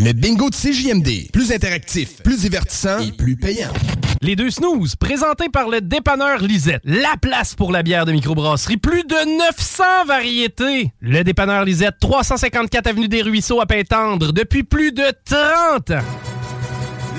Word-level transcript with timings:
Le 0.00 0.12
bingo 0.12 0.50
de 0.50 0.54
CJMD. 0.56 1.30
Plus 1.32 1.52
interactif, 1.52 2.22
plus 2.24 2.40
divertissant 2.40 2.98
et 2.98 3.12
plus 3.12 3.36
payant. 3.36 3.72
Les 4.20 4.34
deux 4.34 4.50
snooze, 4.50 4.96
présentés 4.96 5.48
par 5.48 5.68
le 5.68 5.80
dépanneur 5.80 6.40
Lisette. 6.40 6.80
La 6.84 7.14
place 7.20 7.54
pour 7.54 7.70
la 7.70 7.84
bière 7.84 8.04
de 8.04 8.10
microbrasserie. 8.12 8.78
Plus 8.78 9.04
de 9.04 9.38
900 9.38 9.84
variétés. 10.06 10.92
Le 11.00 11.22
dépanneur 11.22 11.64
Lisette, 11.64 11.94
354 12.00 12.88
Avenue 12.88 13.06
des 13.08 13.22
Ruisseaux 13.22 13.60
à 13.60 13.66
Pintendre, 13.66 14.32
depuis 14.32 14.64
plus 14.64 14.90
de 14.92 15.04
30 15.24 15.90
ans. 15.92 16.04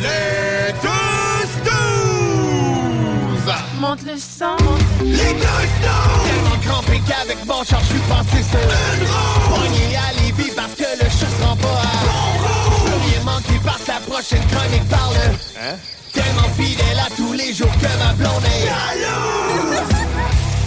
Les 0.02 0.73
deux 0.81 1.48
snooze! 1.64 3.53
Monte 3.80 4.03
le 4.05 4.17
sang. 4.17 4.58
Les 5.03 5.16
deux 5.16 5.20
snooze! 5.20 6.26
Tellement 6.26 6.59
crampé 6.66 7.00
qu'avec 7.08 7.45
mon 7.45 7.64
char, 7.64 7.80
je 7.81 7.86
suis 7.86 8.00
passé 8.09 8.44
sur 8.44 8.59
une 8.59 9.08
roue. 9.08 9.42
Prochaine 14.14 14.45
chronique 14.45 14.88
parle. 14.89 15.16
Hein? 15.59 15.75
Tellement 16.14 16.50
fidèle 16.56 17.00
à 17.00 17.09
tous 17.16 17.33
les 17.33 17.52
jours 17.52 17.72
que 17.81 17.92
ma 17.97 18.14
blonde 18.14 18.45
est 18.45 18.67
jalouse. 18.67 19.81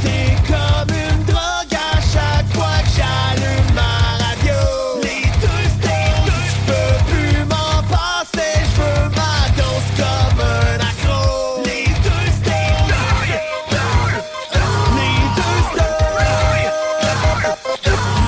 C'est 0.03 0.34
comme 0.48 0.91
une 0.91 1.25
drogue 1.25 1.75
à 1.75 2.00
chaque 2.12 2.50
fois 2.53 2.78
que 2.83 2.91
j'allume 2.97 3.70
ma 3.72 3.94
radio. 4.25 4.61
Les 5.00 5.22
deux 5.42 5.64
snooze, 5.78 6.50
je 6.50 6.58
peux 6.66 6.94
plus 7.12 7.38
m'en 7.44 7.78
passer, 7.84 8.55
je 8.64 8.83
veux 8.83 9.05
ma 9.20 9.36
dose 9.60 9.88
comme 10.00 10.41
un 10.41 10.77
accro. 10.91 11.62
Les 11.64 11.86
deux 12.06 12.28
snooze, 12.42 12.98
les 14.98 15.19
deux 15.38 15.58
snooze, 15.70 16.34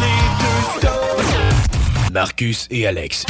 les 0.00 0.26
deux 0.38 0.62
snooze. 0.78 2.12
Marcus 2.12 2.68
et 2.70 2.86
Alex. 2.86 3.24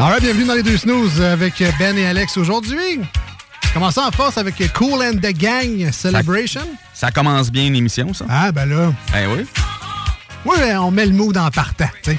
Alors, 0.00 0.20
bienvenue 0.20 0.44
dans 0.44 0.54
les 0.54 0.62
deux 0.62 0.76
snooze 0.76 1.20
avec 1.20 1.60
Ben 1.76 1.98
et 1.98 2.06
Alex 2.06 2.36
aujourd'hui. 2.36 3.00
Commençons 3.74 4.02
en 4.02 4.12
force 4.12 4.38
avec 4.38 4.54
Cool 4.72 5.02
and 5.02 5.16
the 5.16 5.36
Gang 5.36 5.90
Celebration. 5.90 6.60
Ça 6.94 7.10
commence 7.10 7.50
bien 7.50 7.68
l'émission, 7.68 8.14
ça? 8.14 8.24
Ah, 8.28 8.52
ben 8.52 8.66
là. 8.66 8.92
Eh 9.16 9.26
oui. 9.26 9.44
Oui, 10.44 10.56
on 10.78 10.92
met 10.92 11.04
le 11.04 11.14
mood 11.14 11.36
en 11.36 11.50
partant, 11.50 11.88
tu 12.04 12.12
sais. 12.12 12.18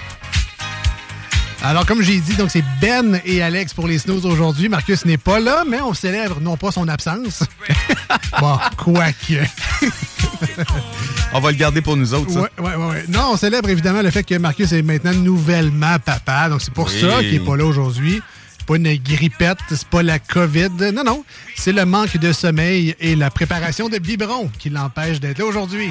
Alors, 1.62 1.86
comme 1.86 2.02
j'ai 2.02 2.20
dit, 2.22 2.36
donc 2.36 2.50
c'est 2.52 2.64
Ben 2.80 3.20
et 3.26 3.42
Alex 3.42 3.74
pour 3.74 3.86
les 3.88 4.00
snooze 4.00 4.26
aujourd'hui. 4.26 4.70
Marcus 4.70 5.04
n'est 5.06 5.18
pas 5.18 5.40
là, 5.42 5.64
mais 5.68 5.82
on 5.82 5.94
célèbre 5.94 6.40
non 6.40 6.56
pas 6.56 6.72
son 6.72 6.88
absence. 6.88 7.44
bon, 8.40 8.58
quoique. 8.78 9.44
On 11.34 11.40
va 11.42 11.52
le 11.52 11.58
garder 11.58 11.82
pour 11.82 11.98
nous 11.98 12.14
autres, 12.14 12.32
ça. 12.32 12.40
Ouais, 12.42 12.50
ouais, 12.60 12.76
ouais. 12.76 13.04
Non, 13.10 13.32
on 13.34 13.38
célèbre 13.38 13.70
évidemment 13.70 14.02
le 14.02 14.10
fait 14.10 14.24
que 14.24 14.36
Marcus 14.36 14.72
est 14.72 14.82
maintenant 14.82 15.14
nouvellement 15.14 15.98
papa. 16.04 16.50
Donc, 16.50 16.62
c'est 16.62 16.74
pour 16.74 16.88
Oui. 16.88 17.02
ça 17.02 17.20
qu'il 17.20 17.34
n'est 17.34 17.46
pas 17.46 17.56
là 17.58 17.66
aujourd'hui. 17.66 18.22
Pas 18.66 18.78
une 18.78 18.96
grippette, 18.96 19.58
c'est 19.70 19.84
pas 19.88 20.02
la 20.02 20.18
COVID. 20.18 20.70
Non, 20.94 21.04
non. 21.06 21.24
C'est 21.56 21.74
le 21.74 21.86
manque 21.86 22.18
de 22.18 22.32
sommeil 22.32 22.96
et 23.00 23.16
la 23.16 23.30
préparation 23.30 23.90
de 23.90 23.98
biberon 24.00 24.50
qui 24.58 24.70
l'empêche 24.70 25.20
d'être 25.20 25.40
là 25.40 25.46
aujourd'hui. 25.46 25.90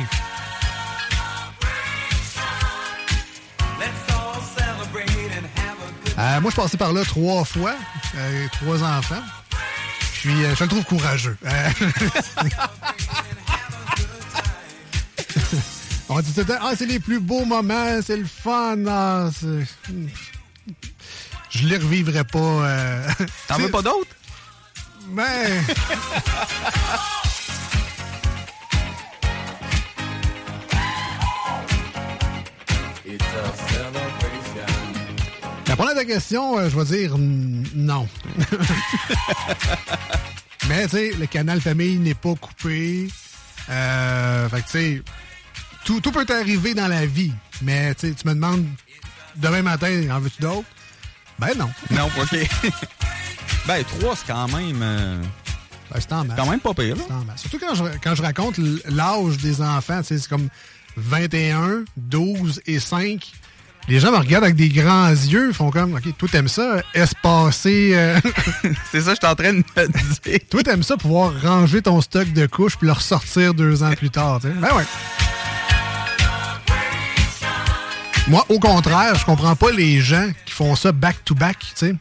Euh, 6.19 6.41
moi, 6.41 6.51
je 6.51 6.55
suis 6.55 6.63
passé 6.63 6.77
par 6.77 6.93
là 6.93 7.05
trois 7.05 7.45
fois, 7.45 7.75
euh, 8.17 8.47
trois 8.53 8.83
enfants. 8.83 9.23
Puis, 10.15 10.45
euh, 10.45 10.53
je 10.57 10.65
le 10.65 10.69
trouve 10.69 10.85
courageux. 10.85 11.37
Euh, 11.47 11.71
On 16.09 16.21
dit 16.21 16.33
tout 16.33 16.41
le 16.41 16.47
temps, 16.47 16.59
ah, 16.61 16.73
c'est 16.77 16.87
les 16.87 16.99
plus 16.99 17.21
beaux 17.21 17.45
moments, 17.45 18.01
c'est 18.05 18.17
le 18.17 18.25
fun. 18.25 18.79
ah, 18.89 19.29
je 21.51 21.67
les 21.67 21.77
revivrai 21.77 22.25
pas. 22.25 23.07
T'en 23.47 23.59
veux 23.59 23.71
pas 23.71 23.83
d'autres? 23.83 24.09
Mais. 25.11 25.63
À 35.79 35.95
ta 35.95 36.05
question, 36.05 36.59
euh, 36.59 36.69
je 36.69 36.79
vais 36.79 36.85
dire 36.85 37.17
non. 37.19 38.07
Mais, 40.69 40.85
tu 40.85 40.91
sais, 40.97 41.13
le 41.19 41.27
canal 41.27 41.61
famille 41.61 41.99
n'est 41.99 42.15
pas 42.15 42.35
coupé. 42.35 43.09
Euh, 43.71 44.49
fait 44.49 44.61
que, 44.61 44.67
tu 44.67 44.71
sais, 44.73 45.03
tout, 45.85 46.01
tout 46.01 46.11
peut 46.13 46.27
arriver 46.29 46.75
dans 46.75 46.89
la 46.89 47.07
vie. 47.07 47.33
Mais, 47.63 47.95
tu 47.95 48.13
me 48.25 48.35
demandes 48.35 48.67
demain 49.37 49.63
matin, 49.63 50.09
en 50.11 50.21
veux-tu 50.21 50.43
d'autres? 50.43 50.69
Ben 51.39 51.51
non. 51.57 51.71
Non, 51.91 52.11
OK. 52.21 52.37
ben, 53.67 53.85
trois, 53.85 54.17
c'est 54.17 54.27
quand 54.27 54.49
même... 54.49 54.81
euh, 54.83 55.23
Ben, 55.91 56.01
c'est 56.01 56.13
en 56.13 56.25
masse. 56.25 56.37
quand 56.37 56.51
même 56.51 56.61
pas 56.61 56.75
pire, 56.75 56.97
en 57.11 57.25
masse. 57.25 57.41
Surtout 57.43 57.59
quand 57.61 57.75
je, 57.75 57.85
quand 58.03 58.15
je 58.15 58.23
raconte 58.23 58.59
l'âge 58.89 59.39
des 59.39 59.63
enfants, 59.63 60.01
c'est 60.05 60.27
comme 60.29 60.49
21, 60.97 61.85
12 61.97 62.61
et 62.67 62.79
5. 62.81 63.33
Les 63.89 64.01
gens 64.01 64.13
me 64.13 64.19
regardent 64.19 64.45
avec 64.45 64.57
des 64.57 64.69
grands 64.69 65.09
yeux, 65.09 65.51
font 65.55 65.71
comme, 65.71 65.95
OK, 65.95 66.03
toi, 66.19 66.29
t'aimes 66.31 66.49
ça, 66.49 66.83
espacer. 66.93 67.93
euh, 67.95 68.21
C'est 68.93 69.01
ça, 69.01 69.13
je 69.13 69.17
suis 69.17 69.27
en 69.27 69.35
train 69.35 69.53
de 69.55 69.59
me 69.59 70.31
dire. 70.31 70.41
toi, 70.51 70.63
t'aimes 70.63 70.83
ça 70.83 70.99
pouvoir 70.99 71.33
ranger 71.41 71.81
ton 71.81 72.01
stock 72.03 72.31
de 72.35 72.47
couches 72.47 72.77
puis 72.77 72.87
le 72.87 72.93
ressortir 72.93 73.55
deux 73.55 73.83
ans 73.83 73.93
plus 73.95 74.11
tard, 74.11 74.41
tu 74.43 74.49
sais. 74.49 74.55
Ben 74.55 74.77
ouais. 74.77 74.85
Moi, 78.29 78.45
au 78.51 78.59
contraire, 78.59 79.15
je 79.15 79.25
comprends 79.25 79.57
pas 79.57 79.71
les 79.71 80.01
gens 80.03 80.29
qui 80.45 80.53
font 80.53 80.77
ça 80.77 80.93
back-to-back, 80.93 81.59
tu 81.59 81.67
sais. 81.75 81.95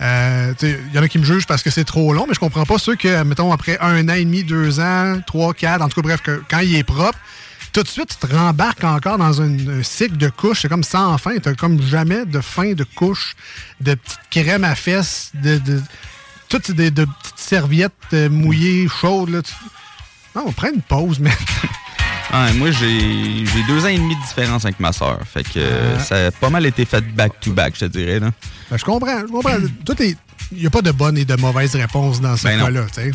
Euh, 0.00 0.54
tu 0.58 0.66
sais, 0.66 0.80
Il 0.88 0.96
y 0.96 0.98
en 0.98 1.02
a 1.02 1.08
qui 1.08 1.18
me 1.18 1.24
jugent 1.24 1.46
parce 1.46 1.62
que 1.62 1.68
c'est 1.70 1.84
trop 1.84 2.14
long, 2.14 2.24
mais 2.26 2.32
je 2.32 2.40
comprends 2.40 2.64
pas 2.64 2.78
ceux 2.78 2.96
que, 2.96 3.22
mettons, 3.22 3.52
après 3.52 3.78
un 3.80 4.08
an 4.08 4.14
et 4.14 4.24
demi, 4.24 4.44
deux 4.44 4.80
ans, 4.80 5.20
trois, 5.26 5.52
quatre, 5.52 5.82
en 5.82 5.88
tout 5.90 6.00
cas, 6.00 6.08
bref, 6.08 6.22
que, 6.22 6.42
quand 6.50 6.60
il 6.60 6.74
est 6.74 6.84
propre, 6.84 7.18
tout 7.74 7.82
de 7.82 7.88
suite, 7.88 8.16
tu 8.20 8.26
te 8.28 8.32
rembarques 8.34 8.84
encore 8.84 9.18
dans 9.18 9.42
un, 9.42 9.50
un 9.80 9.82
cycle 9.82 10.16
de 10.16 10.28
couches. 10.28 10.60
C'est 10.62 10.68
comme 10.68 10.84
sans 10.84 11.18
fin. 11.18 11.36
Tu 11.38 11.54
comme 11.56 11.82
jamais 11.82 12.24
de 12.24 12.40
fin 12.40 12.72
de 12.72 12.84
couches, 12.84 13.34
de 13.80 13.94
petites 13.94 14.18
crèmes 14.30 14.62
à 14.64 14.76
fesses, 14.76 15.32
de, 15.34 15.58
de, 15.58 15.82
toutes 16.48 16.70
des 16.70 16.92
de 16.92 17.04
petites 17.04 17.38
serviettes 17.38 17.92
euh, 18.12 18.30
mouillées, 18.30 18.86
chaudes. 18.88 19.30
Là. 19.30 19.40
Non, 20.36 20.44
on 20.46 20.52
prend 20.52 20.68
une 20.72 20.82
pause, 20.82 21.18
mais. 21.20 21.32
Ouais, 22.32 22.52
moi, 22.54 22.70
j'ai 22.70 23.44
j'ai 23.44 23.62
deux 23.68 23.84
ans 23.84 23.88
et 23.88 23.98
demi 23.98 24.14
de 24.16 24.22
différence 24.22 24.64
avec 24.64 24.78
ma 24.78 24.92
soeur. 24.92 25.18
Fait 25.32 25.42
que 25.42 25.50
euh, 25.56 25.96
Ah. 25.98 26.02
ça 26.02 26.26
a 26.26 26.30
pas 26.30 26.50
mal 26.50 26.64
été 26.66 26.84
fait 26.84 27.00
back-to-back, 27.14 27.74
je 27.74 27.80
te 27.80 27.84
dirais. 27.86 28.20
Là. 28.20 28.30
Ben, 28.70 28.76
je 28.76 28.84
comprends, 28.84 29.20
je 29.20 29.26
comprends. 29.32 29.56
Tout 29.84 30.00
est. 30.00 30.16
Il 30.52 30.58
n'y 30.60 30.66
a 30.66 30.70
pas 30.70 30.82
de 30.82 30.92
bonne 30.92 31.18
et 31.18 31.24
de 31.24 31.34
mauvaise 31.36 31.74
réponse 31.74 32.20
dans 32.20 32.36
ce 32.36 32.44
Ben 32.44 32.60
cas-là, 32.60 32.86
tu 32.94 33.02
sais. 33.02 33.12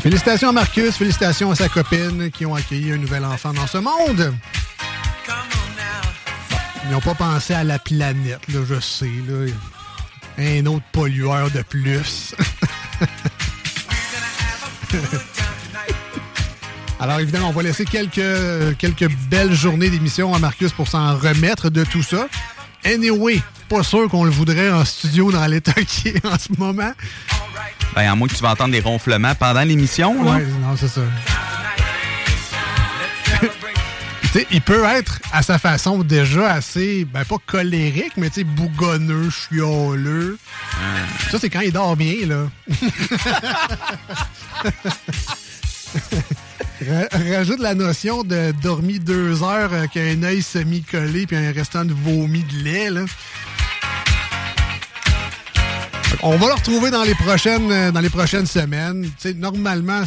Félicitations 0.00 0.48
à 0.48 0.52
Marcus, 0.52 0.96
félicitations 0.96 1.50
à 1.50 1.54
sa 1.54 1.68
copine 1.68 2.30
qui 2.30 2.44
ont 2.44 2.54
accueilli 2.54 2.92
un 2.92 2.98
nouvel 2.98 3.24
enfant 3.24 3.52
dans 3.52 3.66
ce 3.66 3.78
monde. 3.78 4.34
Ils 6.84 6.90
n'ont 6.90 7.00
pas 7.00 7.14
pensé 7.14 7.54
à 7.54 7.64
la 7.64 7.78
planète, 7.78 8.40
là, 8.48 8.60
je 8.68 8.78
sais. 8.80 9.10
Là. 9.26 9.46
Un 10.36 10.66
autre 10.66 10.84
pollueur 10.92 11.50
de 11.50 11.62
plus. 11.62 12.34
Alors 17.00 17.20
évidemment, 17.20 17.48
on 17.48 17.52
va 17.52 17.62
laisser 17.62 17.84
quelques, 17.84 18.76
quelques 18.78 19.08
belles 19.28 19.54
journées 19.54 19.90
d'émission 19.90 20.34
à 20.34 20.38
Marcus 20.38 20.72
pour 20.72 20.88
s'en 20.88 21.16
remettre 21.16 21.70
de 21.70 21.84
tout 21.84 22.02
ça. 22.02 22.28
Anyway, 22.84 23.40
pas 23.76 23.82
sûr 23.82 24.08
qu'on 24.08 24.22
le 24.24 24.30
voudrait 24.30 24.70
en 24.70 24.84
studio 24.84 25.32
dans 25.32 25.46
l'état 25.46 25.72
qui 25.86 26.08
est 26.08 26.24
en 26.26 26.38
ce 26.38 26.48
moment. 26.58 26.92
Ben, 27.94 28.10
à 28.10 28.14
moins 28.14 28.28
que 28.28 28.34
tu 28.34 28.42
vas 28.42 28.50
entendre 28.52 28.72
des 28.72 28.80
ronflements 28.80 29.34
pendant 29.34 29.62
l'émission. 29.62 30.22
là. 30.24 30.32
Ouais, 30.36 30.46
non, 30.62 30.76
c'est 30.76 30.88
ça. 30.88 31.00
Il 34.50 34.60
peut 34.62 34.84
être 34.84 35.20
à 35.32 35.42
sa 35.42 35.58
façon 35.58 35.98
déjà 36.02 36.52
assez, 36.54 37.04
ben 37.04 37.24
pas 37.24 37.36
colérique, 37.46 38.14
mais 38.16 38.30
tu 38.30 38.40
sais, 38.40 38.44
bougonneux, 38.44 39.30
chioleux. 39.30 40.38
Ça, 41.30 41.38
c'est 41.40 41.50
quand 41.50 41.60
il 41.60 41.70
dort 41.72 41.94
bien, 41.96 42.14
là. 42.26 42.46
Ra- 46.84 47.08
Rajoute 47.36 47.60
la 47.60 47.74
notion 47.74 48.24
de 48.24 48.52
dormi 48.60 48.98
deux 48.98 49.42
heures 49.44 49.72
avec 49.72 49.96
un 49.96 50.20
œil 50.24 50.42
semi-collé 50.42 51.26
puis 51.26 51.36
un 51.36 51.52
restant 51.52 51.84
de 51.84 51.92
vomi 51.94 52.42
de 52.42 52.56
lait, 52.64 52.90
là. 52.90 53.02
On 56.22 56.36
va 56.36 56.48
le 56.48 56.54
retrouver 56.54 56.90
dans 56.90 57.02
les 57.02 57.14
prochaines, 57.14 57.70
euh, 57.70 57.90
dans 57.90 58.00
les 58.00 58.10
prochaines 58.10 58.46
semaines. 58.46 59.10
Normalement, 59.36 60.04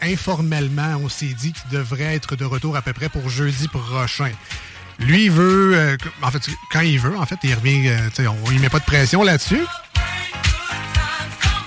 informellement, 0.00 1.00
on 1.02 1.08
s'est 1.08 1.34
dit 1.38 1.52
qu'il 1.52 1.70
devrait 1.78 2.14
être 2.14 2.36
de 2.36 2.44
retour 2.44 2.76
à 2.76 2.82
peu 2.82 2.92
près 2.92 3.08
pour 3.08 3.28
jeudi 3.28 3.68
prochain. 3.68 4.30
Lui, 4.98 5.24
il 5.26 5.30
veut, 5.30 5.72
euh, 5.74 5.96
en 6.22 6.30
fait, 6.30 6.50
quand 6.72 6.80
il 6.80 6.98
veut, 6.98 7.16
en 7.16 7.26
fait, 7.26 7.38
il 7.42 7.54
revient, 7.54 7.88
euh, 7.88 8.28
on 8.44 8.50
ne 8.50 8.58
met 8.58 8.68
pas 8.68 8.78
de 8.78 8.84
pression 8.84 9.22
là-dessus. 9.22 9.64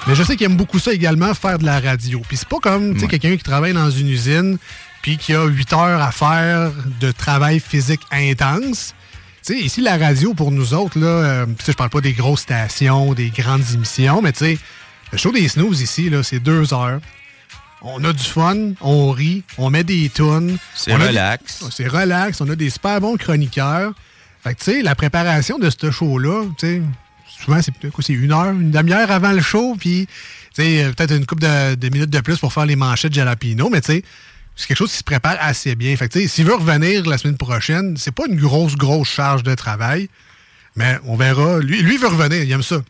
Mais 0.07 0.15
je 0.15 0.23
sais 0.23 0.35
qu'il 0.35 0.45
aime 0.45 0.57
beaucoup 0.57 0.79
ça 0.79 0.91
également, 0.91 1.33
faire 1.33 1.57
de 1.57 1.65
la 1.65 1.79
radio. 1.79 2.21
Puis 2.27 2.38
c'est 2.38 2.47
pas 2.47 2.59
comme 2.61 2.95
quelqu'un 3.07 3.35
qui 3.38 3.44
travaille 3.44 3.73
dans 3.73 3.89
une 3.89 4.09
usine 4.09 4.57
puis 5.01 5.17
qui 5.17 5.33
a 5.33 5.45
8 5.45 5.73
heures 5.73 6.01
à 6.01 6.11
faire 6.11 6.71
de 7.00 7.11
travail 7.11 7.59
physique 7.59 8.01
intense. 8.11 8.94
Sais, 9.45 9.59
ici, 9.59 9.81
la 9.81 9.97
radio, 9.97 10.33
pour 10.33 10.51
nous 10.51 10.73
autres, 10.73 10.97
là, 10.97 11.05
euh, 11.07 11.45
je 11.67 11.73
parle 11.73 11.89
pas 11.89 11.99
des 11.99 12.13
grosses 12.13 12.41
stations, 12.41 13.13
des 13.13 13.29
grandes 13.29 13.63
émissions, 13.73 14.21
mais 14.21 14.31
tu 14.31 14.39
sais, 14.39 14.57
le 15.11 15.17
show 15.17 15.33
des 15.33 15.49
snooze 15.49 15.81
ici, 15.81 16.09
là, 16.09 16.23
c'est 16.23 16.39
deux 16.39 16.73
heures. 16.73 17.01
On 17.81 18.01
a 18.05 18.13
du 18.13 18.23
fun, 18.23 18.71
on 18.79 19.11
rit, 19.11 19.43
on 19.57 19.69
met 19.69 19.83
des 19.83 20.09
tunes. 20.09 20.57
C'est 20.73 20.95
des- 20.97 21.07
relax. 21.07 21.65
C'est 21.71 21.87
relax, 21.87 22.39
on 22.39 22.49
a 22.49 22.55
des 22.55 22.69
super 22.69 23.01
bons 23.01 23.17
chroniqueurs. 23.17 23.91
Fait 24.41 24.53
que, 24.55 24.59
tu 24.63 24.71
sais, 24.71 24.81
la 24.81 24.95
préparation 24.95 25.59
de 25.59 25.69
ce 25.69 25.91
show-là, 25.91 26.45
tu 26.57 26.65
sais, 26.65 26.81
souvent, 27.43 27.61
c'est 27.61 27.73
peut-être 27.75 27.93
quoi, 27.93 28.03
c'est 28.05 28.13
une 28.13 28.31
heure, 28.31 28.51
une 28.51 28.71
demi-heure 28.71 29.11
avant 29.11 29.33
le 29.33 29.41
show, 29.41 29.75
puis, 29.77 30.07
tu 30.55 30.61
sais, 30.63 30.85
euh, 30.85 30.93
peut-être 30.93 31.11
une 31.15 31.25
couple 31.25 31.41
de, 31.43 31.75
de 31.75 31.89
minutes 31.89 32.09
de 32.09 32.19
plus 32.21 32.37
pour 32.39 32.53
faire 32.53 32.65
les 32.65 32.77
manchettes 32.77 33.11
de 33.11 33.15
Jalapino, 33.17 33.69
mais 33.69 33.81
tu 33.81 33.91
sais, 33.91 34.03
c'est 34.55 34.67
quelque 34.67 34.77
chose 34.77 34.91
qui 34.91 34.97
se 34.97 35.03
prépare 35.03 35.38
assez 35.39 35.75
bien. 35.75 35.95
Fait 35.95 36.27
s'il 36.27 36.45
veut 36.45 36.55
revenir 36.55 37.05
la 37.05 37.17
semaine 37.17 37.38
prochaine, 37.38 37.95
c'est 37.97 38.13
pas 38.13 38.25
une 38.27 38.39
grosse, 38.39 38.75
grosse 38.75 39.09
charge 39.09 39.44
de 39.44 39.55
travail, 39.55 40.09
mais 40.75 40.97
on 41.05 41.15
verra. 41.15 41.59
Lui, 41.59 41.81
lui 41.81 41.97
veut 41.97 42.07
revenir, 42.07 42.44
il 42.44 42.51
aime 42.51 42.63
ça. 42.63 42.81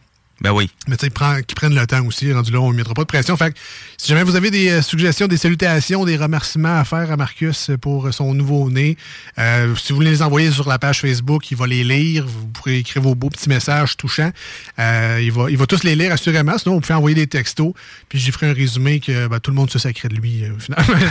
Ben 0.44 0.52
oui. 0.52 0.70
Mais 0.88 0.98
tu 0.98 1.08
sais, 1.08 1.44
qu'ils 1.44 1.56
prennent 1.56 1.76
le 1.76 1.88
temps 1.88 2.06
aussi. 2.06 2.32
Rendu 2.32 2.52
là, 2.52 2.60
on 2.60 2.72
ne 2.72 2.78
mettra 2.78 2.94
pas 2.94 3.04
de 3.04 3.08
pression. 3.08 3.38
Fait 3.38 3.52
que, 3.52 3.58
si 3.98 4.10
jamais 4.10 4.24
vous 4.24 4.36
avez 4.36 4.52
des 4.52 4.70
euh, 4.70 4.82
suggestions, 4.82 5.28
des 5.28 5.38
salutations, 5.38 6.04
des 6.04 6.18
remerciements 6.18 6.80
à 6.80 6.84
faire 6.84 7.10
à 7.12 7.18
Marcus 7.18 7.72
pour 7.80 8.14
son 8.14 8.34
nouveau-né, 8.34 8.98
euh, 9.40 9.74
si 9.76 9.94
vous 9.94 9.98
voulez 9.98 10.12
les 10.12 10.22
envoyer 10.22 10.52
sur 10.52 10.68
la 10.68 10.78
page 10.78 11.02
Facebook, 11.02 11.50
il 11.50 11.58
va 11.58 11.66
les 11.66 11.84
lire. 11.84 12.26
Vous 12.28 12.48
pourrez 12.48 12.80
écrire 12.80 13.02
vos 13.02 13.16
beaux 13.16 13.30
petits 13.30 13.50
messages 13.50 13.96
touchants. 13.98 14.32
Euh, 14.80 15.20
il, 15.22 15.32
va, 15.32 15.50
il 15.50 15.58
va 15.58 15.66
tous 15.66 15.84
les 15.84 15.96
lire 15.96 16.12
assurément. 16.12 16.58
Sinon, 16.58 16.76
vous 16.76 16.82
pouvez 16.82 16.94
envoyer 16.94 17.16
des 17.16 17.28
textos. 17.28 17.74
Puis 18.10 18.20
j'y 18.20 18.32
ferai 18.32 18.50
un 18.50 18.54
résumé 18.54 19.00
que 19.00 19.28
ben, 19.28 19.40
tout 19.40 19.52
le 19.52 19.56
monde 19.56 19.72
se 19.72 19.80
sacrait 19.80 20.10
de 20.10 20.16
lui, 20.16 20.44
euh, 20.44 20.52
finalement. 20.60 21.08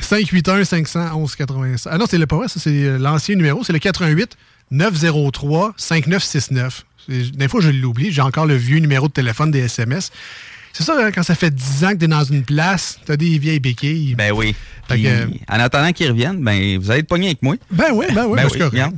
581 0.00 0.64
511 0.64 1.36
85. 1.36 1.90
Ah 1.92 1.98
non, 1.98 2.06
c'est 2.08 2.18
le 2.18 2.26
pas 2.26 2.36
vrai, 2.36 2.48
ça, 2.48 2.60
c'est 2.60 2.70
euh, 2.70 2.98
l'ancien 2.98 3.34
numéro. 3.34 3.64
C'est 3.64 3.72
le 3.72 3.78
88 3.78 4.36
903 4.70 5.74
5969. 5.76 6.84
Des 7.08 7.48
fois, 7.48 7.60
je 7.60 7.70
l'oublie. 7.70 8.12
J'ai 8.12 8.22
encore 8.22 8.46
le 8.46 8.54
vieux 8.54 8.78
numéro 8.78 9.08
de 9.08 9.12
téléphone 9.12 9.50
des 9.50 9.60
SMS. 9.60 10.10
C'est 10.72 10.84
ça, 10.84 10.94
hein, 10.98 11.10
quand 11.12 11.22
ça 11.24 11.34
fait 11.34 11.52
10 11.52 11.84
ans 11.84 11.90
que 11.90 11.96
tu 11.96 12.04
es 12.04 12.08
dans 12.08 12.22
une 12.22 12.44
place, 12.44 12.98
tu 13.04 13.10
as 13.10 13.16
des 13.16 13.38
vieilles 13.38 13.58
béquilles. 13.60 14.14
Ben 14.14 14.32
oui. 14.32 14.54
Fait 14.86 14.94
Puis, 14.94 15.02
que- 15.04 15.26
En 15.52 15.58
attendant 15.60 15.92
qu'ils 15.92 16.08
reviennent, 16.08 16.42
ben 16.42 16.78
vous 16.78 16.90
allez 16.90 17.00
être 17.00 17.08
pogné 17.08 17.26
avec 17.26 17.42
moi. 17.42 17.56
Ben 17.72 17.86
oui, 17.92 18.06
ben 18.14 18.26
oui, 18.26 18.36
Ben 18.36 18.48
oui, 18.52 18.62
regarde. 18.62 18.94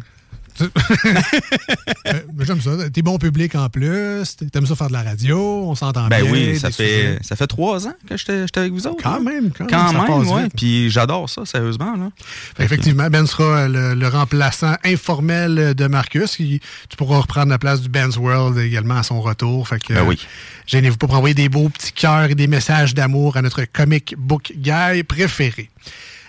J'aime 2.40 2.60
ça. 2.60 2.70
T'es 2.92 3.02
bon 3.02 3.18
public 3.18 3.54
en 3.54 3.68
plus. 3.68 4.36
T'aimes 4.52 4.66
ça 4.66 4.74
faire 4.76 4.88
de 4.88 4.92
la 4.92 5.02
radio. 5.02 5.38
On 5.38 5.74
s'entend 5.74 6.08
Ben 6.08 6.22
bien. 6.22 6.32
oui, 6.32 6.58
ça 6.58 6.70
fait, 6.70 7.18
ça 7.22 7.36
fait 7.36 7.46
trois 7.46 7.86
ans 7.86 7.94
que 8.08 8.16
j'étais 8.16 8.46
avec 8.56 8.72
vous 8.72 8.86
autres. 8.86 9.02
Quand 9.02 9.14
hein. 9.14 9.20
même, 9.20 9.50
quand 9.56 9.64
même, 9.64 10.06
Quand 10.06 10.18
même, 10.20 10.28
ouais. 10.30 10.48
Puis 10.56 10.90
j'adore 10.90 11.28
ça, 11.28 11.44
sérieusement. 11.46 11.96
Là. 11.96 12.10
Effectivement, 12.58 13.08
Ben 13.08 13.26
sera 13.26 13.68
le, 13.68 13.94
le 13.94 14.08
remplaçant 14.08 14.74
informel 14.84 15.74
de 15.74 15.86
Marcus. 15.86 16.36
tu 16.36 16.60
pourras 16.96 17.18
reprendre 17.18 17.48
la 17.48 17.58
place 17.58 17.80
du 17.80 17.88
Ben's 17.88 18.16
World 18.16 18.58
également 18.58 18.96
à 18.96 19.02
son 19.02 19.20
retour. 19.20 19.68
Fait 19.68 19.78
que, 19.82 19.94
Ben 19.94 20.04
oui. 20.06 20.18
Gênez-vous 20.66 20.96
pas 20.96 21.06
pour 21.06 21.16
envoyer 21.16 21.34
des 21.34 21.48
beaux 21.48 21.68
petits 21.68 21.92
cœurs 21.92 22.30
et 22.30 22.34
des 22.34 22.46
messages 22.46 22.94
d'amour 22.94 23.36
à 23.36 23.42
notre 23.42 23.64
comic 23.64 24.14
book 24.16 24.52
guy 24.56 25.02
préféré. 25.02 25.70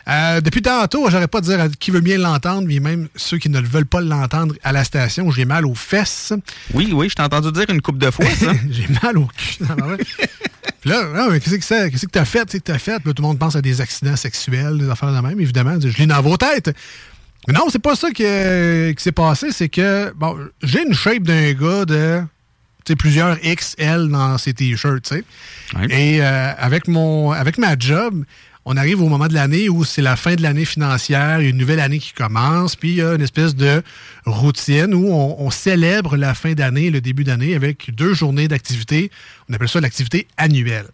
Euh, 0.08 0.42
depuis 0.42 0.62
tantôt, 0.62 1.10
j'aurais 1.10 1.28
pas 1.28 1.40
de 1.40 1.46
dire 1.46 1.62
à 1.62 1.70
qui 1.70 1.92
veut 1.92 2.02
bien 2.02 2.18
l'entendre, 2.18 2.68
mais 2.68 2.80
même 2.80 3.08
ceux 3.16 3.38
qui 3.38 3.50
ne 3.50 3.60
le 3.60 3.68
veulent 3.68 3.86
pas 3.86 4.02
l'entendre 4.02 4.56
à 4.64 4.72
la 4.72 4.84
station, 4.84 5.32
j'ai 5.32 5.46
mal 5.46 5.66
aux 5.66 5.76
fesses. 5.76 6.34
Oui, 6.74 6.92
oui, 6.94 7.10
je 7.10 7.16
t'ai 7.16 7.22
entendu 7.22 7.52
dire 7.52 7.66
une 7.70 7.82
coupe 7.82 7.98
de 7.98 8.12
fois, 8.12 8.26
ça. 8.26 8.52
j'ai 8.70 8.88
mal 9.02 9.18
au 9.18 9.28
cul. 9.28 9.64
Là, 10.86 11.02
ah, 11.16 11.28
mais 11.32 11.40
qu'est-ce 11.40 11.56
que 11.56 11.64
c'est? 11.64 11.90
Qu'est-ce 11.90 12.06
que 12.06 12.12
t'as 12.12 12.26
fait? 12.26 12.46
Qu'est-ce 12.46 12.58
que 12.58 12.72
t'as 12.72 12.80
fait? 12.80 12.92
Là, 13.06 13.14
tout 13.14 13.22
le 13.22 13.28
monde 13.28 13.40
pense 13.40 13.56
à 13.56 13.62
des 13.62 13.80
accidents 13.80 14.18
sexuels, 14.18 14.78
des 14.78 14.90
affaires 14.90 15.14
de 15.14 15.20
même, 15.26 15.40
évidemment. 15.40 15.80
Je 15.80 15.98
lis 15.98 16.08
dans 16.08 16.22
vos 16.22 16.36
têtes. 16.36 16.76
Mais 17.48 17.54
non, 17.54 17.68
c'est 17.70 17.80
pas 17.82 17.96
ça 17.96 18.12
qui 18.12 18.24
s'est 18.24 19.12
passé. 19.14 19.52
C'est 19.52 19.70
que, 19.70 20.12
bon, 20.16 20.38
j'ai 20.62 20.86
une 20.86 20.94
shape 20.94 21.24
d'un 21.24 21.54
gars 21.54 21.86
de 21.86 22.26
plusieurs 22.98 23.38
XL 23.40 24.10
dans 24.10 24.38
ses 24.38 24.54
t-shirts, 24.54 25.04
tu 25.04 25.16
sais. 25.16 25.24
Ouais. 25.78 25.88
Et 25.90 26.22
euh, 26.22 26.52
avec, 26.58 26.88
mon, 26.88 27.32
avec 27.32 27.58
ma 27.58 27.78
job, 27.78 28.26
on 28.66 28.78
arrive 28.78 29.02
au 29.02 29.10
moment 29.10 29.28
de 29.28 29.34
l'année 29.34 29.68
où 29.68 29.84
c'est 29.84 30.02
la 30.02 30.16
fin 30.16 30.36
de 30.36 30.42
l'année 30.42 30.66
financière, 30.66 31.40
une 31.40 31.58
nouvelle 31.58 31.80
année 31.82 32.00
qui 32.00 32.14
commence, 32.14 32.76
puis 32.76 32.90
il 32.92 32.96
y 32.96 33.02
a 33.02 33.14
une 33.14 33.22
espèce 33.22 33.56
de 33.56 33.84
routine 34.26 34.94
où 34.94 35.08
on, 35.12 35.52
célèbre 35.52 36.16
la 36.18 36.34
fin 36.34 36.54
d'année, 36.54 36.90
le 36.90 37.02
début 37.02 37.24
d'année, 37.24 37.56
avec 37.56 37.94
deux 37.94 38.14
journées 38.14 38.48
d'activité. 38.48 39.12
On 39.50 39.54
appelle 39.54 39.68
ça 39.70 39.82
l'activité 39.82 40.28
annuelle. 40.38 40.86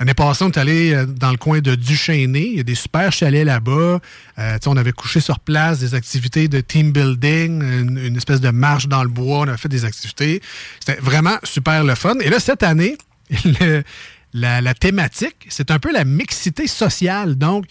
L'année 0.00 0.14
passée, 0.14 0.42
on 0.42 0.50
est 0.50 0.58
allé 0.58 0.92
euh, 0.92 1.06
dans 1.06 1.30
le 1.30 1.36
coin 1.36 1.60
de 1.60 1.76
Duchesnay. 1.76 2.48
Il 2.50 2.56
y 2.56 2.60
a 2.60 2.64
des 2.64 2.74
super 2.74 3.12
chalets 3.12 3.44
là-bas. 3.46 4.00
Euh, 4.38 4.58
on 4.66 4.76
avait 4.76 4.90
couché 4.90 5.20
sur 5.20 5.38
place 5.38 5.78
des 5.78 5.94
activités 5.94 6.48
de 6.48 6.60
team 6.60 6.90
building, 6.90 7.62
une, 7.62 7.98
une 7.98 8.16
espèce 8.16 8.40
de 8.40 8.50
marche 8.50 8.88
dans 8.88 9.04
le 9.04 9.08
bois. 9.08 9.40
On 9.40 9.48
a 9.48 9.56
fait 9.56 9.68
des 9.68 9.84
activités. 9.84 10.42
C'était 10.84 11.00
vraiment 11.00 11.36
super 11.44 11.84
le 11.84 11.94
fun. 11.94 12.16
Et 12.20 12.30
là, 12.30 12.40
cette 12.40 12.64
année, 12.64 12.98
le- 13.44 13.84
la, 14.34 14.74
thématique, 14.74 15.46
c'est 15.48 15.70
un 15.70 15.78
peu 15.78 15.92
la 15.92 16.04
mixité 16.04 16.66
sociale. 16.66 17.36
Donc, 17.36 17.66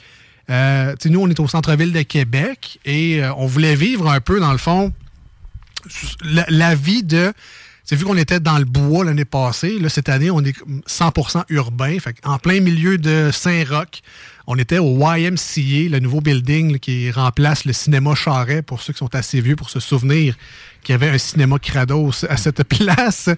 euh, 0.50 0.96
nous, 1.06 1.22
on 1.22 1.30
est 1.30 1.40
au 1.40 1.48
centre-ville 1.48 1.94
de 1.94 2.02
Québec 2.02 2.80
et 2.86 3.24
euh, 3.24 3.34
on 3.36 3.46
voulait 3.46 3.76
vivre 3.76 4.10
un 4.10 4.22
peu, 4.22 4.40
dans 4.40 4.52
le 4.52 4.58
fond, 4.58 4.92
la, 6.24 6.76
vie 6.76 7.04
de. 7.04 7.34
C'est 7.84 7.96
vu 7.96 8.06
qu'on 8.06 8.18
était 8.18 8.40
dans 8.40 8.58
le 8.58 8.66
bois 8.66 9.04
l'année 9.04 9.26
passée. 9.26 9.80
Là, 9.80 9.90
cette 9.90 10.10
année, 10.10 10.30
on 10.30 10.42
est 10.42 10.56
100% 10.88 11.44
urbain. 11.50 11.98
Fait 12.00 12.16
en 12.24 12.38
plein 12.38 12.62
milieu 12.62 12.98
de 12.98 13.32
Saint-Roch. 13.34 14.02
On 14.48 14.58
était 14.58 14.80
au 14.80 14.98
YMCA, 14.98 15.90
le 15.90 16.00
nouveau 16.00 16.22
building 16.22 16.80
qui 16.80 17.12
remplace 17.12 17.66
le 17.66 17.74
cinéma 17.74 18.16
Charret, 18.16 18.62
pour 18.62 18.82
ceux 18.82 18.94
qui 18.94 19.00
sont 19.00 19.14
assez 19.16 19.42
vieux 19.42 19.56
pour 19.56 19.70
se 19.70 19.80
souvenir 19.80 20.36
qu'il 20.84 20.94
y 20.94 20.96
avait 20.96 21.10
un 21.10 21.18
cinéma 21.18 21.60
Krados 21.60 22.26
à 22.30 22.38
cette 22.38 22.64
place 22.68 23.30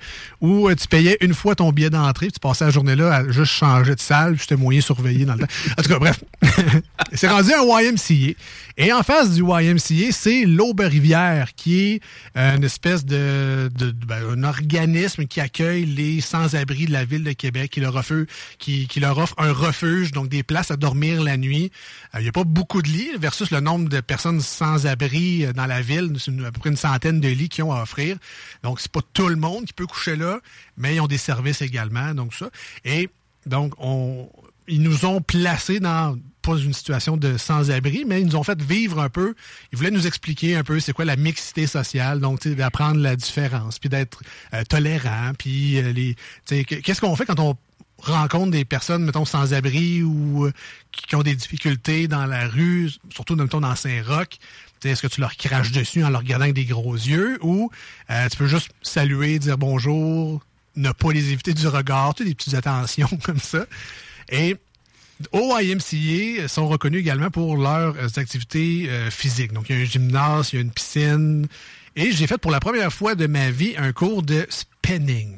où 0.42 0.70
euh, 0.70 0.76
tu 0.76 0.88
payais 0.88 1.18
une 1.22 1.34
fois 1.34 1.56
ton 1.56 1.72
billet 1.72 1.90
d'entrée, 1.90 2.32
tu 2.32 2.40
passais 2.40 2.66
la 2.66 2.72
journée 2.72 2.96
là 2.96 3.14
à 3.14 3.30
juste 3.30 3.52
changer 3.52 3.96
de 3.96 4.00
salle, 4.00 4.38
j'étais 4.40 4.56
moyen 4.56 4.82
surveillé 4.82 5.26
dans 5.26 5.34
le 5.34 5.42
temps. 5.42 5.54
En 5.78 5.82
tout 5.82 5.90
cas, 5.90 6.00
bref. 6.00 6.24
c'est 7.14 7.28
rendu 7.28 7.52
un 7.54 7.64
YMCA. 7.64 8.34
Et 8.78 8.92
en 8.92 9.04
face 9.04 9.32
du 9.32 9.44
YMCA, 9.44 10.12
c'est 10.12 10.46
l'Aube-Rivière, 10.46 11.54
qui 11.56 11.80
est 11.80 12.02
euh, 12.38 12.56
une 12.56 12.64
espèce 12.64 13.06
de, 13.06 13.70
ben, 14.08 14.24
un 14.32 14.44
organisme 14.44 15.26
qui 15.26 15.40
accueille 15.40 15.86
les 15.86 16.22
sans-abri 16.22 16.86
de 16.86 16.92
la 16.92 17.06
ville 17.06 17.24
de 17.24 17.34
Québec, 17.34 17.72
qui 17.72 17.82
leur, 17.82 17.96
offre, 17.96 18.26
qui, 18.58 18.88
qui 18.88 19.00
leur 19.00 19.18
offre 19.18 19.36
un 19.38 19.52
refuge, 19.52 20.12
donc 20.12 20.30
des 20.30 20.44
places 20.44 20.72
à 20.72 20.76
dormir 20.76 21.22
la 21.22 21.38
nuit. 21.38 21.72
Euh, 22.16 22.20
Il 22.20 22.24
n'y 22.24 22.30
a 22.30 22.32
pas 22.32 22.44
beaucoup 22.44 22.82
de 22.82 22.88
lits 22.88 23.12
versus 23.20 23.52
le 23.52 23.60
nombre 23.60 23.90
de 23.90 24.02
personnes 24.02 24.42
sans-abri 24.42 25.46
dans 25.56 25.68
la 25.68 25.82
ville. 25.82 26.12
C'est 26.18 26.32
à 26.32 26.52
peu 26.52 26.60
près 26.60 26.70
une 26.70 26.78
centaine 26.78 27.20
de 27.20 27.28
lits 27.36 27.50
qu'ils 27.50 27.64
ont 27.64 27.74
à 27.74 27.82
offrir. 27.82 28.18
Donc, 28.64 28.80
c'est 28.80 28.92
pas 28.92 29.02
tout 29.14 29.28
le 29.28 29.36
monde 29.36 29.66
qui 29.66 29.74
peut 29.74 29.88
coucher 29.88 30.16
là, 30.16 30.40
mais 30.78 30.96
ils 30.96 31.02
ont 31.02 31.08
des 31.08 31.18
services 31.18 31.62
également, 31.62 32.14
donc 32.14 32.34
ça. 32.34 32.50
Et 32.86 33.10
donc, 33.46 33.74
on, 33.78 34.30
ils 34.68 34.82
nous 34.82 35.06
ont 35.06 35.22
placés 35.22 35.80
dans 35.80 36.18
pas 36.42 36.58
une 36.58 36.74
situation 36.74 37.16
de 37.16 37.38
sans-abri, 37.38 38.04
mais 38.06 38.22
ils 38.22 38.28
nous 38.28 38.36
ont 38.36 38.44
fait 38.44 38.62
vivre 38.62 39.00
un 39.00 39.10
peu. 39.10 39.34
Ils 39.72 39.78
voulaient 39.78 39.92
nous 39.92 40.08
expliquer 40.08 40.56
un 40.56 40.64
peu 40.64 40.80
c'est 40.80 40.92
quoi 40.92 41.06
la 41.06 41.16
mixité 41.16 41.68
sociale, 41.68 42.20
donc 42.20 42.46
d'apprendre 42.48 43.00
la 43.00 43.16
différence, 43.16 43.80
puis 43.80 43.90
d'être 43.90 44.22
euh, 44.54 44.64
tolérant, 44.64 45.32
puis 45.38 45.78
euh, 45.78 45.94
les, 45.94 46.16
qu'est-ce 46.66 47.00
qu'on 47.00 47.16
fait 47.16 47.26
quand 47.26 47.40
on 47.40 47.56
rencontre 48.00 48.52
des 48.52 48.66
personnes, 48.66 49.06
mettons, 49.06 49.26
sans-abri 49.26 50.04
ou 50.04 50.46
euh, 50.46 50.52
qui, 50.92 51.16
ont 51.16 51.24
des 51.24 51.36
difficultés 51.36 52.10
dans 52.10 52.26
la 52.26 52.48
rue, 52.48 52.92
surtout, 53.10 53.36
mettons, 53.36 53.62
dans 53.62 53.76
Saint-Roch? 53.76 54.38
Est-ce 54.90 55.02
que 55.02 55.08
tu 55.08 55.22
leur 55.22 55.36
craches 55.36 55.72
dessus 55.72 56.04
en 56.04 56.10
leur 56.10 56.22
regardant 56.22 56.44
avec 56.44 56.56
des 56.56 56.66
gros 56.66 56.94
yeux 56.94 57.38
ou 57.42 57.70
tu 58.32 58.38
peux 58.38 58.48
juste 58.48 58.70
saluer, 58.82 59.40
dire 59.40 59.58
bonjour, 59.58 60.42
ne 60.76 60.92
pas 60.92 61.12
les 61.12 61.32
éviter 61.32 61.54
du 61.54 61.68
regard, 61.68 62.14
tu 62.16 62.24
sais, 62.24 62.30
des 62.30 62.36
petites 62.36 62.54
attentions 62.54 63.10
comme 63.24 63.40
ça. 63.40 63.66
Et 64.30 64.58
au 65.32 65.58
YMCA 65.60 66.48
sont 66.48 66.68
reconnus 66.68 67.02
également 67.02 67.30
pour 67.30 67.58
leurs 67.58 67.96
activités 68.18 68.88
euh, 68.90 69.12
physiques. 69.12 69.54
Donc, 69.54 69.70
il 69.70 69.76
y 69.76 69.80
a 69.80 69.82
un 69.82 69.86
gymnase, 69.86 70.50
il 70.52 70.56
y 70.56 70.60
a 70.60 70.62
une 70.62 70.72
piscine. 70.72 71.48
Et 71.96 72.12
j'ai 72.12 72.28
fait 72.28 72.38
pour 72.38 72.52
la 72.52 72.60
première 72.60 72.92
fois 72.92 73.16
de 73.16 73.28
ma 73.28 73.52
vie 73.52 73.76
un 73.78 73.94
cours 73.94 74.24
de 74.24 74.46
spinning. 74.50 75.36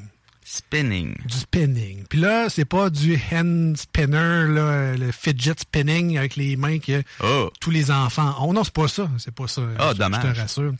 Spinning. 0.47 1.17
Du 1.25 1.39
spinning. 1.39 2.05
Puis 2.07 2.19
là, 2.19 2.49
c'est 2.49 2.65
pas 2.65 2.91
du 2.91 3.19
hand 3.31 3.75
spinner, 3.75 4.45
là, 4.47 4.95
le 4.95 5.11
fidget 5.11 5.55
spinning 5.57 6.19
avec 6.19 6.35
les 6.35 6.55
mains 6.55 6.77
que 6.77 7.01
oh. 7.23 7.51
tous 7.59 7.71
les 7.71 7.89
enfants 7.89 8.35
ont. 8.45 8.53
Non, 8.53 8.63
c'est 8.63 8.71
pas 8.71 8.87
ça. 8.87 9.09
C'est 9.17 9.33
pas 9.33 9.47
ça. 9.47 9.63
Oh, 9.79 9.95
dommage. 9.95 10.21
Je 10.23 10.33
te 10.33 10.39
rassure. 10.39 10.73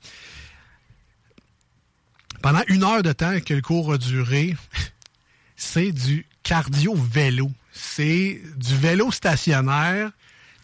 Pendant 2.44 2.62
une 2.68 2.84
heure 2.84 3.02
de 3.02 3.12
temps 3.12 3.40
que 3.40 3.56
le 3.56 3.62
cours 3.64 3.92
a 3.92 3.98
duré, 3.98 4.56
c'est 5.56 5.92
du 5.92 6.28
cardio-vélo. 6.44 7.50
C'est 7.72 8.40
du 8.58 8.76
vélo 8.76 9.12
stationnaire 9.12 10.12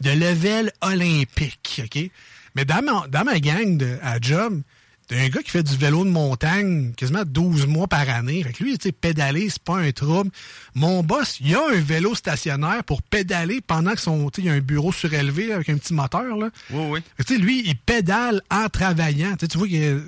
de 0.01 0.11
level 0.11 0.71
olympique, 0.81 1.81
OK? 1.83 2.11
Mais 2.53 2.65
dans 2.65 2.83
ma, 2.83 3.07
dans 3.07 3.23
ma 3.23 3.39
gang 3.39 3.77
de, 3.77 3.97
à 4.03 4.21
job, 4.21 4.61
t'as 5.11 5.17
un 5.17 5.27
gars 5.27 5.43
qui 5.43 5.51
fait 5.51 5.63
du 5.63 5.75
vélo 5.75 6.05
de 6.05 6.09
montagne 6.09 6.93
quasiment 6.93 7.23
12 7.25 7.67
mois 7.67 7.87
par 7.87 8.09
année. 8.09 8.43
Fait 8.43 8.53
que 8.53 8.63
lui, 8.63 8.77
tu 8.77 8.87
sais, 8.87 8.91
pédaler, 8.93 9.49
c'est 9.49 9.61
pas 9.61 9.77
un 9.77 9.91
trouble. 9.91 10.31
Mon 10.73 11.03
boss, 11.03 11.37
il 11.41 11.53
a 11.53 11.67
un 11.67 11.81
vélo 11.81 12.15
stationnaire 12.15 12.83
pour 12.85 13.01
pédaler 13.01 13.59
pendant 13.59 13.91
que 13.91 13.99
son, 13.99 14.29
tu 14.29 14.41
sais, 14.41 14.47
il 14.47 14.49
y 14.49 14.53
a 14.53 14.53
un 14.53 14.61
bureau 14.61 14.93
surélevé 14.93 15.51
avec 15.51 15.67
un 15.69 15.77
petit 15.77 15.93
moteur, 15.93 16.37
là. 16.37 16.49
Oui, 16.69 16.85
oui. 16.91 16.99
Tu 17.25 17.35
sais, 17.35 17.39
lui, 17.39 17.61
il 17.65 17.75
pédale 17.75 18.41
en 18.49 18.69
travaillant. 18.69 19.35
Tu, 19.35 19.57
vois 19.57 19.67
qu'il 19.67 20.01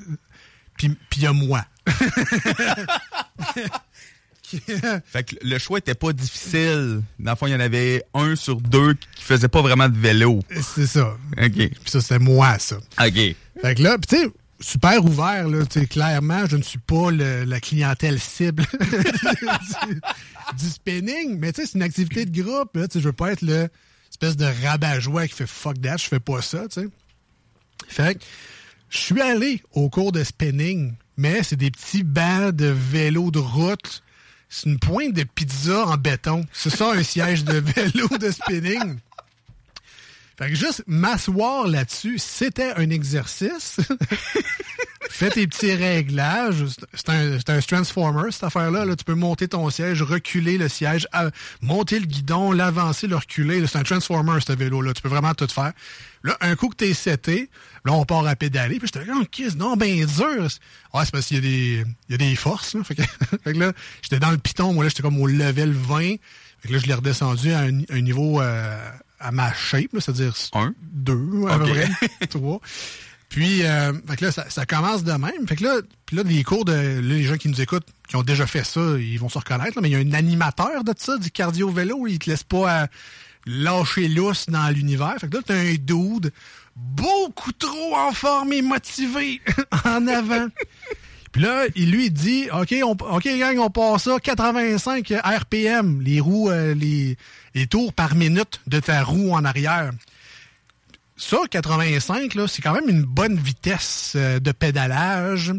puis 0.77 0.98
il 1.17 1.24
y 1.24 1.27
a 1.27 1.33
moi. 1.33 1.65
fait 5.05 5.24
que 5.24 5.36
le 5.41 5.57
choix 5.57 5.79
était 5.79 5.95
pas 5.95 6.13
difficile. 6.13 7.01
Dans 7.19 7.31
le 7.31 7.38
fond, 7.38 7.48
il 7.48 7.51
y 7.51 7.55
en 7.55 7.60
avait 7.60 8.03
un 8.13 8.38
sur 8.38 8.62
deux 8.62 8.93
qui 8.93 9.24
faisait 9.24 9.50
pas 9.50 9.62
vraiment 9.62 9.89
de 9.89 9.98
vélo. 9.98 10.39
C'est 10.62 10.88
ça. 10.88 11.17
OK. 11.38 11.51
Puis 11.51 11.77
ça, 11.86 12.00
c'est 12.00 12.19
moi, 12.19 12.57
ça. 12.60 12.77
OK. 12.77 13.36
Fait 13.62 13.75
que 13.75 13.83
là, 13.83 13.98
tu 13.98 14.17
sais, 14.17 14.27
super 14.63 15.03
ouvert, 15.03 15.48
là. 15.48 15.65
Clairement, 15.89 16.46
je 16.48 16.58
ne 16.58 16.63
suis 16.63 16.79
pas 16.79 17.12
la 17.12 17.60
clientèle 17.60 18.20
cible 18.20 18.63
du, 20.58 20.70
spinning, 20.70 21.38
mais 21.39 21.51
c'est 21.55 21.74
une 21.74 21.82
activité 21.82 22.25
de 22.25 22.41
groupe, 22.41 22.77
je 22.93 23.00
veux 23.00 23.13
pas 23.13 23.34
être 23.34 23.41
le 23.41 23.70
espèce 24.10 24.38
de 24.38 24.46
rabat-joie 24.46 25.27
qui 25.27 25.34
fait 25.34 25.48
fuck 25.48 25.82
that, 25.82 25.98
je 25.98 26.08
fais 26.08 26.20
pas 26.20 26.41
ça, 26.41 26.67
tu 26.67 26.82
sais. 26.82 26.88
Fait 27.88 28.22
je 28.89 28.98
suis 29.00 29.22
allé 29.22 29.62
au 29.74 29.89
cours 29.89 30.12
de 30.12 30.24
spinning, 30.24 30.93
mais 31.17 31.41
c'est 31.41 31.55
des 31.55 31.72
petits 31.72 32.03
bancs 32.03 32.55
de 32.55 32.67
vélo 32.67 33.32
de 33.32 33.39
route. 33.39 34.03
C'est 34.50 34.70
une 34.70 34.77
pointe 34.77 35.13
de 35.13 35.24
pizza 35.24 35.88
en 35.88 35.98
béton. 35.98 36.46
C'est 36.53 36.70
ça 36.70 36.91
un 36.91 37.01
siège 37.01 37.43
de 37.43 37.53
vélo 37.75 38.08
de 38.20 38.29
spinning. 38.29 39.00
Fait 40.44 40.50
que 40.50 40.56
juste 40.58 40.84
m'asseoir 40.88 41.70
là-dessus, 41.70 42.18
c'était 42.18 42.74
un 42.76 42.90
exercice. 42.90 43.78
Fais 45.10 45.30
tes 45.30 45.48
petits 45.48 45.74
réglages. 45.74 46.66
C'est 46.94 47.10
un, 47.10 47.38
un, 47.48 47.60
Transformer, 47.62 48.30
cette 48.32 48.44
affaire-là. 48.44 48.84
Là. 48.84 48.98
Tu 48.98 49.06
peux 49.06 49.16
monter 49.16 49.48
ton 49.48 49.70
siège, 49.70 50.02
reculer 50.02 50.58
le 50.58 50.68
siège, 50.68 51.08
monter 51.62 51.98
le 52.00 52.08
guidon, 52.08 52.52
l'avancer, 52.52 53.08
le 53.08 53.16
reculer. 53.16 53.66
C'est 53.68 53.78
un 53.78 53.84
Transformer, 53.84 54.40
ce 54.46 54.52
vélo-là. 54.52 54.92
Tu 54.94 55.02
peux 55.02 55.08
vraiment 55.08 55.34
tout 55.34 55.48
faire. 55.48 55.72
Là, 56.24 56.38
un 56.42 56.58
coup 56.58 56.68
que 56.68 56.76
t'es 56.76 56.94
seté, 56.94 57.50
là, 57.86 57.94
on 57.94 58.04
part 58.04 58.28
à 58.28 58.36
pédaler. 58.36 58.80
Puis 58.80 58.90
j'étais 58.94 59.06
là, 59.06 59.14
oh, 59.16 59.44
non, 59.56 59.78
ben 59.78 60.06
dur. 60.06 60.48
Ouais, 60.94 61.06
c'est 61.06 61.12
parce 61.12 61.28
qu'il 61.28 61.38
y 61.38 61.40
a 61.40 61.42
des, 61.42 61.86
il 62.10 62.12
y 62.12 62.16
a 62.16 62.18
des 62.18 62.36
forces. 62.36 62.74
Là. 62.74 62.84
Fait 62.84 62.96
que 62.96 63.50
là, 63.60 63.72
j'étais 64.02 64.20
dans 64.20 64.32
le 64.32 64.38
piton. 64.38 64.74
Moi, 64.74 64.84
là, 64.84 64.90
j'étais 64.90 65.04
comme 65.04 65.22
au 65.22 65.28
level 65.28 65.72
20. 65.72 66.00
Fait 66.00 66.18
que 66.68 66.74
là, 66.74 66.80
je 66.80 66.88
l'ai 66.88 66.94
redescendu 66.94 67.54
à 67.54 67.60
un, 67.60 68.02
niveau 68.02 68.42
euh, 68.42 68.90
à 69.24 69.32
ma 69.32 69.53
shape, 69.53 69.92
c'est-à-dire 69.94 70.36
un, 70.53 70.74
deux, 70.82 71.46
à 71.50 71.58
peu 71.58 71.65
près, 71.65 72.27
trois. 72.30 72.60
Puis, 73.30 73.63
euh, 73.63 73.94
fait 74.08 74.18
que 74.18 74.25
là, 74.25 74.32
ça, 74.32 74.65
commence 74.68 75.03
de 75.03 75.12
même. 75.13 75.48
Fait 75.48 75.56
que 75.56 75.63
là, 75.63 75.82
puis 76.06 76.18
là, 76.18 76.24
les 76.24 76.44
cours 76.44 76.65
de 76.65 77.00
les 77.00 77.24
gens 77.24 77.36
qui 77.36 77.50
nous 77.50 77.62
écoutent, 77.62 77.88
qui 78.08 78.15
ont 78.15 78.22
déjà 78.22 78.46
fait 78.46 78.63
ça, 78.63 78.82
ils 79.00 79.18
vont 79.18 79.30
se 79.30 79.39
reconnaître. 79.39 79.82
mais 79.82 79.89
il 79.89 79.94
y 79.94 79.96
a 79.96 80.00
un 80.00 80.13
animateur 80.13 80.84
de 80.84 80.94
ça, 80.96 81.18
du 81.18 81.32
cardio-vélo. 81.32 82.06
Il 82.06 82.20
te 82.20 82.30
laisse 82.30 82.44
pas 82.44 82.84
euh, 82.84 82.88
lâcher 83.48 84.08
lousse 84.08 84.46
dans 84.50 84.70
l'univers. 84.70 85.15
Fait 85.20 85.30
que 85.30 85.38
là, 85.38 85.44
t'as 85.44 85.56
un 85.56 85.74
dude 85.74 86.32
beaucoup 86.75 87.51
trop 87.53 87.96
en 87.96 88.12
forme 88.12 88.53
et 88.53 88.62
motivé 88.62 89.42
en 89.86 90.06
avant. 90.08 90.48
Puis 91.32 91.42
là, 91.42 91.65
il 91.75 91.92
lui 91.92 92.12
dit, 92.12 92.50
OK, 92.53 92.75
on, 92.84 92.92
OK, 92.92 93.24
gang, 93.24 93.58
on 93.58 93.72
passe 93.72 94.03
ça 94.03 94.20
85 94.22 95.12
RPM, 95.24 96.01
les 96.01 96.20
roues, 96.20 96.51
euh, 96.51 96.75
les, 96.75 97.18
les 97.55 97.67
tours 97.67 97.93
par 97.93 98.15
minute 98.15 98.62
de 98.67 98.79
ta 98.79 99.03
roue 99.03 99.33
en 99.33 99.45
arrière 99.45 99.91
ça, 101.15 101.38
85, 101.50 102.31
c'est 102.48 102.62
quand 102.62 102.74
même 102.74 102.89
une 102.89 103.03
bonne 103.03 103.38
vitesse 103.38 104.13
euh, 104.15 104.39
de 104.39 104.51
pédalage. 104.51 105.53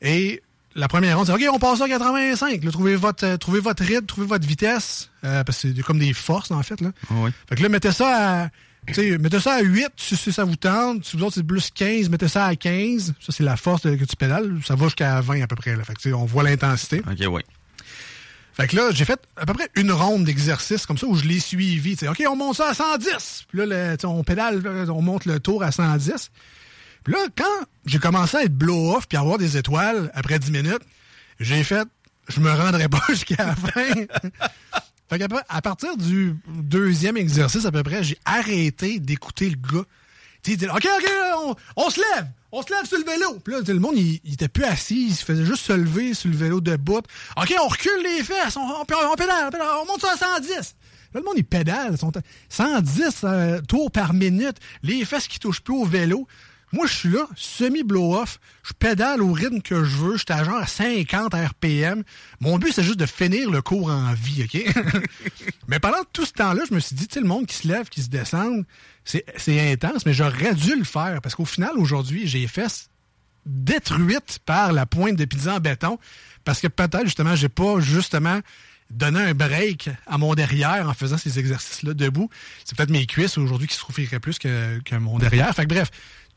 Et 0.00 0.42
la 0.74 0.88
première 0.88 1.16
ronde, 1.16 1.26
c'est 1.26 1.32
OK, 1.32 1.54
on 1.54 1.58
passe 1.58 1.80
à 1.80 1.88
85. 1.88 2.60
trouvez, 2.70 2.96
votre, 2.96 3.24
euh, 3.24 3.36
trouvez 3.36 3.60
votre 3.60 3.84
rythme, 3.84 4.06
trouvez 4.06 4.26
votre 4.26 4.46
vitesse. 4.46 5.10
Euh, 5.24 5.42
parce 5.44 5.62
que 5.62 5.74
c'est 5.74 5.82
comme 5.82 5.98
des 5.98 6.12
forces, 6.12 6.50
en 6.50 6.62
fait. 6.62 6.80
Là. 6.80 6.92
oui. 7.10 7.30
Fait 7.48 7.56
que 7.56 7.62
là, 7.62 7.68
mettez 7.68 7.92
ça 7.92 8.44
à. 8.44 8.48
mettez 8.96 9.40
ça 9.40 9.54
à 9.54 9.60
8 9.60 9.88
si, 9.96 10.32
ça 10.32 10.44
vous 10.44 10.56
tente. 10.56 11.04
Si 11.04 11.16
vous 11.16 11.24
autres, 11.24 11.34
c'est 11.34 11.46
plus 11.46 11.70
15, 11.70 12.08
mettez 12.08 12.28
ça 12.28 12.46
à 12.46 12.54
15. 12.54 13.14
Ça, 13.20 13.32
c'est 13.32 13.42
la 13.44 13.56
force 13.56 13.82
que 13.82 14.04
tu 14.04 14.16
pédales. 14.16 14.60
Ça 14.64 14.76
va 14.76 14.86
jusqu'à 14.86 15.20
20 15.20 15.42
à 15.42 15.46
peu 15.46 15.56
près. 15.56 15.76
Là. 15.76 15.84
Fait 15.84 15.94
que, 15.94 16.08
on 16.10 16.24
voit 16.24 16.42
l'intensité. 16.42 17.00
OK, 17.00 17.26
oui. 17.28 17.42
Fait 18.56 18.66
que 18.68 18.76
là, 18.76 18.90
j'ai 18.90 19.04
fait 19.04 19.20
à 19.36 19.44
peu 19.44 19.52
près 19.52 19.68
une 19.74 19.92
ronde 19.92 20.24
d'exercice 20.24 20.86
comme 20.86 20.96
ça 20.96 21.06
où 21.06 21.14
je 21.14 21.24
l'ai 21.24 21.40
suivi. 21.40 21.94
T'sais, 21.94 22.08
OK, 22.08 22.22
on 22.26 22.36
monte 22.36 22.56
ça 22.56 22.70
à 22.70 22.74
110. 22.74 23.44
Puis 23.48 23.66
là, 23.66 23.96
on 24.04 24.24
pédale, 24.24 24.88
on 24.88 25.02
monte 25.02 25.26
le 25.26 25.40
tour 25.40 25.62
à 25.62 25.72
110. 25.72 26.30
Puis 27.04 27.12
là, 27.12 27.18
quand 27.36 27.66
j'ai 27.84 27.98
commencé 27.98 28.38
à 28.38 28.44
être 28.44 28.56
blow-off 28.56 29.06
puis 29.08 29.18
avoir 29.18 29.36
des 29.36 29.58
étoiles 29.58 30.10
après 30.14 30.38
10 30.38 30.52
minutes, 30.52 30.82
j'ai 31.38 31.62
fait, 31.64 31.86
je 32.28 32.40
me 32.40 32.50
rendrai 32.50 32.88
pas 32.88 33.02
jusqu'à 33.10 33.44
la 33.44 33.54
fin. 33.54 33.92
fait 35.10 35.18
qu'à 35.18 35.26
à 35.50 35.60
partir 35.60 35.94
du 35.98 36.34
deuxième 36.48 37.18
exercice 37.18 37.66
à 37.66 37.70
peu 37.70 37.82
près, 37.82 38.02
j'ai 38.02 38.16
arrêté 38.24 39.00
d'écouter 39.00 39.50
le 39.50 39.56
gars. 39.56 39.84
Il 40.46 40.56
dit, 40.56 40.66
OK, 40.66 40.86
OK, 40.98 41.10
on, 41.38 41.54
on 41.76 41.90
se 41.90 42.00
lève 42.00 42.26
on 42.56 42.62
se 42.62 42.72
lève 42.72 42.86
sur 42.86 42.98
le 42.98 43.04
vélo. 43.04 43.38
Puis 43.44 43.52
là, 43.52 43.60
le 43.66 43.78
monde, 43.78 43.96
il, 43.96 44.32
était 44.32 44.48
plus 44.48 44.64
assis, 44.64 45.08
il 45.08 45.14
se 45.14 45.24
faisait 45.24 45.44
juste 45.44 45.66
se 45.66 45.72
lever 45.74 46.14
sur 46.14 46.30
le 46.30 46.36
vélo 46.36 46.60
debout. 46.60 47.02
OK, 47.36 47.54
on 47.62 47.68
recule 47.68 48.02
les 48.02 48.22
fesses, 48.22 48.56
on, 48.56 48.62
on, 48.80 48.84
pédale, 48.84 49.50
on 49.82 49.86
monte 49.86 50.00
ça 50.00 50.12
à 50.12 50.16
110. 50.16 50.50
Là, 51.14 51.20
le 51.20 51.22
monde, 51.22 51.34
il 51.36 51.44
pédale. 51.44 51.96
110 52.48 53.24
euh, 53.24 53.60
tours 53.62 53.90
par 53.90 54.14
minute. 54.14 54.56
Les 54.82 55.04
fesses 55.04 55.28
qui 55.28 55.38
touchent 55.38 55.60
plus 55.60 55.74
au 55.74 55.84
vélo. 55.84 56.26
Moi, 56.72 56.86
je 56.86 56.94
suis 56.94 57.08
là, 57.08 57.26
semi-blow-off. 57.36 58.40
Je 58.64 58.72
pédale 58.72 59.22
au 59.22 59.32
rythme 59.32 59.60
que 59.62 59.84
je 59.84 59.96
veux. 59.96 60.16
J'étais 60.16 60.32
à 60.32 60.44
genre 60.44 60.56
à 60.56 60.66
50 60.66 61.32
RPM. 61.32 62.02
Mon 62.40 62.58
but, 62.58 62.72
c'est 62.72 62.82
juste 62.82 62.98
de 62.98 63.06
finir 63.06 63.50
le 63.50 63.62
cours 63.62 63.90
en 63.90 64.12
vie, 64.14 64.44
OK? 64.44 64.74
mais 65.68 65.78
pendant 65.78 66.02
tout 66.12 66.26
ce 66.26 66.32
temps-là, 66.32 66.64
je 66.68 66.74
me 66.74 66.80
suis 66.80 66.96
dit, 66.96 67.06
tu 67.06 67.14
sais, 67.14 67.20
le 67.20 67.28
monde 67.28 67.46
qui 67.46 67.54
se 67.54 67.68
lève, 67.68 67.88
qui 67.88 68.02
se 68.02 68.08
descend, 68.08 68.64
c'est 69.04 69.72
intense, 69.72 70.04
mais 70.06 70.12
j'aurais 70.12 70.54
dû 70.54 70.74
le 70.76 70.84
faire 70.84 71.20
parce 71.22 71.36
qu'au 71.36 71.44
final, 71.44 71.72
aujourd'hui, 71.76 72.26
j'ai 72.26 72.40
les 72.40 72.48
fesses 72.48 72.90
détruites 73.44 74.40
par 74.44 74.72
la 74.72 74.86
pointe 74.86 75.14
de 75.14 75.24
pizza 75.24 75.54
en 75.54 75.60
béton 75.60 75.98
parce 76.44 76.60
que 76.60 76.66
peut-être, 76.66 77.04
justement, 77.04 77.36
j'ai 77.36 77.48
pas, 77.48 77.78
justement, 77.78 78.40
donné 78.90 79.20
un 79.20 79.34
break 79.34 79.90
à 80.06 80.18
mon 80.18 80.34
derrière 80.34 80.88
en 80.88 80.94
faisant 80.94 81.18
ces 81.18 81.38
exercices-là 81.38 81.94
debout. 81.94 82.30
C'est 82.64 82.76
peut-être 82.76 82.90
mes 82.90 83.06
cuisses 83.06 83.38
aujourd'hui 83.38 83.66
qui 83.66 83.74
se 83.74 83.80
souffriraient 83.80 84.20
plus 84.20 84.38
que, 84.38 84.80
que 84.84 84.96
mon 84.96 85.18
derrière. 85.18 85.52
Fait 85.54 85.64
que 85.64 85.68
bref, 85.68 85.90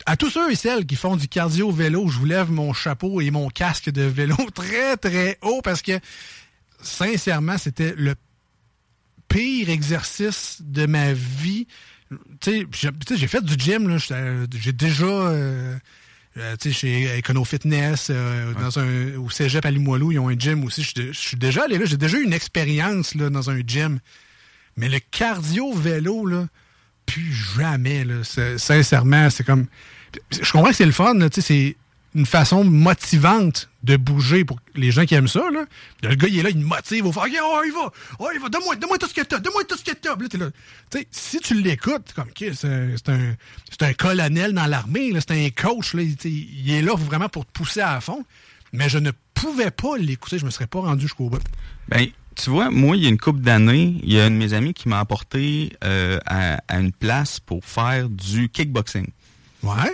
à 0.06 0.18
tous 0.18 0.30
ceux 0.30 0.52
et 0.52 0.56
celles 0.56 0.86
qui 0.86 0.96
font 0.96 1.16
du 1.16 1.28
cardio 1.28 1.72
vélo, 1.72 2.08
je 2.08 2.18
vous 2.18 2.26
lève 2.26 2.52
mon 2.52 2.74
chapeau 2.74 3.22
et 3.22 3.32
mon 3.32 3.50
casque 3.50 3.90
de 3.90 4.04
vélo 4.04 4.36
très, 4.54 4.98
très 4.98 5.38
haut 5.42 5.62
parce 5.62 5.82
que, 5.82 6.00
sincèrement, 6.82 7.58
c'était 7.58 7.94
le 7.98 8.16
pire 9.28 9.70
exercice 9.70 10.58
de 10.62 10.86
ma 10.86 11.14
vie 11.14 11.68
tu 12.42 12.68
sais, 12.72 13.16
j'ai 13.16 13.28
fait 13.28 13.44
du 13.44 13.54
gym, 13.58 13.98
j'ai 14.54 14.74
déjà... 14.74 15.06
Euh, 15.06 15.78
euh, 16.38 16.56
tu 16.58 16.72
sais, 16.72 16.80
chez 16.80 17.20
Econo 17.20 17.44
Fitness, 17.44 18.08
euh, 18.12 18.54
dans 18.54 18.80
un, 18.80 19.18
au 19.18 19.30
Cégep 19.30 19.66
à 19.66 19.72
Limoilou, 19.72 20.12
ils 20.12 20.20
ont 20.20 20.30
un 20.30 20.38
gym 20.38 20.64
aussi. 20.64 20.84
Je 20.84 21.12
suis 21.12 21.38
déjà 21.38 21.64
allé 21.64 21.78
là, 21.78 21.86
j'ai 21.86 21.98
déjà 21.98 22.18
eu 22.18 22.24
une 22.24 22.34
expérience 22.34 23.16
là, 23.16 23.30
dans 23.30 23.50
un 23.50 23.60
gym. 23.66 24.00
Mais 24.78 24.90
le 24.90 25.00
cardio 25.00 25.74
vélo, 25.74 26.26
là, 26.26 26.48
plus 27.10 27.34
jamais. 27.34 28.04
Là. 28.04 28.24
Sincèrement, 28.58 29.30
c'est 29.30 29.44
comme. 29.44 29.68
Je 30.32 30.52
comprends 30.52 30.70
que 30.70 30.76
c'est 30.76 30.86
le 30.86 30.92
fun, 30.92 31.14
c'est 31.32 31.76
une 32.16 32.26
façon 32.26 32.64
motivante 32.64 33.70
de 33.84 33.96
bouger 33.96 34.44
pour 34.44 34.60
les 34.76 34.92
gens 34.92 35.06
qui 35.06 35.14
aiment 35.14 35.28
ça. 35.28 35.50
Là. 35.52 35.66
Le 36.02 36.16
gars, 36.16 36.28
il 36.28 36.40
est 36.40 36.44
là, 36.44 36.50
il 36.50 36.60
motive 36.60 37.06
au 37.06 37.12
fond. 37.12 37.22
Oh, 37.24 37.62
il 37.66 37.72
va, 37.72 37.92
oh, 38.20 38.30
il 38.34 38.42
va, 38.42 38.50
donne-moi, 38.50 38.76
donne-moi 38.76 38.98
tout 38.98 39.08
ce 39.08 39.14
que 39.14 39.22
t'as, 39.22 39.40
donne-moi 39.40 39.64
tout 39.66 39.78
ce 39.78 39.84
que 39.84 39.92
t'as. 39.92 40.16
Là, 40.16 40.46
là. 40.94 41.02
Si 41.12 41.40
tu 41.40 41.62
l'écoutes, 41.62 42.06
t'es 42.06 42.14
comme, 42.14 42.30
c'est, 42.56 43.10
un, 43.10 43.36
un 43.82 43.94
colonel 43.94 44.54
dans 44.54 44.66
l'armée, 44.66 45.14
c'est 45.20 45.32
un 45.32 45.50
coach, 45.50 45.94
là, 45.94 46.02
il 46.02 46.72
est 46.72 46.82
là 46.82 46.96
vraiment 46.96 47.30
pour 47.30 47.46
te 47.46 47.52
pousser 47.52 47.82
à 47.82 48.02
fond. 48.02 48.26
Mais 48.74 48.90
je 48.90 48.98
ne 48.98 49.12
pouvais 49.34 49.72
pas 49.72 49.98
l'écouter, 49.98 50.38
je 50.38 50.46
me 50.46 50.52
serais 50.52 50.68
pas 50.68 50.80
rendu 50.80 51.04
jusqu'au 51.04 51.30
bout. 51.30 51.42
Ben, 51.88 52.08
tu 52.42 52.50
vois, 52.50 52.70
moi, 52.70 52.96
il 52.96 53.04
y 53.04 53.06
a 53.06 53.10
une 53.10 53.18
couple 53.20 53.42
d'années, 53.42 53.96
il 54.04 54.14
y 54.14 54.20
a 54.20 54.26
un 54.26 54.32
de 54.32 54.36
mes 54.36 54.54
amis 54.54 54.74
qui 54.74 54.88
m'a 54.90 55.00
apporté 55.00 55.74
euh, 55.84 56.20
à, 56.26 56.60
à 56.68 56.80
une 56.80 56.92
place 56.92 57.40
pour 57.40 57.64
faire 57.66 58.10
du 58.10 58.50
kickboxing. 58.50 59.08
Ouais. 59.64 59.94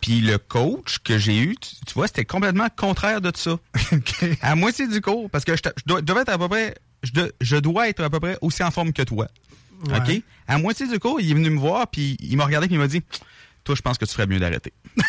Puis 0.00 0.20
le 0.20 0.38
coach 0.38 0.98
que 0.98 1.18
j'ai 1.18 1.38
eu, 1.38 1.56
tu, 1.56 1.70
tu 1.86 1.94
vois, 1.94 2.06
c'était 2.08 2.24
complètement 2.24 2.66
contraire 2.76 3.20
de 3.20 3.32
ça. 3.34 3.58
À 4.42 4.54
moitié 4.54 4.86
du 4.88 5.00
cours, 5.00 5.30
parce 5.30 5.44
que 5.44 5.56
je, 5.56 5.62
je 5.76 5.82
dois, 5.86 6.00
je 6.06 6.12
être 6.20 6.28
à 6.28 6.38
peu 6.38 6.48
près, 6.48 6.74
je, 7.02 7.12
de- 7.12 7.32
je 7.40 7.56
dois 7.56 7.88
être 7.88 8.02
à 8.02 8.10
peu 8.10 8.20
près 8.20 8.36
aussi 8.40 8.62
en 8.62 8.70
forme 8.70 8.92
que 8.92 9.02
toi. 9.02 9.28
Ouais. 9.86 9.96
OK? 9.98 10.22
À 10.48 10.58
moitié 10.58 10.86
du 10.88 10.98
cours, 10.98 11.20
il 11.20 11.30
est 11.30 11.34
venu 11.34 11.50
me 11.50 11.58
voir, 11.58 11.86
puis 11.88 12.16
il 12.20 12.36
m'a 12.36 12.44
regardé, 12.44 12.66
puis 12.66 12.76
il 12.76 12.80
m'a 12.80 12.88
dit, 12.88 13.02
toi, 13.62 13.74
je 13.74 13.82
pense 13.82 13.96
que 13.98 14.04
tu 14.04 14.12
ferais 14.12 14.26
mieux 14.26 14.38
d'arrêter. 14.40 14.72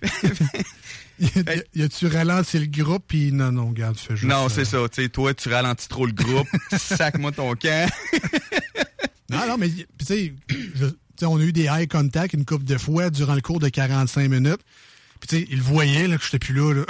Y 1.74 1.82
a-tu 1.82 2.06
ralenti 2.06 2.58
le 2.58 2.66
groupe, 2.66 3.04
puis 3.06 3.30
non, 3.32 3.52
non, 3.52 3.68
regarde, 3.68 3.96
tu 3.96 4.04
fais 4.06 4.16
juste. 4.16 4.30
non, 4.30 4.46
euh, 4.46 4.48
c'est 4.48 4.64
ça. 4.64 4.78
Tu 4.88 5.02
sais, 5.02 5.08
toi, 5.10 5.34
tu 5.34 5.48
ralentis 5.50 5.88
trop 5.88 6.06
le 6.06 6.12
groupe, 6.12 6.48
sac-moi 6.76 7.32
ton 7.32 7.54
camp. 7.54 7.90
Non, 9.30 9.46
non, 9.46 9.58
mais 9.58 9.68
tu 9.70 9.84
sais, 10.04 10.32
on 11.22 11.38
a 11.38 11.42
eu 11.44 11.52
des 11.52 11.66
eye 11.66 11.86
contact 11.86 12.34
une 12.34 12.44
couple 12.44 12.64
de 12.64 12.76
fois 12.76 13.10
durant 13.10 13.36
le 13.36 13.40
cours 13.40 13.60
de 13.60 13.68
45 13.68 14.28
minutes. 14.28 14.58
Puis 15.20 15.28
tu 15.28 15.36
sais, 15.38 15.46
il 15.52 15.62
voyait 15.62 16.08
là, 16.08 16.18
que 16.18 16.24
j'étais 16.24 16.40
plus 16.40 16.52
là. 16.54 16.74
là. 16.74 16.84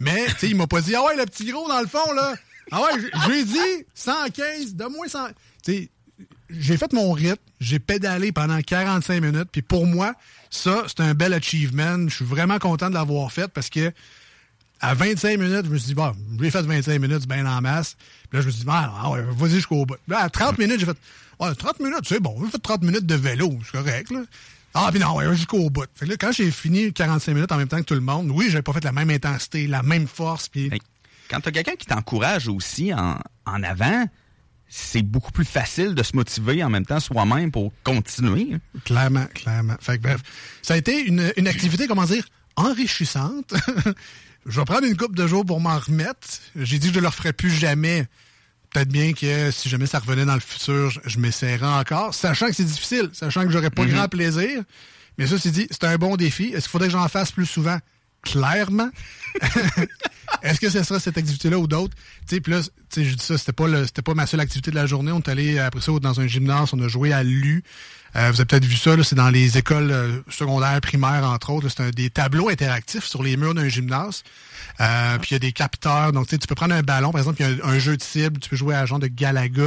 mais 0.00 0.24
tu 0.26 0.32
sais, 0.38 0.48
il 0.48 0.56
m'a 0.56 0.66
pas 0.66 0.80
dit 0.80 0.96
Ah 0.96 1.04
ouais, 1.04 1.16
le 1.16 1.24
petit 1.24 1.44
gros 1.52 1.68
dans 1.68 1.80
le 1.80 1.86
fond, 1.86 2.10
là. 2.14 2.34
Ah 2.72 2.80
ouais, 2.82 3.00
je- 3.00 3.20
je 3.20 3.30
lui 3.30 3.38
ai 3.40 3.44
dit 3.44 3.86
115, 3.94 4.74
donne-moi 4.74 5.08
100. 5.08 5.28
Tu 5.62 5.72
sais, 5.72 5.90
j'ai 6.50 6.76
fait 6.76 6.92
mon 6.92 7.12
rythme, 7.12 7.36
j'ai 7.60 7.78
pédalé 7.78 8.32
pendant 8.32 8.60
45 8.60 9.20
minutes, 9.22 9.48
puis 9.52 9.62
pour 9.62 9.86
moi, 9.86 10.14
ça, 10.56 10.84
c'est 10.88 11.00
un 11.00 11.14
bel 11.14 11.32
achievement. 11.32 12.08
Je 12.08 12.14
suis 12.14 12.24
vraiment 12.24 12.58
content 12.58 12.88
de 12.88 12.94
l'avoir 12.94 13.30
fait 13.32 13.48
parce 13.48 13.70
que 13.70 13.92
à 14.80 14.94
25 14.94 15.38
minutes, 15.38 15.64
je 15.66 15.70
me 15.70 15.78
suis 15.78 15.88
dit, 15.88 15.94
bon, 15.94 16.12
j'ai 16.40 16.50
fait 16.50 16.62
25 16.62 17.00
minutes, 17.00 17.26
bien 17.26 17.46
en 17.46 17.60
masse. 17.60 17.96
Puis 18.28 18.38
là, 18.38 18.40
je 18.40 18.46
me 18.46 18.50
suis 18.50 18.64
dit, 18.64 18.70
ah, 18.70 19.10
ouais, 19.10 19.22
vas-y 19.30 19.50
jusqu'au 19.52 19.86
bout. 19.86 19.96
Là, 20.08 20.20
à 20.20 20.30
30 20.30 20.58
minutes, 20.58 20.80
j'ai 20.80 20.86
fait, 20.86 20.98
ouais, 21.40 21.54
30 21.54 21.80
minutes, 21.80 22.02
c'est 22.04 22.20
bon, 22.20 22.36
j'ai 22.44 22.50
fait 22.50 22.58
30 22.58 22.82
minutes 22.82 23.06
de 23.06 23.14
vélo, 23.14 23.58
c'est 23.64 23.78
correct, 23.78 24.10
là. 24.10 24.22
Ah, 24.74 24.88
puis 24.90 25.00
non, 25.00 25.14
ouais, 25.14 25.34
jusqu'au 25.34 25.70
bout. 25.70 25.86
Fait 25.94 26.04
que 26.04 26.10
là, 26.10 26.16
quand 26.18 26.32
j'ai 26.32 26.50
fini 26.50 26.92
45 26.92 27.32
minutes 27.32 27.52
en 27.52 27.56
même 27.56 27.68
temps 27.68 27.78
que 27.78 27.84
tout 27.84 27.94
le 27.94 28.00
monde, 28.00 28.30
oui, 28.30 28.48
j'avais 28.50 28.62
pas 28.62 28.74
fait 28.74 28.84
la 28.84 28.92
même 28.92 29.08
intensité, 29.08 29.66
la 29.66 29.82
même 29.82 30.06
force, 30.06 30.48
puis... 30.48 30.70
Quand 31.30 31.40
tu 31.40 31.48
as 31.48 31.52
quelqu'un 31.52 31.74
qui 31.74 31.86
t'encourage 31.86 32.46
aussi 32.46 32.94
en, 32.94 33.18
en 33.46 33.62
avant, 33.62 34.04
c'est 34.68 35.02
beaucoup 35.02 35.32
plus 35.32 35.44
facile 35.44 35.94
de 35.94 36.02
se 36.02 36.16
motiver 36.16 36.62
en 36.64 36.70
même 36.70 36.86
temps 36.86 37.00
soi-même 37.00 37.50
pour 37.50 37.72
continuer. 37.84 38.56
Clairement, 38.84 39.26
clairement. 39.34 39.76
Fait 39.80 39.98
que 39.98 40.02
bref, 40.02 40.20
ça 40.62 40.74
a 40.74 40.76
été 40.76 41.06
une, 41.06 41.32
une 41.36 41.48
activité, 41.48 41.86
comment 41.86 42.04
dire, 42.04 42.24
enrichissante. 42.56 43.54
je 44.46 44.60
vais 44.60 44.64
prendre 44.64 44.84
une 44.84 44.96
couple 44.96 45.16
de 45.16 45.26
jours 45.26 45.44
pour 45.44 45.60
m'en 45.60 45.78
remettre. 45.78 46.26
J'ai 46.56 46.78
dit 46.78 46.88
que 46.88 46.94
je 46.94 46.98
ne 46.98 47.02
le 47.02 47.08
referai 47.08 47.32
plus 47.32 47.50
jamais. 47.50 48.06
Peut-être 48.70 48.88
bien 48.88 49.12
que 49.12 49.50
si 49.52 49.68
jamais 49.68 49.86
ça 49.86 50.00
revenait 50.00 50.24
dans 50.24 50.34
le 50.34 50.40
futur, 50.40 50.90
je, 50.90 51.00
je 51.04 51.18
m'essayerais 51.18 51.66
encore, 51.66 52.14
sachant 52.14 52.46
que 52.46 52.52
c'est 52.52 52.64
difficile, 52.64 53.10
sachant 53.12 53.44
que 53.44 53.50
j'aurais 53.50 53.70
pas 53.70 53.86
grand 53.86 54.08
plaisir. 54.08 54.62
Mais 55.18 55.26
ça, 55.26 55.38
c'est 55.38 55.50
dit, 55.50 55.66
c'est 55.70 55.84
un 55.84 55.96
bon 55.96 56.16
défi. 56.16 56.46
Est-ce 56.46 56.62
qu'il 56.62 56.70
faudrait 56.70 56.88
que 56.88 56.92
j'en 56.92 57.08
fasse 57.08 57.32
plus 57.32 57.46
souvent? 57.46 57.78
Clairement. 58.30 58.90
Est-ce 60.42 60.60
que 60.60 60.68
ce 60.70 60.82
sera 60.82 60.98
cette 61.00 61.18
activité-là 61.18 61.58
ou 61.58 61.66
d'autres? 61.66 61.94
Tu 62.28 62.36
sais, 62.36 62.40
puis 62.40 62.52
là, 62.52 62.60
tu 62.62 62.70
sais, 62.90 63.04
je 63.04 63.14
dis 63.14 63.24
ça, 63.24 63.38
c'était 63.38 63.52
pas, 63.52 63.66
le- 63.68 63.86
pas 64.04 64.14
ma 64.14 64.26
seule 64.26 64.40
activité 64.40 64.70
de 64.70 64.76
la 64.76 64.86
journée. 64.86 65.12
On 65.12 65.18
est 65.20 65.28
allé 65.28 65.58
après 65.58 65.80
ça 65.80 65.92
dans 66.00 66.20
un 66.20 66.26
gymnase, 66.26 66.70
on 66.72 66.80
a 66.82 66.88
joué 66.88 67.12
à 67.12 67.22
l'U. 67.22 67.62
Euh, 68.16 68.30
vous 68.30 68.36
avez 68.40 68.46
peut-être 68.46 68.64
vu 68.64 68.76
ça, 68.76 68.92
c'est 69.04 69.14
dans 69.14 69.28
les 69.30 69.58
écoles 69.58 69.90
euh, 69.90 70.20
secondaires, 70.30 70.80
primaires, 70.80 71.24
entre 71.28 71.50
autres. 71.50 71.68
C'est 71.68 71.94
des 71.94 72.08
tableaux 72.10 72.48
interactifs 72.48 73.04
sur 73.04 73.22
les 73.22 73.36
murs 73.36 73.54
d'un 73.54 73.68
gymnase. 73.68 74.22
Euh, 74.80 75.18
puis 75.18 75.30
il 75.30 75.34
y 75.34 75.36
a 75.36 75.40
des 75.40 75.52
capteurs. 75.52 76.12
Donc, 76.12 76.26
tu 76.26 76.30
sais, 76.30 76.38
tu 76.38 76.46
peux 76.46 76.54
prendre 76.54 76.74
un 76.74 76.82
ballon, 76.82 77.10
par 77.12 77.20
exemple, 77.20 77.42
il 77.42 77.46
y 77.48 77.60
a 77.60 77.66
un, 77.66 77.68
un 77.74 77.78
jeu 77.78 77.96
de 77.96 78.02
cible. 78.02 78.38
Tu 78.40 78.48
peux 78.48 78.56
jouer 78.56 78.74
à 78.74 78.80
un 78.80 78.86
genre 78.86 78.98
de 78.98 79.08
Galaga. 79.08 79.62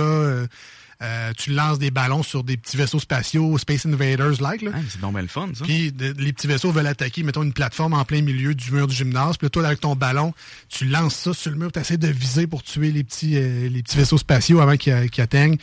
Euh, 1.02 1.06
euh, 1.20 1.34
tu 1.38 1.52
lances 1.52 1.80
des 1.80 1.92
ballons 1.92 2.24
sur 2.24 2.44
des 2.44 2.58
petits 2.58 2.78
vaisseaux 2.78 3.00
spatiaux, 3.00 3.58
Space 3.58 3.86
Invaders-like. 3.86 4.62
là. 4.62 4.72
Ah, 4.74 4.80
c'est 4.90 5.02
le 5.02 5.28
fun, 5.28 5.50
ça. 5.54 5.64
Puis 5.66 5.92
de- 5.92 6.14
les 6.18 6.34
petits 6.34 6.48
vaisseaux 6.48 6.72
veulent 6.72 6.88
attaquer, 6.88 7.24
mettons, 7.24 7.44
une 7.44 7.54
plateforme 7.54 7.94
en 7.94 8.06
plein 8.06 8.22
milieu 8.22 8.54
du 8.56 8.72
mur 8.72 8.88
du 8.88 8.96
gymnase. 8.96 9.38
Puis 9.38 9.46
là, 9.46 9.50
toi, 9.50 9.66
avec 9.66 9.80
ton 9.82 9.96
ballon, 9.96 10.34
tu 10.70 10.86
lances 10.86 11.16
ça 11.16 11.34
sur 11.34 11.52
le 11.52 11.58
mur, 11.58 11.72
tu 11.72 11.80
essaies 11.80 11.98
de 11.98 12.08
viser 12.08 12.48
pour 12.48 12.64
tuer 12.64 12.92
les 12.92 13.04
petits, 13.04 13.38
euh, 13.38 13.70
les 13.70 13.84
petits 13.84 13.98
vaisseaux 13.98 14.18
spatiaux 14.18 14.60
avant 14.60 14.78
qu'ils 14.78 15.10
qu'ils 15.10 15.24
atteignent. 15.24 15.58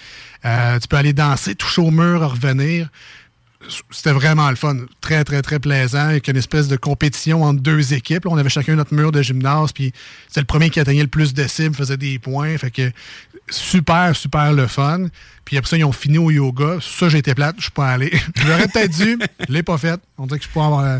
Euh, 0.45 0.79
tu 0.79 0.89
peux 0.89 0.97
aller 0.97 1.13
danser, 1.13 1.55
toucher 1.55 1.81
au 1.83 1.91
mur, 1.91 2.31
revenir. 2.31 2.89
C'était 3.91 4.13
vraiment 4.13 4.49
le 4.51 4.57
fun. 4.57 4.77
Très, 5.01 5.25
très, 5.25 5.43
très 5.43 5.59
plaisant. 5.59 6.09
Avec 6.09 6.29
une 6.29 6.37
espèce 6.37 6.69
de 6.69 6.77
compétition 6.77 7.43
entre 7.43 7.61
deux 7.61 7.95
équipes. 7.95 8.27
On 8.27 8.37
avait 8.37 8.49
chacun 8.49 8.75
notre 8.77 8.95
mur 8.95 9.13
de 9.13 9.23
gymnase. 9.23 9.73
Puis 9.73 9.93
c'est 10.29 10.41
le 10.41 10.47
premier 10.47 10.71
qui 10.71 10.81
atteignait 10.81 11.03
le 11.03 11.09
plus 11.09 11.35
de 11.35 11.47
cibles, 11.47 11.75
faisait 11.75 11.97
des 11.97 12.19
points. 12.19 12.57
Fait 12.59 12.71
que 12.71 12.91
super, 13.49 14.15
super 14.17 14.53
le 14.53 14.67
fun. 14.67 15.07
Puis 15.45 15.57
après 15.57 15.71
ça, 15.71 15.77
ils 15.77 15.85
ont 15.85 15.93
fini 15.93 16.19
au 16.19 16.31
yoga. 16.31 16.79
Ça, 16.81 17.07
été 17.09 17.35
plate. 17.35 17.57
Je 17.59 17.63
suis 17.63 17.71
pas 17.71 17.91
allé. 17.91 18.13
J'aurais 18.37 18.69
peut-être 18.69 18.97
dû. 18.97 19.19
Je 19.49 19.53
l'ai 19.53 19.63
pas 19.63 19.79
fait. 19.79 20.01
On 20.19 20.27
dirait 20.27 20.39
que 20.39 20.45
je 20.45 20.51
peux 20.51 20.61
avoir. 20.61 20.81
euh, 20.81 20.99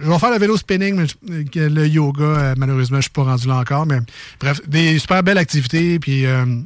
je 0.00 0.08
vais 0.08 0.18
faire 0.18 0.30
le 0.30 0.38
vélo 0.38 0.56
spinning, 0.56 0.96
mais 0.96 1.06
le 1.54 1.86
yoga, 1.86 2.24
euh, 2.24 2.54
malheureusement, 2.56 2.98
je 2.98 3.02
suis 3.02 3.10
pas 3.10 3.24
rendu 3.24 3.46
là 3.46 3.56
encore. 3.56 3.86
Mais 3.86 3.98
bref, 4.40 4.60
des 4.66 4.98
super 4.98 5.22
belles 5.22 5.38
activités. 5.38 5.98
Euh, 6.08 6.60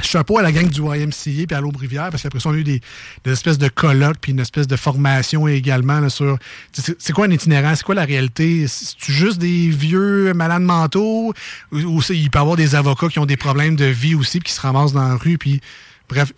je 0.00 0.06
suis 0.06 0.18
un 0.18 0.24
peu 0.24 0.36
à 0.38 0.42
la 0.42 0.52
gang 0.52 0.68
du 0.68 0.80
YMCA 0.80 1.46
puis 1.46 1.56
à 1.56 1.60
l'Aube-Rivière 1.60 2.10
parce 2.10 2.22
qu'après 2.22 2.40
ça, 2.40 2.48
on 2.48 2.52
a 2.52 2.56
eu 2.56 2.64
des, 2.64 2.80
des 3.24 3.32
espèces 3.32 3.58
de 3.58 3.68
colloques 3.68 4.18
puis 4.20 4.32
une 4.32 4.40
espèce 4.40 4.66
de 4.66 4.76
formation 4.76 5.48
également 5.48 6.00
là, 6.00 6.08
sur 6.08 6.38
c'est 6.72 7.12
quoi 7.12 7.26
un 7.26 7.30
itinérant, 7.30 7.74
c'est 7.74 7.84
quoi 7.84 7.94
la 7.94 8.04
réalité, 8.04 8.66
c'est 8.68 8.96
juste 9.00 9.38
des 9.38 9.68
vieux 9.68 10.32
malades 10.34 10.62
mentaux? 10.62 11.34
Ou, 11.72 12.02
il 12.10 12.30
peut 12.30 12.38
y 12.38 12.40
avoir 12.40 12.56
des 12.56 12.74
avocats 12.74 13.08
qui 13.08 13.18
ont 13.18 13.26
des 13.26 13.36
problèmes 13.36 13.76
de 13.76 13.84
vie 13.84 14.14
aussi 14.14 14.38
puis 14.40 14.48
qui 14.48 14.54
se 14.54 14.60
ramassent 14.60 14.92
dans 14.92 15.06
la 15.06 15.16
rue 15.16 15.38
puis 15.38 15.60
bref, 16.08 16.32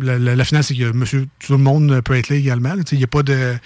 la, 0.00 0.18
la, 0.18 0.36
la 0.36 0.44
finale 0.44 0.64
c'est 0.64 0.74
que 0.74 0.92
monsieur 0.92 1.26
tout 1.38 1.52
le 1.52 1.58
monde 1.58 2.00
peut 2.02 2.14
être 2.14 2.28
là 2.28 2.36
également, 2.36 2.74
là, 2.74 2.82
tu 2.82 2.90
sais, 2.90 2.96
il 2.96 2.98
n'y 2.98 3.04
a 3.04 3.08
pas 3.08 3.22
de 3.22 3.56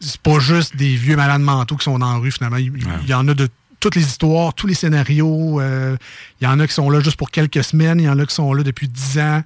c'est 0.00 0.20
pas 0.20 0.38
juste 0.38 0.76
des 0.76 0.94
vieux 0.94 1.16
malades 1.16 1.40
mentaux 1.40 1.76
qui 1.76 1.84
sont 1.84 1.98
dans 1.98 2.12
la 2.12 2.18
rue 2.18 2.30
finalement, 2.30 2.56
il, 2.56 2.72
il 3.02 3.08
y 3.08 3.14
en 3.14 3.26
a 3.26 3.34
de 3.34 3.48
toutes 3.80 3.94
les 3.94 4.02
histoires, 4.02 4.54
tous 4.54 4.66
les 4.66 4.74
scénarios. 4.74 5.60
euh, 5.60 5.96
Il 6.40 6.44
y 6.44 6.46
en 6.46 6.58
a 6.60 6.66
qui 6.66 6.74
sont 6.74 6.90
là 6.90 7.00
juste 7.00 7.16
pour 7.16 7.30
quelques 7.30 7.62
semaines, 7.64 8.00
il 8.00 8.04
y 8.04 8.08
en 8.08 8.18
a 8.18 8.26
qui 8.26 8.34
sont 8.34 8.52
là 8.52 8.62
depuis 8.62 8.88
dix 8.88 9.18
ans. 9.18 9.42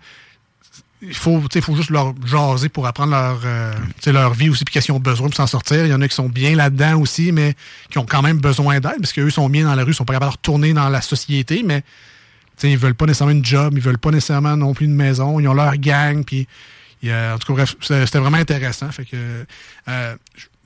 Il 1.05 1.15
faut, 1.15 1.41
tu 1.41 1.47
sais, 1.53 1.59
il 1.59 1.63
faut 1.63 1.75
juste 1.75 1.91
leur 1.91 2.15
jaser 2.25 2.69
pour 2.69 2.87
apprendre 2.87 3.11
leur, 3.11 3.41
euh, 3.45 3.73
tu 3.97 4.05
sais, 4.05 4.13
leur 4.13 4.35
vie 4.35 4.49
aussi, 4.49 4.65
puis 4.65 4.73
qu'est-ce 4.73 4.87
qu'ils 4.87 4.95
ont 4.95 5.01
besoin 5.01 5.27
pour 5.27 5.37
s'en 5.37 5.49
sortir. 5.49 5.85
Il 5.85 5.91
y 5.91 5.95
en 5.95 6.01
a 6.01 6.07
qui 6.07 6.15
sont 6.15 6.29
bien 6.29 6.55
là-dedans 6.55 7.01
aussi, 7.01 7.33
mais 7.33 7.55
qui 7.91 7.99
ont 7.99 8.07
quand 8.07 8.23
même 8.23 8.39
besoin 8.39 8.79
d'aide, 8.79 9.01
parce 9.01 9.13
qu'eux 9.13 9.29
sont 9.31 9.49
bien 9.49 9.65
dans 9.65 9.75
la 9.75 9.83
rue, 9.83 9.91
ils 9.91 9.95
sont 9.95 10.05
pas 10.05 10.13
capables 10.13 10.33
de 10.33 10.37
retourner 10.37 10.73
dans 10.73 10.89
la 10.89 11.01
société, 11.01 11.65
mais 11.65 11.81
tu 11.81 11.89
sais, 12.59 12.71
ils 12.71 12.79
veulent 12.79 12.95
pas 12.95 13.07
nécessairement 13.07 13.33
une 13.33 13.45
job, 13.45 13.75
ils 13.77 13.83
veulent 13.83 13.99
pas 13.99 14.13
nécessairement 14.13 14.57
non 14.57 14.75
plus 14.75 14.87
une 14.87 14.95
maison, 14.95 15.41
ils 15.41 15.49
ont 15.49 15.55
leur 15.55 15.77
gang, 15.77 16.25
puis 16.25 16.47
en 17.05 17.37
tout 17.39 17.49
cas, 17.49 17.65
bref, 17.65 17.75
c'était 17.81 18.07
c'était 18.07 18.21
vraiment 18.21 18.37
intéressant. 18.39 18.93
Fait 18.93 19.05
que, 19.05 19.45
euh, 19.89 20.15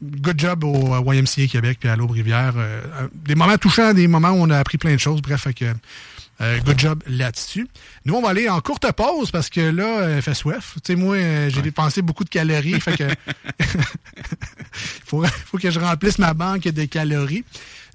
good 0.02 0.38
job 0.38 0.64
au 0.64 1.12
YMCA 1.12 1.46
Québec 1.46 1.78
puis 1.80 1.88
à 1.88 1.96
l'Aube-Rivière. 1.96 2.54
Euh, 2.56 2.82
euh, 3.00 3.08
des 3.14 3.34
moments 3.34 3.56
touchants, 3.58 3.92
des 3.92 4.08
moments 4.08 4.30
où 4.30 4.38
on 4.40 4.50
a 4.50 4.58
appris 4.58 4.78
plein 4.78 4.94
de 4.94 5.00
choses. 5.00 5.22
Bref, 5.22 5.42
fait 5.42 5.54
que, 5.54 5.66
euh, 6.42 6.58
good 6.60 6.78
job 6.78 7.02
là-dessus. 7.06 7.66
Nous, 8.04 8.14
on 8.14 8.20
va 8.20 8.28
aller 8.30 8.48
en 8.48 8.60
courte 8.60 8.90
pause 8.92 9.30
parce 9.30 9.48
que 9.48 9.60
là, 9.60 10.00
euh, 10.00 10.20
fait 10.20 10.34
soif. 10.34 10.74
Tu 10.84 10.92
sais, 10.92 10.96
moi, 10.96 11.16
euh, 11.16 11.48
j'ai 11.48 11.62
dépensé 11.62 12.02
beaucoup 12.02 12.24
de 12.24 12.28
calories. 12.28 12.78
fait 12.78 12.96
que, 12.96 13.04
faut, 14.72 15.24
faut 15.46 15.56
que 15.56 15.70
je 15.70 15.80
remplisse 15.80 16.18
ma 16.18 16.34
banque 16.34 16.64
de 16.64 16.84
calories. 16.84 17.44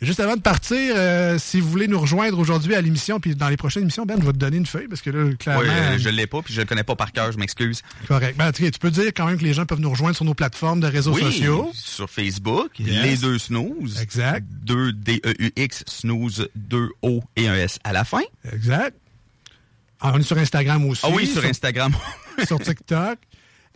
Juste 0.02 0.20
avant 0.20 0.36
de 0.36 0.42
partir, 0.42 0.78
euh, 0.98 1.38
si 1.38 1.60
vous 1.62 1.70
voulez 1.70 1.88
nous 1.88 2.00
rejoindre 2.00 2.40
aujourd'hui 2.40 2.74
à 2.74 2.82
l'émission, 2.82 3.20
puis 3.20 3.36
dans 3.36 3.50
les 3.50 3.58
prochaines 3.58 3.84
émissions, 3.84 4.04
Ben, 4.04 4.20
je 4.20 4.26
vais 4.26 4.32
te 4.34 4.38
donner 4.40 4.58
une 4.58 4.66
feuille 4.66 4.88
parce 4.88 5.02
que 5.02 5.12
là, 5.12 5.32
clairement. 5.36 5.62
Ouais, 5.62 5.70
euh, 5.70 5.98
je 6.00 6.10
l'ai 6.10 6.26
pas, 6.26 6.42
puis 6.42 6.56
je 6.56 6.62
le 6.62 6.66
connais 6.66 6.84
pas 6.84 6.96
par 6.96 7.12
cœur, 7.12 7.32
je 7.32 7.38
m'excuse. 7.38 7.84
Correct. 8.08 8.36
Ben, 8.36 8.52
tu 8.52 8.72
peux 8.80 8.90
dire 8.90 9.12
quand 9.16 9.28
même 9.28 9.38
que 9.38 9.44
les 9.44 9.54
gens 9.54 9.68
peuvent 9.68 9.80
nous 9.80 9.92
rejoindre 9.92 10.16
sur 10.16 10.26
nos 10.26 10.34
plateformes 10.34 10.80
de 10.80 10.88
réseaux 10.88 11.14
Oui, 11.14 11.22
sociaux. 11.22 11.70
sur 11.76 12.10
Facebook, 12.10 12.72
Yes. 12.80 13.04
les 13.04 13.18
deux 13.18 13.38
snooze. 13.38 14.02
Exact. 14.02 14.44
Deux 14.64 14.92
D-E-U-X, 14.92 15.84
snooze, 15.86 16.48
deux 16.56 16.90
O 17.04 17.22
et 17.36 17.48
un 17.48 17.54
S 17.56 17.78
à 17.84 17.94
la 17.94 18.04
fin. 18.04 18.22
Exact. 18.52 18.98
Ah, 20.00 20.14
on 20.16 20.20
est 20.20 20.24
sur 20.24 20.38
Instagram 20.40 20.84
aussi. 20.88 21.02
Ah 21.06 21.10
oui, 21.14 21.28
sur 21.28 21.46
Instagram. 21.46 21.94
sur 22.48 22.60
TikTok. 22.60 23.20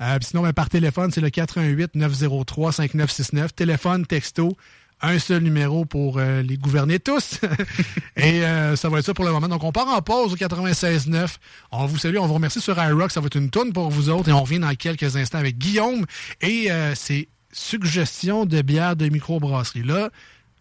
Euh, 0.01 0.17
sinon, 0.21 0.41
ben, 0.41 0.53
par 0.53 0.69
téléphone, 0.69 1.11
c'est 1.11 1.21
le 1.21 1.29
88 1.29 1.93
903 1.93 2.71
5969. 2.71 3.53
Téléphone, 3.53 4.07
texto 4.07 4.57
un 5.05 5.19
seul 5.19 5.43
numéro 5.43 5.85
pour 5.85 6.17
euh, 6.17 6.41
les 6.41 6.57
gouverner 6.57 6.99
tous. 6.99 7.39
Et 8.17 8.43
euh, 8.43 8.75
ça 8.75 8.89
va 8.89 8.99
être 8.99 9.05
ça 9.05 9.13
pour 9.13 9.25
le 9.25 9.31
moment. 9.31 9.47
Donc, 9.47 9.63
on 9.63 9.71
part 9.71 9.87
en 9.87 10.01
pause 10.01 10.33
au 10.33 10.35
96.9. 10.35 11.35
On 11.71 11.85
vous 11.85 11.97
salue, 11.97 12.17
on 12.17 12.27
vous 12.27 12.33
remercie 12.33 12.61
sur 12.61 12.81
iRock. 12.81 13.11
Ça 13.11 13.19
va 13.19 13.27
être 13.27 13.37
une 13.37 13.49
tonne 13.49 13.73
pour 13.73 13.89
vous 13.89 14.09
autres. 14.09 14.29
Et 14.29 14.31
on 14.31 14.41
revient 14.41 14.59
dans 14.59 14.73
quelques 14.75 15.15
instants 15.15 15.37
avec 15.37 15.57
Guillaume. 15.57 16.05
Et 16.41 16.71
euh, 16.71 16.93
c'est 16.95 17.27
suggestions 17.51 18.45
de 18.45 18.61
bière 18.61 18.95
de 18.95 19.07
microbrasserie. 19.07 19.83
Là, 19.83 20.09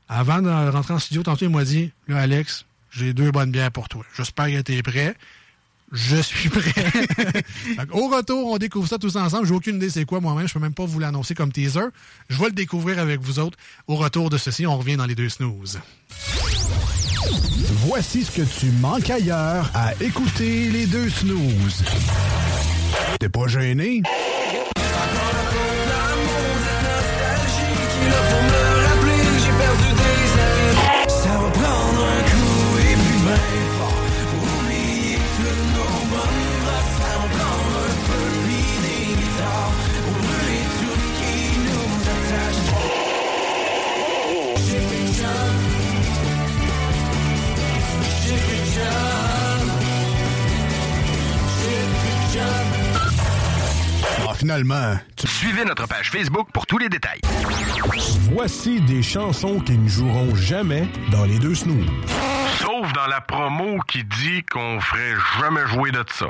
avant 0.09 0.43
de 0.43 0.51
rentrer 0.71 0.95
en 0.95 0.99
studio, 0.99 1.23
tantôt, 1.23 1.47
il 1.47 1.51
m'a 1.51 1.65
dit, 1.65 1.91
là, 2.09 2.19
Alex, 2.19 2.67
j'ai 2.91 3.15
deux 3.15 3.31
bonnes 3.31 3.51
bières 3.51 3.73
pour 3.73 3.89
toi. 3.89 4.05
J'espère 4.17 4.47
que 4.47 4.61
tu 4.61 4.75
es 4.75 4.83
prêt. 4.83 5.17
Je 5.95 6.17
suis 6.17 6.49
prêt. 6.49 6.85
Donc, 7.77 7.87
au 7.95 8.09
retour, 8.09 8.51
on 8.51 8.59
découvre 8.59 8.89
ça 8.89 8.99
tous 8.99 9.15
ensemble. 9.15 9.47
J'ai 9.47 9.55
aucune 9.55 9.77
idée 9.77 9.91
c'est 9.91 10.05
quoi 10.05 10.21
moi-même. 10.21 10.49
Je 10.49 10.53
peux 10.53 10.59
même 10.59 10.75
pas 10.75 10.85
vous 10.85 10.99
l'annoncer 10.99 11.37
comme 11.37 11.53
teaser. 11.53 11.87
Je 12.29 12.39
vais 12.39 12.47
le 12.47 12.53
découvrir 12.53 12.99
avec 12.99 13.21
vous 13.21 13.39
autres. 13.39 13.57
Au 13.87 13.95
retour 13.95 14.29
de 14.29 14.37
ceci, 14.37 14.67
on 14.67 14.77
revient 14.77 14.97
dans 14.97 15.07
les 15.07 15.15
deux 15.15 15.29
snooze. 15.29 15.79
Voici 17.87 18.25
ce 18.25 18.33
que 18.33 18.43
tu 18.43 18.67
manques 18.81 19.09
ailleurs 19.09 19.71
à 19.73 19.95
écouter 20.03 20.69
les 20.71 20.87
deux 20.87 21.09
snooze. 21.09 21.85
T'es 23.21 23.29
pas 23.29 23.47
gêné? 23.47 24.03
Finalement, 54.37 54.97
tu... 55.17 55.27
Suivez 55.27 55.65
notre 55.65 55.87
page 55.87 56.11
Facebook 56.11 56.49
pour 56.53 56.67
tous 56.67 56.79
les 56.79 56.89
détails. 56.89 57.21
voici 58.33 58.81
des 58.83 59.03
chansons 59.03 59.61
qui 59.61 59.77
ne 59.79 59.89
joueront 59.89 60.35
jamais 60.35 60.89
dans 61.11 61.25
les 61.25 61.39
deux 61.39 61.55
snooze. 61.55 61.87
Sauf 62.59 62.93
dans 62.93 63.07
la 63.07 63.21
promo 63.21 63.79
qui 63.89 64.05
dit 64.05 64.43
qu'on 64.45 64.81
ferait 64.81 65.15
jamais 65.41 65.67
jouer 65.67 65.91
de 65.91 66.05
ça. 66.13 66.27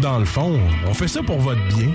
Dans 0.00 0.18
le 0.18 0.24
fond, 0.24 0.58
on 0.86 0.94
fait 0.94 1.08
ça 1.08 1.22
pour 1.22 1.38
votre 1.38 1.60
bien. 1.68 1.88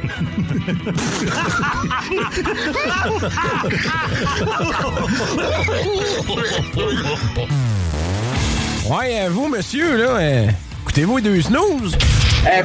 Ouais, 8.89 9.21
euh, 9.21 9.29
vous, 9.29 9.47
monsieur, 9.47 9.97
là, 9.97 10.17
euh, 10.17 10.47
écoutez-vous 10.83 11.17
les 11.17 11.23
deux 11.23 11.41
snooze? 11.41 11.97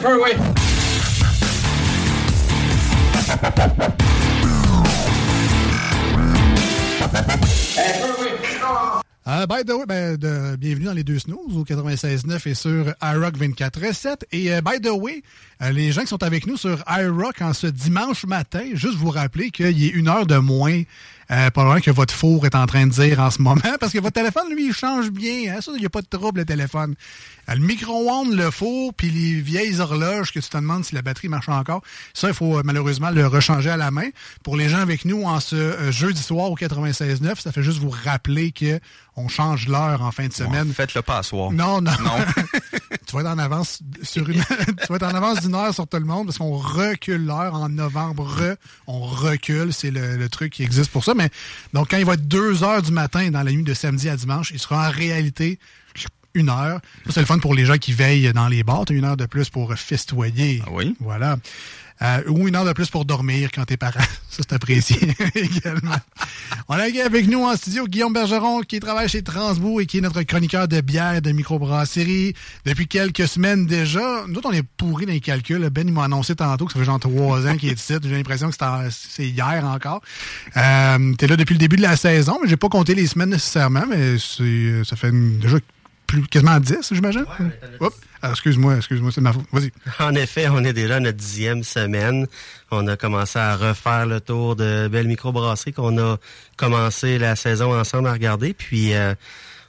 Peu, 0.00 0.22
oui. 0.22 0.32
Euh, 9.28 9.44
by 9.44 9.64
the 9.64 9.72
way, 9.72 9.86
ben, 9.86 10.16
de- 10.16 10.54
bienvenue 10.54 10.84
dans 10.84 10.92
les 10.92 11.02
deux 11.02 11.18
snooze 11.18 11.56
au 11.56 11.64
96.9 11.64 12.46
et 12.48 12.54
sur 12.54 12.94
iRock 13.02 13.36
24.7. 13.36 14.22
Et 14.30 14.52
euh, 14.52 14.60
by 14.60 14.80
the 14.80 14.90
way, 14.92 15.24
euh, 15.62 15.72
les 15.72 15.90
gens 15.90 16.02
qui 16.02 16.06
sont 16.06 16.22
avec 16.22 16.46
nous 16.46 16.56
sur 16.56 16.80
iRock 16.88 17.42
en 17.42 17.52
ce 17.52 17.66
dimanche 17.66 18.24
matin, 18.24 18.62
juste 18.74 18.94
vous 18.94 19.10
rappeler 19.10 19.50
qu'il 19.50 19.76
y 19.82 19.88
a 19.90 19.92
une 19.94 20.06
heure 20.06 20.26
de 20.26 20.36
moins 20.36 20.80
euh, 21.32 21.50
loin 21.56 21.80
que 21.80 21.90
votre 21.90 22.14
four 22.14 22.46
est 22.46 22.54
en 22.54 22.66
train 22.66 22.86
de 22.86 22.92
dire 22.92 23.18
en 23.18 23.30
ce 23.32 23.42
moment, 23.42 23.60
parce 23.80 23.92
que 23.92 23.98
votre 23.98 24.14
téléphone, 24.14 24.48
lui, 24.54 24.68
il 24.68 24.72
change 24.72 25.10
bien. 25.10 25.56
Hein? 25.56 25.60
Ça, 25.60 25.72
il 25.74 25.80
n'y 25.80 25.86
a 25.86 25.90
pas 25.90 26.02
de 26.02 26.06
trouble, 26.06 26.38
le 26.38 26.44
téléphone. 26.46 26.94
Le 27.48 27.58
micro-ondes, 27.58 28.32
le 28.32 28.52
four, 28.52 28.94
puis 28.94 29.10
les 29.10 29.40
vieilles 29.40 29.80
horloges 29.80 30.32
que 30.32 30.38
tu 30.38 30.48
te 30.48 30.56
demandes 30.56 30.84
si 30.84 30.94
la 30.94 31.02
batterie 31.02 31.28
marche 31.28 31.48
encore, 31.48 31.82
ça, 32.14 32.28
il 32.28 32.34
faut 32.34 32.60
malheureusement 32.62 33.10
le 33.10 33.26
rechanger 33.26 33.70
à 33.70 33.76
la 33.76 33.90
main. 33.90 34.08
Pour 34.44 34.56
les 34.56 34.68
gens 34.68 34.78
avec 34.78 35.04
nous 35.04 35.24
en 35.24 35.40
ce 35.40 35.90
jeudi 35.90 36.22
soir 36.22 36.48
au 36.50 36.56
96.9, 36.56 37.40
ça 37.40 37.50
fait 37.50 37.62
juste 37.62 37.78
vous 37.78 37.90
rappeler 38.04 38.52
que 38.52 38.78
on 39.16 39.28
change 39.28 39.66
l'heure 39.66 40.02
en 40.02 40.12
fin 40.12 40.26
de 40.26 40.32
semaine. 40.32 40.72
Faites-le 40.72 41.02
pas 41.02 41.18
à 41.18 41.22
soir. 41.22 41.50
Non, 41.50 41.80
non. 41.80 41.92
Non. 42.04 42.10
tu 43.06 43.14
vas 43.14 43.20
être 43.20 43.28
en 43.28 43.38
avance 43.38 43.80
sur 44.02 44.28
une, 44.28 44.42
tu 44.82 44.86
vas 44.88 44.96
être 44.96 45.06
en 45.06 45.14
avance 45.14 45.40
d'une 45.40 45.54
heure 45.54 45.72
sur 45.72 45.86
tout 45.86 45.96
le 45.96 46.04
monde 46.04 46.26
parce 46.26 46.38
qu'on 46.38 46.56
recule 46.56 47.24
l'heure 47.24 47.54
en 47.54 47.68
novembre. 47.68 48.24
Re, 48.24 48.56
on 48.86 49.00
recule, 49.00 49.72
c'est 49.72 49.90
le, 49.90 50.16
le 50.16 50.28
truc 50.28 50.52
qui 50.52 50.62
existe 50.62 50.90
pour 50.90 51.04
ça. 51.04 51.14
Mais 51.14 51.30
donc 51.72 51.90
quand 51.90 51.96
il 51.96 52.04
va 52.04 52.14
être 52.14 52.28
2 52.28 52.62
heures 52.62 52.82
du 52.82 52.92
matin 52.92 53.30
dans 53.30 53.42
la 53.42 53.52
nuit 53.52 53.62
de 53.62 53.74
samedi 53.74 54.08
à 54.08 54.16
dimanche, 54.16 54.50
il 54.52 54.58
sera 54.58 54.88
en 54.88 54.90
réalité 54.90 55.58
une 56.36 56.50
heure. 56.50 56.80
Ça, 57.06 57.12
c'est 57.12 57.20
le 57.20 57.26
fun 57.26 57.38
pour 57.38 57.54
les 57.54 57.64
gens 57.64 57.78
qui 57.78 57.92
veillent 57.92 58.32
dans 58.32 58.48
les 58.48 58.62
bars. 58.62 58.84
Une 58.90 59.04
heure 59.04 59.16
de 59.16 59.26
plus 59.26 59.48
pour 59.48 59.74
festoyer. 59.74 60.62
Ah 60.66 60.70
oui. 60.70 60.94
Voilà. 61.00 61.38
Euh, 62.02 62.22
ou 62.28 62.46
une 62.46 62.54
heure 62.56 62.66
de 62.66 62.74
plus 62.74 62.90
pour 62.90 63.06
dormir 63.06 63.48
quand 63.54 63.64
t'es 63.64 63.78
parent. 63.78 64.00
Ça, 64.28 64.42
c'est 64.46 64.52
apprécié 64.52 64.98
également. 65.34 65.96
On 66.68 66.74
a 66.74 66.82
avec 67.04 67.26
nous 67.26 67.42
en 67.44 67.56
studio 67.56 67.86
Guillaume 67.86 68.12
Bergeron 68.12 68.60
qui 68.60 68.80
travaille 68.80 69.08
chez 69.08 69.22
Transbo 69.22 69.80
et 69.80 69.86
qui 69.86 69.98
est 69.98 70.00
notre 70.02 70.20
chroniqueur 70.22 70.68
de 70.68 70.80
bière 70.82 71.22
de 71.22 71.32
microbrasserie 71.32 72.34
depuis 72.66 72.86
quelques 72.86 73.26
semaines 73.26 73.64
déjà. 73.66 74.24
Nous 74.28 74.36
autres, 74.36 74.50
on 74.50 74.52
est 74.52 74.62
pourris 74.76 75.06
dans 75.06 75.12
les 75.12 75.20
calculs. 75.20 75.70
Ben, 75.70 75.88
il 75.88 75.94
m'a 75.94 76.04
annoncé 76.04 76.34
tantôt 76.36 76.66
que 76.66 76.72
ça 76.74 76.78
fait 76.78 76.84
genre 76.84 77.00
trois 77.00 77.46
ans 77.46 77.56
qu'il 77.56 77.70
est 77.70 77.80
ici. 77.80 77.94
J'ai 78.02 78.10
l'impression 78.10 78.50
que 78.50 78.56
c'est 78.90 79.26
hier 79.28 79.64
encore. 79.64 80.02
Euh, 80.56 81.14
t'es 81.14 81.26
là 81.26 81.36
depuis 81.36 81.54
le 81.54 81.58
début 81.60 81.76
de 81.76 81.82
la 81.82 81.96
saison, 81.96 82.38
mais 82.42 82.48
j'ai 82.48 82.58
pas 82.58 82.68
compté 82.68 82.94
les 82.94 83.06
semaines 83.06 83.30
nécessairement, 83.30 83.84
mais 83.88 84.18
c'est, 84.18 84.84
ça 84.84 84.96
fait 84.96 85.08
une- 85.08 85.38
déjà 85.38 85.56
plus, 86.06 86.22
quasiment 86.26 86.60
10, 86.60 86.92
j'imagine. 86.92 87.24
Oups. 87.80 87.96
Ah, 88.26 88.30
excuse-moi, 88.30 88.76
excuse-moi, 88.76 89.12
c'est 89.12 89.20
ma 89.20 89.32
faute. 89.32 89.44
Vas-y. 89.52 89.70
En 90.00 90.14
effet, 90.14 90.48
on 90.48 90.64
est 90.64 90.72
déjà 90.72 90.96
à 90.96 91.00
notre 91.00 91.16
dixième 91.16 91.62
semaine. 91.62 92.26
On 92.72 92.88
a 92.88 92.96
commencé 92.96 93.38
à 93.38 93.54
refaire 93.56 94.04
le 94.06 94.20
tour 94.20 94.56
de 94.56 94.88
belle 94.88 95.06
microbrasserie 95.06 95.72
qu'on 95.72 95.96
a 95.98 96.16
commencé 96.56 97.18
la 97.18 97.36
saison 97.36 97.78
ensemble 97.78 98.08
à 98.08 98.12
regarder. 98.12 98.52
Puis, 98.52 98.94
euh, 98.94 99.14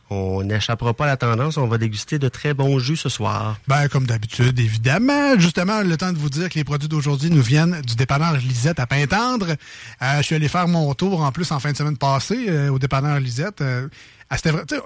on 0.10 0.41
n'échappera 0.41 0.96
pas 0.96 1.04
à 1.04 1.08
la 1.08 1.17
tendance. 1.17 1.58
On 1.58 1.67
va 1.67 1.78
déguster 1.78 2.17
de 2.17 2.30
très 2.30 2.56
bons 2.56 2.80
jus 2.80 2.96
ce 2.96 3.10
soir. 3.10 3.58
Ben, 3.67 3.88
comme 3.89 4.08
d'habitude, 4.08 4.60
évidemment. 4.60 5.38
Justement, 5.38 5.82
le 5.82 5.96
temps 5.96 6.12
de 6.12 6.17
vous 6.17 6.30
dire 6.30 6.50
que 6.50 6.56
les 6.56 6.63
produits 6.63 6.89
d'aujourd'hui 6.89 7.30
nous 7.30 7.43
viennent 7.43 7.82
du 7.82 7.96
dépanneur 7.96 8.38
Lisette 8.38 8.80
à 8.80 8.88
Pintendre. 8.88 9.50
Euh, 10.02 10.17
je 10.17 10.24
suis 10.24 10.36
allé 10.36 10.48
faire 10.48 10.67
mon 10.67 10.96
tour 10.96 11.22
en 11.22 11.32
plus 11.32 11.52
en 11.52 11.60
fin 11.60 11.74
de 11.74 11.78
semaine 11.78 11.98
passée 11.98 12.46
euh, 12.48 12.70
au 12.70 12.80
dépanneur 12.80 13.20
Lisette. 13.20 13.62
Ah, 14.30 14.36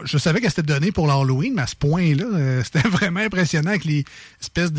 je 0.04 0.18
savais 0.20 0.40
qu'elle 0.40 0.52
s'était 0.52 0.62
donnée 0.62 0.92
pour 0.92 1.08
l'Halloween, 1.08 1.54
mais 1.56 1.64
à 1.64 1.68
ce 1.68 1.76
point-là, 1.76 2.26
euh, 2.26 2.64
c'était 2.64 2.88
vraiment 2.88 3.22
impressionnant 3.22 3.72
avec 3.72 3.86
les 3.86 4.06
espèces 4.40 4.72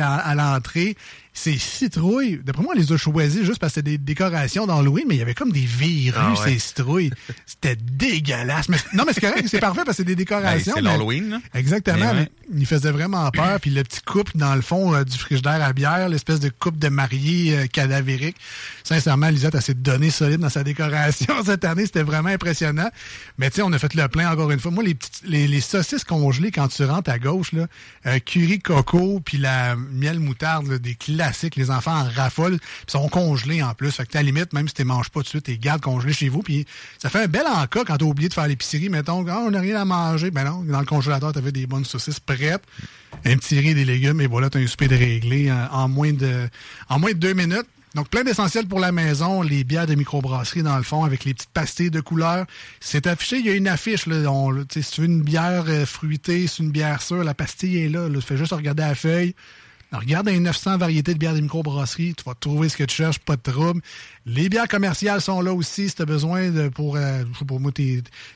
à, 0.00 0.14
à 0.16 0.34
l'entrée. 0.34 0.96
Ces 1.40 1.56
citrouilles, 1.56 2.40
d'après 2.42 2.64
moi, 2.64 2.72
on 2.74 2.78
les 2.78 2.92
a 2.92 2.96
choisis 2.96 3.44
juste 3.44 3.60
parce 3.60 3.72
que 3.72 3.74
c'était 3.76 3.90
des 3.92 3.98
décorations 3.98 4.66
d'Halloween, 4.66 5.04
mais 5.06 5.14
il 5.14 5.18
y 5.18 5.22
avait 5.22 5.34
comme 5.34 5.52
des 5.52 5.66
verrues, 5.66 6.12
Ah 6.16 6.32
ouais. 6.32 6.36
ces 6.52 6.58
citrouilles. 6.58 7.12
C'était 7.46 7.76
dégueulasse. 7.76 8.68
Mais, 8.68 8.76
non, 8.92 9.04
mais 9.06 9.12
c'est 9.12 9.20
correct, 9.20 9.46
c'est 9.46 9.60
parfait 9.60 9.82
parce 9.84 9.98
que 9.98 10.02
c'est 10.02 10.04
des 10.04 10.16
décorations. 10.16 10.72
Ben, 10.74 10.80
c'est 10.80 10.82
l'Halloween, 10.82 11.30
là. 11.30 11.40
Exactement. 11.54 11.96
Mais 12.12 12.20
ouais. 12.22 12.30
mais 12.52 12.60
il 12.62 12.66
faisait 12.66 12.90
vraiment 12.90 13.30
peur. 13.30 13.60
Puis 13.60 13.70
le 13.70 13.84
petit 13.84 14.00
couple 14.00 14.32
dans 14.34 14.56
le 14.56 14.62
fond 14.62 14.92
euh, 14.94 15.04
du 15.04 15.16
frigidaire 15.16 15.62
à 15.62 15.72
bière, 15.72 16.08
l'espèce 16.08 16.40
de 16.40 16.48
couple 16.48 16.78
de 16.80 16.88
mariés 16.88 17.56
euh, 17.56 17.66
cadavérique. 17.68 18.36
Sincèrement, 18.82 19.28
Lisette 19.28 19.54
a 19.54 19.60
s'est 19.60 19.74
donné 19.74 20.10
solide 20.10 20.40
dans 20.40 20.48
sa 20.48 20.64
décoration 20.64 21.34
cette 21.44 21.64
année. 21.64 21.86
C'était 21.86 22.02
vraiment 22.02 22.30
impressionnant. 22.30 22.90
Mais 23.38 23.48
tu 23.50 23.56
sais, 23.56 23.62
on 23.62 23.72
a 23.72 23.78
fait 23.78 23.94
le 23.94 24.08
plein 24.08 24.28
encore 24.32 24.50
une 24.50 24.58
fois. 24.58 24.72
Moi, 24.72 24.82
les, 24.82 24.96
petites, 24.96 25.22
les, 25.24 25.46
les 25.46 25.60
saucisses 25.60 26.02
congelées 26.02 26.50
quand 26.50 26.66
tu 26.66 26.84
rentres 26.84 27.10
à 27.10 27.20
gauche, 27.20 27.52
là, 27.52 27.68
euh, 28.06 28.18
curry 28.18 28.58
coco, 28.58 29.20
puis 29.24 29.38
la 29.38 29.76
miel 29.76 30.18
moutarde, 30.18 30.66
là, 30.66 30.78
des 30.78 30.96
classiques 30.96 31.27
Les 31.56 31.70
enfants 31.70 31.96
en 31.98 32.04
raffolent, 32.04 32.58
puis 32.58 32.68
sont 32.92 33.08
congelés 33.08 33.62
en 33.62 33.74
plus. 33.74 33.90
Fait 33.92 34.06
que 34.06 34.16
à 34.16 34.22
la 34.22 34.26
limite, 34.26 34.52
même 34.52 34.68
si 34.68 34.74
tu 34.74 34.84
manges 34.84 35.10
pas 35.10 35.20
tout 35.20 35.24
de 35.24 35.28
suite, 35.28 35.44
tu 35.44 35.50
les 35.52 35.58
gardes 35.58 35.80
congelés 35.80 36.12
chez 36.12 36.28
vous. 36.28 36.42
Puis 36.42 36.66
ça 36.98 37.08
fait 37.10 37.24
un 37.24 37.26
bel 37.28 37.46
encas 37.46 37.84
quand 37.84 37.96
tu 37.96 38.04
as 38.04 38.08
oublié 38.08 38.28
de 38.28 38.34
faire 38.34 38.46
l'épicerie. 38.48 38.88
Mettons, 38.88 39.24
Ah, 39.28 39.42
on 39.46 39.50
n'a 39.50 39.60
rien 39.60 39.80
à 39.80 39.84
manger. 39.84 40.30
Ben 40.30 40.44
non, 40.44 40.62
dans 40.62 40.80
le 40.80 40.86
congélateur, 40.86 41.32
tu 41.32 41.38
avais 41.38 41.52
des 41.52 41.66
bonnes 41.66 41.84
saucisses 41.84 42.20
prêtes, 42.20 42.62
un 43.24 43.36
petit 43.36 43.58
riz, 43.58 43.74
des 43.74 43.84
légumes, 43.84 44.20
et 44.20 44.26
voilà, 44.26 44.50
tu 44.50 44.58
as 44.58 44.60
un 44.60 44.66
souper 44.66 44.88
de 44.88 44.96
réglé 44.96 45.50
en, 45.50 45.68
en 45.72 45.88
moins 45.88 46.12
de 46.12 46.48
en 46.88 46.98
moins 46.98 47.12
de 47.12 47.18
deux 47.18 47.34
minutes. 47.34 47.66
Donc, 47.94 48.10
plein 48.10 48.22
d'essentiels 48.22 48.66
pour 48.66 48.80
la 48.80 48.92
maison, 48.92 49.40
les 49.40 49.64
bières 49.64 49.86
de 49.86 49.94
microbrasserie 49.94 50.62
dans 50.62 50.76
le 50.76 50.82
fond, 50.82 51.04
avec 51.04 51.24
les 51.24 51.32
petites 51.32 51.50
pastilles 51.50 51.90
de 51.90 52.00
couleurs. 52.00 52.44
C'est 52.80 53.06
affiché, 53.06 53.38
il 53.38 53.46
y 53.46 53.48
a 53.50 53.54
une 53.54 53.66
affiche. 53.66 54.06
Là, 54.06 54.16
si 54.70 54.82
tu 54.82 55.00
veux 55.00 55.06
une 55.06 55.22
bière 55.22 55.64
euh, 55.68 55.86
fruitée, 55.86 56.46
c'est 56.46 56.62
une 56.62 56.70
bière 56.70 57.00
sûre, 57.00 57.24
la 57.24 57.32
pastille 57.34 57.78
est 57.78 57.88
là. 57.88 58.08
là. 58.08 58.20
Tu 58.20 58.26
fais 58.26 58.36
juste 58.36 58.52
regarder 58.52 58.82
la 58.82 58.94
feuille. 58.94 59.34
Regarde 59.92 60.28
les 60.28 60.38
900 60.38 60.76
variétés 60.76 61.14
de 61.14 61.18
bières 61.18 61.34
de 61.34 61.40
microbrasserie. 61.40 62.14
Tu 62.14 62.22
vas 62.24 62.34
trouver 62.34 62.68
ce 62.68 62.76
que 62.76 62.84
tu 62.84 62.96
cherches, 62.96 63.18
pas 63.18 63.36
de 63.36 63.42
trouble. 63.42 63.80
Les 64.26 64.50
bières 64.50 64.68
commerciales 64.68 65.22
sont 65.22 65.40
là 65.40 65.54
aussi 65.54 65.88
si 65.88 65.94
tu 65.94 66.02
as 66.02 66.04
besoin 66.04 66.50
pour, 66.70 66.96
euh, 66.96 67.24
moi, 67.50 67.72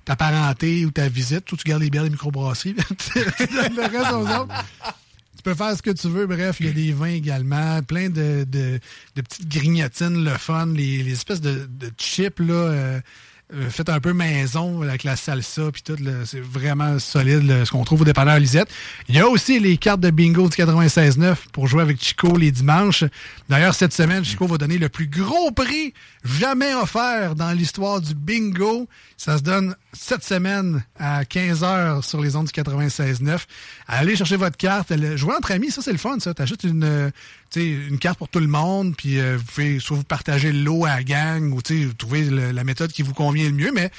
ta 0.05 0.17
parenté 0.17 0.87
ou 0.87 0.91
ta 0.91 1.09
visite. 1.09 1.45
Toi, 1.45 1.59
tu 1.59 1.69
gardes 1.69 1.83
les 1.83 1.91
bières 1.91 2.05
de 2.05 2.09
microbrasserie. 2.09 2.75
le 3.15 3.83
reste 3.83 4.13
aux 4.13 4.43
autres. 4.43 4.65
Tu 5.37 5.43
peux 5.43 5.55
faire 5.55 5.77
ce 5.77 5.83
que 5.83 5.91
tu 5.91 6.09
veux. 6.09 6.27
Bref, 6.27 6.57
il 6.61 6.67
y 6.67 6.69
a 6.71 6.73
des 6.73 6.93
vins 6.93 7.07
également, 7.07 7.83
plein 7.83 8.09
de, 8.09 8.45
de, 8.49 8.81
petites 9.15 9.49
grignotines, 9.49 10.25
le 10.25 10.39
fun, 10.39 10.67
les, 10.67 11.13
espèces 11.13 11.41
de, 11.41 11.69
de 11.69 11.91
chips 11.99 12.39
là, 12.39 12.55
euh, 12.55 13.01
euh, 13.55 13.69
faites 13.71 13.89
un 13.89 14.01
peu 14.01 14.13
maison 14.13 14.83
avec 14.83 15.05
la 15.05 15.17
salsa 15.17 15.71
puis 15.73 15.83
tout. 15.83 15.97
C'est 16.25 16.41
vraiment 16.41 16.99
solide 16.99 17.43
là, 17.43 17.65
ce 17.65 17.71
qu'on 17.71 17.85
trouve 17.85 18.03
au 18.03 18.05
dépanneur 18.05 18.39
Lisette. 18.39 18.69
Il 19.09 19.15
y 19.15 19.21
a 19.21 19.29
aussi 19.29 19.61
les 19.61 19.77
cartes 19.77 20.01
de 20.01 20.11
bingo 20.11 20.49
du 20.49 20.57
96.9 20.57 21.35
pour 21.53 21.67
jouer 21.67 21.83
avec 21.83 22.03
Chico 22.03 22.37
les 22.37 22.51
dimanches. 22.51 23.05
D'ailleurs, 23.49 23.75
cette 23.75 23.93
semaine, 23.93 24.25
Chico 24.25 24.47
va 24.47 24.59
donner 24.59 24.79
le 24.79 24.89
plus 24.89 25.07
gros 25.07 25.51
prix 25.51 25.93
jamais 26.25 26.75
offert 26.75 27.35
dans 27.35 27.53
l'histoire 27.53 28.01
du 28.01 28.15
bingo. 28.15 28.89
Ça 29.17 29.39
se 29.39 29.43
donne 29.43 29.77
cette 29.93 30.25
semaine 30.25 30.85
à 30.99 31.25
15h 31.25 32.03
sur 32.03 32.21
les 32.21 32.35
ondes 32.37 32.47
du 32.53 32.53
96.9. 32.61 33.39
Allez 33.87 34.17
chercher 34.17 34.37
votre 34.37 34.57
carte. 34.57 34.93
Jouer 35.17 35.35
entre 35.37 35.53
amis, 35.53 35.71
ça 35.71 35.83
c'est 35.83 35.93
le 35.93 35.99
fun, 35.99 36.19
ça. 36.19 36.33
T'achètes 36.35 36.65
une, 36.65 36.85
euh, 36.85 37.11
une 37.57 37.99
carte 37.99 38.19
pour 38.19 38.29
tout 38.29 38.41
le 38.41 38.47
monde, 38.47 38.95
puis 38.97 39.21
euh, 39.21 39.37
vous 39.37 39.45
pouvez 39.45 39.79
soit 39.79 39.97
vous 39.97 40.05
partager 40.05 40.51
le 40.53 40.61
lot 40.63 40.87
à 40.87 40.97
la 40.97 41.03
gang, 41.05 41.53
ou 41.53 41.61
trouvez 41.63 42.25
le- 42.25 42.51
la 42.53 42.65
méthode 42.65 42.91
qui 42.93 43.03
vous 43.03 43.13
convient 43.13 43.42
le 43.49 43.55
mieux, 43.55 43.73
mais 43.73 43.91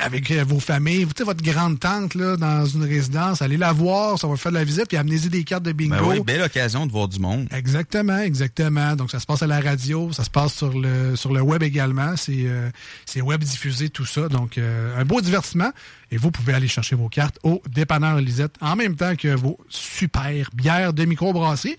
avec 0.00 0.30
euh, 0.30 0.44
vos 0.44 0.58
familles, 0.58 1.04
votre 1.04 1.42
grande 1.42 1.78
tante 1.78 2.14
là, 2.14 2.36
dans 2.36 2.66
une 2.66 2.82
résidence, 2.82 3.40
allez 3.40 3.56
la 3.56 3.72
voir, 3.72 4.18
ça 4.18 4.26
va 4.26 4.36
faire 4.36 4.52
de 4.52 4.56
la 4.56 4.64
visite, 4.64 4.86
puis 4.88 4.96
amenez-y 4.96 5.28
des 5.28 5.44
cartes 5.44 5.62
de 5.62 5.72
bingo. 5.72 5.94
Ben 5.94 6.02
oui, 6.02 6.20
belle 6.20 6.42
occasion 6.42 6.86
de 6.86 6.92
voir 6.92 7.08
du 7.08 7.20
monde. 7.20 7.46
Exactement, 7.52 8.18
exactement. 8.18 8.96
Donc, 8.96 9.10
ça 9.10 9.20
se 9.20 9.26
passe 9.26 9.42
à 9.42 9.46
la 9.46 9.60
radio, 9.60 10.12
ça 10.12 10.24
se 10.24 10.30
passe 10.30 10.54
sur 10.54 10.76
le, 10.76 11.14
sur 11.16 11.32
le 11.32 11.40
web 11.40 11.62
également. 11.62 12.16
C'est 12.16 12.46
euh, 12.46 12.70
c'est 13.04 13.20
web 13.20 13.42
diffusé, 13.42 13.88
tout 13.88 14.06
ça. 14.06 14.28
Donc, 14.28 14.58
euh, 14.58 15.00
un 15.00 15.04
beau 15.04 15.20
divertissement. 15.20 15.70
Et 16.10 16.18
vous 16.18 16.30
pouvez 16.30 16.54
aller 16.54 16.68
chercher 16.68 16.94
vos 16.94 17.08
cartes 17.08 17.38
au 17.42 17.62
dépanneur 17.68 18.20
Lisette 18.20 18.54
en 18.60 18.76
même 18.76 18.94
temps 18.94 19.16
que 19.16 19.34
vos 19.34 19.58
super 19.68 20.50
bières 20.54 20.92
de 20.92 21.04
microbrasserie 21.04 21.76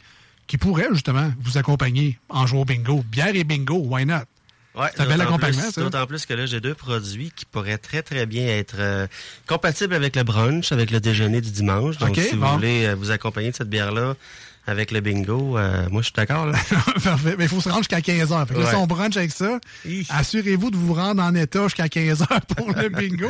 qui 0.47 0.57
pourraient 0.57 0.89
justement 0.91 1.31
vous 1.41 1.57
accompagner 1.57 2.19
en 2.29 2.45
jouant 2.45 2.61
au 2.61 2.65
bingo. 2.65 3.03
Bière 3.09 3.35
et 3.35 3.43
bingo, 3.43 3.77
why 3.77 4.05
not? 4.05 4.23
Ouais, 4.77 4.87
C'est 4.95 5.01
un 5.01 5.05
bel 5.07 5.19
accompagnement, 5.21 5.61
plus- 5.63 5.71
ça. 5.71 5.81
D'autant 5.81 6.05
plus 6.05 6.25
que 6.25 6.33
là, 6.35 6.45
j'ai 6.45 6.59
deux 6.61 6.75
produits 6.75 7.31
qui 7.35 7.45
pourraient 7.45 7.79
très, 7.79 8.03
très 8.03 8.25
bien 8.27 8.45
être 8.47 8.75
euh, 8.77 9.07
compatibles 9.47 9.95
avec 9.95 10.15
le 10.15 10.23
brunch, 10.23 10.71
avec 10.71 10.91
le 10.91 10.99
déjeuner 10.99 11.41
du 11.41 11.49
dimanche. 11.49 11.97
Donc, 11.97 12.15
si 12.15 12.35
bon. 12.35 12.45
vous 12.47 12.53
voulez 12.53 12.85
euh, 12.85 12.95
vous 12.95 13.09
accompagner 13.11 13.49
de 13.51 13.55
cette 13.55 13.69
bière-là 13.69 14.15
avec 14.67 14.91
le 14.91 14.99
bingo, 14.99 15.57
euh, 15.57 15.87
moi, 15.89 16.01
je 16.01 16.07
suis 16.07 16.13
d'accord. 16.13 16.51
Parfait. 17.03 17.35
Mais 17.37 17.45
il 17.45 17.49
faut 17.49 17.61
se 17.61 17.69
rendre 17.69 17.81
jusqu'à 17.81 18.01
15 18.01 18.31
heures. 18.31 18.47
Fait 18.47 18.53
que 18.53 18.59
là, 18.59 18.69
si 18.69 18.75
on 18.75 18.85
brunch 18.85 19.15
avec 19.15 19.31
ça, 19.31 19.59
assurez-vous 20.09 20.71
de 20.71 20.77
vous 20.77 20.93
rendre 20.93 21.23
en 21.23 21.33
état 21.35 21.63
jusqu'à 21.63 21.89
15 21.89 22.21
heures 22.21 22.41
pour 22.55 22.71
le 22.71 22.89
bingo. 22.89 23.29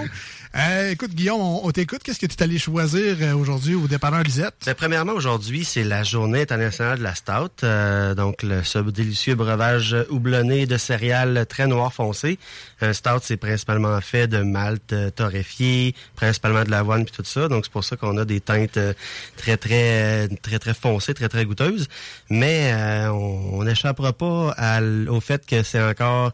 Euh, 0.56 0.92
écoute, 0.92 1.12
Guillaume, 1.14 1.42
on, 1.42 1.66
on 1.66 1.72
t'écoute. 1.72 2.02
Qu'est-ce 2.04 2.20
que 2.20 2.26
tu 2.26 2.36
es 2.36 2.44
allé 2.44 2.58
choisir 2.58 3.18
euh, 3.22 3.34
aujourd'hui 3.36 3.76
au 3.76 3.88
dépanneur 3.88 4.24
Lisette? 4.24 4.56
Ben, 4.66 4.74
premièrement, 4.74 5.14
aujourd'hui, 5.14 5.64
c'est 5.64 5.84
la 5.84 6.04
journée 6.04 6.42
internationale 6.42 6.98
de 6.98 7.04
la 7.04 7.14
stout. 7.14 7.64
Euh, 7.64 8.16
donc, 8.16 8.42
le, 8.44 8.64
ce 8.64 8.80
délicieux 8.80 9.36
breuvage 9.36 9.96
houblonné 10.10 10.66
de 10.66 10.78
céréales 10.78 11.46
très 11.48 11.68
noir 11.68 11.94
foncé. 11.94 12.40
Un 12.82 12.94
stout, 12.94 13.22
c'est 13.24 13.38
principalement 13.38 14.00
fait 14.02 14.28
de 14.28 14.40
malt 14.42 14.94
euh, 14.94 15.10
torréfié, 15.10 15.96
principalement 16.16 16.64
de 16.64 16.72
l'avoine 16.72 17.06
puis 17.06 17.14
tout 17.16 17.24
ça. 17.26 17.48
Donc, 17.48 17.66
c'est 17.66 17.72
pour 17.72 17.84
ça 17.84 17.96
qu'on 17.96 18.18
a 18.18 18.26
des 18.26 18.40
teintes 18.40 18.78
euh, 18.78 18.94
très, 19.36 19.58
très, 19.58 20.26
euh, 20.26 20.28
très, 20.42 20.60
très 20.60 20.74
foncées, 20.74 21.14
très, 21.14 21.27
très 21.30 21.46
goûteuses. 21.46 21.88
Mais 22.30 22.72
euh, 22.74 23.12
on 23.12 23.64
n'échappera 23.64 24.14
pas 24.14 24.54
à 24.58 24.82
au 24.82 25.20
fait 25.20 25.46
que 25.46 25.64
c'est 25.64 25.82
encore 25.82 26.32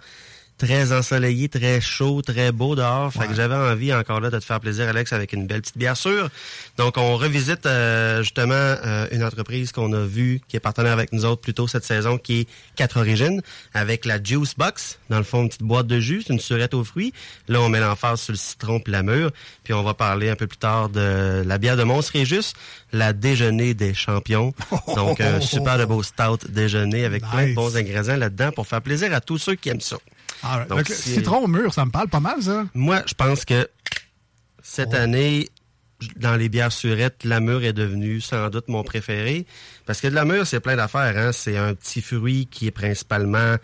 très 0.64 0.94
ensoleillé, 0.94 1.50
très 1.50 1.82
chaud, 1.82 2.22
très 2.22 2.54
beau 2.54 2.74
dehors. 2.76 3.12
Fait 3.12 3.28
que 3.28 3.34
j'avais 3.34 3.56
envie 3.56 3.94
encore 3.94 4.22
là 4.22 4.30
de 4.30 4.40
te 4.40 4.46
faire 4.46 4.62
plaisir, 4.62 4.88
Alex, 4.88 5.12
avec 5.12 5.34
une 5.34 5.46
belle 5.46 5.62
petite 5.62 5.78
bière 5.78 5.98
sûre. 5.98 6.30
Donc, 6.78 6.98
on 6.98 7.18
revisite 7.18 7.66
euh, 7.66 8.22
justement 8.24 8.54
euh, 8.54 9.08
une 9.12 9.26
entreprise 9.26 9.74
qu'on 9.74 9.92
a 9.92 10.06
vue, 10.06 10.40
qui 10.48 10.56
est 10.56 10.62
partenaire 10.62 10.94
avec 10.94 11.12
nous 11.12 11.26
autres 11.26 11.42
plus 11.42 11.54
tôt 11.54 11.68
cette 11.68 11.84
saison, 11.84 12.18
qui 12.18 12.42
est 12.42 12.48
Quatre 12.78 12.98
Origines, 12.98 13.42
avec 13.74 14.06
la 14.06 14.24
Juice 14.24 14.56
Box. 14.58 15.00
Dans 15.10 15.18
le 15.18 15.26
fond, 15.26 15.42
une 15.42 15.50
petite 15.50 15.64
boîte 15.64 15.88
de 15.88 16.00
jus, 16.00 16.24
une 16.30 16.40
surette 16.40 16.74
aux 16.74 16.86
fruits. 16.86 17.14
Là, 17.50 17.60
on 17.60 17.68
met 17.68 17.82
l'emphase 17.82 18.22
sur 18.22 18.32
le 18.32 18.38
citron 18.38 18.80
puis 18.80 18.94
la 18.94 19.04
mûre. 19.04 19.32
Puis 19.66 19.74
on 19.74 19.84
va 19.84 19.94
parler 19.94 20.30
un 20.30 20.36
peu 20.38 20.48
plus 20.48 20.58
tard 20.58 20.88
de 20.88 21.44
la 21.46 21.58
bière 21.58 21.76
de 21.76 21.84
Mons 21.84 22.10
Régis, 22.10 22.54
la 22.94 23.12
déjeuner 23.12 23.74
des 23.74 23.94
champions. 23.94 24.54
Donc, 24.96 25.20
un 25.20 25.42
super 25.42 25.78
de 25.78 25.84
beau 25.84 26.04
stout 26.04 26.40
déjeuner 26.48 27.04
avec 27.04 27.24
plein 27.30 27.50
de 27.50 27.54
bons 27.54 27.76
ingrédients 27.76 28.16
là-dedans 28.16 28.52
pour 28.54 28.66
faire 28.66 28.82
plaisir 28.82 29.14
à 29.14 29.20
tous 29.20 29.38
ceux 29.38 29.56
qui 29.56 29.68
aiment 29.68 29.82
ça. 29.82 29.98
Ah. 30.44 30.66
Donc, 30.68 30.88
citron 30.88 31.48
mûr, 31.48 31.74
ça 31.74 31.86
me 31.86 31.92
parle 31.92 32.10
pas 32.10 32.20
mal, 32.20 32.42
ça. 32.42 32.66
Moi, 32.74 33.02
je 33.06 33.14
pense 33.14 33.46
que 33.46 33.68
cette 34.62 34.94
année, 34.94 35.50
dans 36.18 36.36
les 36.36 36.50
bières 36.50 36.72
surettes, 36.72 37.24
la 37.24 37.40
mûre 37.40 37.64
est 37.64 37.74
devenue 37.74 38.22
sans 38.22 38.50
doute 38.50 38.68
mon 38.68 38.84
préféré. 38.84 39.46
Parce 39.86 40.02
que 40.02 40.08
de 40.08 40.16
la 40.16 40.26
mûre, 40.26 40.46
c'est 40.46 40.60
plein 40.60 40.76
d'affaires. 40.76 41.18
Hein? 41.18 41.32
C'est 41.32 41.58
un 41.58 41.74
petit 41.74 42.02
fruit 42.02 42.48
qui 42.52 42.68
est 42.68 42.72
principalement 42.72 43.56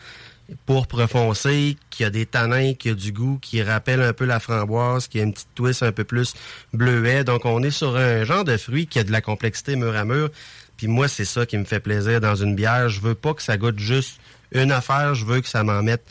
pourpre 0.66 1.08
foncé, 1.08 1.78
qui 1.90 2.04
a 2.04 2.10
des 2.10 2.26
tanins, 2.26 2.74
qui 2.74 2.90
a 2.90 2.94
du 2.94 3.12
goût, 3.12 3.38
qui 3.40 3.62
rappelle 3.62 4.02
un 4.02 4.14
peu 4.14 4.26
la 4.26 4.40
framboise, 4.40 5.08
qui 5.08 5.20
a 5.20 5.24
une 5.24 5.34
petite 5.34 5.54
twist 5.54 5.84
un 5.84 5.92
peu 5.92 6.04
plus 6.04 6.34
bleuet. 6.74 7.24
Donc, 7.24 7.46
on 7.46 7.62
est 7.62 7.72
sur 7.72 7.96
un 7.96 8.24
genre 8.24 8.44
de 8.44 8.58
fruit 8.58 8.88
qui 8.88 9.00
a 9.00 9.04
de 9.04 9.12
la 9.12 9.22
complexité 9.22 9.76
mûr 9.76 9.96
à 9.96 10.06
mûr. 10.06 10.30
Puis 10.78 10.88
moi, 10.88 11.08
c'est 11.08 11.26
ça 11.26 11.46
qui 11.46 11.58
me 11.58 11.66
fait 11.66 11.82
plaisir 11.82 12.22
dans 12.22 12.36
une 12.36 12.56
bière. 12.56 12.90
Je 12.90 13.02
veux 13.02 13.16
pas 13.16 13.34
que 13.34 13.44
ça 13.44 13.58
goûte 13.58 13.80
juste 13.80 14.20
une 14.52 14.72
affaire. 14.72 15.14
Je 15.14 15.26
veux 15.26 15.42
que 15.42 15.48
ça 15.50 15.64
m'en 15.64 15.84
mette 15.84 16.04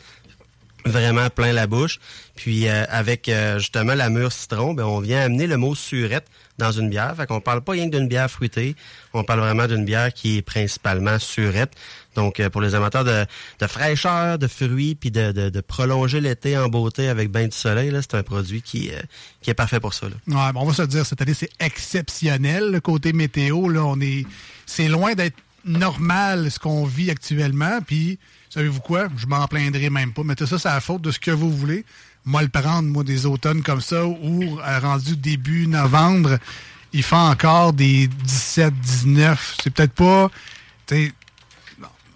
vraiment 0.85 1.29
plein 1.29 1.53
la 1.53 1.67
bouche. 1.67 1.99
Puis 2.35 2.67
euh, 2.67 2.85
avec 2.89 3.29
euh, 3.29 3.59
justement 3.59 3.95
la 3.95 4.09
mûre 4.09 4.31
citron, 4.31 4.73
ben, 4.73 4.85
on 4.85 4.99
vient 4.99 5.21
amener 5.21 5.47
le 5.47 5.57
mot 5.57 5.75
surette 5.75 6.27
dans 6.57 6.71
une 6.71 6.89
bière. 6.89 7.15
Fait 7.15 7.25
qu'on 7.25 7.41
parle 7.41 7.61
pas 7.61 7.73
rien 7.73 7.89
que 7.89 7.97
d'une 7.97 8.07
bière 8.07 8.29
fruitée, 8.29 8.75
on 9.13 9.23
parle 9.23 9.39
vraiment 9.39 9.67
d'une 9.67 9.85
bière 9.85 10.13
qui 10.13 10.37
est 10.37 10.41
principalement 10.41 11.19
surette. 11.19 11.71
Donc 12.15 12.39
euh, 12.39 12.49
pour 12.49 12.61
les 12.61 12.75
amateurs 12.75 13.03
de, 13.03 13.25
de 13.59 13.67
fraîcheur, 13.67 14.37
de 14.37 14.47
fruits, 14.47 14.95
puis 14.95 15.11
de, 15.11 15.31
de, 15.31 15.49
de 15.49 15.61
prolonger 15.61 16.21
l'été 16.21 16.57
en 16.57 16.67
beauté 16.67 17.07
avec 17.07 17.29
bain 17.29 17.45
du 17.45 17.55
soleil, 17.55 17.91
là, 17.91 18.01
c'est 18.01 18.15
un 18.15 18.23
produit 18.23 18.61
qui, 18.61 18.89
euh, 18.91 18.99
qui 19.41 19.49
est 19.49 19.53
parfait 19.55 19.79
pour 19.79 19.93
ça. 19.93 20.07
Là. 20.07 20.15
Ouais, 20.27 20.53
bon, 20.53 20.61
on 20.61 20.65
va 20.65 20.73
se 20.73 20.83
dire, 20.83 21.05
cette 21.05 21.21
année, 21.21 21.33
c'est 21.33 21.51
exceptionnel. 21.59 22.71
Le 22.71 22.79
côté 22.81 23.13
météo, 23.13 23.69
là, 23.69 23.83
on 23.85 23.99
est. 24.01 24.25
C'est 24.65 24.87
loin 24.87 25.13
d'être 25.13 25.37
normal 25.65 26.51
ce 26.51 26.59
qu'on 26.59 26.85
vit 26.85 27.09
actuellement. 27.09 27.79
Puis, 27.85 28.19
savez-vous 28.49 28.79
quoi? 28.81 29.07
Je 29.17 29.25
m'en 29.27 29.47
plaindrai 29.47 29.89
même 29.89 30.11
pas. 30.13 30.23
Mettez 30.23 30.45
ça, 30.45 30.57
c'est 30.59 30.69
la 30.69 30.81
faute 30.81 31.01
de 31.01 31.11
ce 31.11 31.19
que 31.19 31.31
vous 31.31 31.51
voulez. 31.55 31.85
Moi, 32.25 32.41
le 32.41 32.49
prendre, 32.49 32.87
moi, 32.89 33.03
des 33.03 33.25
automnes 33.25 33.61
comme 33.63 33.81
ça, 33.81 34.05
ou 34.05 34.59
euh, 34.59 34.79
rendu 34.79 35.15
début 35.15 35.67
novembre, 35.67 36.37
il 36.91 37.03
fait 37.03 37.15
encore 37.15 37.73
des 37.73 38.07
17, 38.07 38.73
19. 38.79 39.57
C'est 39.63 39.69
peut-être 39.73 39.93
pas. 39.93 40.29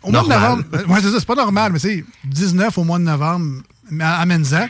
Au 0.01 0.11
mois 0.11 0.21
de 0.23 0.27
novembre. 0.29 0.63
euh, 0.73 0.85
Ouais, 0.87 0.99
c'est 1.01 1.11
ça, 1.11 1.19
c'est 1.19 1.25
pas 1.25 1.35
normal, 1.35 1.71
mais 1.71 1.79
c'est 1.79 2.03
19 2.25 2.77
au 2.77 2.83
mois 2.83 2.99
de 2.99 3.03
novembre, 3.05 3.61
amène-en. 4.01 4.67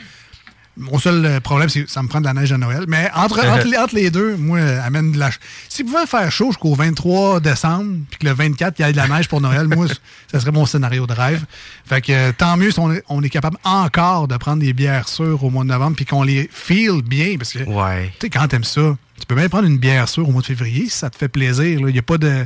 Mon 0.75 0.97
seul 0.97 1.23
euh, 1.23 1.39
problème, 1.39 1.69
c'est 1.69 1.83
que 1.83 1.91
ça 1.91 2.01
me 2.01 2.07
prend 2.07 2.19
de 2.19 2.25
la 2.25 2.33
neige 2.33 2.51
à 2.51 2.57
Noël. 2.57 2.85
Mais 2.87 3.09
entre, 3.15 3.45
entre, 3.47 3.67
les, 3.67 3.77
entre 3.77 3.93
les 3.95 4.09
deux, 4.09 4.35
moi, 4.37 4.57
euh, 4.57 4.81
amène 4.83 5.11
de 5.11 5.19
la. 5.19 5.29
S'il 5.69 5.85
pouvait 5.85 6.07
faire 6.07 6.31
chaud 6.31 6.47
jusqu'au 6.47 6.73
23 6.73 7.39
décembre, 7.41 7.97
puis 8.09 8.19
que 8.19 8.25
le 8.25 8.33
24, 8.33 8.79
il 8.79 8.85
y 8.85 8.89
ait 8.89 8.91
de 8.91 8.97
la 8.97 9.07
neige 9.07 9.27
pour 9.27 9.39
Noël, 9.39 9.67
moi, 9.67 9.85
ça 10.31 10.39
serait 10.39 10.51
mon 10.51 10.65
scénario 10.65 11.05
de 11.05 11.13
rêve. 11.13 11.45
Fait 11.85 12.01
que 12.01 12.11
euh, 12.11 12.31
tant 12.35 12.57
mieux 12.57 12.71
si 12.71 12.79
on 12.79 12.91
est, 12.91 13.03
on 13.07 13.21
est 13.21 13.29
capable 13.29 13.57
encore 13.63 14.27
de 14.27 14.35
prendre 14.37 14.61
des 14.63 14.73
bières 14.73 15.07
sûres 15.07 15.43
au 15.43 15.51
mois 15.51 15.63
de 15.63 15.69
novembre, 15.69 15.95
puis 15.95 16.05
qu'on 16.05 16.23
les 16.23 16.49
feel 16.51 17.03
bien. 17.03 17.35
Parce 17.37 17.53
que, 17.53 17.63
Ouais. 17.63 18.11
tu 18.19 18.25
sais, 18.25 18.29
quand 18.31 18.47
t'aimes 18.47 18.63
ça, 18.63 18.97
tu 19.19 19.25
peux 19.27 19.35
même 19.35 19.49
prendre 19.49 19.67
une 19.67 19.77
bière 19.77 20.09
sûre 20.09 20.27
au 20.27 20.31
mois 20.31 20.41
de 20.41 20.47
février 20.47 20.85
si 20.89 20.97
ça 20.97 21.09
te 21.11 21.17
fait 21.17 21.27
plaisir. 21.29 21.79
Il 21.79 21.85
n'y 21.85 21.99
a 21.99 22.03
pas 22.03 22.17
de. 22.17 22.45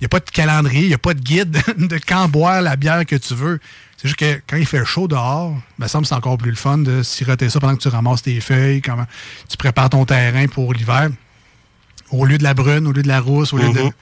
Il 0.00 0.04
y 0.04 0.06
a 0.06 0.08
pas 0.08 0.20
de 0.20 0.30
calendrier, 0.30 0.80
il 0.80 0.88
n'y 0.88 0.94
a 0.94 0.98
pas 0.98 1.12
de 1.12 1.20
guide 1.20 1.58
de 1.76 1.98
quand 1.98 2.26
boire 2.26 2.62
la 2.62 2.74
bière 2.76 3.04
que 3.04 3.16
tu 3.16 3.34
veux. 3.34 3.60
C'est 4.00 4.08
juste 4.08 4.18
que 4.18 4.40
quand 4.48 4.56
il 4.56 4.64
fait 4.64 4.82
chaud 4.86 5.08
dehors, 5.08 5.54
ben, 5.78 5.86
ça 5.86 6.00
me 6.00 6.04
semble 6.04 6.06
c'est 6.06 6.14
encore 6.14 6.38
plus 6.38 6.48
le 6.48 6.56
fun 6.56 6.78
de 6.78 7.02
siroter 7.02 7.50
ça 7.50 7.60
pendant 7.60 7.76
que 7.76 7.82
tu 7.82 7.88
ramasses 7.88 8.22
tes 8.22 8.40
feuilles, 8.40 8.80
comment 8.80 9.04
tu 9.46 9.58
prépares 9.58 9.90
ton 9.90 10.06
terrain 10.06 10.46
pour 10.46 10.72
l'hiver. 10.72 11.10
Au 12.10 12.24
lieu 12.24 12.38
de 12.38 12.42
la 12.42 12.54
brune, 12.54 12.86
au 12.86 12.92
lieu 12.92 13.02
de 13.02 13.08
la 13.08 13.20
rousse, 13.20 13.52
au 13.52 13.58
lieu 13.58 13.68
de. 13.68 13.82
Mhm. 13.82 13.92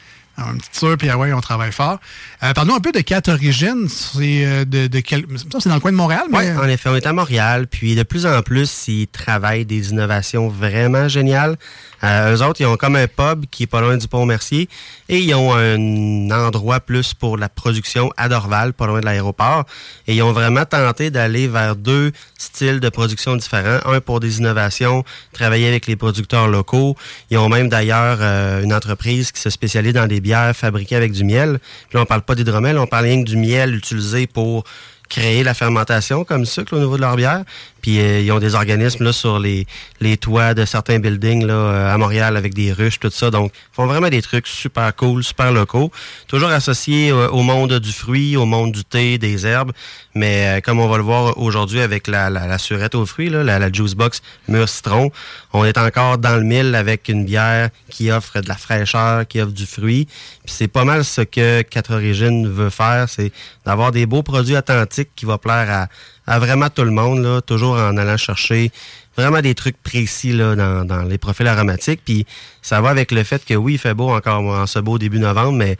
une 0.52 0.58
petite 0.58 0.76
sœur, 0.76 0.96
puis 0.96 1.08
ah 1.10 1.18
ouais, 1.18 1.32
on 1.32 1.40
travaille 1.40 1.72
fort. 1.72 1.98
Euh, 2.44 2.52
Parle-nous 2.52 2.76
un 2.76 2.80
peu 2.80 2.92
de 2.92 3.00
Cat 3.00 3.22
Origine. 3.26 3.88
C'est 3.88 4.46
euh, 4.46 4.64
de, 4.64 5.00
quel... 5.00 5.26
dans 5.26 5.74
le 5.74 5.80
coin 5.80 5.90
de 5.90 5.96
Montréal, 5.96 6.26
mais... 6.30 6.52
Oui, 6.52 6.56
en 6.56 6.68
effet, 6.68 6.90
on 6.90 6.94
est 6.94 7.04
à 7.04 7.12
Montréal, 7.12 7.66
puis 7.66 7.96
de 7.96 8.04
plus 8.04 8.24
en 8.24 8.40
plus, 8.42 8.86
ils 8.86 9.08
travaillent 9.08 9.66
des 9.66 9.90
innovations 9.90 10.48
vraiment 10.48 11.08
géniales. 11.08 11.56
Euh, 12.04 12.36
eux 12.36 12.42
autres, 12.42 12.60
ils 12.60 12.66
ont 12.66 12.76
comme 12.76 12.96
un 12.96 13.06
pub 13.06 13.46
qui 13.50 13.64
est 13.64 13.66
pas 13.66 13.80
loin 13.80 13.96
du 13.96 14.06
pont 14.08 14.26
Mercier 14.26 14.68
et 15.08 15.18
ils 15.18 15.34
ont 15.34 15.54
un 15.54 16.30
endroit 16.30 16.80
plus 16.80 17.14
pour 17.14 17.36
la 17.36 17.48
production 17.48 18.10
à 18.16 18.28
Dorval, 18.28 18.72
pas 18.72 18.86
loin 18.86 19.00
de 19.00 19.04
l'aéroport. 19.04 19.64
Et 20.06 20.14
ils 20.14 20.22
ont 20.22 20.32
vraiment 20.32 20.64
tenté 20.64 21.10
d'aller 21.10 21.48
vers 21.48 21.76
deux 21.76 22.12
styles 22.38 22.80
de 22.80 22.88
production 22.88 23.36
différents. 23.36 23.80
Un 23.84 24.00
pour 24.00 24.20
des 24.20 24.38
innovations, 24.38 25.04
travailler 25.32 25.68
avec 25.68 25.86
les 25.86 25.96
producteurs 25.96 26.48
locaux. 26.48 26.96
Ils 27.30 27.38
ont 27.38 27.48
même 27.48 27.68
d'ailleurs 27.68 28.18
euh, 28.20 28.62
une 28.62 28.72
entreprise 28.72 29.32
qui 29.32 29.40
se 29.40 29.50
spécialise 29.50 29.94
dans 29.94 30.06
des 30.06 30.20
bières 30.20 30.54
fabriquées 30.54 30.96
avec 30.96 31.12
du 31.12 31.24
miel. 31.24 31.58
Puis 31.88 31.96
là, 31.96 32.02
on 32.02 32.06
parle 32.06 32.22
pas 32.22 32.34
d'hydromel, 32.34 32.78
on 32.78 32.86
parle 32.86 33.06
rien 33.06 33.24
que 33.24 33.28
du 33.28 33.36
miel 33.36 33.74
utilisé 33.74 34.26
pour 34.26 34.64
créer 35.08 35.42
la 35.42 35.54
fermentation 35.54 36.24
comme 36.24 36.44
sucre 36.44 36.76
au 36.76 36.78
niveau 36.78 36.96
de 36.96 37.02
leur 37.02 37.16
bière. 37.16 37.44
Puis 37.80 38.00
euh, 38.00 38.20
ils 38.20 38.32
ont 38.32 38.38
des 38.38 38.54
organismes 38.54 39.04
là 39.04 39.12
sur 39.12 39.38
les, 39.38 39.66
les 40.00 40.16
toits 40.16 40.54
de 40.54 40.64
certains 40.64 40.98
buildings 40.98 41.46
là 41.46 41.54
euh, 41.54 41.94
à 41.94 41.96
Montréal 41.96 42.36
avec 42.36 42.54
des 42.54 42.72
ruches, 42.72 42.98
tout 42.98 43.10
ça. 43.10 43.30
Donc, 43.30 43.52
ils 43.54 43.74
font 43.74 43.86
vraiment 43.86 44.08
des 44.08 44.22
trucs 44.22 44.46
super 44.46 44.94
cool, 44.96 45.22
super 45.22 45.52
locaux. 45.52 45.92
Toujours 46.26 46.50
associés 46.50 47.10
euh, 47.10 47.28
au 47.28 47.42
monde 47.42 47.78
du 47.78 47.92
fruit, 47.92 48.36
au 48.36 48.46
monde 48.46 48.72
du 48.72 48.84
thé, 48.84 49.18
des 49.18 49.46
herbes. 49.46 49.72
Mais 50.14 50.60
comme 50.64 50.80
on 50.80 50.88
va 50.88 50.96
le 50.96 51.04
voir 51.04 51.38
aujourd'hui 51.38 51.80
avec 51.80 52.08
la, 52.08 52.28
la, 52.30 52.46
la, 52.48 52.58
surette 52.58 52.96
aux 52.96 53.06
fruits, 53.06 53.30
là, 53.30 53.44
la, 53.44 53.60
la 53.60 53.70
juice 53.70 53.94
box 53.94 54.20
mûr 54.48 54.68
citron, 54.68 55.12
on 55.52 55.64
est 55.64 55.78
encore 55.78 56.18
dans 56.18 56.36
le 56.36 56.42
mille 56.42 56.74
avec 56.74 57.08
une 57.08 57.24
bière 57.24 57.70
qui 57.88 58.10
offre 58.10 58.40
de 58.40 58.48
la 58.48 58.56
fraîcheur, 58.56 59.26
qui 59.28 59.40
offre 59.40 59.52
du 59.52 59.66
fruit. 59.66 60.06
Puis 60.44 60.54
c'est 60.56 60.68
pas 60.68 60.84
mal 60.84 61.04
ce 61.04 61.20
que 61.20 61.62
Quatre 61.62 61.94
Origines 61.94 62.48
veut 62.48 62.70
faire, 62.70 63.08
c'est 63.08 63.32
d'avoir 63.64 63.92
des 63.92 64.06
beaux 64.06 64.22
produits 64.22 64.56
qui 65.04 65.26
vont 65.26 65.38
plaire 65.38 65.88
à 66.26 66.38
vraiment 66.38 66.70
tout 66.70 66.84
le 66.84 66.90
monde, 66.90 67.22
là, 67.22 67.40
toujours 67.40 67.76
en 67.76 67.96
allant 67.96 68.16
chercher 68.16 68.70
vraiment 69.16 69.40
des 69.40 69.54
trucs 69.54 69.82
précis 69.82 70.32
dans 70.36 71.06
les 71.08 71.18
profils 71.18 71.46
aromatiques. 71.46 72.00
Puis 72.04 72.24
ça 72.62 72.80
va 72.80 72.90
avec 72.90 73.10
le 73.10 73.24
fait 73.24 73.44
que 73.44 73.54
oui, 73.54 73.74
il 73.74 73.78
fait 73.78 73.94
beau 73.94 74.10
encore 74.10 74.42
en 74.42 74.66
ce 74.66 74.78
beau 74.78 74.98
début 74.98 75.18
novembre, 75.18 75.58
mais 75.58 75.72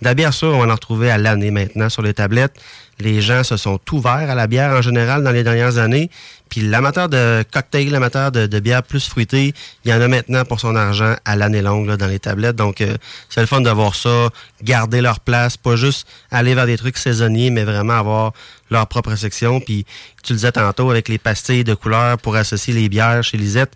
de 0.00 0.04
la 0.06 0.14
bière 0.14 0.32
sûre, 0.32 0.54
on 0.54 0.64
va 0.64 0.72
en 0.72 0.74
retrouver 0.74 1.10
à 1.10 1.18
l'année 1.18 1.50
maintenant 1.50 1.88
sur 1.88 2.02
les 2.02 2.14
tablettes. 2.14 2.54
Les 3.00 3.20
gens 3.20 3.44
se 3.44 3.56
sont 3.56 3.78
ouverts 3.92 4.30
à 4.30 4.34
la 4.34 4.46
bière 4.46 4.70
en 4.72 4.82
général 4.82 5.22
dans 5.22 5.30
les 5.30 5.42
dernières 5.42 5.78
années. 5.78 6.10
Puis 6.48 6.60
l'amateur 6.60 7.08
de 7.08 7.44
cocktail, 7.52 7.90
l'amateur 7.90 8.30
de, 8.30 8.46
de, 8.46 8.60
bière 8.60 8.82
plus 8.82 9.08
fruitée, 9.08 9.54
il 9.84 9.90
y 9.90 9.94
en 9.94 10.00
a 10.00 10.08
maintenant 10.08 10.44
pour 10.44 10.60
son 10.60 10.76
argent 10.76 11.16
à 11.24 11.36
l'année 11.36 11.62
longue 11.62 11.86
là, 11.86 11.96
dans 11.96 12.06
les 12.06 12.20
tablettes. 12.20 12.56
Donc 12.56 12.80
euh, 12.80 12.96
c'est 13.28 13.40
le 13.40 13.46
fun 13.46 13.60
de 13.60 13.70
voir 13.70 13.94
ça, 13.94 14.28
garder 14.62 15.00
leur 15.00 15.20
place, 15.20 15.56
pas 15.56 15.76
juste 15.76 16.06
aller 16.30 16.54
vers 16.54 16.66
des 16.66 16.76
trucs 16.76 16.98
saisonniers, 16.98 17.50
mais 17.50 17.64
vraiment 17.64 17.94
avoir 17.94 18.32
leur 18.70 18.86
propre 18.86 19.16
section. 19.16 19.60
Puis 19.60 19.84
tu 20.22 20.32
le 20.32 20.36
disais 20.36 20.52
tantôt 20.52 20.90
avec 20.90 21.08
les 21.08 21.18
pastilles 21.18 21.64
de 21.64 21.74
couleurs 21.74 22.18
pour 22.18 22.36
associer 22.36 22.74
les 22.74 22.88
bières 22.88 23.24
chez 23.24 23.36
Lisette 23.36 23.74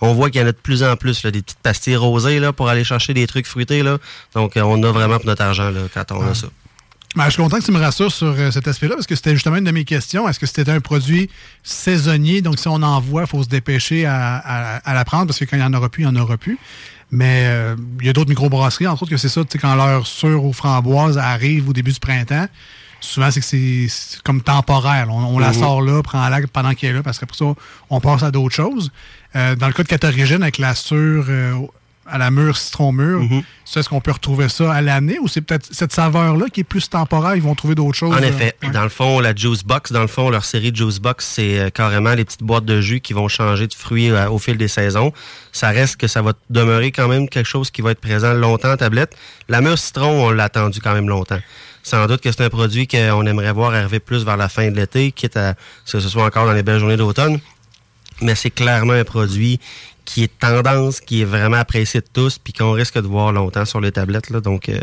on 0.00 0.14
voit 0.14 0.30
qu'il 0.30 0.40
y 0.40 0.44
en 0.44 0.46
a 0.46 0.52
de 0.52 0.56
plus 0.56 0.82
en 0.82 0.96
plus, 0.96 1.22
là, 1.22 1.30
des 1.30 1.42
petites 1.42 1.58
pastilles 1.58 1.96
rosées 1.96 2.40
là, 2.40 2.52
pour 2.52 2.68
aller 2.68 2.84
chercher 2.84 3.14
des 3.14 3.26
trucs 3.26 3.46
fruités. 3.46 3.82
Là. 3.82 3.98
Donc, 4.34 4.56
euh, 4.56 4.62
on 4.62 4.82
a 4.82 4.90
vraiment 4.90 5.16
pour 5.16 5.26
notre 5.26 5.42
argent 5.42 5.70
là, 5.70 5.80
quand 5.92 6.12
on 6.12 6.26
a 6.26 6.34
ça. 6.34 6.48
Ben, 7.16 7.24
je 7.24 7.30
suis 7.30 7.42
content 7.42 7.58
que 7.58 7.64
tu 7.64 7.72
me 7.72 7.78
rassures 7.80 8.12
sur 8.12 8.28
euh, 8.28 8.52
cet 8.52 8.68
aspect-là, 8.68 8.94
parce 8.94 9.08
que 9.08 9.16
c'était 9.16 9.34
justement 9.34 9.56
une 9.56 9.64
de 9.64 9.72
mes 9.72 9.84
questions. 9.84 10.28
Est-ce 10.28 10.38
que 10.38 10.46
c'était 10.46 10.70
un 10.70 10.80
produit 10.80 11.28
saisonnier? 11.64 12.40
Donc, 12.40 12.58
si 12.60 12.68
on 12.68 12.74
en 12.82 13.00
voit, 13.00 13.22
il 13.22 13.26
faut 13.26 13.42
se 13.42 13.48
dépêcher 13.48 14.06
à, 14.06 14.36
à, 14.36 14.76
à, 14.76 14.94
la 14.94 15.04
prendre, 15.04 15.26
parce 15.26 15.40
que 15.40 15.44
quand 15.44 15.56
il 15.56 15.60
n'y 15.60 15.66
en 15.66 15.74
aura 15.74 15.88
plus, 15.88 16.04
il 16.04 16.08
n'y 16.08 16.16
en 16.16 16.22
aura 16.22 16.36
plus. 16.36 16.56
Mais 17.10 17.46
euh, 17.46 17.74
il 17.98 18.06
y 18.06 18.08
a 18.08 18.12
d'autres 18.12 18.28
microbrasseries, 18.28 18.86
entre 18.86 19.02
autres, 19.02 19.10
que 19.10 19.16
c'est 19.16 19.28
ça, 19.28 19.42
quand 19.60 19.74
leur 19.74 20.06
sur 20.06 20.44
aux 20.44 20.52
framboises 20.52 21.18
arrive 21.18 21.68
au 21.68 21.72
début 21.72 21.90
du 21.90 21.98
printemps, 21.98 22.46
souvent, 23.00 23.30
c'est 23.32 23.40
que 23.40 23.46
c'est 23.46 24.22
comme 24.22 24.40
temporaire. 24.40 25.08
On, 25.10 25.34
on 25.34 25.38
la 25.40 25.52
sort 25.52 25.82
là, 25.82 26.02
prend 26.04 26.28
la 26.28 26.40
pendant 26.46 26.74
qu'elle 26.74 26.90
est 26.90 26.94
là, 26.94 27.02
parce 27.02 27.18
qu'après 27.18 27.38
ça, 27.38 27.46
on 27.90 28.00
passe 28.00 28.22
à 28.22 28.30
d'autres 28.30 28.54
choses. 28.54 28.92
Euh, 29.34 29.56
dans 29.56 29.66
le 29.66 29.72
cas 29.72 29.82
de 29.82 29.88
Catorigène, 29.88 30.42
avec 30.42 30.58
la 30.58 30.76
sur 30.76 30.96
euh, 30.96 31.54
à 32.10 32.18
la 32.18 32.30
mûre, 32.30 32.56
citron 32.56 32.92
mûr, 32.92 33.20
mm 33.20 33.28
-hmm. 33.28 33.78
est-ce 33.78 33.88
qu'on 33.88 34.00
peut 34.00 34.10
retrouver 34.12 34.48
ça 34.48 34.72
à 34.72 34.80
l'année 34.80 35.18
ou 35.22 35.28
c'est 35.28 35.40
peut-être 35.40 35.68
cette 35.70 35.92
saveur-là 35.92 36.46
qui 36.52 36.60
est 36.60 36.64
plus 36.64 36.88
temporaire, 36.88 37.36
ils 37.36 37.42
vont 37.42 37.54
trouver 37.54 37.74
d'autres 37.74 37.96
choses? 37.96 38.14
En 38.14 38.22
effet. 38.22 38.54
Euh, 38.62 38.66
ouais. 38.66 38.72
Dans 38.72 38.82
le 38.82 38.88
fond, 38.88 39.20
la 39.20 39.34
Juice 39.34 39.64
Box, 39.64 39.92
dans 39.92 40.00
le 40.02 40.12
fond, 40.16 40.30
leur 40.30 40.44
série 40.44 40.72
Juice 40.74 40.98
Box, 40.98 41.18
c'est 41.34 41.58
euh, 41.58 41.70
carrément 41.70 42.14
les 42.14 42.24
petites 42.24 42.42
boîtes 42.42 42.64
de 42.64 42.80
jus 42.80 43.00
qui 43.00 43.12
vont 43.12 43.28
changer 43.28 43.66
de 43.66 43.74
fruits 43.74 44.10
euh, 44.10 44.28
au 44.34 44.38
fil 44.38 44.56
des 44.56 44.68
saisons. 44.68 45.12
Ça 45.52 45.68
reste 45.70 45.96
que 45.96 46.08
ça 46.08 46.20
va 46.22 46.32
demeurer 46.50 46.90
quand 46.92 47.08
même 47.08 47.28
quelque 47.28 47.48
chose 47.48 47.70
qui 47.70 47.82
va 47.82 47.90
être 47.92 48.00
présent 48.00 48.32
longtemps 48.34 48.72
en 48.72 48.76
tablette. 48.76 49.16
La 49.48 49.60
mûre 49.60 49.78
citron, 49.78 50.26
on 50.26 50.30
l'a 50.30 50.44
attendu 50.44 50.80
quand 50.80 50.94
même 50.94 51.08
longtemps. 51.08 51.40
Sans 51.82 52.06
doute 52.06 52.20
que 52.20 52.30
c'est 52.30 52.44
un 52.44 52.50
produit 52.50 52.86
qu'on 52.86 53.24
aimerait 53.26 53.52
voir 53.52 53.72
arriver 53.72 54.00
plus 54.00 54.24
vers 54.24 54.36
la 54.36 54.48
fin 54.48 54.70
de 54.70 54.76
l'été, 54.76 55.12
quitte 55.12 55.36
à 55.36 55.54
ce 55.84 55.96
que 55.96 56.00
ce 56.02 56.08
soit 56.08 56.24
encore 56.24 56.46
dans 56.46 56.52
les 56.52 56.62
belles 56.62 56.78
journées 56.78 56.98
d'automne. 56.98 57.40
Mais 58.22 58.34
c'est 58.34 58.50
clairement 58.50 58.92
un 58.92 59.04
produit 59.04 59.60
qui 60.10 60.24
est 60.24 60.38
tendance, 60.40 61.00
qui 61.00 61.22
est 61.22 61.24
vraiment 61.24 61.58
apprécié 61.58 62.00
de 62.00 62.06
tous, 62.12 62.38
puis 62.38 62.52
qu'on 62.52 62.72
risque 62.72 62.96
de 62.96 63.06
voir 63.06 63.30
longtemps 63.30 63.64
sur 63.64 63.80
les 63.80 63.92
tablettes. 63.92 64.28
Là. 64.30 64.40
Donc, 64.40 64.68
euh, 64.68 64.80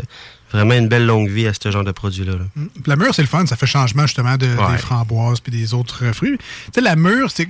vraiment 0.50 0.72
une 0.72 0.88
belle 0.88 1.04
longue 1.04 1.28
vie 1.28 1.46
à 1.46 1.52
ce 1.52 1.70
genre 1.70 1.84
de 1.84 1.92
produit-là. 1.92 2.32
Là. 2.32 2.64
La 2.86 2.96
mûre, 2.96 3.14
c'est 3.14 3.20
le 3.20 3.28
fun, 3.28 3.44
ça 3.44 3.56
fait 3.56 3.66
changement 3.66 4.06
justement 4.06 4.38
de, 4.38 4.46
ouais. 4.46 4.72
des 4.72 4.78
framboises 4.78 5.40
puis 5.40 5.52
des 5.52 5.74
autres 5.74 6.12
fruits. 6.14 6.38
Tu 6.38 6.44
sais, 6.76 6.80
la 6.80 6.96
mûre, 6.96 7.30
c'est 7.30 7.46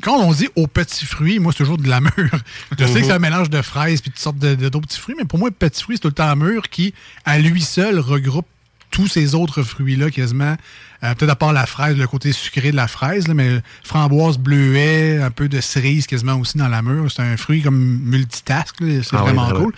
quand 0.00 0.16
on 0.16 0.32
dit 0.32 0.48
aux 0.56 0.66
petits 0.66 1.04
fruits, 1.04 1.38
moi, 1.38 1.52
c'est 1.52 1.58
toujours 1.58 1.76
de 1.76 1.86
la 1.86 2.00
mûre. 2.00 2.12
Je 2.78 2.86
sais 2.86 3.00
que 3.00 3.06
c'est 3.06 3.12
un 3.12 3.18
mélange 3.18 3.50
de 3.50 3.60
fraises 3.60 4.00
puis 4.00 4.10
toutes 4.10 4.20
sortes 4.20 4.38
de, 4.38 4.54
de, 4.54 4.70
d'autres 4.70 4.86
petits 4.86 4.98
fruits, 4.98 5.14
mais 5.18 5.26
pour 5.26 5.38
moi, 5.38 5.50
petit 5.50 5.82
fruit, 5.82 5.96
c'est 5.96 6.00
tout 6.00 6.08
le 6.08 6.14
temps 6.14 6.34
mûr 6.34 6.70
qui, 6.70 6.94
à 7.26 7.38
lui 7.38 7.60
seul, 7.60 7.98
regroupe 7.98 8.46
tous 8.90 9.06
ces 9.06 9.34
autres 9.34 9.62
fruits-là 9.62 10.10
quasiment. 10.10 10.56
Euh, 11.04 11.14
Peut-être 11.14 11.30
à 11.30 11.36
part 11.36 11.52
la 11.52 11.66
fraise, 11.66 11.96
le 11.96 12.06
côté 12.06 12.32
sucré 12.32 12.70
de 12.70 12.76
la 12.76 12.88
fraise, 12.88 13.28
là, 13.28 13.34
mais 13.34 13.60
framboise, 13.84 14.38
bleuet, 14.38 15.20
un 15.22 15.30
peu 15.30 15.48
de 15.48 15.60
cerise 15.60 16.06
quasiment 16.06 16.34
aussi 16.34 16.58
dans 16.58 16.68
la 16.68 16.82
mûre. 16.82 17.10
C'est 17.10 17.22
un 17.22 17.36
fruit 17.36 17.62
comme 17.62 17.78
multitask. 18.04 18.74
C'est 18.80 19.04
ah 19.12 19.18
vraiment 19.18 19.48
oui, 19.48 19.62
cool. 19.62 19.74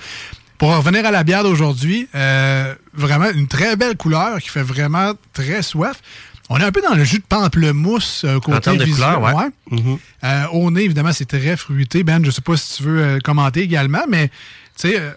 Pour 0.59 0.77
revenir 0.77 1.05
à 1.07 1.11
la 1.11 1.25
bière 1.25 1.43
d'aujourd'hui, 1.43 2.09
euh, 2.15 2.75
vraiment 2.95 3.31
une 3.31 3.49
très 3.49 3.77
belle 3.77 3.97
couleur 3.97 4.39
qui 4.41 4.49
fait 4.49 4.63
vraiment 4.63 5.13
très 5.33 5.63
soif. 5.63 6.01
On 6.53 6.59
est 6.59 6.65
un 6.65 6.73
peu 6.73 6.83
dans 6.83 6.95
le 6.95 7.05
jus 7.05 7.19
de 7.19 7.25
pamplemousse 7.29 8.25
euh, 8.25 8.41
côté 8.41 8.77
visuel. 8.77 9.19
Ouais. 9.19 9.33
ouais. 9.33 9.51
Mm 9.71 9.79
-hmm. 9.79 9.99
euh, 10.25 10.47
au 10.53 10.71
nez, 10.71 10.83
évidemment, 10.83 11.13
c'est 11.13 11.29
très 11.29 11.57
fruité. 11.57 12.03
Ben, 12.03 12.25
je 12.25 12.31
sais 12.31 12.43
pas 12.43 12.57
si 12.57 12.77
tu 12.77 12.83
veux 12.83 13.01
euh, 13.01 13.19
commenter 13.21 13.61
également, 13.61 14.05
mais 14.09 14.29
tu 14.77 14.89
sais 14.91 15.15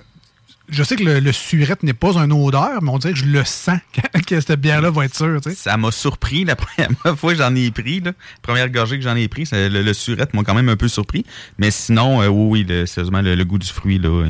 je 0.69 0.83
sais 0.83 0.95
que 0.95 1.03
le, 1.03 1.19
le 1.19 1.31
surette 1.31 1.83
n'est 1.83 1.93
pas 1.93 2.13
une 2.17 2.31
odeur, 2.31 2.81
mais 2.81 2.89
on 2.89 2.97
dirait 2.97 3.13
que 3.13 3.19
je 3.19 3.25
le 3.25 3.43
sens 3.43 3.79
que 4.27 4.39
cette 4.39 4.59
bière-là 4.59 4.91
va 4.91 5.05
être 5.05 5.15
sûre. 5.15 5.39
Tu 5.41 5.49
sais. 5.49 5.55
Ça 5.55 5.77
m'a 5.77 5.91
surpris 5.91 6.45
la 6.45 6.55
première 6.63 6.89
fois 7.17 7.33
que 7.33 7.39
j'en 7.39 7.53
ai 7.55 7.69
pris. 7.71 7.99
La 7.99 8.13
première 8.41 8.69
gorgée 8.69 8.97
que 8.97 9.03
j'en 9.03 9.15
ai 9.15 9.27
pris, 9.27 9.47
le, 9.51 9.67
le 9.67 9.93
surette 9.93 10.33
m'a 10.33 10.43
quand 10.43 10.55
même 10.55 10.69
un 10.69 10.77
peu 10.77 10.87
surpris. 10.87 11.25
Mais 11.57 11.71
sinon, 11.71 12.21
euh, 12.21 12.27
oui, 12.27 12.65
oui, 12.67 12.87
sérieusement, 12.87 13.21
le, 13.21 13.35
le, 13.35 13.45
goût 13.45 13.57
du 13.59 13.67
fruit, 13.67 13.99
là, 13.99 14.09
on, 14.09 14.25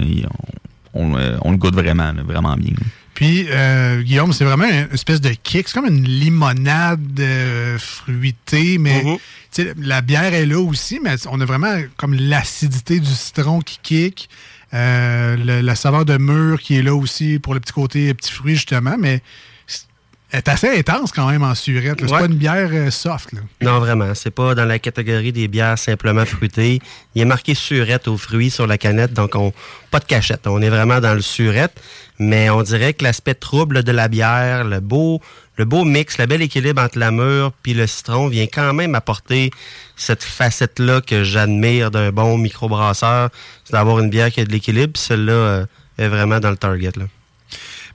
on, 0.93 1.17
euh, 1.17 1.37
on 1.41 1.51
le 1.51 1.57
goûte 1.57 1.75
vraiment, 1.75 2.11
là, 2.11 2.23
vraiment 2.23 2.55
bien. 2.55 2.73
Puis, 3.13 3.45
euh, 3.49 4.01
Guillaume, 4.01 4.33
c'est 4.33 4.45
vraiment 4.45 4.65
une 4.65 4.87
espèce 4.91 5.21
de 5.21 5.29
kick. 5.29 5.67
C'est 5.67 5.73
comme 5.73 5.85
une 5.85 6.03
limonade 6.03 7.19
euh, 7.19 7.77
fruitée, 7.77 8.77
mais 8.79 9.03
-hmm. 9.03 9.73
la 9.81 10.01
bière 10.01 10.33
est 10.33 10.47
là 10.47 10.59
aussi, 10.59 10.99
mais 11.01 11.15
on 11.29 11.39
a 11.39 11.45
vraiment 11.45 11.75
comme 11.95 12.15
l'acidité 12.15 12.99
du 12.99 13.13
citron 13.13 13.61
qui 13.61 13.79
kick. 13.83 14.29
Euh, 14.73 15.35
le, 15.37 15.61
la 15.61 15.75
saveur 15.75 16.03
de 16.03 16.17
mûr 16.17 16.59
qui 16.59 16.77
est 16.77 16.81
là 16.81 16.95
aussi 16.95 17.37
pour 17.37 17.53
le 17.53 17.59
petit 17.59 17.73
côté 17.73 18.13
petit 18.13 18.31
fruit, 18.31 18.55
justement, 18.55 18.95
mais 18.97 19.21
elle 20.31 20.39
est 20.39 20.49
assez 20.49 20.79
intense 20.79 21.11
quand 21.11 21.29
même 21.29 21.43
en 21.43 21.53
surette. 21.53 21.99
C'est 21.99 22.11
ouais. 22.11 22.19
pas 22.21 22.25
une 22.25 22.33
bière 22.33 22.69
euh, 22.73 22.89
soft. 22.89 23.33
Là. 23.33 23.41
Non, 23.61 23.77
vraiment. 23.77 24.15
C'est 24.15 24.31
pas 24.31 24.55
dans 24.55 24.65
la 24.65 24.79
catégorie 24.79 25.31
des 25.31 25.47
bières 25.47 25.77
simplement 25.77 26.25
fruitées. 26.25 26.81
Il 27.13 27.21
est 27.21 27.25
marqué 27.25 27.53
surette 27.53 28.07
aux 28.07 28.17
fruits 28.17 28.49
sur 28.49 28.65
la 28.65 28.79
canette, 28.79 29.13
donc 29.13 29.35
on 29.35 29.53
pas 29.91 29.99
de 29.99 30.05
cachette. 30.05 30.47
On 30.47 30.59
est 30.59 30.69
vraiment 30.69 30.99
dans 30.99 31.13
le 31.13 31.21
surette, 31.21 31.79
mais 32.17 32.49
on 32.49 32.63
dirait 32.63 32.93
que 32.93 33.03
l'aspect 33.03 33.35
trouble 33.35 33.83
de 33.83 33.91
la 33.91 34.07
bière, 34.07 34.63
le 34.63 34.79
beau 34.79 35.21
le 35.57 35.65
beau 35.65 35.83
mix, 35.83 36.17
le 36.17 36.25
bel 36.25 36.41
équilibre 36.41 36.81
entre 36.81 36.97
la 36.97 37.11
mûre 37.11 37.51
puis 37.61 37.73
le 37.73 37.87
citron 37.87 38.27
vient 38.27 38.47
quand 38.47 38.73
même 38.73 38.95
apporter 38.95 39.51
cette 39.95 40.23
facette-là 40.23 41.01
que 41.01 41.23
j'admire 41.23 41.91
d'un 41.91 42.11
bon 42.11 42.37
microbrasseur, 42.37 43.29
c'est 43.63 43.73
d'avoir 43.73 43.99
une 43.99 44.09
bière 44.09 44.31
qui 44.31 44.41
a 44.41 44.45
de 44.45 44.51
l'équilibre. 44.51 44.93
Celle-là 44.97 45.33
euh, 45.33 45.65
est 45.97 46.07
vraiment 46.07 46.39
dans 46.39 46.49
le 46.49 46.57
target. 46.57 46.91
Là. 46.95 47.05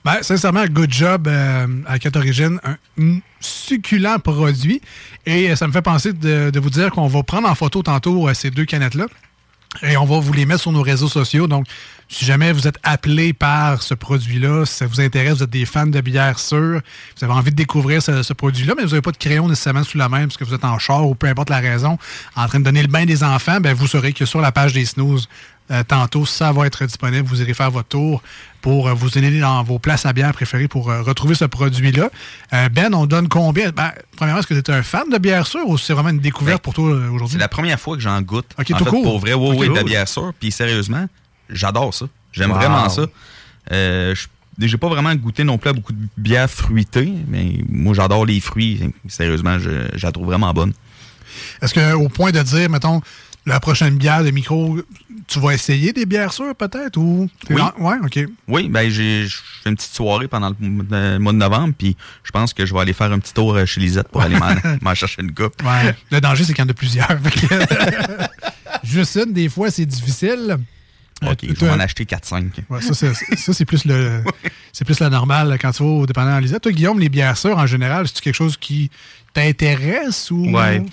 Ben, 0.05 0.23
sincèrement, 0.23 0.65
good 0.65 0.91
job 0.91 1.27
euh, 1.27 1.67
à 1.85 1.99
Quatre 1.99 2.15
Origines. 2.15 2.59
Un 2.63 3.19
succulent 3.41 4.19
produit. 4.19 4.81
Et 5.25 5.55
ça 5.55 5.67
me 5.67 5.73
fait 5.73 5.81
penser 5.81 6.13
de, 6.13 6.57
vous 6.57 6.69
dire 6.69 6.91
qu'on 6.91 7.07
va 7.07 7.23
prendre 7.23 7.49
en 7.49 7.55
photo 7.55 7.83
tantôt 7.83 8.27
euh, 8.27 8.33
ces 8.33 8.49
deux 8.49 8.65
canettes-là. 8.65 9.07
Et 9.83 9.97
on 9.97 10.05
va 10.05 10.19
vous 10.19 10.33
les 10.33 10.45
mettre 10.45 10.61
sur 10.61 10.71
nos 10.71 10.81
réseaux 10.81 11.09
sociaux. 11.09 11.47
Donc, 11.47 11.67
si 12.09 12.25
jamais 12.25 12.51
vous 12.51 12.67
êtes 12.67 12.77
appelé 12.83 13.33
par 13.33 13.83
ce 13.83 13.93
produit-là, 13.93 14.65
si 14.65 14.75
ça 14.75 14.87
vous 14.87 14.99
intéresse, 14.99 15.37
vous 15.37 15.43
êtes 15.43 15.49
des 15.49 15.65
fans 15.65 15.87
de 15.87 16.01
bière 16.01 16.39
sûre, 16.39 16.81
vous 17.17 17.23
avez 17.23 17.33
envie 17.33 17.51
de 17.51 17.55
découvrir 17.55 18.01
ce, 18.01 18.23
ce 18.23 18.33
produit-là, 18.33 18.73
mais 18.75 18.83
vous 18.83 18.89
n'avez 18.89 19.01
pas 19.01 19.11
de 19.11 19.17
crayon 19.17 19.47
nécessairement 19.47 19.83
sous 19.83 19.97
la 19.97 20.09
main 20.09 20.23
parce 20.23 20.37
que 20.37 20.43
vous 20.43 20.53
êtes 20.53 20.65
en 20.65 20.79
char 20.79 21.07
ou 21.07 21.15
peu 21.15 21.27
importe 21.27 21.49
la 21.49 21.59
raison, 21.59 21.97
en 22.35 22.47
train 22.47 22.59
de 22.59 22.65
donner 22.65 22.81
le 22.81 22.87
bain 22.87 23.05
des 23.05 23.23
enfants, 23.23 23.59
ben 23.61 23.73
vous 23.73 23.87
saurez 23.87 24.13
que 24.13 24.25
sur 24.25 24.41
la 24.41 24.51
page 24.51 24.73
des 24.73 24.85
snooze, 24.85 25.29
euh, 25.71 25.83
tantôt, 25.83 26.25
ça 26.25 26.51
va 26.51 26.65
être 26.65 26.83
disponible. 26.85 27.27
Vous 27.27 27.41
irez 27.41 27.53
faire 27.53 27.69
votre 27.69 27.89
tour 27.89 28.23
pour 28.61 28.87
euh, 28.87 28.93
vous 28.93 29.09
donner 29.09 29.39
dans 29.39 29.61
vos 29.63 29.77
places 29.77 30.05
à 30.05 30.13
bière 30.13 30.33
préférées 30.33 30.67
pour 30.67 30.89
euh, 30.89 31.03
retrouver 31.03 31.35
ce 31.35 31.45
produit-là. 31.45 32.09
Ben, 32.71 32.93
on 32.93 33.05
donne 33.05 33.27
combien? 33.27 33.69
Ben, 33.69 33.91
premièrement, 34.15 34.39
est-ce 34.39 34.47
que 34.47 34.59
tu 34.59 34.71
es 34.71 34.73
un 34.73 34.81
fan 34.81 35.09
de 35.09 35.17
bière 35.19 35.45
sûre 35.45 35.67
ou 35.67 35.77
c'est 35.77 35.93
vraiment 35.93 36.09
une 36.09 36.19
découverte 36.19 36.63
pour 36.63 36.73
toi 36.73 36.89
aujourd'hui? 36.89 37.33
C'est 37.33 37.39
la 37.39 37.47
première 37.47 37.79
fois 37.79 37.95
que 37.95 38.01
j'en 38.01 38.19
goûte. 38.21 38.47
Ok, 38.57 38.71
en 38.71 38.77
tout 38.77 38.83
fait, 38.83 38.89
court. 38.89 39.03
Pour 39.03 39.19
vrai, 39.19 39.33
oui, 39.33 39.55
oui, 39.57 39.69
de 39.69 39.75
la 39.75 39.83
bière 39.83 40.07
sûre. 40.07 40.33
Puis 40.39 40.51
sérieusement, 40.51 41.05
j'adore 41.49 41.93
ça. 41.93 42.05
J'aime 42.31 42.51
Wow. 42.51 42.57
vraiment 42.57 42.89
ça. 42.89 43.05
Euh, 43.71 44.15
je- 44.15 44.27
j'ai 44.67 44.77
pas 44.77 44.89
vraiment 44.89 45.13
goûté 45.15 45.43
non 45.43 45.57
plus 45.57 45.69
à 45.69 45.73
beaucoup 45.73 45.93
de 45.93 46.05
bières 46.17 46.49
fruitées, 46.49 47.13
mais 47.27 47.59
moi, 47.69 47.93
j'adore 47.93 48.25
les 48.25 48.39
fruits. 48.39 48.91
Sérieusement, 49.07 49.57
je, 49.59 49.87
je 49.95 50.05
la 50.05 50.11
trouve 50.11 50.25
vraiment 50.27 50.53
bonne. 50.53 50.73
Est-ce 51.61 51.73
qu'au 51.73 52.09
point 52.09 52.31
de 52.31 52.41
dire, 52.41 52.69
mettons, 52.69 53.01
la 53.45 53.59
prochaine 53.61 53.95
bière 53.97 54.23
de 54.23 54.31
micro, 54.31 54.77
tu 55.27 55.39
vas 55.39 55.53
essayer 55.53 55.93
des 55.93 56.05
bières 56.05 56.33
sûres 56.33 56.55
peut-être? 56.55 56.97
Ou... 56.97 57.29
Oui. 57.49 57.61
Ouais, 57.79 57.95
OK. 58.03 58.19
Oui, 58.47 58.67
ben 58.67 58.89
j'ai 58.89 59.27
je 59.27 59.37
fais 59.63 59.69
une 59.69 59.75
petite 59.77 59.93
soirée 59.93 60.27
pendant 60.27 60.49
le 60.49 60.55
le 60.59 61.17
mois 61.19 61.31
de 61.31 61.37
novembre, 61.37 61.73
puis 61.77 61.95
je 62.23 62.31
pense 62.31 62.53
que 62.53 62.65
je 62.65 62.73
vais 62.73 62.79
aller 62.81 62.93
faire 62.93 63.11
un 63.13 63.19
petit 63.19 63.33
tour 63.33 63.55
euh, 63.55 63.65
chez 63.65 63.79
Lisette 63.79 64.09
pour 64.09 64.21
aller 64.21 64.37
m'en 64.81 64.93
chercher 64.95 65.21
une 65.21 65.33
coupe. 65.33 65.61
Ouais. 65.63 65.95
Le 66.11 66.19
danger, 66.19 66.43
c'est 66.43 66.53
qu'il 66.53 66.63
y 66.63 66.67
en 66.67 66.69
a 66.69 66.73
plusieurs. 66.73 67.07
Fait 67.07 68.29
Juste 68.83 69.15
une, 69.23 69.31
des 69.33 69.47
fois, 69.49 69.71
c'est 69.71 69.85
difficile. 69.85 70.57
OK, 71.21 71.37
je 71.43 71.53
vais 71.53 71.67
m'en 71.67 71.79
acheter 71.83 72.05
4-5. 72.05 72.45
Ouais, 72.69 72.81
ça, 72.81 72.93
c'est, 73.53 73.65
plus 73.65 73.85
le 73.85 74.23
c'est 74.73 74.85
plus 74.85 74.99
la 74.99 75.09
normale 75.09 75.57
quand 75.59 75.71
tu 75.71 75.83
vas 75.83 75.89
au 75.89 76.05
dépendant 76.05 76.39
Lisette. 76.39 76.63
Toi, 76.63 76.71
Guillaume, 76.71 76.99
les 76.99 77.09
bières 77.09 77.37
sûres, 77.37 77.57
en 77.57 77.65
général, 77.65 78.07
c'est 78.07 78.21
quelque 78.21 78.35
chose 78.35 78.57
qui 78.57 78.89
t'intéresse 79.33 80.31
ou. 80.31 80.49
Ouais. 80.51 80.83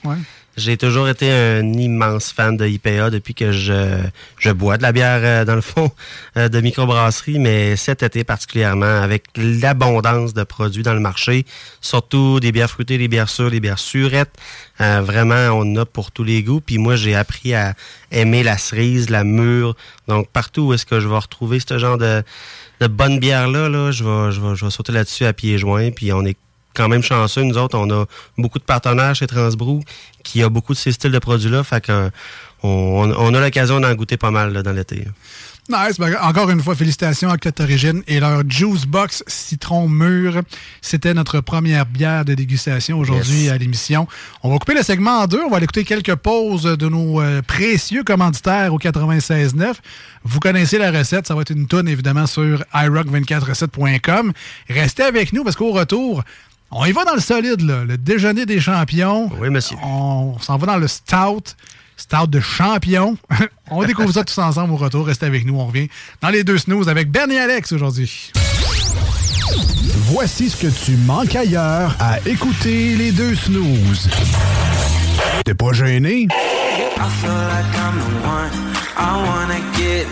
J'ai 0.56 0.78
toujours 0.78 1.06
été 1.06 1.30
un 1.30 1.70
immense 1.74 2.32
fan 2.32 2.56
de 2.56 2.66
IPA 2.66 3.10
depuis 3.10 3.34
que 3.34 3.52
je, 3.52 3.98
je 4.38 4.50
bois 4.50 4.78
de 4.78 4.82
la 4.82 4.92
bière, 4.92 5.20
euh, 5.22 5.44
dans 5.44 5.54
le 5.54 5.60
fond, 5.60 5.90
euh, 6.38 6.48
de 6.48 6.60
microbrasserie, 6.62 7.38
mais 7.38 7.76
cet 7.76 8.02
été 8.02 8.24
particulièrement, 8.24 9.02
avec 9.02 9.24
l'abondance 9.36 10.32
de 10.32 10.44
produits 10.44 10.82
dans 10.82 10.94
le 10.94 11.00
marché, 11.00 11.44
surtout 11.82 12.40
des 12.40 12.52
bières 12.52 12.70
fruitées, 12.70 12.96
des 12.96 13.08
bières 13.08 13.28
sûres, 13.28 13.50
des 13.50 13.60
bières 13.60 13.78
surettes, 13.78 14.34
euh, 14.80 15.02
vraiment, 15.02 15.50
on 15.52 15.76
a 15.76 15.84
pour 15.84 16.10
tous 16.10 16.24
les 16.24 16.42
goûts. 16.42 16.62
Puis 16.62 16.78
moi, 16.78 16.96
j'ai 16.96 17.14
appris 17.14 17.52
à 17.52 17.74
aimer 18.10 18.42
la 18.42 18.56
cerise, 18.56 19.10
la 19.10 19.24
mûre. 19.24 19.76
Donc, 20.08 20.30
partout 20.30 20.62
où 20.62 20.72
est-ce 20.72 20.86
que 20.86 21.00
je 21.00 21.08
vais 21.08 21.18
retrouver 21.18 21.60
ce 21.60 21.78
genre 21.78 21.98
de, 21.98 22.22
de 22.80 22.86
bonne 22.86 23.18
bière-là, 23.18 23.68
là, 23.68 23.90
je, 23.90 24.04
vais, 24.04 24.32
je, 24.32 24.40
vais, 24.40 24.56
je 24.56 24.64
vais 24.64 24.70
sauter 24.70 24.92
là-dessus 24.92 25.26
à 25.26 25.34
pieds 25.34 25.58
joints. 25.58 25.90
Puis 25.90 26.14
on 26.14 26.24
est 26.24 26.38
quand 26.76 26.88
même 26.88 27.02
chanceux. 27.02 27.42
Nous 27.42 27.58
autres, 27.58 27.78
on 27.78 27.90
a 27.90 28.04
beaucoup 28.38 28.58
de 28.58 28.64
partenaires 28.64 29.14
chez 29.14 29.26
Transbrou 29.26 29.82
qui 30.22 30.42
a 30.42 30.48
beaucoup 30.48 30.74
de 30.74 30.78
ces 30.78 30.92
styles 30.92 31.12
de 31.12 31.18
produits-là. 31.18 31.64
Fait 31.64 31.84
qu'on 31.84 32.10
on, 32.62 33.12
on 33.16 33.34
a 33.34 33.40
l'occasion 33.40 33.80
d'en 33.80 33.94
goûter 33.94 34.16
pas 34.16 34.30
mal 34.30 34.52
là, 34.52 34.62
dans 34.62 34.72
l'été. 34.72 35.06
Nice. 35.68 35.98
Ben, 35.98 36.14
encore 36.22 36.48
une 36.50 36.62
fois, 36.62 36.76
félicitations 36.76 37.28
à 37.28 37.38
Côte 37.38 37.58
Origine 37.58 38.04
et 38.06 38.20
leur 38.20 38.48
Juice 38.48 38.86
Box 38.86 39.24
Citron 39.26 39.88
Mûr. 39.88 40.42
C'était 40.80 41.12
notre 41.12 41.40
première 41.40 41.86
bière 41.86 42.24
de 42.24 42.34
dégustation 42.34 42.98
aujourd'hui 43.00 43.42
Yes. 43.46 43.50
à 43.52 43.58
l'émission. 43.58 44.06
On 44.44 44.50
va 44.52 44.58
couper 44.58 44.74
le 44.74 44.84
segment 44.84 45.22
en 45.22 45.26
deux. 45.26 45.40
On 45.44 45.50
va 45.50 45.56
aller 45.56 45.64
écouter 45.64 45.82
quelques 45.82 46.14
pauses 46.14 46.62
de 46.62 46.88
nos 46.88 47.20
euh, 47.20 47.42
précieux 47.42 48.04
commanditaires 48.04 48.72
au 48.72 48.78
96.9. 48.78 49.74
Vous 50.22 50.38
connaissez 50.38 50.78
la 50.78 50.92
recette. 50.92 51.26
Ça 51.26 51.34
va 51.34 51.40
être 51.42 51.50
une 51.50 51.66
tonne, 51.66 51.88
évidemment, 51.88 52.28
sur 52.28 52.62
iRock247.com. 52.72 54.32
Restez 54.68 55.02
avec 55.02 55.32
nous 55.32 55.42
parce 55.44 55.56
qu'au 55.56 55.72
retour, 55.72 56.22
on 56.70 56.84
y 56.84 56.92
va 56.92 57.04
dans 57.04 57.14
le 57.14 57.20
solide, 57.20 57.60
là. 57.62 57.84
Le 57.84 57.96
déjeuner 57.96 58.46
des 58.46 58.60
champions. 58.60 59.30
Oui, 59.40 59.50
monsieur. 59.50 59.76
On 59.82 60.38
s'en 60.40 60.56
va 60.56 60.66
dans 60.66 60.76
le 60.76 60.88
stout. 60.88 61.54
Stout 61.96 62.26
de 62.26 62.40
champion. 62.40 63.16
on 63.70 63.84
découvre 63.84 64.12
ça 64.12 64.24
tous 64.24 64.38
ensemble 64.38 64.72
au 64.72 64.76
retour. 64.76 65.06
Restez 65.06 65.26
avec 65.26 65.46
nous. 65.46 65.58
On 65.58 65.66
revient 65.66 65.88
dans 66.20 66.28
les 66.28 66.44
deux 66.44 66.58
snooze 66.58 66.88
avec 66.88 67.10
Ben 67.10 67.30
et 67.30 67.38
Alex 67.38 67.72
aujourd'hui. 67.72 68.32
Voici 70.08 70.50
ce 70.50 70.56
que 70.56 70.84
tu 70.84 70.96
manques 70.98 71.34
ailleurs 71.34 71.96
à 71.98 72.18
écouter 72.26 72.96
les 72.96 73.12
deux 73.12 73.34
snooze. 73.34 74.08
T'es 75.44 75.54
pas 75.54 75.72
gêné? 75.72 76.28
I 76.28 77.08
feel 77.20 77.30
like 77.30 77.74
I'm 77.76 77.98
the 77.98 78.26
one. 78.26 78.50
I 78.98 79.16
wanna 79.26 79.60
get 79.76 80.06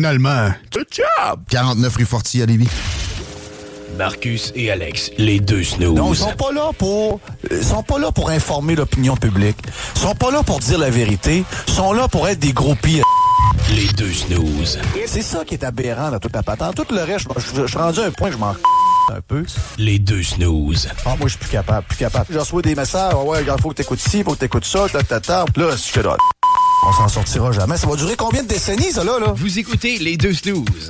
finalement. 0.00 0.50
Good 0.72 0.86
job! 0.90 1.40
49 1.50 1.96
rue 1.96 2.06
Forti 2.06 2.40
à 2.40 2.46
Lévis. 2.46 2.68
Marcus 3.98 4.50
et 4.54 4.70
Alex, 4.70 5.10
les 5.18 5.40
deux 5.40 5.62
snooze. 5.62 5.94
Non, 5.94 6.14
ils 6.14 6.16
sont 6.16 6.32
pas 6.32 6.52
là 6.52 6.70
pour 6.78 7.20
ils 7.50 7.62
sont 7.62 7.82
pas 7.82 7.98
là 7.98 8.10
pour 8.10 8.30
informer 8.30 8.76
l'opinion 8.76 9.14
publique. 9.14 9.58
Ils 9.96 10.00
sont 10.00 10.14
pas 10.14 10.30
là 10.30 10.42
pour 10.42 10.60
dire 10.60 10.78
la 10.78 10.88
vérité. 10.88 11.44
Ils 11.68 11.72
sont 11.74 11.92
là 11.92 12.08
pour 12.08 12.26
être 12.28 12.38
des 12.38 12.54
groupies. 12.54 13.02
Les 13.74 13.88
deux 13.88 14.10
snooze. 14.10 14.78
C'est 15.04 15.20
ça 15.20 15.44
qui 15.44 15.52
est 15.52 15.64
aberrant 15.64 16.10
dans 16.10 16.18
toute 16.18 16.34
la 16.34 16.42
patente. 16.42 16.76
Tout 16.76 16.94
le 16.94 17.02
reste, 17.02 17.26
je, 17.36 17.66
suis 17.66 17.76
rendu 17.76 18.00
à 18.00 18.04
un 18.04 18.10
point 18.10 18.28
que 18.28 18.36
je 18.36 18.38
m'en 18.38 18.52
un 19.12 19.20
peu. 19.28 19.44
Les 19.76 19.98
deux 19.98 20.22
snooze. 20.22 20.88
Ah, 21.04 21.16
moi, 21.18 21.28
je 21.28 21.32
suis 21.32 21.40
plus 21.40 21.50
capable, 21.50 21.86
plus 21.86 21.98
capable. 21.98 22.24
Je 22.30 22.38
reçois 22.38 22.62
des 22.62 22.74
messages. 22.74 23.12
Ah 23.14 23.22
ouais, 23.22 23.44
il 23.46 23.60
faut 23.60 23.68
que 23.68 23.74
t'écoutes 23.74 24.00
ci, 24.00 24.22
faut 24.22 24.32
que 24.32 24.38
t'écoutes 24.38 24.64
ça, 24.64 24.88
ta, 24.88 25.02
ta, 25.02 25.20
ta. 25.20 25.44
Là, 25.56 25.72
je 25.72 25.92
fais 25.92 26.02
là. 26.02 26.16
On 26.82 26.92
s'en 26.92 27.08
sortira 27.08 27.52
jamais. 27.52 27.76
Ça 27.76 27.86
va 27.86 27.96
durer 27.96 28.16
combien 28.16 28.42
de 28.42 28.48
décennies, 28.48 28.92
ça, 28.92 29.04
là, 29.04 29.18
là? 29.18 29.32
Vous 29.36 29.58
écoutez 29.58 29.98
les 29.98 30.16
deux 30.16 30.32
snooze. 30.32 30.88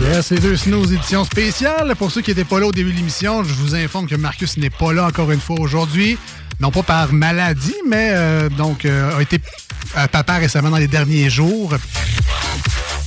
Yes, 0.00 0.30
les 0.30 0.38
deux 0.38 0.56
snooze 0.56 0.92
édition 0.92 1.24
spéciale. 1.24 1.94
Pour 1.96 2.10
ceux 2.10 2.20
qui 2.20 2.30
n'étaient 2.30 2.44
pas 2.44 2.60
là 2.60 2.66
au 2.66 2.72
début 2.72 2.92
de 2.92 2.96
l'émission, 2.96 3.42
je 3.42 3.52
vous 3.54 3.74
informe 3.74 4.06
que 4.06 4.14
Marcus 4.14 4.56
n'est 4.58 4.70
pas 4.70 4.92
là 4.92 5.06
encore 5.06 5.30
une 5.32 5.40
fois 5.40 5.58
aujourd'hui. 5.58 6.18
Non 6.60 6.70
pas 6.70 6.82
par 6.82 7.12
maladie, 7.12 7.74
mais 7.88 8.10
euh, 8.12 8.48
donc 8.48 8.84
euh, 8.84 9.16
a 9.16 9.22
été 9.22 9.40
euh, 9.96 10.06
papa 10.06 10.34
récemment 10.34 10.70
dans 10.70 10.76
les 10.76 10.86
derniers 10.86 11.30
jours. 11.30 11.74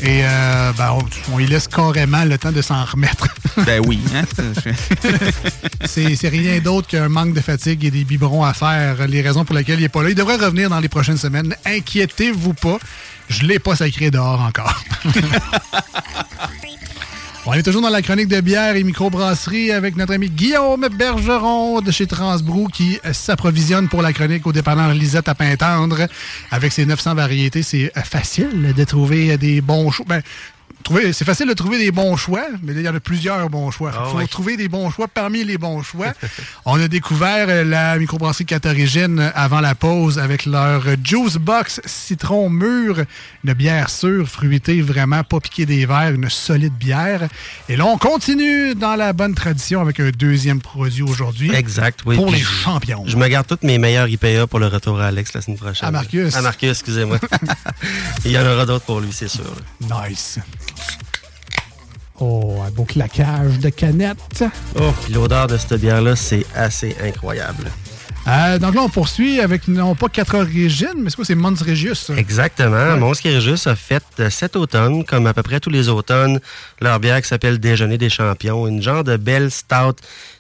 Et 0.02 0.22
euh, 0.24 0.72
ben, 0.78 0.91
on, 0.91 1.34
on 1.34 1.38
lui 1.38 1.48
laisse 1.48 1.68
carrément 1.68 2.24
le 2.24 2.38
temps 2.38 2.52
de 2.52 2.62
s'en 2.62 2.84
remettre. 2.86 3.28
Ben 3.66 3.82
oui. 3.88 4.00
Hein? 4.14 4.22
C'est 5.86 6.16
c'est 6.16 6.30
rien 6.30 6.60
d'autre 6.60 6.88
qu'un 6.88 7.10
manque 7.10 7.34
de 7.34 7.41
fatigue 7.41 7.84
et 7.86 7.89
des 7.89 8.04
biberons 8.04 8.43
à 8.43 8.54
faire. 8.54 9.08
Les 9.08 9.24
raisons 9.24 9.45
pour 9.45 9.56
lesquelles 9.56 9.80
il 9.80 9.82
n'est 9.82 9.89
pas 9.89 10.04
là. 10.04 10.10
Il 10.10 10.16
devrait 10.16 10.36
revenir 10.36 10.70
dans 10.70 10.80
les 10.80 10.89
prochaines 10.89 11.18
semaines. 11.18 11.56
Inquiétez-vous 11.66 12.54
pas. 12.54 12.78
Je 13.30 13.45
l'ai 13.48 13.58
pas 13.58 13.76
sacré 13.76 14.12
dehors 14.12 14.41
encore. 14.41 14.84
On 17.50 17.54
est 17.54 17.64
toujours 17.64 17.82
dans 17.82 17.89
la 17.89 18.02
chronique 18.02 18.28
de 18.28 18.41
bière 18.41 18.76
et 18.76 18.84
microbrasserie 18.84 19.72
avec 19.72 19.95
notre 19.95 20.14
ami 20.14 20.30
Guillaume 20.30 20.86
Bergeron 20.89 21.80
de 21.80 21.91
chez 21.91 22.06
Transbrou 22.06 22.68
qui 22.68 23.00
s'approvisionne 23.14 23.88
pour 23.88 24.02
la 24.02 24.12
chronique 24.12 24.45
au 24.45 24.52
dépanneur 24.52 24.93
Lisette 24.93 25.30
à 25.30 25.34
Pintendre. 25.34 26.08
Avec 26.52 26.74
ses 26.74 26.86
900 26.86 27.16
variétés, 27.16 27.64
c'est 27.64 27.89
facile 28.04 28.74
de 28.76 28.84
trouver 28.84 29.38
des 29.38 29.62
bons 29.62 29.89
choix. 29.91 30.06
Ben, 30.10 30.22
trouver- 30.88 31.14
c'est 31.14 31.26
facile 31.26 31.48
de 31.48 31.54
trouver 31.54 31.78
des 31.80 31.92
bons 31.92 32.16
choix, 32.18 32.46
mais 32.64 32.74
il 32.74 32.82
y 32.82 32.90
en 32.90 32.96
a 32.96 33.00
plusieurs 33.00 33.50
bons 33.50 33.72
choix. 33.72 33.92
Il 33.94 34.00
Ah 34.02 34.06
faut 34.10 34.18
oui. 34.18 34.28
trouver 34.28 34.58
des 34.58 34.68
bons 34.70 34.90
choix 34.90 35.08
parmi 35.08 35.44
les 35.44 35.58
bons 35.58 35.82
choix. 35.84 36.14
On 36.66 36.80
a 36.80 36.88
découvert 36.88 37.48
euh, 37.50 37.64
la 37.64 37.98
microbrasserie 37.98 38.46
Catorigine 38.46 39.20
euh, 39.20 39.30
avant 39.36 39.60
la 39.62 39.76
pause 39.76 40.20
avec 40.20 40.46
leur 40.46 40.88
euh, 40.88 40.96
Juice 41.04 41.36
Box 41.36 41.82
citron 41.86 42.50
mûr, 42.50 43.04
une 43.44 43.54
bière 43.54 43.90
sûre, 43.90 44.28
fruitée, 44.28 44.82
vraiment 44.82 45.24
pas 45.24 45.40
piquée 45.40 45.66
des 45.66 45.86
verres, 45.86 46.14
une 46.14 46.30
solide 46.30 46.74
bière. 46.74 47.28
Et 47.70 47.76
là, 47.76 47.86
on 47.86 47.98
continue 47.98 48.74
dans 48.76 48.96
la 48.96 49.14
bonne 49.14 49.36
tradition 49.36 49.82
avec 49.82 50.00
un 50.00 50.10
deuxième 50.12 50.62
produit 50.62 51.04
aujourd'hui. 51.04 51.54
Exact, 51.54 52.00
oui. 52.06 52.16
Pour 52.16 52.32
les 52.32 52.40
champions. 52.42 53.04
Je 53.08 53.18
me 53.18 53.28
garde 53.28 53.48
toutes 53.48 53.64
mes 53.64 53.78
meilleures 53.78 54.08
IPA 54.08 54.48
pour 54.48 54.60
le 54.60 54.68
retour 54.68 55.00
à 55.02 55.08
Alex 55.08 55.34
la 55.34 55.42
semaine 55.42 55.58
prochaine. 55.58 55.88
À 55.88 55.92
Marcus. 55.92 56.36
À 56.36 56.42
Marcus, 56.42 56.70
excusez-moi. 56.72 57.20
Il 58.26 58.32
y 58.32 58.38
en 58.38 58.46
aura 58.46 58.66
d'autres 58.66 58.86
pour 58.86 59.00
lui, 59.02 59.10
c'est 59.12 59.28
sûr. 59.28 59.44
Nice. 59.82 60.40
Oh, 62.20 62.55
un 62.65 62.72
beau 62.72 62.84
claquage 62.84 63.59
de 63.59 63.70
canette. 63.70 64.43
Oh, 64.80 64.91
puis 65.03 65.13
l'odeur 65.13 65.47
de 65.47 65.57
cette 65.57 65.80
bière-là, 65.80 66.15
c'est 66.15 66.45
assez 66.55 66.95
incroyable. 67.03 67.70
Euh, 68.28 68.59
donc 68.59 68.76
là, 68.76 68.82
on 68.82 68.89
poursuit 68.89 69.39
avec 69.39 69.70
non 69.70 69.95
pas 69.95 70.09
quatre 70.09 70.36
origines, 70.36 70.95
mais 70.97 71.09
c'est 71.09 71.15
quoi, 71.15 71.24
c'est 71.24 71.36
Mons 71.36 71.61
Regius? 71.61 72.09
Exactement. 72.09 72.97
Mons 72.97 73.13
Kirgus 73.22 73.68
a 73.68 73.76
fait 73.76 74.03
euh, 74.20 74.30
cet 74.30 74.57
automne, 74.57 75.05
comme 75.05 75.28
à 75.28 75.34
peu 75.34 75.43
près 75.43 75.61
tous 75.61 75.70
les 75.70 75.88
automnes, 75.88 76.41
leur 76.82 76.99
bière 76.99 77.22
qui 77.22 77.28
s'appelle 77.28 77.57
Déjeuner 77.57 77.97
des 77.97 78.09
champions. 78.09 78.68
Une 78.68 78.82
genre 78.82 79.05
de 79.05 79.15
belle 79.15 79.49
stout 79.49 79.95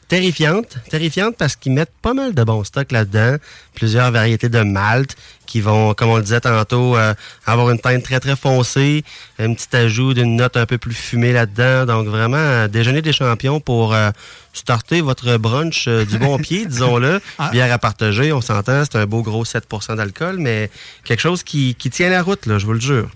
terrifiante. 0.09 0.77
Terrifiante 0.89 1.35
parce 1.37 1.55
qu'ils 1.55 1.73
mettent 1.73 1.93
pas 2.01 2.13
mal 2.13 2.33
de 2.33 2.43
bons 2.43 2.65
stocks 2.65 2.91
là-dedans. 2.91 3.37
Plusieurs 3.73 4.11
variétés 4.11 4.49
de 4.49 4.63
malt 4.63 5.15
qui 5.47 5.61
vont, 5.61 5.95
comme 5.95 6.09
on 6.09 6.17
le 6.17 6.21
disait 6.21 6.41
tantôt, 6.41 6.95
euh, 6.95 7.13
avoir 7.47 7.71
une 7.71 7.79
teinte 7.79 8.03
très 8.03 8.19
très 8.19 8.35
foncée, 8.35 9.03
un 9.39 9.53
petit 9.53 9.75
ajout 9.75 10.13
d'une 10.13 10.35
note 10.35 10.57
un 10.57 10.67
peu 10.67 10.77
plus 10.77 10.93
fumée 10.93 11.31
là-dedans. 11.33 11.85
Donc 11.85 12.07
vraiment, 12.07 12.37
euh, 12.37 12.67
déjeuner 12.67 13.01
des 13.01 13.13
champions 13.13 13.59
pour 13.59 13.95
euh, 13.95 14.11
starter 14.53 15.01
votre 15.01 15.37
brunch 15.37 15.87
du 15.87 16.19
bon 16.19 16.37
pied, 16.37 16.65
disons-le. 16.69 17.19
Ah. 17.39 17.49
Bière 17.51 17.71
à 17.71 17.79
partager, 17.79 18.31
on 18.31 18.41
s'entend, 18.41 18.83
c'est 18.83 18.97
un 18.97 19.05
beau 19.05 19.23
gros 19.23 19.43
7% 19.43 19.95
d'alcool, 19.95 20.37
mais 20.39 20.69
quelque 21.03 21.21
chose 21.21 21.41
qui, 21.43 21.73
qui 21.75 21.89
tient 21.89 22.09
la 22.09 22.21
route, 22.21 22.45
là, 22.45 22.59
je 22.59 22.65
vous 22.65 22.73
le 22.73 22.79
jure. 22.79 23.09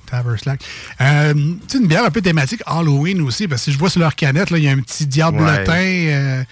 Sais, 1.68 1.78
une 1.78 1.88
bière 1.88 2.06
un 2.06 2.12
peu 2.12 2.22
thématique 2.22 2.62
Halloween 2.66 3.22
aussi, 3.22 3.48
parce 3.48 3.66
que 3.66 3.72
je 3.72 3.78
vois 3.78 3.90
sur 3.90 4.00
leur 4.00 4.16
canette, 4.16 4.50
là, 4.50 4.58
il 4.58 4.64
y 4.64 4.70
a 4.70 4.72
un 4.72 4.80
petit 4.80 5.06
diablotin. 5.06 5.66
euh, 6.12 6.44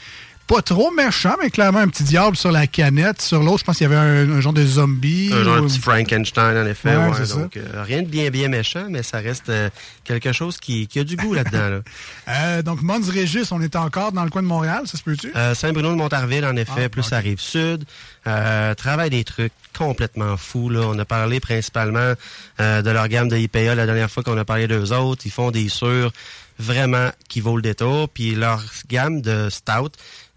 pas 0.50 0.64
trop 0.64 0.89
méchant, 0.89 1.36
mais 1.39 1.52
clairement 1.52 1.78
un 1.80 1.88
petit 1.88 2.04
diable 2.04 2.36
sur 2.36 2.52
la 2.52 2.66
canette. 2.66 3.22
Sur 3.22 3.43
l'autre, 3.43 3.60
je 3.60 3.64
pense 3.66 3.78
qu'il 3.78 3.88
y 3.89 3.93
avait 3.93 3.95
un, 3.95 4.32
un 4.32 4.41
genre 4.41 4.52
de 4.52 4.66
zombie. 4.66 5.30
Un 5.32 5.43
genre 5.43 5.56
de 5.58 5.62
ou- 5.62 5.68
petit 5.68 5.80
Frankenstein, 5.80 6.58
en 6.58 6.66
effet. 6.66 6.97
Ouais, 6.97 7.28
donc, 7.28 7.56
euh, 7.56 7.84
rien 7.84 8.02
de 8.02 8.08
bien, 8.08 8.32
bien 8.32 8.47
méchant, 8.47 8.88
mais 8.89 9.04
ça 9.04 9.20
reste 9.20 9.50
euh, 9.50 9.70
quelque 10.04 10.32
chose 10.34 10.58
qui, 10.58 10.88
qui 10.88 10.97
a 11.00 11.04
du 11.04 11.16
goût 11.16 11.34
là-dedans. 11.36 11.70
Là. 11.70 11.80
Euh, 12.30 12.62
donc, 12.62 12.84
Mons 12.84 13.10
Régis, 13.10 13.52
on 13.52 13.60
est 13.60 13.76
encore 13.76 14.12
dans 14.12 14.24
le 14.24 14.30
coin 14.30 14.43
de 14.43 14.47
Montréal, 14.47 14.84
ça 14.86 14.97
se 15.00 15.04
peut-tu? 15.04 15.32
Euh, 15.36 15.56
Saint-Bruno 15.56 15.89
de 15.89 15.95
Montarville, 15.95 16.45
en 16.45 16.56
effet, 16.58 16.84
Ah, 16.86 16.89
plus 16.89 17.02
ça 17.02 17.18
arrive 17.18 17.39
sud. 17.39 17.86
Euh, 18.28 18.76
travaille 18.76 19.10
des 19.10 19.24
trucs 19.24 19.52
complètement 19.76 20.38
fous. 20.38 20.70
Là. 20.70 20.82
On 20.84 21.00
a 21.00 21.06
parlé 21.06 21.39
principalement 21.39 22.14
euh, 22.60 22.82
de 22.84 22.89
leur 22.91 23.08
gamme 23.08 23.30
de 23.30 23.38
IPA 23.38 23.74
la 23.74 23.86
dernière 23.88 24.12
fois 24.12 24.22
qu'on 24.22 24.38
a 24.38 24.45
parlé 24.45 24.68
d'eux 24.68 24.93
autres. 24.93 25.24
Ils 25.26 25.32
font 25.32 25.50
des 25.50 25.70
sûrs 25.70 26.12
vraiment 26.60 27.10
qui 27.30 27.41
vaut 27.41 27.56
le 27.56 27.64
détour. 27.64 28.10
Puis 28.10 28.36
leur 28.36 28.64
gamme 28.89 29.22
de 29.22 29.50
stout, 29.50 29.91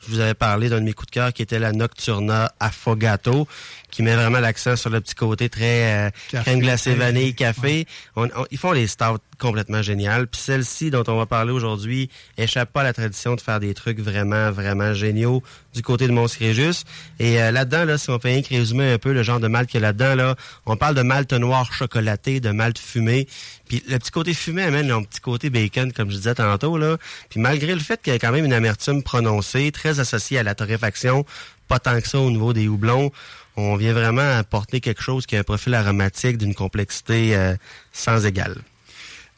je 0.07 0.13
vous 0.15 0.21
avais 0.21 0.35
parlé 0.35 0.69
d'un 0.69 0.81
de 0.81 0.85
mes 0.85 0.93
coups 0.93 1.07
de 1.07 1.13
cœur 1.15 1.33
qui 1.33 1.43
était 1.43 1.59
la 1.59 1.73
Nocturna 1.73 2.53
Affogato, 2.61 3.47
qui 3.91 4.03
met 4.03 4.15
vraiment 4.15 4.41
l'accent 4.41 4.77
sur 4.77 4.91
le 4.91 5.01
petit 5.01 5.15
côté 5.15 5.49
très 5.49 6.09
euh, 6.09 6.11
crème 6.43 6.61
glacée 6.61 6.95
vanille, 6.95 7.35
café. 7.35 7.87
On- 8.17 8.27
on- 8.37 8.47
ils 8.51 8.59
font 8.59 8.73
les 8.73 8.87
stouts 8.87 9.19
complètement 9.43 9.83
géniales. 9.83 10.29
Puis 10.29 10.41
celle-ci 10.41 10.91
dont 10.91 11.03
on 11.09 11.17
va 11.17 11.27
parler 11.27 11.51
aujourd'hui 11.51 12.09
échappe 12.39 12.73
pas 12.73 12.83
à 12.83 12.85
la 12.85 12.93
tradition 12.93 13.35
de 13.35 13.41
faire 13.41 13.59
des 13.59 13.75
trucs 13.75 13.99
vraiment, 13.99 14.53
vraiment 14.53 14.95
géniaux 14.95 15.43
du 15.75 15.83
côté 15.83 16.07
de 16.07 16.13
Mons 16.13 16.37
Régis. 16.39 16.85
Et 17.19 17.43
euh, 17.43 17.51
là-dedans, 17.51 17.85
là, 17.85 17.99
si 17.99 18.09
on 18.11 18.19
peut 18.21 18.29
rien 18.29 18.41
que 18.41 18.51
résumer 18.51 18.93
un 18.93 18.99
peu 18.99 19.13
le 19.13 19.25
genre 19.25 19.41
de 19.41 19.49
malt 19.49 19.69
qu'il 19.69 19.81
y 19.81 19.85
a 19.85 19.89
là-dedans, 19.89 20.15
là, 20.15 20.37
on 20.65 20.77
parle 20.77 20.95
de 20.95 21.03
malt 21.03 21.33
noir 21.33 21.73
chocolaté, 21.73 22.39
de 22.39 22.51
malt 22.51 22.79
fumé. 22.79 23.27
Puis 23.67 23.83
le 23.89 23.99
petit 23.99 24.13
côté 24.13 24.33
fumé 24.33 24.63
amène 24.63 24.91
un 24.93 25.03
petit 25.03 25.21
côté 25.21 25.51
bacon, 25.51 25.93
comme 25.93 26.11
je 26.11 26.17
disais 26.17 26.37
tantôt. 26.37 26.79
Là. 26.79 26.97
Puis 27.29 27.41
malgré 27.41 27.75
le 27.75 27.81
fait 27.81 28.01
qu'il 28.01 28.13
y 28.13 28.17
a 28.17 28.21
quand 28.21 28.33
même 28.33 28.45
une 28.45 28.53
amertume 28.53 29.03
prononcée, 29.03 29.73
très 29.73 29.99
associée 29.99 30.39
à 30.39 30.45
la 30.45 30.55
torréfaction, 30.55 31.27
pas 31.67 31.81
tant 31.81 32.01
que 32.01 32.09
ça 32.09 32.21
au 32.21 32.31
niveau 32.31 32.53
des 32.53 32.69
houblons, 32.69 33.11
on 33.57 33.75
vient 33.75 33.93
vraiment 33.93 34.39
apporter 34.39 34.81
quelque 34.81 35.03
chose 35.03 35.27
qui 35.27 35.37
a 35.37 35.41
un 35.41 35.43
profil 35.43 35.75
aromatique 35.75 36.39
d'une 36.39 36.55
complexité 36.55 37.35
euh, 37.35 37.57
sans 37.93 38.25
égale. 38.25 38.63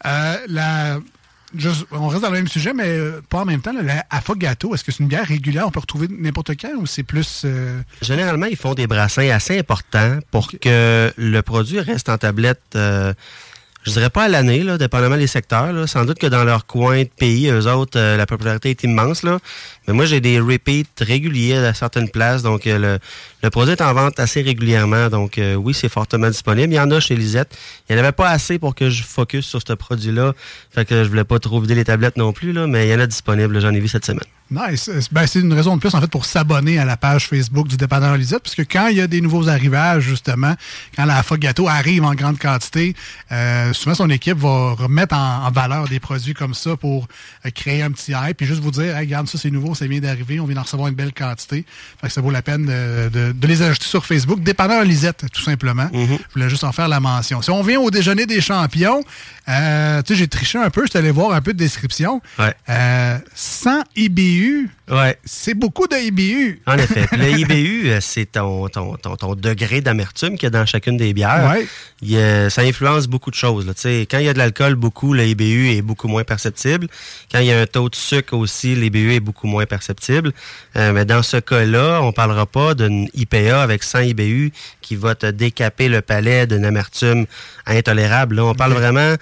Euh, 0.07 0.37
la... 0.49 0.99
juste- 1.57 1.87
on 1.93 2.09
reste 2.09 2.23
dans 2.23 2.31
le 2.31 2.37
même 2.37 2.49
sujet, 2.49 2.73
mais 2.75 2.89
euh, 2.89 3.21
pas 3.29 3.39
en 3.41 3.45
même 3.45 3.61
temps. 3.61 3.73
là, 3.73 3.83
la 3.83 4.05
Affogato, 4.11 4.75
est-ce 4.75 4.85
que 4.85 4.93
c'est 4.93 5.03
une 5.03 5.09
bière 5.09 5.27
régulière? 5.27 5.67
On 5.67 5.71
peut 5.71 5.81
retrouver 5.81 6.09
n'importe 6.11 6.51
quand 6.61 6.73
ou 6.77 6.87
c'est 6.87 7.03
plus... 7.05 7.43
euh, 7.45 7.81
Généralement, 8.03 8.47
ils 8.47 8.57
font 8.57 8.75
des 8.75 8.87
brassins 8.87 9.29
assez 9.31 9.59
importants 9.59 10.19
pour 10.31 10.51
que 10.61 11.13
le 11.17 11.41
produit 11.43 11.81
reste 11.81 12.09
en 12.09 12.19
tablette, 12.19 12.61
je 13.87 13.91
dirais 13.93 14.09
pas 14.09 14.25
à 14.25 14.29
l'année, 14.29 14.63
là, 14.63 14.79
dépendamment 14.79 15.19
des 15.19 15.27
secteurs. 15.27 15.71
là. 15.73 15.87
Sans 15.87 16.07
doute 16.07 16.19
que 16.19 16.27
dans 16.27 16.43
leur 16.45 16.65
coin 16.65 17.03
de 17.03 17.09
pays, 17.19 17.49
eux 17.51 17.67
autres, 17.71 18.01
la 18.01 18.25
popularité 18.25 18.71
est 18.71 18.83
immense. 18.83 19.23
Là. 19.23 19.39
Mais 19.87 19.93
moi, 19.93 20.07
j'ai 20.07 20.21
des 20.23 20.41
repeats 20.41 20.89
réguliers 21.01 21.57
à 21.57 21.75
certaines 21.75 22.09
places. 22.09 22.43
Donc, 22.43 22.65
le, 22.65 22.99
le 23.45 23.51
produit 23.51 23.73
est 23.73 23.83
en 23.83 23.93
vente 23.93 24.19
assez 24.19 24.41
régulièrement. 24.41 25.11
Donc, 25.11 25.37
euh, 25.37 25.55
oui, 25.55 25.75
c'est 25.75 25.91
fortement 25.91 26.31
disponible. 26.31 26.73
Il 26.73 26.77
y 26.77 26.81
en 26.81 26.91
a 26.91 26.99
chez 26.99 27.15
Lisette. 27.15 27.55
Il 27.91 27.95
n'y 27.95 28.01
en 28.01 28.03
avait 28.05 28.13
pas 28.13 28.31
assez 28.31 28.59
pour 28.59 28.75
que 28.75 28.89
je 28.89 29.03
focus 29.03 29.45
sur 29.45 29.61
ce 29.61 29.75
produit-là. 29.75 30.33
Fait 30.71 30.87
que 30.87 31.05
je 31.05 31.09
voulais 31.11 31.25
pas 31.25 31.39
trop 31.39 31.61
vider 31.61 31.75
les 31.75 31.85
tablettes 31.85 32.17
non 32.17 32.33
plus, 32.33 32.53
là, 32.55 32.67
mais 32.67 32.89
il 32.89 32.91
y 32.91 32.95
en 32.95 33.01
a 33.01 33.07
disponible. 33.07 33.61
J'en 33.61 33.75
ai 33.75 33.81
vu 33.81 33.89
cette 33.89 34.07
semaine. 34.07 34.25
Nice. 34.51 34.89
Euh, 34.89 35.01
Ben, 35.11 35.27
c'est 35.27 35.41
une 35.41 35.53
raison 35.53 35.75
de 35.77 35.81
plus, 35.81 35.95
en 35.95 36.01
fait, 36.01 36.11
pour 36.11 36.25
s'abonner 36.25 36.79
à 36.79 36.85
la 36.87 36.97
page 36.97 37.29
Facebook 37.29 37.69
du 37.69 37.77
dépanneur 37.77 38.17
Lisette, 38.17 38.43
parce 38.43 38.55
que 38.55 38.63
quand 38.63 38.89
il 38.89 38.97
y 38.97 39.01
a 39.01 39.07
des 39.07 39.21
nouveaux 39.21 39.49
arrivages, 39.49 40.05
justement, 40.05 40.55
quand 40.97 41.05
la 41.05 41.19
Affogato 41.19 41.69
arrive 41.69 42.05
en 42.05 42.15
grande 42.15 42.39
quantité, 42.39 42.95
euh, 43.33 43.73
souvent 43.73 43.95
son 43.95 44.11
équipe 44.11 44.39
va 44.39 44.73
remettre 44.73 45.15
en, 45.15 45.51
valeur 45.51 45.89
des 45.89 46.01
produits 46.01 46.35
comme 46.35 46.55
ça 46.55 46.77
pour 46.77 47.07
créer 47.55 47.83
un 47.83 47.91
petit 47.91 48.13
hype, 48.13 48.37
puis 48.39 48.47
juste 48.47 48.61
vous 48.61 48.71
dire, 48.71 48.97
hey, 48.97 49.07
regarde, 49.07 49.29
ça 49.29 49.39
c'est 49.39 49.51
nouveau, 49.51 49.75
ça 49.75 49.87
vient 49.87 50.01
d'arriver, 50.01 50.41
on 50.41 50.47
vient 50.47 50.57
d'en 50.57 50.63
recevoir 50.63 50.89
une 50.89 50.95
belle 50.95 51.13
quantité. 51.13 51.65
Fait 52.01 52.09
que 52.09 52.13
ça 52.13 52.21
vaut 52.21 52.31
la 52.31 52.43
peine 52.43 52.67
de- 52.67 53.34
de 53.35 53.47
les 53.47 53.63
ajouter 53.63 53.87
sur 53.87 54.05
Facebook. 54.07 54.41
Dépanneur 54.43 54.85
Lisette, 54.85 55.25
tout 55.33 55.43
simplement. 55.43 55.89
Je 55.93 56.17
voulais 56.35 56.49
juste 56.49 56.65
en 56.65 56.73
faire 56.73 56.89
la 56.89 57.01
mention. 57.01 57.43
Si 57.43 57.51
on 57.51 57.63
vient 57.63 57.81
au 57.81 57.91
déjeuner 57.91 58.27
des 58.27 58.41
champions, 58.41 59.03
euh, 59.49 60.03
tu 60.03 60.15
sais, 60.15 60.19
j'ai 60.19 60.29
triché 60.29 60.59
un 60.59 60.71
peu, 60.71 60.83
je 60.85 60.91
suis 60.91 60.99
allé 60.99 61.11
voir 61.11 61.33
un 61.33 61.41
peu 61.41 61.53
de 61.53 61.59
description. 61.59 62.21
Ouais. 62.39 62.55
Euh, 62.69 63.19
100 63.35 63.83
IBU, 63.97 64.71
Ouais. 64.91 65.19
c'est 65.25 65.55
beaucoup 65.55 65.87
de 65.87 65.97
IBU. 65.97 66.61
En 66.67 66.77
effet. 66.77 67.07
Le 67.17 67.31
IBU, 67.39 67.89
euh, 67.91 67.99
c'est 68.03 68.27
ton, 68.33 68.69
ton, 68.69 68.97
ton, 68.97 69.17
ton 69.17 69.35
degré 69.35 69.81
d'amertume 69.81 70.35
qu'il 70.35 70.43
y 70.45 70.47
a 70.47 70.51
dans 70.51 70.67
chacune 70.67 70.97
des 70.97 71.13
bières. 71.15 71.51
Ouais. 71.51 71.67
Il 72.03 72.51
ça 72.51 72.63
influence 72.63 73.07
beaucoup 73.07 73.31
de 73.31 73.35
choses. 73.35 73.67
Là. 73.67 73.73
Tu 73.75 73.81
sais, 73.83 74.07
Quand 74.11 74.19
il 74.19 74.27
y 74.27 74.29
a 74.29 74.35
de 74.35 74.39
l'alcool, 74.39 74.75
beaucoup, 74.75 75.15
le 75.15 75.27
IBU 75.27 75.71
est 75.71 75.83
beaucoup 75.83 76.09
moins 76.09 76.25
perceptible. 76.25 76.89
Quand 77.33 77.39
il 77.39 77.47
y 77.47 77.53
a 77.53 77.61
un 77.61 77.67
taux 77.67 77.89
de 77.89 77.95
sucre 77.95 78.35
aussi, 78.37 78.75
l'IBU 78.75 79.15
est 79.15 79.21
beaucoup 79.21 79.47
moins 79.47 79.65
perceptible. 79.67 80.33
Euh, 80.77 80.93
mais 80.93 81.05
dans 81.05 81.23
ce 81.23 81.39
cas-là, 81.39 82.01
on 82.03 82.13
parlera 82.13 82.45
pas 82.47 82.75
d'une 82.75 83.09
IPA 83.25 83.63
avec 83.63 83.83
100 83.83 84.01
IBU 84.01 84.53
qui 84.81 84.97
va 84.97 85.15
te 85.15 85.27
décaper 85.27 85.89
le 85.89 86.01
palais 86.01 86.47
d'une 86.47 86.65
amertume 86.65 87.27
intolérable. 87.67 88.37
Là, 88.37 88.45
on 88.45 88.55
parle 88.55 88.73
vraiment 88.83 89.15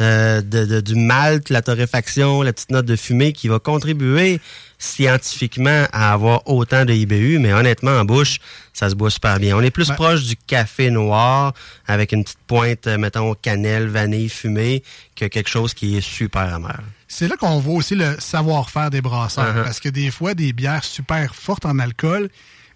euh, 0.00 0.40
de, 0.42 0.64
de- 0.64 0.80
du 0.80 0.94
malt, 0.94 1.50
la 1.50 1.62
torréfaction, 1.62 2.42
la 2.42 2.52
petite 2.52 2.70
note 2.70 2.86
de 2.86 2.96
fumée 2.96 3.32
qui 3.32 3.48
va 3.48 3.58
contribuer 3.58 4.40
scientifiquement 4.78 5.86
à 5.92 6.12
avoir 6.12 6.46
autant 6.48 6.84
de 6.84 6.92
IBU, 6.92 7.38
mais 7.38 7.52
honnêtement, 7.52 7.92
en 7.92 8.04
bouche, 8.04 8.38
ça 8.72 8.88
se 8.90 8.94
boit 8.94 9.10
super 9.10 9.38
bien. 9.38 9.56
On 9.56 9.60
est 9.60 9.70
plus 9.70 9.90
proche 9.90 10.24
du 10.24 10.36
café 10.36 10.90
noir 10.90 11.52
avec 11.86 12.12
une 12.12 12.24
petite 12.24 12.38
pointe, 12.46 12.86
euh, 12.86 12.96
mettons, 12.98 13.34
cannelle, 13.34 13.88
vanille, 13.88 14.28
fumée, 14.28 14.82
que 15.16 15.26
quelque 15.26 15.50
chose 15.50 15.74
qui 15.74 15.96
est 15.98 16.00
super 16.00 16.54
amer. 16.54 16.80
C'est 17.08 17.28
là 17.28 17.36
qu'on 17.36 17.58
voit 17.60 17.74
aussi 17.74 17.94
le 17.94 18.16
savoir-faire 18.18 18.90
des 18.90 19.02
brasseurs. 19.02 19.54
Uh-huh. 19.54 19.64
Parce 19.64 19.80
que 19.80 19.88
des 19.88 20.10
fois, 20.10 20.34
des 20.34 20.52
bières 20.52 20.84
super 20.84 21.34
fortes 21.34 21.66
en 21.66 21.78
alcool, 21.78 22.30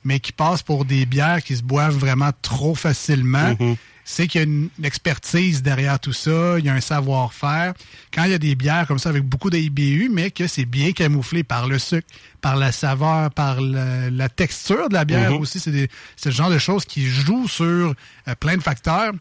mais 0.04 0.20
qui 0.20 0.32
passent 0.32 0.62
pour 0.62 0.84
des 0.84 1.06
bières 1.06 1.42
qui 1.42 1.56
se 1.56 1.62
boivent 1.62 1.96
vraiment 1.96 2.30
trop 2.42 2.74
facilement, 2.74 3.52
Mm-hmm. 3.54 3.76
c'est 4.04 4.26
qu'il 4.28 4.40
y 4.40 4.44
a 4.44 4.46
une 4.46 4.68
expertise 4.82 5.62
derrière 5.62 5.98
tout 5.98 6.12
ça, 6.12 6.58
il 6.58 6.64
y 6.64 6.68
a 6.68 6.74
un 6.74 6.80
savoir-faire. 6.80 7.72
Quand 8.12 8.24
il 8.24 8.30
y 8.32 8.34
a 8.34 8.38
des 8.38 8.54
bières 8.54 8.86
comme 8.86 8.98
ça 8.98 9.08
avec 9.08 9.22
beaucoup 9.24 9.48
d'IBU, 9.50 10.10
mais 10.12 10.30
que 10.30 10.46
c'est 10.46 10.66
bien 10.66 10.92
camouflé 10.92 11.42
par 11.42 11.66
le 11.68 11.78
sucre, 11.78 12.06
par 12.42 12.56
la 12.56 12.70
saveur, 12.70 13.30
par 13.30 13.60
la 13.62 14.28
texture 14.28 14.88
de 14.90 14.94
la 14.94 15.04
bière 15.06 15.32
Mhm. 15.32 15.38
aussi, 15.40 15.58
c'est 15.58 15.70
le 15.70 16.30
genre 16.30 16.50
de 16.50 16.58
choses 16.58 16.84
qui 16.84 17.06
jouent 17.06 17.48
sur 17.48 17.64
euh, 17.64 18.34
plein 18.38 18.56
de 18.58 18.62
facteurs. 18.62 19.12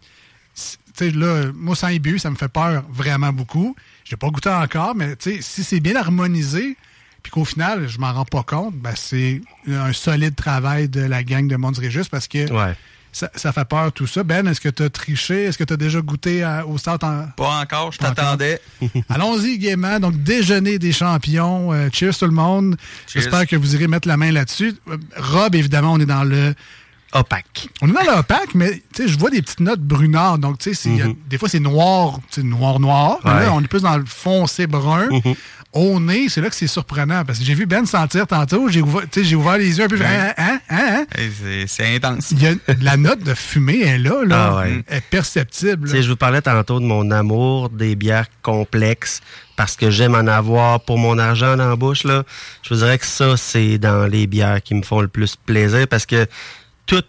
C- 0.54 0.78
Tu 0.96 1.06
sais, 1.06 1.12
là, 1.12 1.46
moi, 1.56 1.76
sans 1.76 1.88
IBU, 1.88 2.20
ça 2.20 2.30
me 2.30 2.36
fait 2.36 2.48
peur 2.50 2.84
vraiment 2.90 3.34
beaucoup. 3.34 3.76
J'ai 4.04 4.16
pas 4.18 4.30
goûté 4.30 4.50
encore, 4.50 4.94
mais 4.96 5.16
tu 5.16 5.32
sais, 5.38 5.42
si 5.42 5.64
c'est 5.64 5.80
bien 5.80 5.96
harmonisé, 5.96 6.78
puis 7.24 7.32
qu'au 7.32 7.46
final, 7.46 7.88
je 7.88 7.98
m'en 8.00 8.12
rends 8.14 8.26
pas 8.26 8.44
compte, 8.44 8.76
ben, 8.76 8.94
c'est 8.96 9.42
un 9.68 9.94
solide 9.94 10.36
travail 10.36 10.90
de 10.90 11.02
la 11.02 11.24
gang 11.24 11.48
de 11.48 11.56
Mons 11.56 11.80
Régis 11.80 12.08
parce 12.10 12.28
que 12.28 12.52
Ouais. 12.52 12.76
ça, 13.14 13.30
ça 13.36 13.52
fait 13.54 13.66
peur 13.66 13.92
tout 13.94 14.08
ça. 14.08 14.24
Ben, 14.24 14.46
est-ce 14.48 14.60
que 14.60 14.70
tu 14.70 14.84
as 14.84 14.90
triché? 14.90 15.46
Est-ce 15.46 15.58
que 15.58 15.64
tu 15.64 15.74
as 15.74 15.78
déjà 15.78 16.02
goûté 16.02 16.44
à- 16.44 16.68
au 16.68 16.78
start 16.78 17.04
en. 17.04 17.28
Pas 17.38 17.62
encore, 17.62 17.92
je 17.94 18.00
t'attendais. 18.00 18.60
Allons-y 19.10 19.58
gaiement. 19.58 20.00
Donc, 20.00 20.22
déjeuner 20.22 20.80
des 20.80 20.92
champions. 20.92 21.72
Euh, 21.74 21.90
cheers 21.94 22.18
tout 22.18 22.26
le 22.26 22.32
monde. 22.32 22.76
J'espère 23.08 23.48
que 23.48 23.56
vous 23.56 23.74
irez 23.76 23.88
mettre 23.88 24.08
la 24.08 24.18
main 24.18 24.32
là-dessus. 24.32 24.74
Rob, 25.18 25.56
évidemment, 25.56 25.94
on 25.94 26.00
est 26.00 26.06
dans 26.06 26.24
le 26.26 26.54
opaque. 27.16 27.70
On 27.84 27.88
est 27.90 27.94
dans 27.94 28.16
l'opaque, 28.16 28.56
mais 28.56 28.82
tu 28.94 29.04
sais, 29.04 29.08
je 29.08 29.20
vois 29.20 29.30
des 29.30 29.42
petites 29.44 29.60
notes 29.60 29.82
brunardes. 29.82 30.42
Donc, 30.42 30.58
tu 30.58 30.74
sais, 30.74 30.90
a- 31.02 31.08
des 31.30 31.38
fois, 31.38 31.48
c'est 31.48 31.60
noir, 31.60 32.20
tu 32.32 32.42
sais, 32.42 32.44
noir, 32.48 32.80
noir. 32.80 33.20
Ouais. 33.24 33.32
là, 33.46 33.54
on 33.54 33.62
est 33.62 33.68
plus 33.68 33.84
dans 33.84 33.98
le 33.98 34.06
foncé 34.06 34.66
brun. 34.68 35.08
Mhm. 35.10 35.36
Au 35.74 36.00
nez, 36.00 36.30
c'est 36.30 36.40
là 36.40 36.50
que 36.50 36.56
c'est 36.56 36.68
surprenant. 36.68 37.26
Parce 37.26 37.40
que 37.40 37.46
j'ai 37.46 37.56
vu 37.56 37.66
Ben 37.66 37.86
sentir 37.86 38.28
tantôt. 38.28 38.70
J'ai 38.70 38.82
ouvert, 38.82 39.04
ouvert 39.36 39.58
les 39.58 39.78
yeux 39.78 39.86
un 39.86 39.88
peu. 39.88 39.98
Ouais. 39.98 40.06
Hein, 40.06 40.34
hein, 40.38 40.60
hein, 40.70 41.06
hein? 41.18 41.28
C'est- 41.68 41.96
intense. 41.96 42.32
Il 42.32 42.44
y 42.44 42.48
a 42.48 42.54
la 42.82 42.96
note 42.96 43.24
de 43.24 43.34
fumée 43.34 43.82
est 43.82 43.98
là, 43.98 44.24
là. 44.24 44.50
Ah 44.52 44.58
ouais. 44.60 44.84
Elle 44.88 44.98
est 44.98 45.02
perceptible. 45.02 45.90
Tu 45.90 45.96
sais, 45.96 46.04
je 46.04 46.10
vous 46.10 46.16
parlais 46.16 46.42
tantôt 46.42 46.80
de 46.80 46.86
mon 46.86 47.10
amour 47.12 47.70
des 47.70 47.96
bières 47.96 48.28
complexes 48.44 49.22
parce 49.56 49.76
que 49.76 49.90
j'aime 49.90 50.16
en 50.16 50.28
avoir 50.28 50.80
pour 50.82 50.98
mon 51.00 51.18
argent 51.18 51.58
dans 51.58 51.70
la 51.70 51.76
bouche. 51.76 52.04
Là. 52.04 52.24
Je 52.62 52.70
vous 52.70 52.80
dirais 52.82 52.98
que 53.00 53.06
ça, 53.06 53.36
c'est 53.36 53.78
dans 53.80 54.06
les 54.06 54.28
bières 54.28 54.62
qui 54.62 54.76
me 54.76 54.84
font 54.84 55.02
le 55.02 55.08
plus 55.08 55.36
plaisir 55.36 55.88
parce 55.88 56.06
que 56.06 56.28
tout 56.86 57.04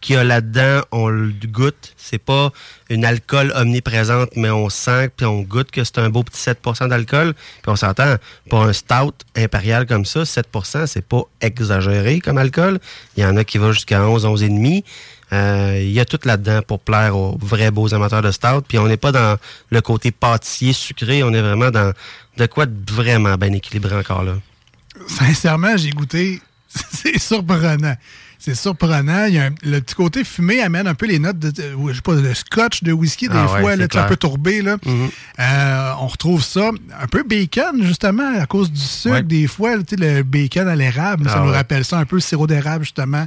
qu'il 0.00 0.16
y 0.16 0.18
a 0.18 0.24
là-dedans, 0.24 0.82
on 0.92 1.08
le 1.08 1.32
goûte. 1.46 1.94
C'est 1.96 2.18
pas 2.18 2.52
une 2.88 3.04
alcool 3.04 3.52
omniprésente, 3.54 4.30
mais 4.36 4.50
on 4.50 4.68
sent 4.68 5.10
puis 5.16 5.26
on 5.26 5.42
goûte 5.42 5.70
que 5.70 5.84
c'est 5.84 5.98
un 5.98 6.10
beau 6.10 6.22
petit 6.22 6.40
7% 6.40 6.88
d'alcool. 6.88 7.34
Puis 7.34 7.70
on 7.70 7.76
s'entend, 7.76 8.16
pour 8.48 8.62
un 8.62 8.72
stout 8.72 9.14
impérial 9.36 9.86
comme 9.86 10.04
ça, 10.04 10.22
7% 10.22 10.86
c'est 10.86 11.06
pas 11.06 11.22
exagéré 11.40 12.20
comme 12.20 12.38
alcool. 12.38 12.78
Il 13.16 13.22
y 13.22 13.26
en 13.26 13.36
a 13.36 13.44
qui 13.44 13.58
va 13.58 13.72
jusqu'à 13.72 14.02
11, 14.02 14.24
11,5. 14.26 14.84
Euh, 15.32 15.78
Il 15.80 15.92
y 15.92 16.00
a 16.00 16.04
tout 16.04 16.18
là-dedans 16.24 16.60
pour 16.66 16.80
plaire 16.80 17.16
aux 17.16 17.38
vrais 17.40 17.70
beaux 17.70 17.94
amateurs 17.94 18.22
de 18.22 18.30
stout. 18.30 18.62
Puis 18.66 18.78
on 18.78 18.88
n'est 18.88 18.96
pas 18.96 19.12
dans 19.12 19.36
le 19.70 19.80
côté 19.80 20.10
pâtissier 20.10 20.72
sucré, 20.72 21.22
on 21.22 21.32
est 21.32 21.42
vraiment 21.42 21.70
dans 21.70 21.92
de 22.36 22.46
quoi 22.46 22.66
de 22.66 22.92
vraiment 22.92 23.36
bien 23.36 23.52
équilibré 23.52 23.96
encore 23.96 24.24
là. 24.24 24.34
Sincèrement, 25.06 25.76
j'ai 25.76 25.90
goûté. 25.90 26.40
C'est 26.68 27.18
surprenant. 27.18 27.96
C'est 28.42 28.54
surprenant. 28.54 29.26
Il 29.26 29.34
y 29.34 29.38
a 29.38 29.44
un- 29.44 29.54
le 29.62 29.80
petit 29.80 29.94
côté 29.94 30.24
fumé 30.24 30.62
amène 30.62 30.86
un 30.86 30.94
peu 30.94 31.04
les 31.06 31.18
notes 31.18 31.38
de, 31.38 31.50
de- 31.50 31.74
je 31.88 31.92
sais 31.94 32.00
pas, 32.00 32.14
de 32.14 32.32
scotch, 32.34 32.82
de 32.82 32.90
whisky, 32.90 33.28
des 33.28 33.34
Ah 33.36 33.52
ouais, 33.52 33.60
fois, 33.60 33.76
là, 33.76 33.86
sais, 33.92 33.98
un 33.98 34.04
peu 34.04 34.16
tourbé. 34.16 34.62
Là. 34.62 34.78
Euh, 35.38 35.92
on 36.00 36.06
retrouve 36.06 36.42
ça. 36.42 36.70
Un 37.00 37.06
peu 37.06 37.22
bacon, 37.22 37.82
justement, 37.84 38.40
à 38.40 38.46
cause 38.46 38.72
du 38.72 38.80
sucre, 38.80 39.14
Ouais. 39.16 39.22
des 39.22 39.46
fois. 39.46 39.76
le 39.76 40.22
bacon 40.22 40.66
à 40.68 40.74
l'érable, 40.74 41.28
ça 41.28 41.34
Ah 41.36 41.40
nous 41.44 41.50
ouais. 41.50 41.56
rappelle 41.56 41.84
ça 41.84 41.98
un 41.98 42.06
peu, 42.06 42.18
sirop 42.18 42.46
d'érable, 42.46 42.84
justement. 42.84 43.26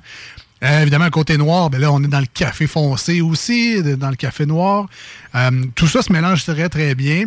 Euh, 0.64 0.82
évidemment, 0.82 1.06
le 1.06 1.12
côté 1.12 1.38
noir, 1.38 1.70
ben 1.70 1.80
là, 1.80 1.92
on 1.92 2.02
est 2.04 2.08
dans 2.08 2.20
le 2.22 2.26
café 2.26 2.66
foncé 2.68 3.22
aussi, 3.22 3.84
dans 3.84 4.10
le 4.10 4.16
café 4.16 4.46
noir. 4.48 4.88
Euh, 5.36 5.52
tout 5.76 5.88
ça 5.88 6.02
se 6.02 6.12
mélange 6.12 6.44
très, 6.46 6.70
très 6.70 6.96
bien. 6.96 7.26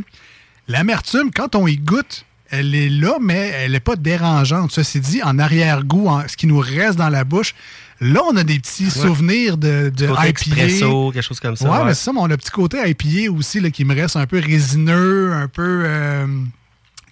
L'amertume, 0.68 1.30
quand 1.34 1.55
on 1.55 1.66
y 1.68 1.76
goûte, 1.76 2.24
elle 2.51 2.74
est 2.74 2.88
là, 2.88 3.16
mais 3.20 3.53
elle 3.57 3.72
n'est 3.72 3.80
pas 3.80 3.97
dérangeante. 3.97 4.72
Ceci 4.72 5.01
dit, 5.01 5.22
en 5.22 5.38
arrière-goût, 5.38 6.09
en- 6.09 6.26
ce 6.28 6.36
qui 6.36 6.47
nous 6.47 6.59
reste 6.61 6.97
dans 6.97 7.09
la 7.09 7.24
bouche, 7.24 7.55
là, 8.01 8.20
on 8.30 8.36
a 8.36 8.44
des 8.44 8.59
petits 8.59 8.90
souvenirs 8.90 9.57
de, 9.57 9.90
de 9.94 10.07
IPA. 10.07 10.28
expresso, 10.28 11.11
quelque 11.12 11.22
chose 11.24 11.40
comme 11.40 11.57
ça, 11.57 11.68
Ouais, 11.70 11.78
ouais. 11.78 11.84
mais 11.86 11.94
c'est 11.94 12.05
ça, 12.05 12.12
mais 12.12 12.20
on 12.20 12.24
a 12.26 12.28
le 12.28 12.36
petit 12.36 12.51
côté 12.51 12.78
IPA 12.84 13.32
aussi 13.32 13.61
là, 13.61 13.70
qui 13.70 13.84
me 13.84 13.94
reste 13.94 14.16
un 14.16 14.26
peu 14.26 14.38
résineux, 14.38 15.32
un 15.32 15.49
peu 15.49 15.82
euh, 15.84 16.26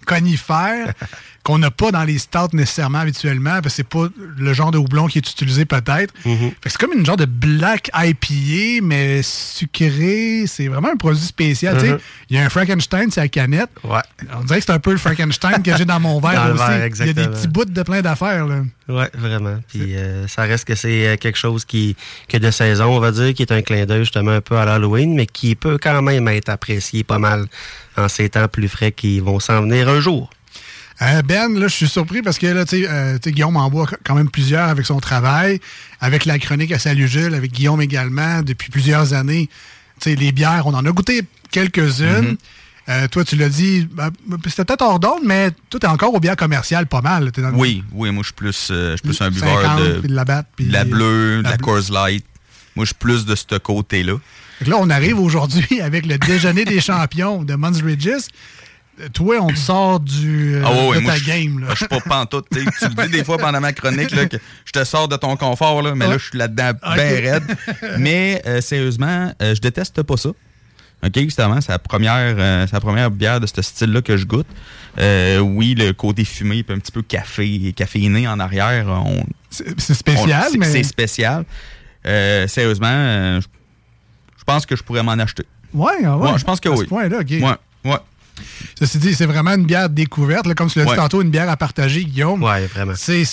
conifère, 0.06 0.92
qu'on 1.44 1.58
n'a 1.58 1.70
pas 1.70 1.92
dans 1.92 2.04
les 2.04 2.18
stouts 2.18 2.54
nécessairement 2.54 2.98
habituellement, 3.00 3.60
parce 3.60 3.66
que 3.66 3.70
c'est 3.70 3.88
pas 3.88 4.06
le 4.38 4.52
genre 4.54 4.70
de 4.70 4.78
houblon 4.78 5.06
qui 5.06 5.18
est 5.18 5.30
utilisé 5.30 5.66
peut-être. 5.66 6.12
Que 6.24 6.30
C'est 6.66 6.78
comme 6.78 6.94
une 6.94 7.04
genre 7.04 7.18
de 7.18 7.26
black 7.26 7.90
IPA, 7.94 8.82
mais 8.82 9.20
sucré. 9.22 10.44
C'est 10.46 10.68
vraiment 10.68 10.88
un 10.92 10.96
produit 10.96 11.22
spécial. 11.22 11.76
tu 11.76 11.84
sais. 11.84 11.92
Mhm. 11.92 11.98
Il 12.30 12.36
y 12.36 12.38
a 12.40 12.44
un 12.44 12.48
Frankenstein, 12.48 13.10
c'est 13.10 13.20
la 13.20 13.28
canette. 13.28 13.68
Ouais. 13.84 14.00
On 14.34 14.44
dirait 14.44 14.60
que 14.60 14.64
c'est 14.66 14.72
un 14.72 14.78
peu 14.78 14.92
le 14.92 14.96
Frankenstein 14.96 15.62
que 15.62 15.76
j'ai 15.76 15.84
dans 15.84 16.00
mon 16.00 16.18
verre 16.18 16.48
Dans 16.54 16.54
aussi. 16.54 17.00
Il 17.00 17.06
y 17.06 17.10
a 17.10 17.12
des 17.12 17.28
petits 17.28 17.48
bouts 17.48 17.64
de 17.66 17.82
plein 17.82 18.00
d'affaires. 18.00 18.46
là. 18.46 18.62
Oui, 18.88 19.04
vraiment. 19.14 19.58
Puis 19.68 19.96
euh, 19.96 20.26
ça 20.28 20.42
reste 20.42 20.66
que 20.66 20.74
c'est 20.74 21.06
euh, 21.08 21.16
quelque 21.16 21.38
chose 21.38 21.64
qui, 21.64 21.96
qui 22.28 22.36
est 22.36 22.40
de 22.40 22.50
saison, 22.50 22.86
on 22.96 23.00
va 23.00 23.12
dire, 23.12 23.32
qui 23.34 23.42
est 23.42 23.52
un 23.52 23.62
clin 23.62 23.86
d'œil 23.86 24.00
justement 24.00 24.32
un 24.32 24.40
peu 24.40 24.56
à 24.56 24.64
l'Halloween, 24.64 25.14
mais 25.14 25.26
qui 25.26 25.54
peut 25.54 25.78
quand 25.80 26.02
même 26.02 26.26
être 26.28 26.48
apprécié 26.48 27.04
pas 27.04 27.18
mal 27.18 27.46
en 27.96 28.08
ces 28.08 28.28
temps 28.28 28.48
plus 28.48 28.68
frais 28.68 28.92
qui 28.92 29.20
vont 29.20 29.40
s'en 29.40 29.62
venir 29.62 29.88
un 29.88 30.00
jour. 30.00 30.30
Euh, 31.02 31.22
ben, 31.22 31.58
là, 31.58 31.66
je 31.66 31.74
suis 31.74 31.88
surpris 31.88 32.22
parce 32.22 32.38
que 32.38 32.46
là, 32.46 32.64
tu 32.64 32.86
euh, 32.86 33.18
Guillaume 33.18 33.56
en 33.56 33.68
boit 33.68 33.88
quand 34.04 34.14
même 34.14 34.30
plusieurs 34.30 34.68
avec 34.68 34.86
son 34.86 35.00
travail, 35.00 35.60
avec 36.00 36.24
la 36.24 36.38
chronique 36.38 36.70
à 36.72 36.78
Salut 36.78 37.08
Jules, 37.08 37.34
avec 37.34 37.52
Guillaume 37.52 37.82
également, 37.82 38.42
depuis 38.42 38.70
plusieurs 38.70 39.12
années. 39.12 39.48
Les 40.06 40.32
bières, 40.32 40.66
on 40.66 40.74
en 40.74 40.84
a 40.84 40.90
goûté 40.92 41.22
quelques-unes. 41.50 42.30
Mhm. 42.30 42.36
Euh, 42.90 43.08
toi, 43.08 43.24
tu 43.24 43.36
l'as 43.36 43.48
dit, 43.48 43.88
ben, 43.90 44.10
c'était 44.46 44.64
peut-être 44.66 44.82
hors 44.82 45.00
d'onde, 45.00 45.22
mais 45.24 45.50
toi, 45.70 45.80
t'es 45.80 45.86
encore 45.86 46.12
aux 46.14 46.20
bières 46.20 46.36
commerciales 46.36 46.86
pas 46.86 47.00
mal. 47.00 47.32
T'es 47.32 47.40
dans 47.40 47.48
le- 47.50 47.56
Oui, 47.56 47.82
oui, 47.92 48.10
moi 48.10 48.22
je 48.22 48.26
suis 48.26 48.34
plus, 48.34 48.68
euh, 48.70 48.96
plus 49.02 49.20
un 49.22 49.32
50, 49.32 49.32
buveur 49.32 50.02
de, 50.02 50.14
la 50.14 50.24
batte, 50.24 50.48
puis 50.54 50.66
de 50.66 50.72
la 50.72 50.84
bleue, 50.84 51.38
de 51.38 51.42
la 51.44 51.50
la 51.50 51.56
bleue. 51.56 51.64
Coors 51.64 51.90
Light. 51.90 52.24
Moi 52.76 52.84
je 52.84 52.88
suis 52.88 52.98
plus 52.98 53.24
de 53.24 53.34
ce 53.34 53.56
côté-là. 53.56 54.16
Là, 54.66 54.76
on 54.78 54.90
arrive 54.90 55.18
aujourd'hui 55.18 55.80
avec 55.80 56.04
le 56.06 56.18
déjeuner 56.18 56.64
des 56.64 56.80
champions 56.80 57.42
de 57.42 57.54
Mons 57.54 57.80
Ridges. 57.82 58.28
Euh, 59.00 59.08
Toi, 59.12 59.36
on 59.40 59.48
te 59.48 59.56
sort 59.58 59.98
du, 60.00 60.54
euh, 60.56 60.62
Ah 60.64 60.86
ouais, 60.88 61.00
de 61.00 61.06
ta 61.06 61.18
game. 61.18 61.58
Là. 61.60 61.68
Je 61.70 61.76
suis 61.76 61.88
pas 61.88 62.00
pantoute. 62.00 62.46
tu 62.50 62.58
le 62.60 63.04
dis 63.06 63.10
des 63.10 63.24
fois 63.24 63.38
pendant 63.38 63.60
ma 63.60 63.72
chronique 63.72 64.10
là, 64.12 64.26
que 64.26 64.36
je 64.64 64.72
te 64.72 64.84
sors 64.84 65.08
de 65.08 65.16
ton 65.16 65.36
confort, 65.36 65.82
là, 65.82 65.94
mais 65.94 66.06
là, 66.06 66.16
je 66.18 66.28
suis 66.28 66.38
là-dedans 66.38 66.70
Ok. 66.86 66.94
bien 66.94 67.04
raide. 67.32 67.56
Mais 67.98 68.40
euh, 68.46 68.60
sérieusement, 68.60 69.32
euh, 69.42 69.54
je 69.54 69.60
déteste 69.60 70.02
pas 70.02 70.16
ça. 70.16 70.28
OK, 71.04 71.18
justement, 71.18 71.60
c'est 71.60 71.72
la 71.72 71.78
première, 71.78 72.36
la 72.72 72.80
première 72.80 73.10
bière 73.10 73.38
de 73.40 73.46
ce 73.46 73.60
style-là 73.60 74.00
que 74.00 74.16
je 74.16 74.24
goûte. 74.24 74.46
Oui, 74.96 75.74
le 75.74 75.92
côté 75.92 76.24
fumé, 76.24 76.62
puis 76.62 76.74
un 76.74 76.78
petit 76.78 76.92
peu 76.92 77.02
café, 77.02 77.72
caféiné 77.76 78.26
en 78.28 78.38
arrière. 78.40 78.86
on- 78.88 79.24
C'est 79.50 79.94
spécial, 79.94 80.46
on- 80.54 80.58
mais. 80.58 80.66
C'est 80.70 80.82
spécial. 80.84 81.44
Sérieusement, 82.46 83.40
je 83.40 84.44
pense 84.46 84.64
que 84.66 84.76
je 84.76 84.82
pourrais 84.82 85.02
m'en 85.02 85.12
acheter. 85.12 85.44
Ouais, 85.74 85.92
ah 86.06 86.16
ouais. 86.16 86.30
Ouais, 86.32 86.38
je 86.38 86.44
pense 86.44 86.60
que 86.60 86.68
à 86.68 86.72
oui. 86.72 86.78
ce 86.84 86.84
point-là, 86.84 87.18
OK. 87.20 87.30
Ouais, 87.30 87.90
ouais. 87.92 87.98
Ceci 88.78 88.98
dit, 88.98 89.14
c'est 89.14 89.26
vraiment 89.26 89.52
une 89.54 89.64
bière 89.64 89.88
découverte. 89.88 90.46
là, 90.46 90.54
comme 90.54 90.68
tu 90.70 90.78
l'as 90.78 90.84
dit 90.84 90.94
tantôt, 90.94 91.22
une 91.22 91.30
bière 91.30 91.48
à 91.48 91.56
partager, 91.56 92.04
Guillaume. 92.04 92.42
Ouais, 92.42 92.66
vraiment. 92.66 92.94
C'est 92.96 93.24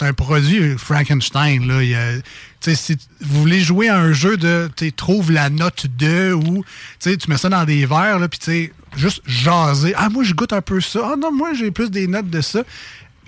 un 0.00 0.12
produit 0.12 0.76
Frankenstein. 0.78 1.66
Là. 1.66 1.82
Il 1.82 1.90
y 1.90 1.94
a- 1.94 2.16
tu 2.16 2.22
sais, 2.60 2.74
si 2.74 2.96
vous 3.20 3.40
voulez 3.40 3.60
jouer 3.60 3.88
à 3.88 3.98
un 3.98 4.12
jeu 4.12 4.36
de 4.36 4.70
trouve 4.96 5.30
la 5.32 5.50
note 5.50 5.86
de 5.98 6.32
ou 6.32 6.64
tu 7.00 7.10
mets 7.28 7.36
ça 7.36 7.48
dans 7.48 7.64
des 7.64 7.86
verres, 7.86 8.18
puis 8.30 8.70
juste 8.96 9.22
jaser. 9.26 9.94
Ah, 9.96 10.08
moi, 10.08 10.22
je 10.24 10.32
goûte 10.34 10.52
un 10.52 10.60
peu 10.62 10.80
ça. 10.80 11.00
Ah 11.12 11.16
non, 11.18 11.32
moi, 11.32 11.50
j'ai 11.58 11.70
plus 11.70 11.90
des 11.90 12.06
notes 12.06 12.30
de 12.30 12.40
ça. 12.40 12.62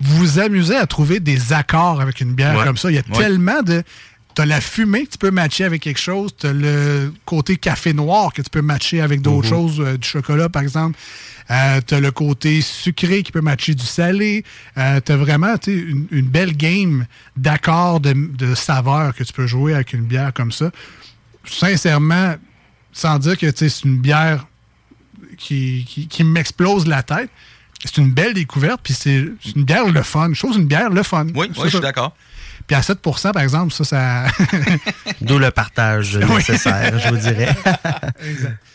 Vous 0.01 0.17
vous 0.17 0.39
amusez 0.39 0.75
à 0.75 0.85
trouver 0.87 1.19
des 1.19 1.53
accords 1.53 2.01
avec 2.01 2.19
une 2.21 2.33
bière 2.33 2.57
Ouais. 2.57 2.65
comme 2.65 2.77
ça. 2.77 2.91
Il 2.91 2.95
y 2.95 2.99
a 2.99 3.03
Ouais. 3.09 3.17
tellement 3.17 3.61
de. 3.61 3.81
T'as 4.35 4.45
la 4.45 4.59
fumée 4.61 5.05
que 5.05 5.11
tu 5.11 5.17
peux 5.17 5.31
matcher 5.31 5.63
avec 5.63 5.81
quelque 5.81 5.99
chose. 5.99 6.31
T'as 6.37 6.51
le 6.53 7.13
côté 7.25 7.55
café 7.57 7.93
noir 7.93 8.33
que 8.33 8.41
tu 8.41 8.49
peux 8.49 8.61
matcher 8.61 8.99
avec 9.01 9.21
d'autres 9.21 9.47
Mhm. 9.47 9.49
choses, 9.49 9.79
euh, 9.79 9.97
du 9.97 10.07
chocolat 10.07 10.49
par 10.49 10.61
exemple. 10.61 10.99
Euh, 11.51 11.79
t'as 11.85 11.99
le 11.99 12.11
côté 12.11 12.59
sucré 12.61 13.23
qui 13.23 13.31
peut 13.31 13.41
matcher 13.41 13.75
du 13.75 13.85
salé. 13.85 14.43
Euh, 14.77 14.99
t'as 14.99 15.15
vraiment 15.15 15.57
tu 15.57 15.71
sais, 15.71 15.77
une, 15.79 16.07
une 16.11 16.25
belle 16.27 16.55
game 16.57 17.05
d'accords 17.37 17.99
de, 18.01 18.13
de 18.13 18.55
saveurs 18.55 19.15
que 19.15 19.23
tu 19.23 19.31
peux 19.31 19.47
jouer 19.47 19.73
avec 19.73 19.93
une 19.93 20.03
bière 20.05 20.33
comme 20.33 20.51
ça. 20.51 20.69
Sincèrement, 21.45 22.35
sans 22.91 23.19
dire 23.19 23.37
que 23.37 23.49
tu 23.49 23.69
c'est 23.69 23.83
une 23.85 23.97
bière 23.97 24.45
qui, 25.37 25.85
qui, 25.87 26.07
qui 26.07 26.23
m'explose 26.23 26.87
la 26.87 27.03
tête, 27.03 27.29
c'est 27.83 27.97
une 27.97 28.11
belle 28.11 28.33
découverte, 28.33 28.81
puis 28.83 28.93
c'est 28.93 29.25
une 29.55 29.63
bière 29.63 29.87
le 29.87 30.01
fun. 30.01 30.31
Je 30.33 30.39
trouve 30.39 30.57
une 30.57 30.65
bière 30.65 30.89
le 30.89 31.03
fun. 31.03 31.25
Oui, 31.35 31.47
oui, 31.55 31.61
je 31.65 31.69
suis 31.69 31.79
d'accord. 31.79 32.15
Puis 32.67 32.75
à 32.75 32.81
7% 32.81 33.31
par 33.31 33.43
exemple, 33.43 33.73
ça, 33.73 33.83
ça. 33.83 34.25
D'où 35.21 35.37
le 35.37 35.51
partage 35.51 36.17
Oui. 36.21 36.35
nécessaire, 36.37 36.97
je 36.99 37.09
vous 37.09 37.17
dirais. 37.17 37.55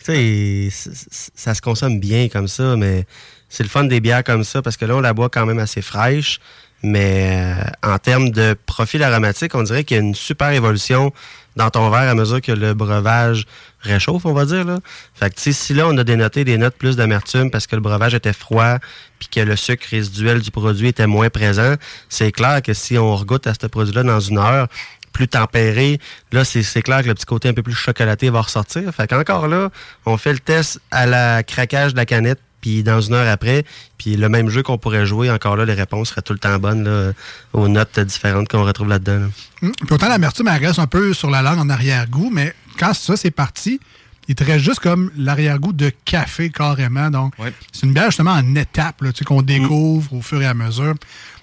Tu 0.05 0.70
sais, 0.70 0.91
ça 1.34 1.55
se 1.55 1.61
consomme 1.61 2.01
bien 2.01 2.28
comme 2.28 2.49
ça, 2.49 2.74
mais 2.76 3.05
c'est 3.51 3.62
le 3.62 3.68
fun 3.68 3.84
des 3.84 4.01
bières 4.01 4.24
comme 4.24 4.45
ça 4.45 4.62
parce 4.62 4.76
que 4.78 4.86
là, 4.86 4.97
on 4.97 5.01
la 5.01 5.12
boit 5.12 5.28
quand 5.28 5.45
même 5.45 5.59
assez 5.59 5.82
fraîche. 5.82 6.41
Mais 6.83 7.57
euh, 7.59 7.64
en 7.93 7.99
termes 7.99 8.31
de 8.31 8.57
profil 8.66 9.03
aromatique, 9.03 9.55
on 9.55 9.62
dirait 9.62 9.85
qu'il 9.85 9.97
y 9.97 10.01
a 10.01 10.03
une 10.03 10.14
super 10.14 10.51
évolution 10.51 11.12
dans 11.57 11.70
ton 11.70 11.91
verre 11.91 12.09
à 12.09 12.14
mesure 12.14 12.41
que 12.41 12.53
le 12.53 12.74
breuvage 12.74 13.45
réchauffe, 13.81 14.24
on 14.24 14.33
va 14.33 14.45
dire. 14.47 14.64
Là. 14.64 14.78
Fait 15.14 15.35
que 15.35 15.53
si 15.53 15.74
là, 15.74 15.87
on 15.89 15.97
a 15.99 16.05
dénoté 16.05 16.45
des 16.45 16.59
notes 16.59 16.76
plus 16.76 16.97
d'amertume 16.97 17.51
parce 17.51 17.66
que 17.66 17.76
le 17.76 17.83
breuvage 17.83 18.14
était 18.14 18.33
froid 18.33 18.78
puis 19.18 19.28
que 19.28 19.41
le 19.41 19.57
sucre 19.57 19.87
résiduel 19.91 20.41
du 20.41 20.51
produit 20.51 20.89
était 20.89 21.07
moins 21.07 21.28
présent, 21.28 21.74
c'est 22.09 22.33
clair 22.33 22.62
que 22.62 22.72
si 22.72 22.97
on 22.97 23.14
regoute 23.14 23.47
à 23.47 23.53
ce 23.61 23.66
produit-là 23.66 24.03
dans 24.03 24.20
une 24.20 24.39
heure, 24.39 24.68
plus 25.12 25.28
tempéré, 25.28 25.99
là, 26.33 26.45
c'est 26.45 26.62
c'est 26.62 26.83
clair 26.83 27.03
que 27.03 27.09
le 27.09 27.14
petit 27.14 27.26
côté 27.26 27.49
un 27.49 27.53
peu 27.53 27.62
plus 27.62 27.74
chocolaté 27.74 28.31
va 28.31 28.43
ressortir. 28.43 28.95
Fait 28.95 29.09
qu'encore 29.09 29.49
là, 29.49 29.70
on 30.07 30.16
fait 30.16 30.33
le 30.33 30.39
test 30.39 30.81
à 30.91 31.07
la 31.07 31.43
craquage 31.43 31.93
de 31.93 31.97
la 31.97 32.07
canette, 32.07 32.41
puis 32.61 32.83
dans 32.83 33.01
une 33.01 33.15
heure 33.15 33.29
après, 33.29 33.65
puis 33.99 34.17
le 34.17 34.29
même 34.29 34.49
jeu 34.51 34.63
qu'on 34.63 34.79
pourrait 34.79 35.07
jouer, 35.07 35.31
encore 35.31 35.57
là, 35.57 35.65
les 35.65 35.75
réponses 35.75 36.11
seraient 36.11 36.23
tout 36.23 36.33
le 36.33 36.39
temps 36.39 36.59
bonnes 36.59 36.85
là, 36.85 37.13
aux 37.53 37.69
notes 37.69 37.99
différentes 38.01 38.49
qu'on 38.49 38.65
retrouve 38.65 38.89
là-dedans. 38.89 39.19
là. 39.21 39.27
Hum, 39.63 39.73
Puis 39.87 39.95
autant 39.95 40.09
l'amertume, 40.09 40.49
elle 40.49 40.65
reste 40.67 40.79
un 40.79 40.87
peu 40.87 41.13
sur 41.15 41.31
la 41.31 41.43
langue 41.43 41.59
en 41.59 41.69
arrière-goût, 41.69 42.31
mais 42.33 42.55
quand 42.79 42.95
ça, 42.95 43.17
c'est 43.17 43.31
parti, 43.31 43.81
il 44.29 44.35
te 44.35 44.45
reste 44.45 44.65
juste 44.65 44.81
comme 44.81 45.11
l'arrière-goût 45.17 45.73
de 45.73 45.91
café 46.05 46.51
carrément. 46.51 47.11
Donc, 47.11 47.35
c'est 47.73 47.87
une 47.87 47.93
bière 47.93 48.07
justement 48.07 48.33
en 48.33 48.55
étapes 48.55 49.03
là, 49.03 49.13
tu 49.13 49.19
sais, 49.21 49.25
qu'on 49.25 49.43
découvre 49.43 50.13
au 50.15 50.23
fur 50.23 50.41
et 50.41 50.47
à 50.47 50.55
mesure. 50.55 50.95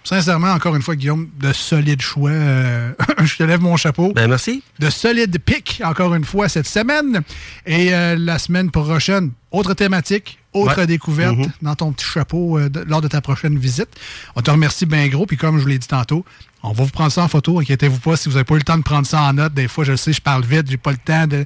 Sincèrement, 0.04 0.52
encore 0.54 0.74
une 0.74 0.82
fois, 0.82 0.96
Guillaume, 0.96 1.28
de 1.38 1.52
solides 1.52 2.02
choix. 2.02 2.30
euh, 2.30 2.94
je 3.26 3.36
te 3.36 3.44
lève 3.44 3.60
mon 3.60 3.76
chapeau. 3.76 4.14
Ben, 4.14 4.30
merci. 4.30 4.64
De 4.80 4.90
solides 4.90 5.38
pics, 5.40 5.82
encore 5.84 6.16
une 6.16 6.24
fois, 6.24 6.48
cette 6.48 6.68
semaine. 6.68 7.22
Et 7.66 7.94
euh, 7.94 8.16
la 8.18 8.40
semaine 8.40 8.72
prochaine, 8.72 9.32
autre 9.52 9.74
thématique, 9.74 10.40
autre 10.64 10.78
Ouais. 10.78 10.88
découverte 10.88 11.38
Mhm. 11.38 11.52
dans 11.62 11.76
ton 11.76 11.92
petit 11.92 12.06
chapeau 12.06 12.58
euh, 12.58 12.70
de- 12.70 12.82
lors 12.88 13.02
de 13.02 13.08
ta 13.08 13.22
prochaine 13.22 13.58
visite. 13.58 13.90
On 14.36 14.42
te 14.42 14.52
remercie 14.52 14.86
bien 14.86 15.08
gros. 15.08 15.26
Puis 15.26 15.38
comme 15.38 15.58
je 15.58 15.62
vous 15.64 15.68
l'ai 15.68 15.80
dit 15.80 15.88
tantôt, 15.88 16.26
on 16.64 16.72
va 16.74 16.84
vous 16.84 16.90
prendre 16.92 17.12
ça 17.12 17.24
en 17.24 17.28
photo. 17.28 17.60
Inquiétez-vous 17.60 18.00
pas 18.00 18.16
si 18.18 18.30
vous 18.30 18.34
n'avez 18.36 18.44
pas 18.46 18.56
eu 18.56 18.60
le 18.60 18.64
temps 18.64 18.78
de 18.78 18.84
prendre 18.84 19.06
ça 19.08 19.22
en 19.22 19.34
note. 19.34 19.54
Des 19.54 19.68
fois, 19.68 19.84
je 19.84 19.92
le 19.92 19.98
sais, 19.98 20.14
je 20.14 20.22
parle 20.22 20.44
vite, 20.46 20.70
j'ai 20.70 20.78
pas 20.78 20.92
le 20.92 20.98
temps 20.98 21.28
de. 21.28 21.46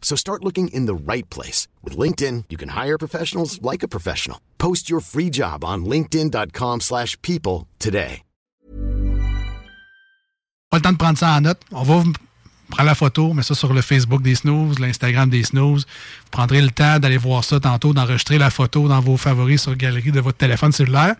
So 0.00 0.16
start 0.16 0.44
looking 0.44 0.68
in 0.68 0.86
the 0.86 0.94
right 0.94 1.28
place. 1.28 1.66
With 1.84 1.98
LinkedIn, 1.98 2.44
you 2.48 2.56
can 2.56 2.70
hire 2.70 2.96
professionals 2.96 3.60
like 3.60 3.82
a 3.82 3.88
professional. 3.88 4.38
Post 4.58 4.88
your 4.88 5.00
free 5.00 5.28
job 5.28 5.64
on 5.64 5.84
linkedin.com/people 5.84 6.80
slash 6.80 7.20
people 7.22 7.66
today. 7.78 8.22
Pas 10.70 10.78
le 10.78 10.82
temps 10.82 10.92
de 10.92 10.98
prendre 10.98 11.18
ça 11.18 11.36
en 11.36 11.40
note. 11.42 11.58
On 11.70 11.82
va 11.82 12.02
prendre 12.68 12.88
la 12.88 12.94
photo, 12.94 13.32
mettre 13.32 13.48
ça 13.48 13.54
sur 13.54 13.72
le 13.72 13.80
Facebook 13.82 14.22
des 14.22 14.34
Snooze, 14.34 14.78
l'Instagram 14.78 15.30
des 15.30 15.44
Snooze. 15.44 15.86
Vous 15.86 16.30
prendrez 16.30 16.60
le 16.60 16.70
temps 16.70 16.98
d'aller 16.98 17.16
voir 17.16 17.44
ça 17.44 17.60
tantôt, 17.60 17.92
d'enregistrer 17.92 18.38
la 18.38 18.50
photo 18.50 18.88
dans 18.88 19.00
vos 19.00 19.16
favoris 19.16 19.62
sur 19.62 19.70
la 19.70 19.76
galerie 19.76 20.10
de 20.10 20.20
votre 20.20 20.38
téléphone 20.38 20.72
cellulaire. 20.72 21.14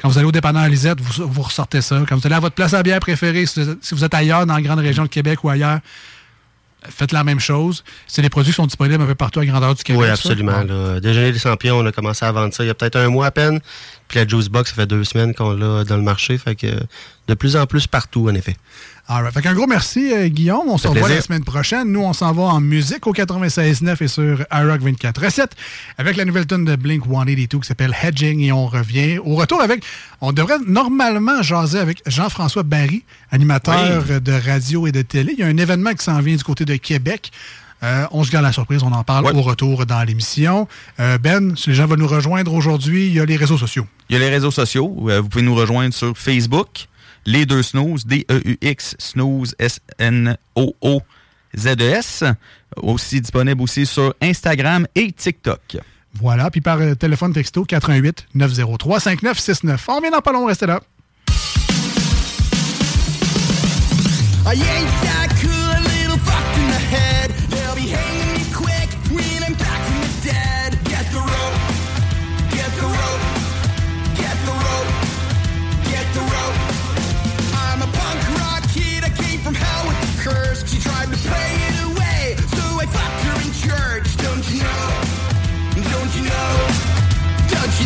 Quand 0.00 0.08
vous 0.08 0.18
allez 0.18 0.26
au 0.26 0.32
dépanneur 0.32 0.68
Lisette, 0.68 1.00
vous, 1.00 1.28
vous 1.28 1.42
ressortez 1.42 1.80
ça. 1.80 2.02
Quand 2.08 2.16
vous 2.16 2.26
allez 2.26 2.36
à 2.36 2.40
votre 2.40 2.54
place 2.54 2.74
à 2.74 2.82
bière 2.82 3.00
préférée, 3.00 3.46
si 3.46 3.60
vous 3.92 4.04
êtes 4.04 4.14
ailleurs, 4.14 4.46
dans 4.46 4.54
la 4.54 4.62
grande 4.62 4.80
région 4.80 5.04
de 5.04 5.08
Québec 5.08 5.42
ou 5.44 5.48
ailleurs, 5.48 5.78
faites 6.84 7.12
la 7.12 7.24
même 7.24 7.40
chose. 7.40 7.84
C'est 8.06 8.22
des 8.22 8.30
produits 8.30 8.52
qui 8.52 8.56
sont 8.56 8.66
disponibles 8.66 9.02
un 9.02 9.06
peu 9.06 9.14
partout 9.14 9.40
à 9.40 9.46
grandeur 9.46 9.74
du 9.74 9.82
Québec. 9.82 10.02
Oui, 10.02 10.08
absolument. 10.08 10.62
Là. 10.62 11.00
Déjeuner 11.00 11.32
des 11.32 11.38
champions, 11.38 11.78
on 11.78 11.86
a 11.86 11.92
commencé 11.92 12.24
à 12.24 12.32
vendre 12.32 12.54
ça 12.54 12.64
il 12.64 12.68
y 12.68 12.70
a 12.70 12.74
peut-être 12.74 12.96
un 12.96 13.08
mois 13.08 13.26
à 13.26 13.30
peine. 13.30 13.60
Puis 14.06 14.18
la 14.18 14.26
Juice 14.26 14.48
Box, 14.48 14.70
ça 14.70 14.76
fait 14.76 14.86
deux 14.86 15.04
semaines 15.04 15.34
qu'on 15.34 15.52
l'a 15.52 15.84
dans 15.84 15.96
le 15.96 16.02
marché. 16.02 16.38
Fait 16.38 16.54
que 16.54 16.66
de 17.28 17.34
plus 17.34 17.56
en 17.56 17.66
plus 17.66 17.86
partout, 17.86 18.28
en 18.28 18.34
effet. 18.34 18.56
All 19.10 19.22
right. 19.22 19.32
Fait 19.32 19.40
qu'un 19.40 19.54
gros 19.54 19.66
merci, 19.66 20.12
euh, 20.12 20.28
Guillaume. 20.28 20.68
On 20.68 20.76
se 20.76 20.86
revoit 20.86 21.08
la 21.08 21.22
semaine 21.22 21.42
prochaine. 21.44 21.90
Nous, 21.90 22.00
on 22.02 22.12
s'en 22.12 22.32
va 22.32 22.42
en 22.42 22.60
musique 22.60 23.06
au 23.06 23.14
96.9 23.14 24.02
et 24.04 24.08
sur 24.08 24.40
iRock 24.52 24.82
24.7 24.82 25.46
avec 25.96 26.16
la 26.16 26.26
nouvelle 26.26 26.46
tune 26.46 26.66
de 26.66 26.76
Blink 26.76 27.04
182 27.04 27.58
qui 27.58 27.66
s'appelle 27.66 27.96
Hedging 28.02 28.40
et 28.40 28.52
on 28.52 28.66
revient. 28.66 29.18
Au 29.18 29.34
retour 29.34 29.62
avec, 29.62 29.82
on 30.20 30.32
devrait 30.32 30.58
normalement 30.66 31.40
jaser 31.40 31.78
avec 31.78 32.02
Jean-François 32.06 32.64
Barry, 32.64 33.02
animateur 33.30 34.04
Oui. 34.10 34.20
de 34.20 34.32
radio 34.32 34.86
et 34.86 34.92
de 34.92 35.00
télé. 35.00 35.32
Il 35.38 35.40
y 35.40 35.42
a 35.42 35.46
un 35.46 35.56
événement 35.56 35.94
qui 35.94 36.04
s'en 36.04 36.20
vient 36.20 36.36
du 36.36 36.44
côté 36.44 36.66
de 36.66 36.76
Québec. 36.76 37.30
Euh, 37.82 38.04
on 38.10 38.24
se 38.24 38.30
garde 38.30 38.44
la 38.44 38.52
surprise, 38.52 38.82
on 38.82 38.92
en 38.92 39.04
parle 39.04 39.24
au 39.34 39.40
retour 39.40 39.86
dans 39.86 40.02
l'émission. 40.02 40.68
Euh, 41.00 41.16
ben, 41.16 41.56
si 41.56 41.70
les 41.70 41.76
gens 41.76 41.86
veulent 41.86 42.00
nous 42.00 42.08
rejoindre 42.08 42.52
aujourd'hui, 42.52 43.06
il 43.06 43.14
y 43.14 43.20
a 43.20 43.24
les 43.24 43.36
réseaux 43.36 43.56
sociaux. 43.56 43.86
Il 44.10 44.14
y 44.14 44.16
a 44.16 44.18
les 44.18 44.28
réseaux 44.28 44.50
sociaux. 44.50 44.94
Vous 44.98 45.28
pouvez 45.28 45.44
nous 45.44 45.54
rejoindre 45.54 45.94
sur 45.94 46.18
Facebook, 46.18 46.88
les 47.26 47.46
deux 47.46 47.62
snooze, 47.62 48.06
D-E-U-X, 48.06 48.96
snooze, 48.98 49.54
S-N-O-O-Z-E-S. 49.58 50.34
E 52.22 52.34
Aussi 52.76 53.20
disponible 53.20 53.62
aussi 53.62 53.86
sur 53.86 54.14
Instagram 54.20 54.86
et 54.94 55.10
TikTok. 55.12 55.78
Voilà, 56.14 56.50
puis 56.50 56.60
par 56.60 56.80
euh, 56.80 56.94
téléphone 56.94 57.32
texto 57.32 57.64
88 57.64 58.28
903 58.34 59.00
5969. 59.00 59.88
On 59.88 60.00
vient 60.00 60.10
dans 60.10 60.20
pas 60.20 60.32
long, 60.32 60.46
restez 60.46 60.66
là. 60.66 60.80
Ain't 64.46 65.37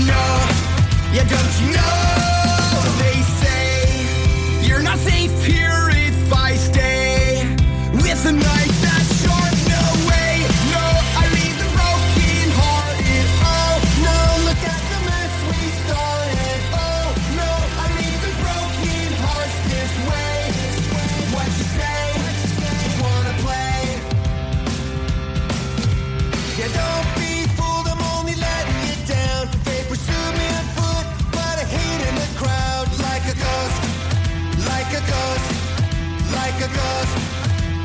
know? 0.07 0.35
Yeah, 1.13 1.25
don't 1.25 1.55
you 1.61 1.69
know? 1.77 1.99
They 3.03 3.19
say 3.41 4.67
you're 4.67 4.83
not 4.83 4.99
safe 4.99 5.45
here 5.45 5.72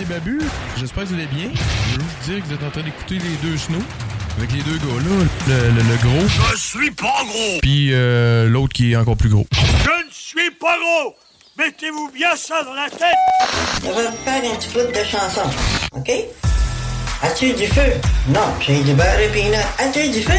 c'est 0.00 0.08
Babu. 0.08 0.40
J'espère 0.78 1.04
que 1.04 1.08
vous 1.08 1.14
allez 1.14 1.26
bien. 1.26 1.50
Je 1.52 1.96
veux 1.98 2.02
juste 2.04 2.30
dire 2.30 2.40
que 2.42 2.46
vous 2.48 2.54
êtes 2.54 2.62
en 2.62 2.70
train 2.70 2.82
d'écouter 2.82 3.18
les 3.18 3.36
deux 3.48 3.56
snows. 3.58 3.82
Avec 4.38 4.52
les 4.52 4.62
deux 4.62 4.76
gars-là, 4.78 5.26
le, 5.48 5.54
le- 5.54 5.82
le 5.82 5.96
gros. 5.96 6.26
Je 6.52 6.56
suis 6.56 6.90
pas 6.92 7.22
gros! 7.26 7.58
Puis 7.60 7.90
euh, 7.92 8.48
l'autre 8.48 8.72
qui 8.72 8.92
est 8.92 8.96
encore 8.96 9.16
plus 9.16 9.28
gros. 9.28 9.46
Je 9.52 10.06
ne 10.06 10.10
suis 10.10 10.50
pas 10.52 10.76
gros! 10.78 11.14
Mettez-vous 11.58 12.10
bien 12.14 12.34
ça 12.36 12.62
dans 12.62 12.72
la 12.72 12.88
tête 12.88 13.84
On 13.84 13.90
va 13.92 14.10
faire 14.24 14.50
un 14.50 14.56
petit 14.56 14.68
bout 14.70 14.90
de 14.90 15.04
chanson, 15.04 15.42
OK? 15.94 16.10
As-tu 17.22 17.52
du 17.52 17.66
feu? 17.66 17.92
Non, 18.28 18.40
j'ai 18.60 18.82
du 18.82 18.94
beurre 18.94 19.20
et 19.20 19.28
peanut. 19.28 19.58
As-tu 19.78 20.08
du 20.08 20.22
feu? 20.22 20.32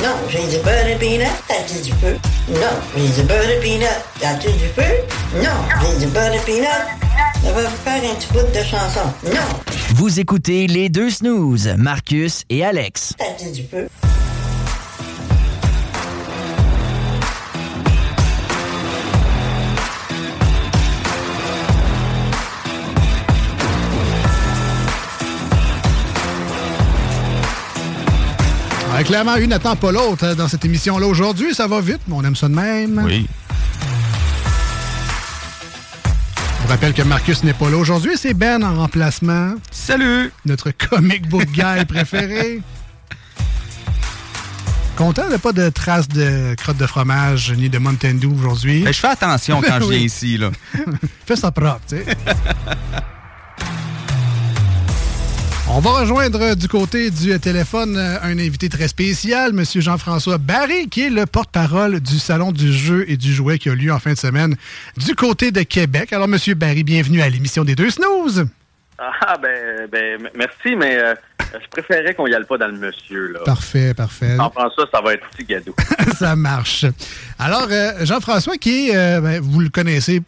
Non, 0.00 0.14
j'ai 0.28 0.46
du 0.46 0.62
beurre 0.62 0.86
et 0.86 0.94
peanut. 0.96 1.26
As-tu 1.48 1.80
du 1.82 1.90
feu? 1.90 2.16
Non, 2.50 2.60
j'ai 2.96 3.08
du 3.08 3.22
beurre 3.26 3.50
et 3.50 3.58
peanut. 3.60 3.88
As-tu 4.22 4.52
du 4.52 4.68
feu? 4.76 5.42
Non, 5.42 5.50
j'ai 5.82 6.06
du 6.06 6.12
beurre 6.12 6.32
et 6.32 6.38
peanut. 6.46 7.09
On 7.44 7.52
va 7.52 7.62
faire 7.68 8.10
un 8.10 8.14
petit 8.14 8.28
bout 8.32 8.46
de 8.54 8.62
chanson. 8.62 9.00
Non, 9.24 9.60
Vous 9.94 10.20
écoutez 10.20 10.66
les 10.66 10.88
deux 10.88 11.10
snooze, 11.10 11.74
Marcus 11.78 12.44
et 12.50 12.64
Alex. 12.64 13.14
as-tu 13.18 13.50
du 13.50 13.62
feu? 13.62 13.88
Ouais, 28.94 29.04
clairement, 29.04 29.36
une 29.36 29.50
n'attend 29.50 29.76
pas 29.76 29.92
l'autre 29.92 30.24
euh, 30.24 30.34
dans 30.34 30.48
cette 30.48 30.64
émission-là 30.64 31.06
aujourd'hui. 31.06 31.54
Ça 31.54 31.66
va 31.66 31.80
vite, 31.80 32.00
mais 32.08 32.14
on 32.16 32.24
aime 32.24 32.34
ça 32.36 32.48
de 32.48 32.54
même. 32.54 33.00
Oui. 33.04 33.26
Rappelle 36.70 36.94
que 36.94 37.02
Marcus 37.02 37.42
n'est 37.42 37.52
pas 37.52 37.68
là 37.68 37.76
aujourd'hui. 37.76 38.12
C'est 38.16 38.32
Ben 38.34 38.62
en 38.62 38.76
remplacement. 38.76 39.54
Salut! 39.72 40.32
Notre 40.46 40.70
comic 40.70 41.28
book 41.28 41.46
guy 41.46 41.84
préféré. 41.88 42.60
Content 44.96 45.28
de 45.30 45.36
pas 45.36 45.52
de 45.52 45.68
traces 45.70 46.06
de 46.08 46.54
crotte 46.54 46.76
de 46.76 46.86
fromage 46.86 47.52
ni 47.56 47.68
de 47.70 47.78
Mountain 47.78 48.14
Dew 48.14 48.26
aujourd'hui. 48.38 48.82
Ben, 48.84 48.92
je 48.92 49.00
fais 49.00 49.08
attention 49.08 49.60
quand 49.62 49.80
je 49.80 49.84
Oui. 49.88 49.96
viens 49.96 50.04
ici, 50.06 50.36
là. 50.38 50.50
Fais 51.26 51.36
ça 51.36 51.50
propre, 51.50 51.80
tu 51.88 51.96
sais. 51.96 52.04
On 55.72 55.78
va 55.78 56.00
rejoindre 56.00 56.56
du 56.56 56.66
côté 56.66 57.10
du 57.10 57.38
téléphone 57.38 57.96
euh, 57.96 58.18
un 58.22 58.38
invité 58.38 58.68
très 58.68 58.88
spécial, 58.88 59.50
M. 59.50 59.64
Jean-François 59.64 60.38
Barry, 60.38 60.88
qui 60.88 61.02
est 61.06 61.10
le 61.10 61.26
porte-parole 61.26 62.00
du 62.00 62.18
Salon 62.18 62.50
du 62.50 62.72
jeu 62.72 63.04
et 63.08 63.16
du 63.16 63.32
jouet 63.32 63.58
qui 63.58 63.70
a 63.70 63.74
lieu 63.74 63.92
en 63.92 64.00
fin 64.00 64.12
de 64.12 64.18
semaine 64.18 64.56
du 64.96 65.14
côté 65.14 65.52
de 65.52 65.62
Québec. 65.62 66.12
Alors, 66.12 66.26
M. 66.26 66.36
Barry, 66.56 66.82
bienvenue 66.82 67.22
à 67.22 67.28
l'émission 67.28 67.64
des 67.64 67.76
deux 67.76 67.90
snooze. 67.90 68.46
Ah, 68.98 69.36
ben, 69.40 69.88
ben 69.90 70.28
merci, 70.34 70.76
mais 70.76 70.98
euh, 70.98 71.14
je 71.54 71.68
préférais 71.70 72.14
qu'on 72.14 72.26
y 72.26 72.34
aille 72.34 72.44
pas 72.44 72.58
dans 72.58 72.66
le 72.66 72.76
monsieur, 72.76 73.32
là. 73.32 73.40
Parfait, 73.44 73.94
parfait. 73.94 74.36
Jean-François, 74.36 74.88
ça 74.92 75.00
va 75.00 75.14
être 75.14 75.26
petit 75.30 75.44
gadou. 75.44 75.74
Ça 76.18 76.36
marche. 76.36 76.84
Alors, 77.38 77.68
euh, 77.70 78.04
Jean-François, 78.04 78.56
qui 78.56 78.88
est, 78.88 78.96
euh, 78.96 79.20
ben, 79.20 79.40
vous 79.40 79.60
le 79.60 79.70
connaissez 79.70 80.20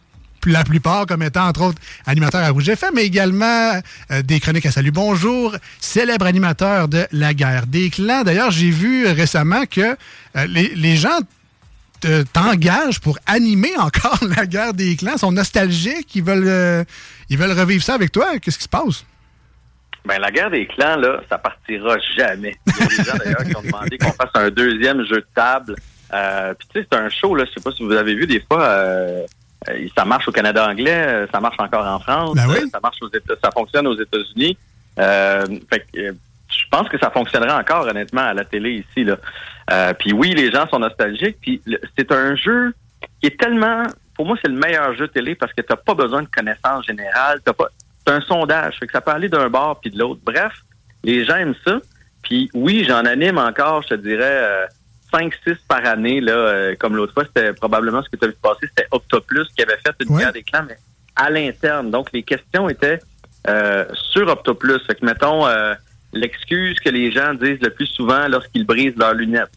la 0.46 0.64
plupart 0.64 1.06
comme 1.06 1.22
étant, 1.22 1.46
entre 1.46 1.62
autres, 1.62 1.80
animateur 2.06 2.42
à 2.42 2.48
Rouge 2.50 2.68
FM, 2.68 2.90
mais 2.94 3.04
également 3.04 3.80
euh, 4.10 4.22
des 4.22 4.40
chroniques 4.40 4.66
à 4.66 4.72
Salut 4.72 4.90
Bonjour, 4.90 5.54
célèbre 5.80 6.26
animateur 6.26 6.88
de 6.88 7.06
La 7.12 7.34
guerre 7.34 7.66
des 7.66 7.90
clans. 7.90 8.22
D'ailleurs, 8.22 8.50
j'ai 8.50 8.70
vu 8.70 9.06
récemment 9.06 9.64
que 9.70 9.80
euh, 10.36 10.46
les, 10.46 10.96
gens 10.96 11.18
te- 12.00 12.22
t'engagent 12.22 13.00
pour 13.00 13.18
animer 13.26 13.76
encore 13.78 14.18
La 14.36 14.46
guerre 14.46 14.74
des 14.74 14.96
clans, 14.96 15.16
sont 15.16 15.32
nostalgiques, 15.32 16.14
ils 16.14 16.24
veulent, 16.24 16.44
euh, 16.46 16.84
ils 17.28 17.38
veulent 17.38 17.58
revivre 17.58 17.82
ça 17.82 17.94
avec 17.94 18.12
toi. 18.12 18.38
Qu'est-ce 18.40 18.58
qui 18.58 18.64
se 18.64 18.68
passe? 18.68 19.04
Ben, 20.04 20.18
la 20.20 20.32
guerre 20.32 20.50
des 20.50 20.66
clans, 20.66 20.96
là, 20.96 21.20
ça 21.28 21.38
partira 21.38 21.96
jamais. 22.16 22.56
Il 22.66 22.72
y 22.72 22.82
a 22.82 22.86
des 22.88 23.04
gens, 23.04 23.16
d'ailleurs, 23.24 23.44
qui 23.44 23.56
ont 23.56 23.62
demandé 23.62 23.98
qu'on 23.98 24.10
fasse 24.12 24.30
un 24.34 24.50
deuxième 24.50 25.04
jeu 25.06 25.16
de 25.16 25.26
table. 25.32 25.76
Puis, 26.58 26.68
tu 26.74 26.80
sais, 26.80 26.86
c'est 26.90 26.98
un 26.98 27.08
show, 27.08 27.36
là, 27.36 27.44
je 27.46 27.52
sais 27.52 27.60
pas 27.62 27.70
si 27.70 27.84
vous 27.84 27.92
avez 27.92 28.16
vu, 28.16 28.26
des 28.26 28.40
fois, 28.40 28.66
ça 29.96 30.04
marche 30.04 30.28
au 30.28 30.32
Canada 30.32 30.68
anglais, 30.68 31.04
euh, 31.06 31.26
ça 31.32 31.40
marche 31.40 31.56
encore 31.58 31.86
en 31.86 31.98
France, 32.00 32.34
Ben 32.34 32.46
oui. 32.48 32.56
euh, 32.62 32.66
ça 32.72 32.80
marche 32.80 32.98
aux 33.02 33.08
États, 33.08 33.34
ça 33.42 33.50
fonctionne 33.50 33.86
aux 33.86 33.98
États-Unis. 34.00 34.56
Euh, 34.98 35.46
fait 35.70 35.80
que, 35.92 35.98
euh, 36.00 36.12
je 36.48 36.64
pense 36.70 36.88
que 36.88 36.98
ça 36.98 37.10
fonctionnerait 37.10 37.52
encore, 37.52 37.86
honnêtement, 37.86 38.22
à 38.22 38.34
la 38.34 38.44
télé 38.44 38.84
ici, 38.88 39.04
là. 39.04 39.16
Euh, 39.70 39.94
puis 39.94 40.12
oui, 40.12 40.34
les 40.34 40.50
gens 40.50 40.68
sont 40.68 40.80
nostalgiques. 40.80 41.38
Puis 41.40 41.62
c'est 41.96 42.12
un 42.12 42.34
jeu 42.36 42.74
qui 43.20 43.28
est 43.28 43.40
tellement, 43.40 43.84
pour 44.14 44.26
moi, 44.26 44.36
c'est 44.42 44.48
le 44.48 44.58
meilleur 44.58 44.94
jeu 44.94 45.08
télé 45.08 45.34
parce 45.34 45.52
que 45.52 45.62
t'as 45.62 45.76
pas 45.76 45.94
besoin 45.94 46.22
de 46.22 46.28
connaissances 46.28 46.84
générales. 46.86 47.40
T'as 47.44 47.52
pas, 47.54 47.68
c'est 48.04 48.12
un 48.12 48.20
sondage, 48.20 48.78
fait 48.78 48.86
que 48.86 48.92
ça 48.92 49.00
peut 49.00 49.12
aller 49.12 49.28
d'un 49.28 49.48
bord 49.48 49.80
puis 49.80 49.90
de 49.90 49.98
l'autre. 49.98 50.20
Bref, 50.24 50.52
les 51.04 51.24
gens 51.24 51.36
aiment 51.36 51.54
ça. 51.64 51.78
Puis 52.22 52.50
oui, 52.52 52.84
j'en 52.86 53.04
anime 53.04 53.38
encore, 53.38 53.82
je 53.82 53.88
te 53.88 53.94
dirais, 53.94 54.22
euh, 54.22 54.66
5-6 55.12 55.56
par 55.68 55.84
année, 55.86 56.20
là, 56.20 56.32
euh, 56.32 56.74
comme 56.78 56.96
l'autre 56.96 57.12
fois, 57.12 57.24
c'était 57.24 57.52
probablement 57.52 58.02
ce 58.02 58.08
que 58.08 58.16
tu 58.16 58.24
as 58.24 58.28
vu 58.28 58.36
passer, 58.42 58.66
c'était 58.68 58.88
Octoplus 58.90 59.46
qui 59.56 59.62
avait 59.62 59.76
fait 59.84 59.94
une 60.00 60.14
Ouais. 60.14 60.22
guerre 60.22 60.32
des 60.32 60.42
clans, 60.42 60.64
mais 60.68 60.76
à 61.16 61.28
l'interne. 61.30 61.90
Donc, 61.90 62.08
les 62.12 62.22
questions 62.22 62.68
étaient 62.68 62.98
euh, 63.48 63.84
sur 64.12 64.26
Octoplus. 64.28 64.80
Fait 64.86 64.94
que, 64.94 65.04
mettons, 65.04 65.46
euh, 65.46 65.74
l'excuse 66.12 66.78
que 66.80 66.88
les 66.90 67.10
gens 67.12 67.34
disent 67.34 67.60
le 67.60 67.70
plus 67.70 67.86
souvent 67.86 68.28
lorsqu'ils 68.28 68.64
brisent 68.64 68.96
leurs 68.96 69.14
lunettes. 69.14 69.50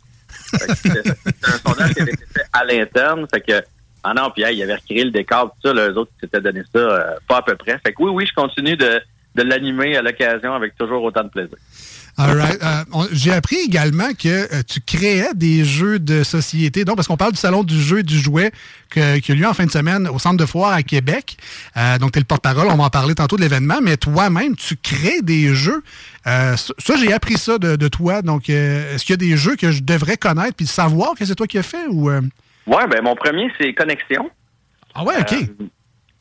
C'était 0.75 1.09
un 1.43 1.57
sondage 1.65 1.93
qui 1.93 2.01
avait 2.01 2.11
été 2.13 2.25
fait 2.33 2.45
à 2.51 2.63
l'interne. 2.65 3.25
Fait 3.33 3.41
que, 3.41 3.61
ah 4.03 4.13
non, 4.13 4.29
puis 4.31 4.43
hey, 4.43 4.57
il 4.57 4.63
avait 4.63 4.75
recréé 4.75 5.03
le 5.03 5.11
décor, 5.11 5.45
tout 5.61 5.67
ça, 5.69 5.73
là, 5.73 5.87
eux 5.89 5.97
autres 5.97 6.11
qui 6.13 6.21
s'étaient 6.21 6.41
donné 6.41 6.61
ça, 6.73 6.79
euh, 6.79 7.13
pas 7.27 7.37
à 7.37 7.41
peu 7.41 7.55
près. 7.55 7.79
Fait 7.85 7.93
que 7.93 8.03
oui, 8.03 8.11
oui, 8.11 8.25
je 8.27 8.33
continue 8.33 8.75
de, 8.75 8.99
de 9.35 9.41
l'animer 9.43 9.97
à 9.97 10.01
l'occasion 10.01 10.53
avec 10.53 10.75
toujours 10.77 11.03
autant 11.03 11.23
de 11.23 11.29
plaisir. 11.29 11.57
Right. 12.17 12.63
Euh, 12.63 12.83
J'ai 13.11 13.33
appris 13.33 13.57
également 13.57 14.13
que 14.17 14.29
euh, 14.29 14.61
tu 14.65 14.79
créais 14.79 15.33
des 15.35 15.65
jeux 15.65 15.99
de 15.99 16.23
société. 16.23 16.85
Donc, 16.85 16.95
parce 16.95 17.07
qu'on 17.09 17.17
parle 17.17 17.33
du 17.33 17.37
salon 17.39 17.63
du 17.63 17.79
jeu 17.81 17.99
et 17.99 18.03
du 18.03 18.17
jouet 18.17 18.51
que- 18.89 19.19
qui 19.19 19.33
a 19.33 19.35
lieu 19.35 19.45
en 19.45 19.53
fin 19.53 19.65
de 19.65 19.71
semaine 19.71 20.07
au 20.07 20.17
centre 20.17 20.37
de 20.37 20.45
foire 20.45 20.71
à 20.71 20.81
Québec. 20.83 21.35
Euh, 21.75 21.97
donc, 21.97 22.13
tu 22.13 22.19
es 22.19 22.21
le 22.21 22.25
porte-parole. 22.25 22.67
On 22.71 22.77
va 22.77 22.85
en 22.85 22.89
parler 22.89 23.15
tantôt 23.15 23.35
de 23.35 23.41
l'événement. 23.41 23.79
Mais 23.81 23.97
toi-même, 23.97 24.55
tu 24.55 24.77
crées 24.77 25.21
des 25.23 25.53
jeux. 25.53 25.83
Euh, 26.27 26.55
ça, 26.55 26.73
ça, 26.77 26.95
j'ai 26.95 27.11
appris 27.11 27.37
ça 27.37 27.57
de, 27.57 27.75
de 27.75 27.87
toi. 27.89 28.21
Donc, 28.21 28.49
euh, 28.49 28.95
est-ce 28.95 29.03
qu'il 29.03 29.11
y 29.13 29.15
a 29.15 29.17
des 29.17 29.35
jeux 29.35 29.57
que 29.57 29.71
je 29.71 29.83
devrais 29.83 30.15
connaître 30.17 30.55
puis 30.55 30.67
savoir 30.67 31.15
que 31.15 31.25
c'est 31.25 31.35
toi 31.35 31.47
qui 31.47 31.57
as 31.57 31.63
fait 31.63 31.85
ou. 31.89 32.09
euh? 32.09 32.21
Ouais, 32.65 32.87
ben 32.87 33.01
mon 33.03 33.15
premier, 33.15 33.51
c'est 33.59 33.73
Connexion. 33.73 34.29
Ah 34.93 35.03
ouais, 35.03 35.15
OK. 35.19 35.35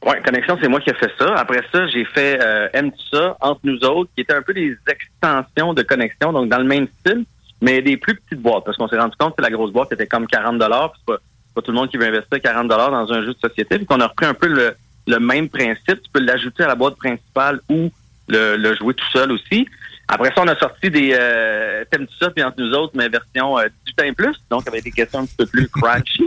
Ouais, 0.04 0.20
Connexion, 0.24 0.58
c'est 0.60 0.68
moi 0.68 0.80
qui 0.80 0.90
ai 0.90 0.94
fait 0.94 1.12
ça. 1.18 1.34
Après 1.36 1.62
ça, 1.72 1.86
j'ai 1.88 2.04
fait 2.04 2.38
euh, 2.42 2.68
ça, 3.10 3.36
Entre 3.40 3.60
nous 3.64 3.78
autres, 3.84 4.10
qui 4.14 4.22
était 4.22 4.34
un 4.34 4.42
peu 4.42 4.54
des 4.54 4.76
extensions 4.88 5.74
de 5.74 5.82
Connexion, 5.82 6.32
donc 6.32 6.48
dans 6.48 6.58
le 6.58 6.64
même 6.64 6.86
style, 7.00 7.24
mais 7.60 7.82
des 7.82 7.96
plus 7.96 8.14
petites 8.14 8.40
boîtes, 8.40 8.64
parce 8.64 8.76
qu'on 8.76 8.88
s'est 8.88 8.98
rendu 8.98 9.16
compte 9.18 9.36
que 9.36 9.42
la 9.42 9.50
grosse 9.50 9.72
boîte 9.72 9.92
était 9.92 10.06
comme 10.06 10.26
40 10.26 10.58
puis 10.58 10.68
c'est 10.68 11.06
pas, 11.06 11.18
pas 11.54 11.62
tout 11.62 11.70
le 11.70 11.76
monde 11.76 11.90
qui 11.90 11.96
veut 11.96 12.06
investir 12.06 12.40
40 12.40 12.68
dans 12.68 13.12
un 13.12 13.22
jeu 13.22 13.34
de 13.34 13.38
société, 13.38 13.78
puis 13.78 13.86
qu'on 13.86 14.00
a 14.00 14.06
repris 14.06 14.26
un 14.26 14.34
peu 14.34 14.46
le, 14.46 14.76
le 15.06 15.18
même 15.18 15.48
principe. 15.48 16.02
Tu 16.02 16.10
peux 16.12 16.20
l'ajouter 16.20 16.64
à 16.64 16.68
la 16.68 16.74
boîte 16.74 16.96
principale 16.96 17.60
ou 17.68 17.90
le, 18.28 18.56
le 18.56 18.74
jouer 18.74 18.94
tout 18.94 19.10
seul 19.12 19.32
aussi. 19.32 19.66
Après 20.06 20.28
ça, 20.34 20.42
on 20.42 20.48
a 20.48 20.56
sorti 20.56 20.90
des 20.90 21.16
euh, 21.18 21.84
ça, 22.20 22.30
puis 22.30 22.44
entre 22.44 22.60
nous 22.60 22.72
autres, 22.74 22.92
mais 22.94 23.08
version 23.08 23.58
euh, 23.58 23.68
18 23.86 24.00
ans 24.00 24.04
et 24.04 24.12
plus, 24.12 24.36
donc 24.50 24.68
avec 24.68 24.84
des 24.84 24.90
questions 24.90 25.20
un 25.20 25.26
petit 25.26 25.36
peu 25.36 25.46
plus 25.46 25.68
crunchy. 25.74 26.24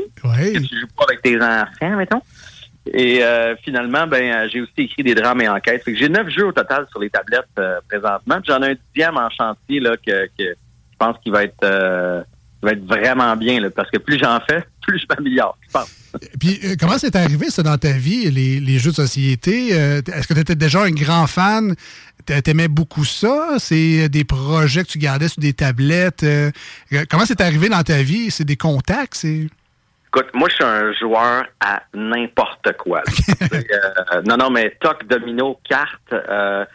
Que 0.53 0.59
tu 0.59 0.79
joues 0.79 0.87
pas 0.97 1.05
avec 1.07 1.21
tes 1.21 1.37
enfants, 1.37 1.95
mettons. 1.95 2.21
Et 2.93 3.23
euh, 3.23 3.55
finalement, 3.63 4.07
ben 4.07 4.23
euh, 4.23 4.49
j'ai 4.51 4.61
aussi 4.61 4.71
écrit 4.77 5.03
des 5.03 5.15
drames 5.15 5.41
et 5.41 5.49
enquêtes. 5.49 5.83
J'ai 5.87 6.09
neuf 6.09 6.29
jeux 6.29 6.47
au 6.47 6.51
total 6.51 6.85
sur 6.89 6.99
les 6.99 7.09
tablettes 7.09 7.45
euh, 7.59 7.79
présentement. 7.87 8.39
J'en 8.45 8.61
ai 8.61 8.71
un 8.71 8.75
dixième 8.93 9.17
en 9.17 9.29
chantier 9.29 9.79
là 9.79 9.95
que, 9.97 10.27
je 10.37 10.53
pense 10.97 11.17
qu'il 11.21 11.31
va 11.31 11.43
être 11.43 12.25
va 12.63 12.71
être 12.71 12.85
vraiment 12.85 13.35
bien 13.35 13.59
parce 13.69 13.89
que 13.91 13.99
plus 13.99 14.17
j'en 14.17 14.39
fais, 14.49 14.63
plus 14.81 14.99
je 14.99 15.05
m'améliore. 15.09 15.57
Je 15.67 15.71
pense. 15.71 15.93
Puis, 16.39 16.59
comment 16.79 16.97
c'est 16.97 17.15
arrivé, 17.15 17.51
ça, 17.51 17.61
dans 17.61 17.77
ta 17.77 17.91
vie, 17.91 18.31
les, 18.31 18.79
jeux 18.79 18.89
de 18.89 18.95
société? 18.95 19.69
Est-ce 19.69 20.27
que 20.27 20.33
tu 20.33 20.39
étais 20.39 20.55
déjà 20.55 20.81
un 20.81 20.89
grand 20.89 21.27
fan? 21.27 21.75
T'a- 22.25 22.41
T'aimais 22.41 22.67
beaucoup 22.67 23.05
ça? 23.05 23.57
C'est 23.59 24.09
des 24.09 24.23
projets 24.23 24.83
que 24.83 24.89
tu 24.89 24.97
gardais 24.97 25.27
sur 25.27 25.39
des 25.39 25.53
tablettes? 25.53 26.25
Comment 27.09 27.25
c'est 27.25 27.41
arrivé 27.41 27.69
dans 27.69 27.83
ta 27.83 28.01
vie? 28.01 28.31
C'est 28.31 28.45
des 28.45 28.57
contacts? 28.57 29.27
Écoute, 30.17 30.33
moi, 30.33 30.49
je 30.49 30.55
suis 30.55 30.63
un 30.63 30.91
joueur 30.93 31.45
à 31.59 31.83
n'importe 31.93 32.73
quoi. 32.79 33.03
euh, 33.53 34.21
non, 34.25 34.35
non, 34.35 34.49
mais 34.49 34.75
toc, 34.79 35.05
domino, 35.05 35.59
carte. 35.63 36.11
Euh, 36.11 36.65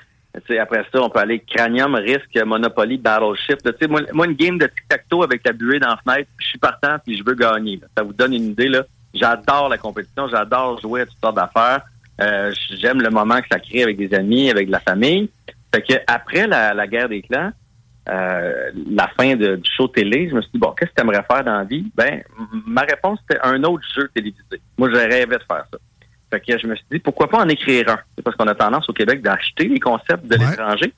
après 0.61 0.85
ça, 0.93 1.03
on 1.03 1.11
peut 1.11 1.19
aller 1.19 1.41
cranium, 1.41 1.97
risque, 1.97 2.37
Monopoly, 2.37 2.99
Battleship. 2.99 3.59
moi, 3.89 4.03
moi, 4.13 4.27
une 4.27 4.35
game 4.35 4.59
de 4.59 4.67
tic-tac-toe 4.67 5.25
avec 5.25 5.45
la 5.45 5.53
buée 5.55 5.81
dans 5.81 5.89
la 5.89 5.97
fenêtre, 5.97 6.31
je 6.39 6.47
suis 6.47 6.59
partant 6.61 6.99
puis 7.05 7.19
je 7.19 7.25
veux 7.27 7.35
gagner. 7.35 7.81
là. 7.83 7.89
Ça 7.99 8.05
vous 8.05 8.13
donne 8.13 8.33
une 8.33 8.51
idée. 8.51 8.69
là. 8.69 8.85
J'adore 9.13 9.69
la 9.69 9.77
compétition, 9.77 10.29
j'adore 10.29 10.81
jouer 10.81 11.01
à 11.01 11.07
toutes 11.07 11.19
sortes 11.21 11.35
d'affaires. 11.35 11.83
Euh, 12.21 12.53
J'aime 12.79 13.03
le 13.03 13.11
moment 13.11 13.41
que 13.41 13.49
ça 13.51 13.59
crée 13.59 13.83
avec 13.83 13.97
des 13.97 14.15
amis, 14.15 14.51
avec 14.51 14.69
de 14.69 14.73
la 14.73 14.81
famille. 14.81 15.29
Fait 15.75 15.83
que 15.83 15.95
après 16.07 16.47
la, 16.47 16.75
la 16.75 16.87
guerre 16.87 17.09
des 17.09 17.23
clans, 17.23 17.51
euh, 18.09 18.71
la 18.91 19.09
fin 19.17 19.37
de- 19.37 19.57
du 19.57 19.71
show 19.77 19.87
télé, 19.89 20.29
je 20.29 20.35
me 20.35 20.41
suis 20.43 20.51
dit, 20.53 20.59
bon, 20.59 20.73
qu'est-ce 20.73 20.91
que 20.91 20.97
tu 20.97 21.03
aimerais 21.03 21.25
faire 21.31 21.45
dans 21.45 21.59
la 21.59 21.65
vie? 21.65 21.85
Ben, 21.95 22.23
ma 22.67 22.83
réponse, 22.83 23.19
c'était 23.29 23.41
un 23.45 23.63
autre 23.65 23.85
jeu 23.95 24.09
télévisé. 24.15 24.61
Moi, 24.77 24.89
je 24.91 24.97
rêvais 24.97 25.27
de 25.27 25.43
faire 25.49 25.65
ça. 25.71 25.79
Fait 26.31 26.41
que 26.41 26.59
je 26.59 26.67
me 26.67 26.75
suis 26.75 26.85
dit, 26.91 26.99
pourquoi 26.99 27.29
pas 27.29 27.39
en 27.45 27.49
écrire 27.49 27.89
un? 27.91 27.99
C'est 28.17 28.23
parce 28.23 28.37
qu'on 28.37 28.47
a 28.49 28.55
tendance 28.55 28.89
au 28.89 28.93
Québec 28.93 29.21
d'acheter 29.23 29.69
les 29.69 29.79
concepts 29.81 30.27
de 30.27 30.37
l'étranger. 30.37 30.93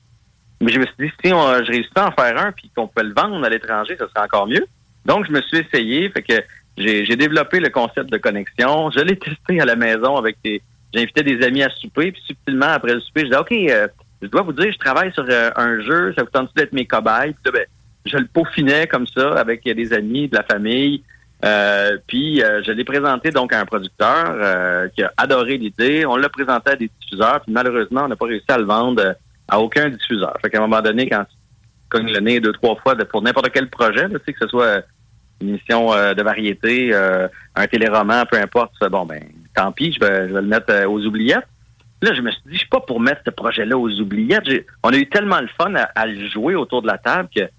Mais 0.61 0.71
je 0.71 0.79
me 0.79 0.85
suis 0.85 0.95
dit, 0.99 1.11
si 1.23 1.33
on, 1.33 1.63
je 1.63 1.71
réussis 1.71 1.89
à 1.95 2.07
en 2.07 2.11
faire 2.11 2.37
un 2.43 2.51
puis 2.53 2.71
qu'on 2.75 2.87
peut 2.87 3.03
le 3.03 3.13
vendre 3.13 3.43
à 3.45 3.49
l'étranger, 3.49 3.97
ça 3.97 4.07
serait 4.07 4.25
encore 4.25 4.47
mieux. 4.47 4.65
Donc, 5.05 5.25
je 5.27 5.31
me 5.31 5.41
suis 5.41 5.57
essayé. 5.57 6.09
Fait 6.09 6.23
que 6.23 6.33
j'ai 6.77 7.05
j'ai 7.05 7.15
développé 7.17 7.59
le 7.59 7.69
concept 7.69 8.09
de 8.11 8.17
connexion. 8.17 8.89
Je 8.91 9.01
l'ai 9.01 9.17
testé 9.17 9.59
à 9.61 9.65
la 9.65 9.75
maison 9.75 10.15
avec 10.15 10.37
des. 10.43 10.61
J'invitais 10.93 11.23
des 11.23 11.45
amis 11.45 11.61
à 11.61 11.69
souper, 11.69 12.13
puis 12.13 12.21
subtilement 12.25 12.67
après 12.67 12.93
le 12.93 13.01
souper, 13.01 13.21
je 13.21 13.25
disais 13.25 13.37
OK, 13.37 13.51
euh, 13.51 13.87
je 14.25 14.29
dois 14.29 14.41
vous 14.41 14.53
dire, 14.53 14.71
je 14.71 14.77
travaille 14.77 15.11
sur 15.13 15.25
euh, 15.29 15.51
un 15.55 15.81
jeu, 15.81 16.13
ça 16.17 16.23
vous 16.23 16.29
tente 16.29 16.55
d'être 16.55 16.73
mes 16.73 16.85
cobayes? 16.85 17.35
Ben, 17.45 17.65
je 18.05 18.17
le 18.17 18.25
peaufinais 18.25 18.87
comme 18.87 19.07
ça 19.07 19.33
avec 19.33 19.63
des 19.63 19.93
amis, 19.93 20.27
de 20.27 20.35
la 20.35 20.43
famille. 20.43 21.03
Euh, 21.43 21.97
puis 22.07 22.41
euh, 22.41 22.63
je 22.63 22.71
l'ai 22.71 22.83
présenté 22.83 23.29
donc 23.29 23.53
à 23.53 23.59
un 23.59 23.65
producteur 23.65 24.25
euh, 24.29 24.87
qui 24.89 25.03
a 25.03 25.11
adoré 25.17 25.57
l'idée. 25.57 26.05
On 26.05 26.15
l'a 26.15 26.29
présenté 26.29 26.71
à 26.71 26.75
des 26.75 26.89
diffuseurs, 27.01 27.41
puis 27.41 27.51
malheureusement, 27.51 28.03
on 28.05 28.07
n'a 28.07 28.15
pas 28.15 28.25
réussi 28.25 28.45
à 28.49 28.57
le 28.57 28.63
vendre 28.63 29.03
euh, 29.03 29.13
à 29.47 29.59
aucun 29.59 29.89
diffuseur. 29.89 30.35
Fait 30.41 30.49
qu'à 30.49 30.57
un 30.57 30.61
moment 30.61 30.81
donné, 30.81 31.09
quand 31.09 31.23
tu 31.23 31.35
cognes 31.89 32.11
le 32.11 32.19
nez 32.19 32.39
deux, 32.39 32.53
trois 32.53 32.75
fois 32.77 32.95
pour 32.95 33.21
n'importe 33.21 33.49
quel 33.51 33.69
projet, 33.69 34.07
que 34.09 34.33
ce 34.39 34.47
soit 34.47 34.65
euh, 34.65 34.81
une 35.41 35.49
émission 35.49 35.93
euh, 35.93 36.13
de 36.13 36.23
variété, 36.23 36.91
euh, 36.93 37.27
un 37.55 37.67
téléroman, 37.67 38.25
peu 38.25 38.37
importe, 38.37 38.73
bon 38.89 39.05
ben 39.05 39.21
tant 39.55 39.71
pis, 39.71 39.93
je 39.93 39.99
vais, 39.99 40.27
le 40.27 40.41
mettre 40.41 40.71
euh, 40.71 40.87
aux 40.87 41.05
oubliettes. 41.05 41.47
Là, 42.01 42.13
je 42.13 42.21
me 42.21 42.31
suis 42.31 42.41
dit, 42.45 42.53
je 42.53 42.59
suis 42.59 42.69
pas 42.69 42.81
pour 42.81 42.99
mettre 42.99 43.21
ce 43.25 43.31
projet-là 43.31 43.77
aux 43.77 43.89
oubliettes. 43.99 44.43
On 44.83 44.89
a 44.89 44.97
eu 44.97 45.07
tellement 45.07 45.39
le 45.39 45.47
fun 45.59 45.73
à, 45.73 46.05
le 46.05 46.27
jouer 46.29 46.55
autour 46.55 46.81
de 46.81 46.87
la 46.87 46.97
table 46.97 47.29
que 47.35 47.49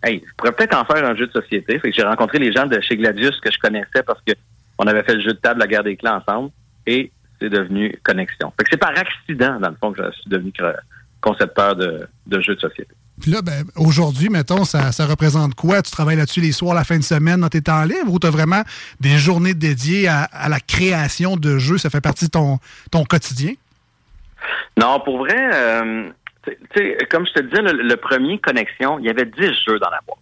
Hey, 0.00 0.22
je 0.24 0.32
pourrais 0.36 0.52
peut-être 0.52 0.76
en 0.76 0.84
faire 0.84 1.04
un 1.04 1.16
jeu 1.16 1.26
de 1.26 1.32
société. 1.32 1.80
J'ai 1.84 2.02
rencontré 2.02 2.38
les 2.38 2.52
gens 2.52 2.66
de 2.66 2.80
chez 2.80 2.96
Gladius 2.96 3.40
que 3.40 3.50
je 3.50 3.58
connaissais 3.58 4.04
parce 4.06 4.20
que 4.24 4.32
on 4.78 4.86
avait 4.86 5.02
fait 5.02 5.16
le 5.16 5.22
jeu 5.22 5.32
de 5.32 5.38
table 5.38 5.58
La 5.58 5.66
guerre 5.66 5.82
des 5.82 5.96
clans 5.96 6.22
ensemble 6.24 6.50
et 6.86 7.10
c'est 7.40 7.48
devenu 7.48 7.98
Connexion. 8.04 8.52
Fait 8.56 8.62
que 8.62 8.70
c'est 8.70 8.76
par 8.76 8.96
accident, 8.96 9.58
dans 9.58 9.70
le 9.70 9.76
fond, 9.80 9.92
que 9.92 10.04
je 10.04 10.12
suis 10.20 10.30
devenu 10.30 10.52
concepteur 11.20 11.74
de, 11.74 12.08
jeux 12.30 12.54
de 12.54 12.60
société. 12.60 12.94
Puis 13.20 13.32
là, 13.32 13.42
ben, 13.42 13.64
aujourd'hui, 13.74 14.28
mettons, 14.28 14.64
ça, 14.64 14.90
représente 15.06 15.56
quoi? 15.56 15.82
Tu 15.82 15.90
travailles 15.90 16.16
là-dessus 16.16 16.40
les 16.40 16.52
soirs, 16.52 16.76
la 16.76 16.84
fin 16.84 16.96
de 16.96 17.02
semaine, 17.02 17.40
dans 17.40 17.48
tes 17.48 17.62
temps 17.62 17.82
libres, 17.82 18.12
ou 18.12 18.20
tu 18.20 18.28
as 18.28 18.30
vraiment 18.30 18.62
des 19.00 19.18
journées 19.18 19.54
dédiées 19.54 20.06
à, 20.06 20.48
la 20.48 20.60
création 20.60 21.36
de 21.36 21.58
jeux? 21.58 21.78
Ça 21.78 21.90
fait 21.90 22.00
partie 22.00 22.26
de 22.26 22.30
ton 22.30 23.04
quotidien? 23.04 23.54
Non, 24.76 25.00
pour 25.00 25.18
vrai, 25.18 25.50
euh, 25.52 26.10
comme 27.10 27.26
je 27.26 27.32
te 27.32 27.40
disais, 27.40 27.62
le, 27.62 27.96
premier 27.96 28.38
Connexion, 28.38 28.98
il 28.98 29.06
y 29.06 29.10
avait 29.10 29.26
10 29.26 29.40
jeux 29.66 29.78
dans 29.78 29.90
la 29.90 30.00
boîte. 30.06 30.18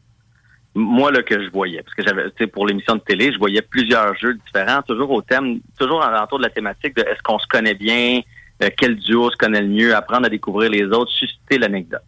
Moi, 0.75 1.11
là, 1.11 1.23
que 1.23 1.43
je 1.43 1.51
voyais. 1.51 1.83
Parce 1.83 1.95
que 1.95 2.03
j'avais, 2.03 2.31
tu 2.33 2.47
pour 2.49 2.67
l'émission 2.67 2.97
de 2.97 3.01
télé, 3.01 3.33
je 3.33 3.39
voyais 3.39 3.63
plusieurs 3.63 4.15
jeux 4.17 4.35
différents, 4.35 4.83
toujours 4.83 5.11
au 5.11 5.23
thème, 5.23 5.61
toujours 5.79 6.05
autour 6.23 6.39
de 6.39 6.45
la 6.45 6.51
thématique 6.51 6.95
de 6.97 7.03
est-ce 7.03 7.23
qu'on 7.23 7.39
se 7.39 7.47
connaît 7.47 7.75
bien, 7.75 8.21
euh, 8.63 8.69
quel 8.77 8.97
duo 8.97 9.31
se 9.31 9.37
connaît 9.37 9.63
le 9.63 9.69
mieux, 9.69 9.95
apprendre 9.95 10.27
à 10.27 10.29
découvrir 10.29 10.71
les 10.71 10.85
autres, 10.85 11.13
susciter 11.13 11.59
l'anecdote. 11.59 12.03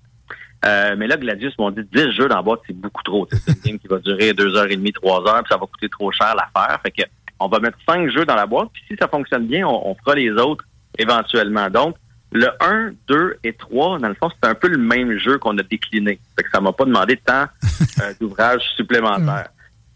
Euh, 0.65 0.97
mais 0.99 1.07
là, 1.07 1.17
Gladius 1.17 1.57
m'ont 1.59 1.71
dit 1.71 1.83
10 1.93 2.13
jeux 2.13 2.29
dans 2.29 2.37
la 2.37 2.43
boîte, 2.43 2.61
c'est 2.67 2.77
beaucoup 2.77 3.03
trop. 3.03 3.27
C'est 3.31 3.53
une 3.53 3.63
game 3.63 3.79
qui 3.79 3.89
va 3.89 3.99
durer 3.99 4.33
deux 4.33 4.55
heures 4.57 4.71
et 4.71 4.77
demie, 4.77 4.93
trois 4.93 5.21
heures, 5.27 5.43
puis 5.43 5.51
ça 5.51 5.57
va 5.57 5.67
coûter 5.67 5.89
trop 5.89 6.11
cher 6.13 6.35
l'affaire. 6.35 6.79
Fait 6.83 6.91
que 6.91 7.03
on 7.41 7.47
va 7.47 7.61
mettre 7.61 7.79
cinq 7.89 8.11
jeux 8.11 8.25
dans 8.25 8.35
la 8.35 8.47
boîte, 8.47 8.69
puis 8.73 8.83
si 8.89 8.97
ça 8.99 9.07
fonctionne 9.07 9.47
bien, 9.47 9.67
on 9.67 9.95
fera 9.95 10.17
les 10.17 10.33
autres 10.33 10.65
éventuellement. 10.99 11.71
Donc, 11.71 11.97
le 12.33 12.49
1, 12.61 12.93
2 13.09 13.39
et 13.45 13.55
3, 13.55 13.99
dans 14.01 14.09
le 14.09 14.15
fond, 14.15 14.29
c'est 14.31 14.49
un 14.49 14.55
peu 14.55 14.69
le 14.69 14.79
même 14.79 15.19
jeu 15.19 15.39
qu'on 15.39 15.57
a 15.59 15.63
décliné. 15.63 16.21
Fait 16.37 16.45
que 16.45 16.51
ça 16.51 16.61
m'a 16.61 16.73
pas 16.73 16.85
demandé 16.85 17.17
tant 17.17 17.47
euh, 18.03 18.13
d'ouvrages 18.21 18.63
supplémentaires. 18.77 19.49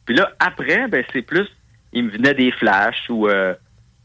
Puis 0.07 0.15
là, 0.15 0.31
après, 0.39 0.89
ben 0.89 1.05
c'est 1.13 1.23
plus, 1.23 1.47
il 1.93 2.05
me 2.05 2.11
venait 2.11 2.35
des 2.35 2.51
flashs 2.53 3.09
ou 3.11 3.29
euh, 3.29 3.55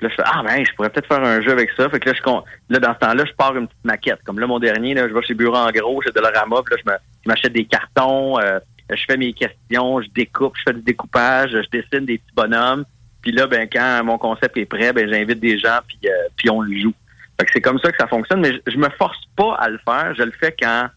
là, 0.01 0.09
je 0.09 0.15
fais 0.15 0.23
Ah 0.25 0.43
ben, 0.43 0.63
je 0.65 0.71
pourrais 0.73 0.89
peut-être 0.89 1.07
faire 1.07 1.23
un 1.23 1.41
jeu 1.41 1.51
avec 1.51 1.69
ça. 1.77 1.89
Fait 1.89 1.99
que 1.99 2.09
là, 2.09 2.15
je 2.15 2.73
là, 2.73 2.79
dans 2.79 2.93
ce 2.93 2.99
temps-là, 2.99 3.23
je 3.25 3.33
pars 3.33 3.55
une 3.55 3.67
petite 3.67 3.85
maquette. 3.85 4.19
Comme 4.25 4.39
là, 4.39 4.47
mon 4.47 4.59
dernier, 4.59 4.93
là, 4.93 5.07
je 5.07 5.13
vais 5.13 5.21
chez 5.23 5.33
Bureau 5.33 5.55
en 5.55 5.71
gros, 5.71 6.01
chez 6.01 6.11
Dollarama, 6.11 6.61
puis 6.65 6.75
là, 6.75 6.97
je 7.23 7.29
m'achète 7.29 7.53
des 7.53 7.65
cartons, 7.65 8.39
euh, 8.39 8.59
je 8.89 9.03
fais 9.05 9.17
mes 9.17 9.33
questions, 9.33 10.01
je 10.01 10.09
découpe, 10.13 10.55
je 10.57 10.63
fais 10.67 10.73
du 10.73 10.81
découpage, 10.81 11.51
je 11.51 11.69
dessine 11.77 12.05
des 12.05 12.17
petits 12.17 12.35
bonhommes. 12.35 12.85
Puis 13.27 13.35
là, 13.35 13.45
ben, 13.45 13.67
quand 13.69 14.05
mon 14.05 14.17
concept 14.17 14.55
est 14.55 14.65
prêt, 14.65 14.93
ben, 14.93 15.05
j'invite 15.09 15.41
des 15.41 15.59
gens, 15.59 15.79
puis, 15.85 15.99
euh, 16.05 16.29
puis 16.37 16.49
on 16.49 16.61
le 16.61 16.79
joue. 16.79 16.93
Fait 17.37 17.45
que 17.45 17.51
c'est 17.51 17.59
comme 17.59 17.77
ça 17.77 17.91
que 17.91 17.97
ça 17.97 18.07
fonctionne, 18.07 18.39
mais 18.39 18.53
je, 18.53 18.71
je 18.71 18.77
me 18.77 18.87
force 18.91 19.19
pas 19.35 19.53
à 19.55 19.67
le 19.67 19.77
faire. 19.79 20.15
Je 20.17 20.23
le 20.23 20.31
fais 20.31 20.55
quand 20.57 20.87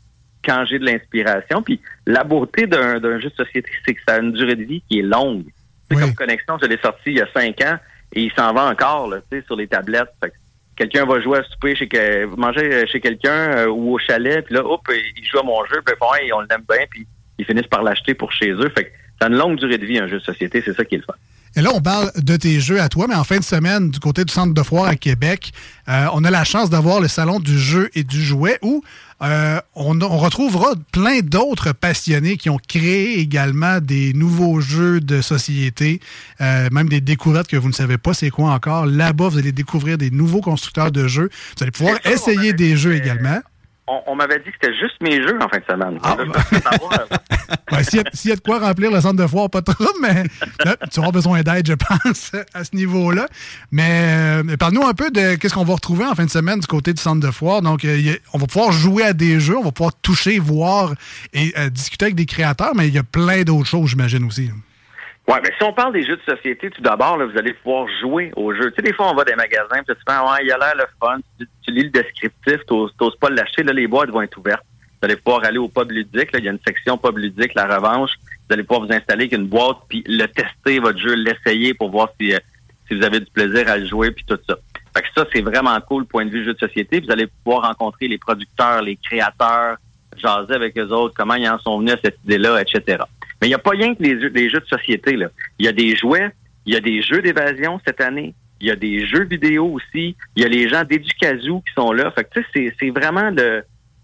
quand 0.45 0.65
j'ai 0.65 0.79
de 0.79 0.87
l'inspiration. 0.87 1.61
Puis 1.61 1.81
la 2.07 2.23
beauté 2.23 2.69
d'un 2.69 3.01
d'un 3.01 3.19
jeu 3.19 3.31
de 3.31 3.35
société, 3.35 3.69
c'est 3.85 3.95
que 3.95 4.01
ça 4.07 4.15
a 4.15 4.19
une 4.21 4.31
durée 4.31 4.55
de 4.55 4.63
vie 4.63 4.81
qui 4.89 5.01
est 5.01 5.03
longue. 5.03 5.47
C'est 5.91 5.99
comme 5.99 6.15
Connexion, 6.15 6.57
je 6.63 6.69
l'ai 6.69 6.79
sorti 6.79 7.03
il 7.07 7.15
y 7.15 7.21
a 7.21 7.27
cinq 7.35 7.61
ans 7.63 7.79
et 8.13 8.23
il 8.23 8.33
s'en 8.35 8.53
va 8.53 8.67
encore 8.67 9.09
là, 9.09 9.17
tu 9.29 9.37
sais, 9.37 9.45
sur 9.45 9.57
les 9.57 9.67
tablettes. 9.67 10.13
Fait 10.23 10.31
que 10.31 10.37
quelqu'un 10.77 11.07
va 11.07 11.21
jouer 11.21 11.39
à 11.39 11.43
souper 11.43 11.75
chez 11.75 11.89
que, 11.89 12.27
manger 12.37 12.87
chez 12.87 13.01
quelqu'un 13.01 13.57
euh, 13.57 13.67
ou 13.67 13.95
au 13.95 13.99
chalet, 13.99 14.45
puis 14.45 14.55
là, 14.55 14.65
hop, 14.65 14.89
il 14.89 15.25
joue 15.25 15.41
à 15.41 15.43
mon 15.43 15.65
jeu, 15.65 15.83
puis 15.85 15.97
bon, 16.01 16.15
hey, 16.15 16.33
on 16.33 16.43
l'aime 16.43 16.63
bien, 16.69 16.87
puis 16.89 17.09
ils 17.39 17.45
finissent 17.45 17.67
par 17.67 17.83
l'acheter 17.83 18.15
pour 18.15 18.31
chez 18.31 18.53
eux. 18.53 18.71
Fait 18.73 18.85
que 18.85 18.91
ça 19.21 19.27
a 19.27 19.29
une 19.31 19.37
longue 19.37 19.59
durée 19.59 19.79
de 19.79 19.85
vie, 19.85 19.99
un 19.99 20.07
jeu 20.07 20.21
de 20.21 20.25
société, 20.25 20.63
c'est 20.65 20.75
ça 20.75 20.85
qui 20.85 20.95
est 20.95 20.99
le 20.99 21.05
fun. 21.05 21.15
Et 21.57 21.63
là, 21.63 21.71
on 21.75 21.81
parle 21.81 22.13
de 22.17 22.37
tes 22.37 22.61
jeux 22.61 22.81
à 22.81 22.89
toi, 22.89 23.07
mais 23.09 23.17
en 23.17 23.25
fin 23.25 23.39
de 23.39 23.45
semaine, 23.45 23.91
du 23.91 23.99
côté 23.99 24.25
du 24.25 24.33
centre 24.33 24.55
de 24.55 24.63
foire 24.63 24.87
à 24.87 24.95
Québec, 24.95 25.53
euh, 25.89 26.07
on 26.13 26.23
a 26.25 26.31
la 26.31 26.45
chance 26.45 26.71
d'avoir 26.71 27.01
le 27.01 27.09
salon 27.09 27.41
du 27.41 27.59
jeu 27.59 27.91
et 27.95 28.05
du 28.05 28.23
jouet 28.23 28.59
où 28.63 28.85
euh, 29.23 29.61
on, 29.75 30.01
on 30.01 30.17
retrouvera 30.19 30.75
plein 30.93 31.21
d'autres 31.21 31.73
passionnés 31.73 32.37
qui 32.37 32.51
ont 32.51 32.59
créé 32.69 33.19
également 33.19 33.81
des 33.81 34.13
nouveaux 34.13 34.61
jeux 34.61 35.01
de 35.01 35.21
société, 35.21 36.01
euh, 36.41 36.69
même 36.71 36.89
des 36.89 37.01
découvertes 37.01 37.49
que 37.49 37.57
vous 37.57 37.69
ne 37.69 37.75
savez 37.75 37.99
pas 37.99 38.15
c'est 38.15 38.31
quoi 38.31 38.53
encore. 38.53 38.87
Là-bas, 38.87 39.29
vous 39.29 39.39
allez 39.39 39.53
découvrir 39.53 39.99
des 39.99 40.11
nouveaux 40.11 40.41
constructeurs 40.41 40.93
de 40.93 41.09
jeux. 41.09 41.31
Vous 41.57 41.63
allez 41.65 41.73
pouvoir 41.73 41.99
essayer 42.05 42.53
des 42.53 42.77
jeux 42.77 42.95
également. 42.95 43.41
On, 43.93 44.13
on 44.13 44.15
m'avait 44.15 44.39
dit 44.39 44.45
que 44.45 44.51
c'était 44.63 44.75
juste 44.79 44.95
mes 45.01 45.21
jeux 45.21 45.37
en 45.43 45.49
fin 45.49 45.59
de 45.59 45.65
semaine. 45.69 45.99
Savoir, 46.01 46.93
Ouais, 47.73 47.83
S'il 47.83 47.99
y, 47.99 48.03
a- 48.03 48.11
s'il 48.13 48.31
y 48.31 48.33
a 48.33 48.37
de 48.37 48.41
quoi 48.41 48.61
remplir 48.61 48.91
le 48.93 49.01
centre 49.01 49.17
de 49.21 49.27
foire, 49.27 49.51
pas 49.51 49.63
trop, 49.63 49.75
mais 50.01 50.23
là, 50.65 50.77
tu 50.93 51.01
auras 51.01 51.11
besoin 51.11 51.43
d'aide, 51.43 51.67
je 51.67 51.73
pense, 51.75 52.31
à 52.55 52.63
ce 52.63 52.77
niveau-là. 52.77 53.27
Mais, 53.73 54.43
euh, 54.45 54.57
parle-nous 54.57 54.85
un 54.87 54.95
peu 54.95 55.11
de 55.11 55.35
qu'est-ce 55.35 55.55
qu'on 55.55 55.65
va 55.65 55.75
retrouver 55.75 56.05
en 56.05 56.15
fin 56.15 56.25
de 56.25 56.31
semaine 56.31 56.61
du 56.61 56.67
côté 56.69 56.93
du 56.93 57.03
centre 57.03 57.21
de 57.27 57.33
foire. 57.33 57.63
Donc, 57.63 57.85
euh, 57.85 58.13
a- 58.15 58.19
on 58.33 58.39
va 58.39 58.47
pouvoir 58.47 58.71
jouer 58.71 59.03
à 59.03 59.13
des 59.13 59.41
jeux, 59.41 59.57
on 59.59 59.65
va 59.65 59.73
pouvoir 59.73 59.95
toucher, 60.01 60.39
voir 60.39 60.95
et 61.33 61.53
euh, 61.59 61.69
discuter 61.69 62.05
avec 62.05 62.15
des 62.15 62.27
créateurs, 62.27 62.73
mais 62.77 62.87
il 62.87 62.95
y 62.95 62.99
a 62.99 63.03
plein 63.03 63.43
d'autres 63.43 63.67
choses, 63.69 63.91
j'imagine 63.91 64.25
aussi. 64.25 64.51
Ouais, 65.31 65.39
mais 65.45 65.53
si 65.57 65.63
on 65.63 65.73
parle 65.73 65.93
des 65.93 66.05
jeux 66.05 66.17
de 66.17 66.23
société, 66.23 66.71
tout 66.71 66.83
d'abord, 66.83 67.17
vous 67.17 67.39
allez 67.39 67.53
pouvoir 67.53 67.87
jouer 68.01 68.33
aux 68.35 68.53
jeux. 68.53 68.73
Tu 68.73 68.77
sais, 68.77 68.83
des 68.83 68.93
fois, 68.93 69.13
on 69.13 69.15
va 69.15 69.23
dans 69.23 69.31
des 69.31 69.37
magasins, 69.37 69.81
puis 69.87 69.95
tu 69.95 70.03
fais, 70.05 70.19
ouais, 70.19 70.45
il 70.45 70.51
a 70.51 70.59
l'air 70.59 70.75
le 70.75 70.87
fun. 71.01 71.19
Tu, 71.39 71.47
tu 71.63 71.71
lis 71.71 71.85
le 71.85 71.91
descriptif, 71.91 72.67
t'oses 72.67 72.93
t'oses 72.99 73.15
pas 73.15 73.31
l'acheter, 73.31 73.63
là, 73.63 73.73
les 73.73 73.87
boîtes 73.87 74.11
vont 74.11 74.23
être 74.23 74.37
ouvertes. 74.39 74.65
Vous 75.01 75.07
allez 75.07 75.15
pouvoir 75.15 75.45
aller 75.45 75.59
au 75.59 75.69
pub 75.69 75.93
ludique, 75.93 76.33
là, 76.33 76.41
il 76.41 76.47
y 76.47 76.49
a 76.49 76.51
une 76.51 76.59
section 76.67 76.99
pub 76.99 77.17
ludique, 77.17 77.55
la 77.55 77.73
revanche. 77.73 78.11
Vous 78.49 78.55
allez 78.55 78.65
pouvoir 78.65 78.89
vous 78.89 78.93
installer 78.93 79.27
avec 79.27 79.33
une 79.33 79.47
boîte, 79.47 79.77
puis 79.89 80.03
le 80.05 80.27
tester, 80.27 80.81
votre 80.81 80.99
jeu, 80.99 81.15
l'essayer 81.15 81.75
pour 81.75 81.91
voir 81.91 82.09
si, 82.21 82.35
euh, 82.35 82.39
si 82.89 82.97
vous 82.97 83.05
avez 83.05 83.21
du 83.21 83.31
plaisir 83.31 83.71
à 83.71 83.77
le 83.77 83.87
jouer, 83.87 84.11
puis 84.11 84.25
tout 84.27 84.39
ça. 84.49 84.57
Fait 84.97 85.03
que 85.03 85.09
ça, 85.15 85.25
c'est 85.33 85.43
vraiment 85.43 85.81
cool, 85.83 86.07
point 86.07 86.25
de 86.25 86.31
vue 86.31 86.45
jeu 86.45 86.55
de 86.55 86.59
société. 86.59 86.99
Vous 86.99 87.13
allez 87.13 87.29
pouvoir 87.45 87.69
rencontrer 87.69 88.09
les 88.09 88.19
producteurs, 88.19 88.83
les 88.83 88.97
créateurs, 88.97 89.77
jaser 90.17 90.55
avec 90.55 90.77
eux 90.77 90.89
autres, 90.89 91.15
comment 91.17 91.35
ils 91.35 91.49
en 91.49 91.61
sont 91.61 91.79
venus 91.79 91.95
à 91.95 91.99
cette 92.03 92.19
idée-là, 92.25 92.61
etc. 92.61 93.05
Mais 93.41 93.47
il 93.47 93.51
n'y 93.51 93.55
a 93.55 93.59
pas 93.59 93.71
rien 93.71 93.95
que 93.95 94.03
les, 94.03 94.21
jeux- 94.21 94.31
de 94.61 94.67
société. 94.67 95.17
Là. 95.17 95.29
Il 95.59 95.67
y 95.67 95.69
a 95.69 95.73
des 95.73 95.97
jouets, 95.97 96.31
il 96.67 96.75
y 96.75 96.77
a 96.77 96.81
des 96.81 97.03
jeux 97.03 97.23
d'évasion 97.23 97.81
cette 97.87 98.01
année, 98.01 98.35
il 98.61 98.69
y 98.69 98.71
a 98.71 98.77
des 98.77 99.07
jeux 99.07 99.25
vidéo 99.25 99.67
aussi, 99.67 100.15
il 100.37 100.43
y 100.43 100.45
a 100.45 100.49
les 100.49 100.69
gens 100.69 100.85
d'Educazou 100.85 101.63
qui 101.67 101.73
sont 101.75 101.93
là. 101.93 102.11
Fait 102.11 102.25
que 102.25 102.41
c'est, 102.55 102.75
c'est 102.79 102.91
vraiment 102.91 103.31
le, 103.31 103.63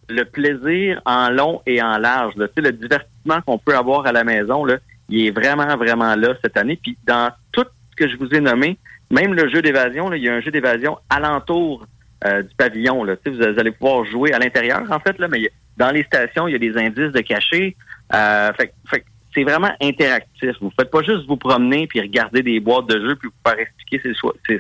le 0.09 0.25
plaisir 0.25 1.03
en 1.05 1.29
long 1.31 1.61
et 1.67 1.83
en 1.83 1.99
large. 1.99 2.35
Là. 2.37 2.47
Le 2.57 2.73
divertissement 2.73 3.41
qu'on 3.47 3.59
peut 3.59 3.77
avoir 3.77 4.07
à 4.07 4.13
la 4.13 4.25
maison, 4.25 4.65
là, 4.65 4.79
il 5.09 5.27
est 5.27 5.31
vraiment, 5.31 5.77
vraiment 5.77 6.17
là 6.17 6.35
cette 6.43 6.57
année. 6.57 6.79
Puis 6.83 6.97
dans 7.07 7.31
tout 7.53 7.67
ce 7.91 7.97
que 7.97 8.09
je 8.11 8.17
vous 8.17 8.29
ai 8.31 8.41
nommé, 8.41 8.79
même 9.11 9.35
le 9.35 9.49
jeu 9.49 9.61
d'évasion, 9.61 10.09
là, 10.09 10.17
il 10.17 10.23
y 10.25 10.29
a 10.29 10.35
un 10.35 10.41
jeu 10.41 10.51
d'évasion 10.51 10.99
alentour 11.11 11.87
euh, 12.25 12.43
du 12.43 12.55
pavillon. 12.57 13.05
Là. 13.05 13.15
Vous, 13.25 13.35
vous 13.35 13.43
allez 13.61 13.71
pouvoir 13.71 14.05
jouer 14.07 14.33
à 14.33 14.39
l'intérieur, 14.39 14.83
en 14.91 14.99
fait, 14.99 15.19
là, 15.19 15.29
mais 15.29 15.51
dans 15.77 15.91
les 15.91 16.03
stations, 16.05 16.49
il 16.49 16.53
y 16.53 16.55
a 16.55 16.59
des 16.59 16.77
indices 16.79 17.13
de 17.13 17.21
cachet. 17.21 17.77
Euh, 18.15 18.53
fait, 18.55 18.73
fait 18.91 19.05
c'est 19.37 19.45
vraiment 19.45 19.71
interactif. 19.81 20.53
Vous 20.61 20.73
faites 20.79 20.91
pas 20.91 21.03
juste 21.03 21.27
vous 21.29 21.37
promener 21.37 21.87
puis 21.87 22.01
regarder 22.01 22.43
des 22.43 22.59
boîtes 22.59 22.89
de 22.89 22.99
jeux 22.99 23.17
puis 23.17 23.29
vous 23.29 23.51
faire 23.51 23.59
expliquer 23.61 24.01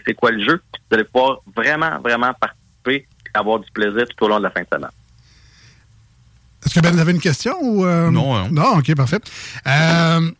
c'est, 0.05 0.14
quoi 0.14 0.31
le 0.31 0.45
jeu. 0.45 0.61
Vous 0.72 0.95
allez 0.95 1.05
pouvoir 1.05 1.41
vraiment, 1.57 1.99
vraiment 2.01 2.33
participer 2.35 3.07
et 3.07 3.39
avoir 3.39 3.61
du 3.61 3.70
plaisir 3.72 4.05
tout 4.07 4.24
au 4.24 4.29
long 4.29 4.39
de 4.39 4.43
la 4.45 4.51
fin 4.51 4.61
de 4.61 4.66
semaine. 4.70 4.91
Est-ce 6.64 6.74
que 6.74 6.81
Ben, 6.81 6.91
vous 6.91 6.99
avez 6.99 7.12
une 7.12 7.20
question? 7.20 7.57
Ou, 7.62 7.87
euh, 7.87 8.11
Non, 8.11 8.49
Non, 8.51 8.79
OK, 8.79 8.95
parfait. 8.95 9.20
Euh, 9.66 10.31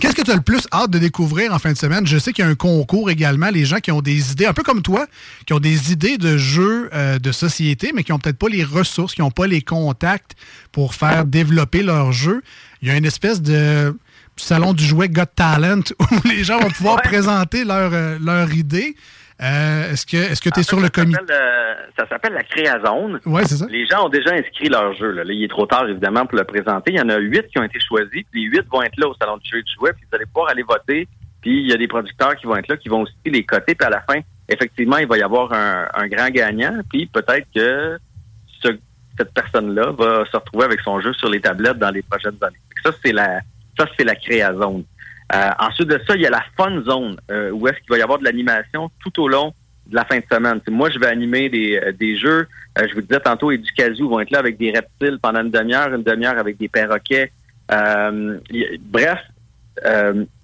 Qu'est-ce 0.00 0.14
que 0.14 0.22
tu 0.22 0.30
as 0.30 0.36
le 0.36 0.42
plus 0.42 0.68
hâte 0.70 0.90
de 0.90 0.98
découvrir 0.98 1.54
en 1.54 1.58
fin 1.58 1.72
de 1.72 1.78
semaine? 1.78 2.06
Je 2.06 2.18
sais 2.18 2.34
qu'il 2.34 2.44
y 2.44 2.48
a 2.48 2.50
un 2.50 2.54
concours 2.54 3.08
également, 3.08 3.48
les 3.48 3.64
gens 3.64 3.78
qui 3.78 3.90
ont 3.90 4.02
des 4.02 4.32
idées, 4.32 4.44
un 4.44 4.52
peu 4.52 4.62
comme 4.62 4.82
toi, 4.82 5.06
qui 5.46 5.54
ont 5.54 5.60
des 5.60 5.92
idées 5.92 6.18
de 6.18 6.36
jeux 6.36 6.90
euh, 6.92 7.18
de 7.18 7.32
société, 7.32 7.92
mais 7.94 8.04
qui 8.04 8.12
n'ont 8.12 8.18
peut-être 8.18 8.36
pas 8.36 8.50
les 8.50 8.64
ressources, 8.64 9.14
qui 9.14 9.22
n'ont 9.22 9.30
pas 9.30 9.46
les 9.46 9.62
contacts 9.62 10.32
pour 10.72 10.94
faire 10.94 11.24
développer 11.24 11.82
leur 11.82 12.12
jeu. 12.12 12.42
Il 12.82 12.88
y 12.88 12.90
a 12.90 12.96
une 12.96 13.04
espèce 13.04 13.42
de 13.42 13.96
salon 14.36 14.72
du 14.72 14.84
jouet 14.84 15.08
Got 15.08 15.24
Talent 15.34 15.80
où 16.00 16.28
les 16.28 16.44
gens 16.44 16.58
vont 16.60 16.70
pouvoir 16.70 17.02
présenter 17.02 17.64
leur, 17.64 17.92
euh, 17.92 18.18
leur 18.24 18.52
idée. 18.54 18.94
Euh, 19.40 19.92
est-ce 19.92 20.04
que 20.04 20.16
est-ce 20.16 20.40
que 20.42 20.50
tu 20.50 20.60
es 20.60 20.62
sur 20.64 20.80
le 20.80 20.88
comité? 20.88 21.18
euh, 21.30 21.74
ça 21.96 22.08
s'appelle 22.08 22.32
la 22.32 22.42
Créazone. 22.42 23.20
Ouais, 23.24 23.44
c'est 23.44 23.56
ça. 23.56 23.66
Les 23.70 23.86
gens 23.86 24.06
ont 24.06 24.08
déjà 24.08 24.32
inscrit 24.34 24.68
leur 24.68 24.92
jeu. 24.94 25.12
Là. 25.12 25.22
Là, 25.22 25.32
il 25.32 25.44
est 25.44 25.48
trop 25.48 25.64
tard, 25.66 25.88
évidemment, 25.88 26.26
pour 26.26 26.38
le 26.38 26.44
présenter. 26.44 26.90
Il 26.92 26.96
y 26.98 27.00
en 27.00 27.08
a 27.08 27.18
huit 27.18 27.46
qui 27.48 27.58
ont 27.58 27.62
été 27.62 27.78
choisis. 27.80 28.22
Puis 28.32 28.42
les 28.44 28.48
huit 28.48 28.66
vont 28.72 28.82
être 28.82 28.96
là 28.96 29.06
au 29.08 29.14
Salon 29.14 29.36
du 29.36 29.48
jeu 29.48 29.62
du 29.62 29.72
jouet. 29.74 29.92
Puis 29.92 30.04
vous 30.10 30.16
allez 30.16 30.26
pouvoir 30.26 30.50
aller 30.50 30.64
voter 30.64 31.06
Puis 31.40 31.60
il 31.62 31.68
y 31.68 31.72
a 31.72 31.76
des 31.76 31.86
producteurs 31.86 32.34
qui 32.36 32.46
vont 32.46 32.56
être 32.56 32.66
là, 32.68 32.76
qui 32.76 32.88
vont 32.88 33.02
aussi 33.02 33.14
les 33.26 33.44
coter. 33.44 33.76
Puis 33.76 33.86
à 33.86 33.90
la 33.90 34.00
fin, 34.00 34.18
effectivement, 34.48 34.96
il 34.98 35.06
va 35.06 35.18
y 35.18 35.22
avoir 35.22 35.52
un, 35.52 35.86
un 35.94 36.08
grand 36.08 36.30
gagnant. 36.30 36.80
Puis 36.90 37.06
peut-être 37.06 37.46
que 37.54 37.96
ce- 38.60 38.76
cette 39.16 39.32
personne-là 39.34 39.92
va 39.96 40.24
se 40.30 40.36
retrouver 40.36 40.64
avec 40.64 40.80
son 40.80 41.00
jeu 41.00 41.12
sur 41.14 41.28
les 41.28 41.40
tablettes 41.40 41.78
dans 41.78 41.90
les 41.90 42.02
prochaines 42.02 42.36
années. 42.42 42.58
Ça, 42.84 42.92
c'est 43.04 43.12
la 43.12 43.40
ça, 43.78 43.86
c'est 43.96 44.04
la 44.04 44.16
créazone. 44.16 44.84
Euh, 45.34 45.50
ensuite 45.58 45.88
de 45.88 46.00
ça, 46.06 46.14
il 46.14 46.22
y 46.22 46.26
a 46.26 46.30
la 46.30 46.44
fun 46.56 46.82
zone, 46.82 47.16
euh, 47.30 47.50
où 47.50 47.68
est-ce 47.68 47.78
qu'il 47.78 47.90
va 47.90 47.98
y 47.98 48.02
avoir 48.02 48.18
de 48.18 48.24
l'animation 48.24 48.90
tout 49.00 49.22
au 49.22 49.28
long 49.28 49.52
de 49.86 49.94
la 49.94 50.04
fin 50.04 50.18
de 50.18 50.24
semaine. 50.30 50.60
Moi, 50.68 50.90
je 50.90 50.98
vais 50.98 51.06
animer 51.06 51.48
des, 51.48 51.76
euh, 51.76 51.92
des 51.92 52.16
jeux. 52.16 52.46
Je 52.76 52.94
vous 52.94 53.00
disais 53.00 53.20
tantôt, 53.20 53.50
et 53.50 53.58
du 53.58 53.72
casou 53.72 54.08
vont 54.08 54.20
être 54.20 54.30
là 54.30 54.38
avec 54.38 54.58
des 54.58 54.70
reptiles 54.70 55.18
pendant 55.20 55.40
une 55.40 55.50
demi-heure, 55.50 55.94
une 55.94 56.02
demi-heure 56.02 56.38
avec 56.38 56.58
des 56.58 56.68
perroquets. 56.68 57.32
Bref, 57.68 59.20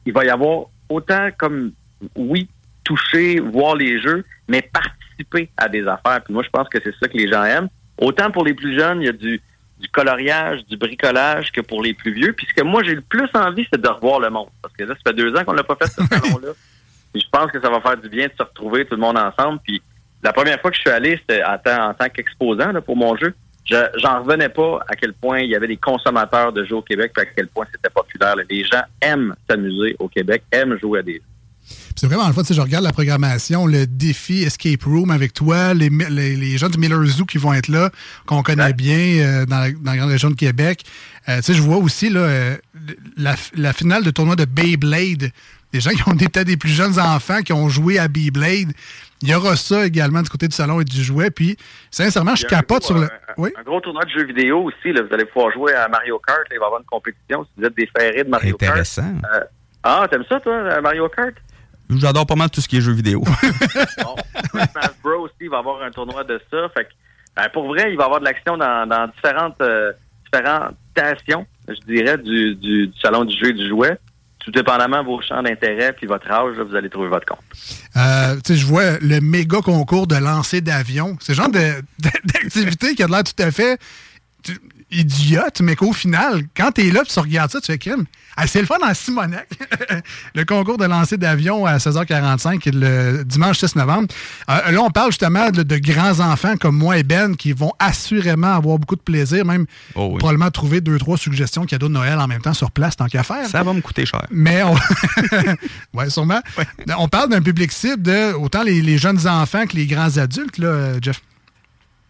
il 0.07 0.12
va 0.12 0.24
y 0.24 0.30
avoir 0.30 0.66
autant 0.89 1.28
comme, 1.37 1.72
oui, 2.16 2.49
toucher, 2.82 3.41
voir 3.41 3.76
les 3.76 4.01
jeux, 4.01 4.24
mais 4.49 4.62
participer 4.62 5.51
à 5.57 5.68
des 5.68 5.87
affaires. 5.87 6.22
Puis 6.24 6.35
moi, 6.35 6.43
je 6.43 6.51
pense 6.51 6.68
que 6.68 6.78
c'est 6.82 6.95
ça 7.01 7.09
que 7.09 7.16
les 7.16 7.28
gens 7.30 7.45
aiment. 7.45 7.68
Autant 7.99 8.30
pour 8.30 8.45
les 8.45 8.55
plus 8.55 8.78
jeunes, 8.78 9.03
il 9.03 9.07
y 9.07 9.09
a 9.09 9.12
du, 9.12 9.41
du 9.85 9.91
coloriage, 9.91 10.64
du 10.66 10.76
bricolage 10.76 11.53
que 11.53 11.61
pour 11.61 11.82
les 11.82 11.93
plus 11.95 12.12
vieux. 12.12 12.32
Puis 12.32 12.47
ce 12.49 12.55
que 12.55 12.62
moi, 12.62 12.82
j'ai 12.82 12.95
le 12.95 13.01
plus 13.03 13.28
envie, 13.35 13.66
c'est 13.72 13.80
de 13.80 13.89
revoir 13.89 14.18
le 14.20 14.30
monde. 14.30 14.49
Parce 14.62 14.74
que 14.74 14.85
là, 14.85 14.95
ça 14.95 15.11
fait 15.11 15.16
deux 15.16 15.35
ans 15.37 15.45
qu'on 15.45 15.53
l'a 15.53 15.62
pas 15.64 15.76
fait, 15.76 15.87
ce 15.87 16.03
salon-là. 16.20 16.53
Puis 17.12 17.22
je 17.22 17.28
pense 17.30 17.51
que 17.53 17.61
ça 17.61 17.68
va 17.70 17.80
faire 17.80 17.97
du 17.97 18.09
bien 18.09 18.26
de 18.26 18.32
se 18.37 18.43
retrouver 18.43 18.85
tout 18.87 18.95
le 18.95 19.01
monde 19.01 19.16
ensemble. 19.18 19.61
Puis 19.64 19.80
la 20.22 20.32
première 20.32 20.61
fois 20.61 20.70
que 20.70 20.76
je 20.76 20.80
suis 20.80 20.91
allé, 20.91 21.16
c'était 21.18 21.45
en 21.45 21.59
tant, 21.59 21.91
en 21.91 21.95
tant 21.95 22.09
qu'exposant 22.09 22.72
là, 22.72 22.80
pour 22.80 22.97
mon 22.97 23.16
jeu. 23.16 23.35
Je- 23.66 23.76
J'en 24.03 24.22
revenais 24.22 24.49
pas 24.51 24.80
à 24.89 24.95
quel 24.97 25.12
point 25.14 25.41
il 25.41 25.51
y 25.51 25.57
avait 25.57 25.68
des 25.68 25.76
consommateurs 25.76 26.53
de 26.53 26.64
jeux 26.64 26.76
au 26.76 26.82
Québec, 26.82 27.12
puis 27.14 27.22
à 27.26 27.30
quel 27.30 27.47
point 27.49 27.66
c'était 27.72 27.89
populaire. 27.91 28.37
là. 28.37 28.43
Les 28.51 28.64
gens 28.64 28.82
aiment 29.01 29.35
s'amuser 29.49 29.97
au 29.99 30.09
Québec, 30.09 30.43
aiment 30.51 30.78
jouer 30.78 30.99
à 30.99 31.03
des 31.03 31.14
jeux. 31.14 31.20
C'est 31.97 32.07
vraiment 32.07 32.27
le 32.27 32.33
fun, 32.33 32.43
tu 32.43 32.49
sais, 32.49 32.55
je 32.55 32.61
regarde 32.61 32.85
la 32.85 32.93
programmation, 32.93 33.67
le 33.67 33.87
défi 33.87 34.43
Escape 34.43 34.83
Room 34.85 35.11
avec 35.11 35.33
toi, 35.33 35.75
les, 35.75 35.89
les, 35.89 36.37
les 36.37 36.59
gens 36.59 36.69
du 36.69 36.79
Miller 36.79 37.03
Zoo 37.07 37.25
qui 37.25 37.39
vont 37.39 37.55
être 37.55 37.69
là, 37.69 37.91
qu'on 38.27 38.43
connaît 38.43 38.73
bien 38.73 38.99
euh, 38.99 39.47
dans, 39.47 39.61
la, 39.61 39.71
dans 39.71 39.91
la 39.93 39.97
grande 39.97 40.11
région 40.11 40.31
de 40.31 40.35
Québec. 40.35 40.85
Euh, 41.29 41.37
tu 41.37 41.43
sais, 41.43 41.55
je 41.55 41.62
vois 41.62 41.77
aussi 41.79 42.11
là, 42.11 42.21
euh, 42.21 42.57
la, 43.17 43.35
la 43.55 43.73
finale 43.73 44.03
de 44.03 44.11
tournoi 44.11 44.37
de 44.37 44.45
Beyblade. 44.45 45.31
Des 45.73 45.81
gens 45.81 45.91
qui 45.91 46.09
ont 46.09 46.12
des- 46.15 46.29
peut-être 46.29 46.47
des 46.47 46.57
plus 46.57 46.71
jeunes 46.71 46.99
enfants 47.01 47.41
qui 47.43 47.53
ont 47.53 47.69
joué 47.69 47.99
à 47.99 48.09
Beyblade. 48.09 48.73
Il 49.23 49.29
y 49.31 49.35
aura 49.35 49.57
ça 49.57 49.87
également 49.87 50.21
du 50.23 50.29
côté 50.29 50.47
du 50.49 50.55
salon 50.55 50.81
et 50.81 50.85
du 50.85 51.03
jouet. 51.03 51.31
Puis, 51.31 51.57
sincèrement, 51.91 52.35
je 52.37 52.45
capote 52.45 52.83
gros, 52.83 52.87
sur 52.89 52.99
le. 52.99 53.09
Oui? 53.39 53.51
Un 53.59 53.62
gros 53.62 53.81
tournoi 53.81 54.05
de 54.05 54.11
jeux 54.11 54.27
vidéo 54.27 54.65
aussi. 54.65 54.93
Là, 54.93 55.01
vous 55.03 55.15
allez 55.15 55.25
pouvoir 55.25 55.51
jouer 55.53 55.73
à 55.73 55.89
Mario 55.89 56.21
Kart. 56.25 56.39
là, 56.41 56.45
il 56.53 56.59
va 56.59 56.65
y 56.65 56.67
avoir 56.67 56.81
une 56.81 56.87
compétition 56.87 57.45
si 57.45 57.51
vous 57.57 57.65
êtes 57.67 57.77
des 57.77 57.89
ferrés 57.97 58.23
de 58.25 58.29
Mario 58.29 58.55
Intéressant. 58.55 59.03
Kart. 59.23 59.35
Euh, 59.35 59.45
ah, 59.83 60.07
t'aimes 60.11 60.25
ça, 60.29 60.41
toi, 60.41 60.81
Mario 60.83 61.09
Kart? 61.09 61.35
J'adore 61.91 62.26
pas 62.26 62.35
mal 62.35 62.51
tout 62.51 62.61
ce 62.61 62.68
qui 62.68 62.76
est 62.78 62.80
jeux 62.80 62.93
vidéo. 62.93 63.22
Smash 64.51 64.91
Bros. 65.03 65.24
aussi, 65.24 65.35
il 65.41 65.51
va 65.51 65.59
avoir 65.59 65.82
un 65.82 65.91
tournoi 65.91 66.24
de 66.24 66.41
ça. 66.51 66.68
Fait 66.74 66.85
que, 66.85 66.91
ben, 67.37 67.49
pour 67.53 67.66
vrai, 67.68 67.91
il 67.91 67.97
va 67.97 68.05
y 68.05 68.07
avoir 68.07 68.20
de 68.20 68.24
l'action 68.24 68.57
dans, 68.57 68.89
dans 68.89 69.09
différentes, 69.09 69.61
euh, 69.61 69.93
différentes 70.24 70.76
stations, 70.93 71.47
je 71.68 71.93
dirais, 71.93 72.18
du, 72.18 72.55
du, 72.55 72.87
du 72.87 73.01
salon 73.01 73.24
du 73.24 73.37
jeu 73.37 73.51
et 73.51 73.53
du 73.53 73.68
jouet. 73.68 73.99
Tout 74.39 74.51
dépendamment 74.51 75.03
de 75.03 75.07
vos 75.07 75.22
champs 75.22 75.43
d'intérêt 75.43 75.93
puis 75.95 76.07
votre 76.07 76.30
âge, 76.30 76.57
là, 76.57 76.64
vous 76.64 76.74
allez 76.74 76.91
trouver 76.91 77.09
votre 77.09 77.26
compte. 77.26 77.39
Euh, 77.97 78.37
je 78.47 78.66
vois 78.66 78.99
le 79.01 79.20
méga 79.20 79.61
concours 79.62 80.07
de 80.07 80.16
lancer 80.16 80.61
d'avion. 80.61 81.16
C'est 81.20 81.32
le 81.32 81.37
genre 81.37 81.49
d'activité 81.49 82.95
qui 82.95 83.03
a 83.03 83.07
de 83.07 83.12
l'air 83.12 83.24
tout 83.24 83.43
à 83.43 83.51
fait 83.51 83.78
idiote, 84.95 85.61
mais 85.61 85.77
qu'au 85.77 85.93
final, 85.93 86.43
quand 86.57 86.73
t'es 86.73 86.91
là, 86.91 87.03
tu 87.05 87.19
regardes 87.19 87.51
ça, 87.51 87.61
tu 87.61 87.67
fais 87.67 87.79
crime. 87.79 88.05
Ah, 88.37 88.47
c'est 88.47 88.61
le 88.61 88.67
fun 88.67 88.79
en 88.83 88.95
Simonac. 88.95 89.49
le 90.35 90.45
concours 90.45 90.77
de 90.77 90.85
lancer 90.85 91.17
d'avion 91.17 91.67
à 91.67 91.77
16h45 91.77 92.71
le 92.73 93.23
dimanche 93.23 93.59
6 93.59 93.77
novembre. 93.77 94.09
Euh, 94.51 94.73
là, 94.73 94.81
on 94.83 94.91
parle 94.91 95.11
justement 95.11 95.51
de, 95.51 95.63
de 95.63 95.77
grands 95.77 96.21
enfants 96.21 96.57
comme 96.57 96.77
moi 96.77 96.99
et 96.99 97.05
Ben 97.05 97.37
qui 97.37 97.53
vont 97.53 97.73
assurément 97.79 98.55
avoir 98.55 98.79
beaucoup 98.79 98.97
de 98.97 99.03
plaisir, 99.03 99.45
même 99.45 99.67
Oh 99.95 100.17
probablement 100.19 100.51
trouver 100.51 100.81
deux, 100.81 100.99
trois 100.99 101.17
suggestions 101.17 101.65
cadeaux 101.65 101.89
de 101.89 101.93
Noël 101.93 102.19
en 102.19 102.27
même 102.27 102.43
temps 102.43 102.55
sur 102.55 102.73
place, 102.73 102.97
tant 102.97 103.07
qu'à 103.07 103.23
faire. 103.23 103.47
Ça 103.47 103.63
va 103.63 103.73
me 103.73 103.81
coûter 103.81 104.05
cher. 104.05 104.27
Mais 104.31 104.63
on... 104.63 104.75
ouais, 105.97 106.11
sûrement. 106.11 106.41
On 106.99 107.09
parle 107.09 107.31
d'un 107.31 107.43
public 107.43 107.71
cible 107.71 108.03
de 108.03 108.33
autant 108.35 108.63
les, 108.65 108.83
les 108.83 108.99
jeunes 108.99 109.29
enfants 109.29 109.67
que 109.67 109.77
les 109.77 109.87
grands 109.87 110.19
adultes, 110.19 110.59
là, 110.59 110.95
Jeff. 111.01 111.21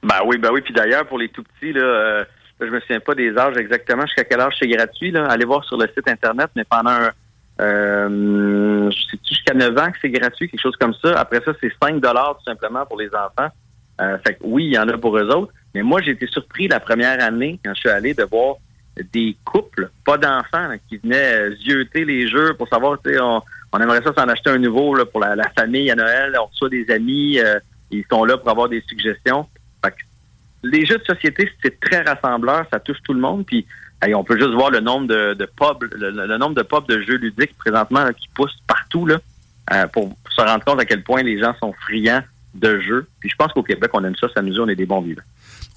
Ben 0.05 0.21
oui, 0.27 0.39
ben 0.39 0.51
oui. 0.53 0.61
Puis 0.61 0.75
d'ailleurs, 0.75 1.07
pour 1.07 1.19
les 1.19 1.29
tout 1.29 1.43
petits, 1.43 1.73
là, 1.73 1.83
euh, 1.83 2.25
je 2.67 2.71
me 2.71 2.81
souviens 2.81 3.01
pas 3.01 3.15
des 3.15 3.37
âges 3.37 3.57
exactement, 3.57 4.03
jusqu'à 4.07 4.25
quel 4.25 4.41
âge 4.41 4.55
c'est 4.59 4.69
gratuit. 4.69 5.17
Allez 5.17 5.45
voir 5.45 5.65
sur 5.65 5.77
le 5.77 5.87
site 5.89 6.09
Internet, 6.09 6.51
mais 6.57 6.65
pendant 6.65 6.91
un, 6.91 7.11
euh, 7.61 8.91
jusqu'à 9.29 9.55
9 9.55 9.79
ans 9.79 9.91
que 9.93 9.99
c'est 10.03 10.11
gratuit, 10.11 10.49
quelque 10.49 10.61
chose 10.61 10.77
comme 10.77 10.95
ça. 10.95 11.19
Après 11.19 11.41
ça, 11.45 11.53
c'est 11.61 11.73
5 11.83 12.01
dollars 12.01 12.37
tout 12.39 12.45
simplement 12.45 12.85
pour 12.87 12.99
les 12.99 13.09
enfants. 13.09 13.51
Euh, 14.01 14.19
fait 14.27 14.35
que 14.35 14.41
oui, 14.43 14.67
il 14.67 14.75
y 14.75 14.79
en 14.79 14.89
a 14.89 14.99
pour 14.99 15.17
eux 15.17 15.29
autres. 15.29 15.53
Mais 15.75 15.83
moi, 15.83 16.01
j'ai 16.03 16.13
été 16.13 16.27
surpris 16.27 16.69
la 16.69 16.81
première 16.81 17.23
année, 17.23 17.61
quand 17.65 17.73
je 17.75 17.81
suis 17.81 17.89
allé, 17.89 18.15
de 18.15 18.25
voir 18.25 18.57
des 19.13 19.37
couples, 19.45 19.91
pas 20.05 20.19
d'enfants, 20.19 20.69
qui 20.89 20.99
venaient 20.99 21.51
euh, 21.51 21.57
zioter 21.57 22.05
les 22.05 22.29
jeux 22.29 22.55
pour 22.55 22.69
savoir, 22.69 22.99
tu 23.05 23.19
on, 23.21 23.43
aimerait 23.81 24.03
ça 24.03 24.13
s'en 24.17 24.29
acheter 24.29 24.51
un 24.51 24.59
nouveau 24.59 24.95
pour 25.07 25.21
la, 25.21 25.35
la 25.35 25.49
famille 25.51 25.91
à 25.91 25.97
Noël. 25.97 26.37
On 26.41 26.47
reçoit 26.47 26.69
des 26.69 26.89
amis, 26.91 27.41
euh, 27.41 27.59
ils 27.91 28.05
sont 28.11 28.25
là 28.25 28.37
pour 28.37 28.51
avoir 28.51 28.69
des 28.69 28.83
suggestions. 28.89 29.49
Les 30.65 30.85
jeux 30.85 30.99
de 30.99 31.05
société, 31.05 31.51
c'est 31.63 31.79
très 31.79 32.03
rassembleur, 32.03 32.67
ça 32.73 32.81
touche 32.81 32.99
tout 33.05 33.15
le 33.15 33.21
monde. 33.21 33.47
Puis 33.47 33.67
on 34.15 34.25
peut 34.25 34.39
juste 34.39 34.53
voir 34.53 34.71
le 34.71 34.81
nombre 34.81 35.07
de, 35.07 35.35
de 35.35 35.49
le, 35.93 36.37
nombre 36.37 36.55
de 36.55 36.63
pubs 36.63 36.87
de 36.89 37.01
jeux 37.03 37.17
ludiques 37.17 37.57
présentement 37.57 38.07
qui 38.13 38.29
poussent 38.35 38.61
partout 38.67 39.07
là, 39.07 39.19
euh, 39.73 39.87
pour 39.87 40.17
se 40.29 40.43
rendre 40.43 40.65
compte 40.65 40.81
à 40.81 40.85
quel 40.85 41.03
point 41.03 41.23
les 41.23 41.39
gens 41.39 41.55
sont 41.61 41.73
friands 41.73 42.23
de 42.55 42.81
jeux. 42.81 43.07
Puis 43.21 43.31
je 43.31 43.37
pense 43.37 43.53
qu'au 43.53 43.63
Québec, 43.63 43.91
on 43.95 44.05
aime 44.05 44.17
ça 44.17 44.29
s'amuser, 44.35 44.61
on 44.61 44.69
est 44.69 44.77
des 44.77 44.87
bons 44.87 45.01
vivants. 45.01 45.23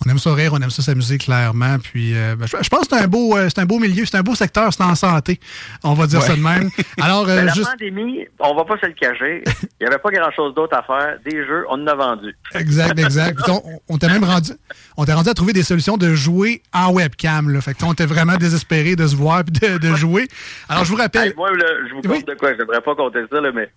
On 0.05 0.09
aime 0.09 0.19
ça 0.19 0.33
rire, 0.33 0.51
on 0.53 0.61
aime 0.61 0.69
ça 0.69 0.81
s'amuser 0.83 1.17
clairement. 1.17 1.77
Puis, 1.79 2.15
euh, 2.15 2.35
ben, 2.35 2.45
je, 2.45 2.55
je 2.61 2.69
pense 2.69 2.81
que 2.87 2.95
c'est 2.95 3.03
un 3.03 3.07
beau, 3.07 3.35
euh, 3.35 3.49
c'est 3.49 3.59
un 3.61 3.65
beau 3.65 3.79
milieu, 3.79 4.05
c'est 4.05 4.17
un 4.17 4.21
beau 4.21 4.35
secteur, 4.35 4.71
c'est 4.71 4.83
en 4.83 4.93
santé. 4.95 5.39
On 5.83 5.93
va 5.93 6.05
dire 6.07 6.19
Ouais. 6.19 6.27
ça 6.27 6.35
de 6.35 6.41
même. 6.41 6.69
Alors, 7.01 7.27
euh, 7.27 7.35
Mais 7.37 7.45
la 7.45 7.53
juste. 7.53 7.69
pandémie, 7.71 8.25
on 8.39 8.55
va 8.55 8.63
pas 8.65 8.77
se 8.79 8.85
le 8.85 8.93
cacher. 8.93 9.43
Il 9.45 9.67
n'y 9.81 9.87
avait 9.87 9.97
pas 9.97 10.09
grand-chose 10.11 10.53
d'autre 10.53 10.77
à 10.77 10.83
faire. 10.83 11.17
Des 11.25 11.37
jeux, 11.45 11.65
on 11.69 11.81
en 11.83 11.87
a 11.87 11.95
vendu. 11.95 12.35
Exact, 12.53 12.97
exact. 12.99 13.39
On 13.49 13.61
on 13.89 13.97
t'a 13.97 14.07
même 14.07 14.23
rendu, 14.23 14.51
on 14.97 15.05
t'a 15.05 15.15
rendu 15.15 15.29
à 15.29 15.33
trouver 15.33 15.53
des 15.53 15.63
solutions 15.63 15.97
de 15.97 16.13
jouer 16.13 16.61
en 16.73 16.91
webcam. 16.91 17.49
Là. 17.49 17.61
Fait 17.61 17.73
que 17.73 17.83
on 17.83 17.93
était 17.93 18.05
vraiment 18.05 18.35
désespéré 18.37 18.95
de 18.95 19.07
se 19.07 19.15
voir 19.15 19.39
et 19.41 19.43
de, 19.43 19.77
de 19.79 19.95
jouer. 19.95 20.27
Alors, 20.69 20.85
je 20.85 20.91
vous 20.91 20.97
rappelle. 20.97 21.29
Hey, 21.29 21.33
moi, 21.35 21.49
là, 21.51 21.65
je 21.89 21.93
vous 21.95 22.01
compte 22.01 22.27
de 22.27 22.33
quoi? 22.35 22.53
Je 22.53 22.57
devrais 22.59 22.81
pas 22.81 22.95
compter 22.95 23.19
ça, 23.31 23.41
là, 23.41 23.51
mais 23.53 23.69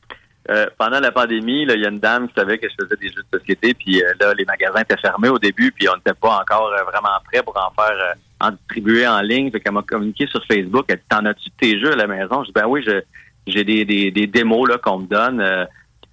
euh, 0.49 0.67
pendant 0.79 1.01
la 1.01 1.13
pandémie, 1.13 1.63
il 1.63 1.81
y 1.81 1.85
a 1.85 1.89
une 1.89 1.99
dame 2.01 2.29
qui 2.29 2.35
savait 2.35 2.59
que 2.59 2.67
je 2.69 2.75
faisais 2.83 2.97
des 2.97 3.09
jeux 3.09 3.23
de 3.31 3.39
société, 3.39 3.75
puis 3.75 4.03
euh, 4.03 4.13
là, 4.21 4.33
les 4.35 4.45
magasins 4.47 4.81
étaient 4.81 4.97
fermés 4.97 5.29
au 5.29 5.39
début, 5.39 5.71
puis 5.73 5.89
on 5.89 5.97
n'était 5.97 6.15
pas 6.15 6.41
encore 6.41 6.69
euh, 6.73 6.83
vraiment 6.85 7.11
prêts 7.31 7.43
pour 7.43 7.57
en 7.57 7.71
faire, 7.81 7.95
euh, 7.97 8.15
en 8.47 8.53
distribuer 8.53 9.07
en 9.07 9.21
ligne. 9.21 9.51
Fait 9.51 9.61
qu'elle 9.61 9.75
m'a 9.75 9.83
communiqué 9.83 10.27
sur 10.27 10.43
Facebook. 10.47 10.87
Elle 10.89 10.97
dit, 10.97 11.03
t'en 11.09 11.25
as-tu 11.27 11.51
de 11.51 11.55
tes 11.61 11.79
jeux 11.79 11.93
à 11.93 11.97
la 11.97 12.07
maison? 12.07 12.43
Je 12.43 12.47
dis, 12.49 12.53
ben 12.55 12.67
oui, 12.67 12.83
je- 12.87 13.03
j'ai 13.47 13.65
des, 13.65 13.85
des, 13.85 14.11
des 14.11 14.27
démos 14.27 14.69
là, 14.69 14.79
qu'on 14.79 15.01
me 15.01 15.07
donne. 15.07 15.41
Euh, 15.41 15.65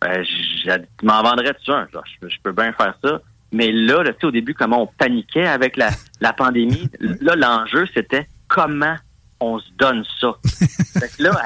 ben, 0.02 0.24
tu 0.24 1.06
m'en 1.06 1.24
vendrais-tu 1.24 1.72
un? 1.72 1.88
Je, 1.94 1.98
dis, 1.98 2.04
je, 2.22 2.28
je 2.28 2.38
peux 2.44 2.52
bien 2.52 2.74
faire 2.74 2.94
ça. 3.04 3.22
Mais 3.54 3.72
là, 3.72 4.04
là 4.04 4.12
tu 4.12 4.20
sais, 4.20 4.26
au 4.28 4.32
début, 4.32 4.54
comment 4.54 4.84
on 4.84 4.88
paniquait 4.88 5.48
avec 5.48 5.78
la, 5.78 5.90
la 6.20 6.34
pandémie, 6.34 6.90
là, 7.00 7.36
l'enjeu, 7.36 7.88
c'était 7.94 8.28
comment 8.50 8.96
on 9.40 9.58
se 9.60 9.70
donne 9.78 10.04
ça. 10.20 10.34
fait 11.00 11.16
que 11.18 11.24
là, 11.24 11.42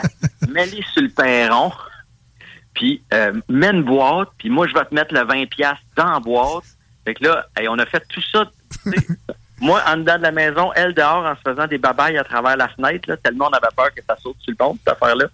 elle- 0.56 0.84
sur 0.94 1.02
le 1.04 1.10
perron, 1.10 1.72
puis 2.74 3.02
euh, 3.14 3.34
mets 3.50 3.72
une 3.72 3.84
boîte, 3.84 4.30
puis 4.38 4.50
moi, 4.50 4.68
je 4.68 4.74
vais 4.74 4.86
te 4.86 4.94
mettre 4.94 5.14
le 5.14 5.22
20$ 5.22 5.48
piastres 5.48 5.84
dans 5.96 6.12
la 6.12 6.20
boîte. 6.20 6.64
Fait 7.06 7.16
que 7.16 7.24
là, 7.26 7.46
hey, 7.58 7.68
on 7.68 7.78
a 7.80 7.86
fait 7.86 8.04
tout 8.10 8.22
ça. 8.32 8.50
moi, 9.62 9.82
en 9.88 9.98
dedans 9.98 10.18
de 10.18 10.24
la 10.24 10.32
maison, 10.32 10.72
elle 10.76 10.94
dehors, 10.94 11.24
en 11.24 11.36
se 11.36 11.42
faisant 11.42 11.68
des 11.68 11.78
babayes 11.78 12.18
à 12.18 12.24
travers 12.24 12.58
la 12.58 12.68
fenêtre, 12.68 13.08
là, 13.08 13.16
tellement 13.18 13.48
on 13.50 13.54
avait 13.54 13.68
peur 13.76 13.94
que 13.96 14.02
ça 14.08 14.16
saute 14.22 14.36
sur 14.40 14.52
le 14.52 14.56
pont, 14.56 14.78
cette 14.84 14.96
affaire-là. 14.96 15.26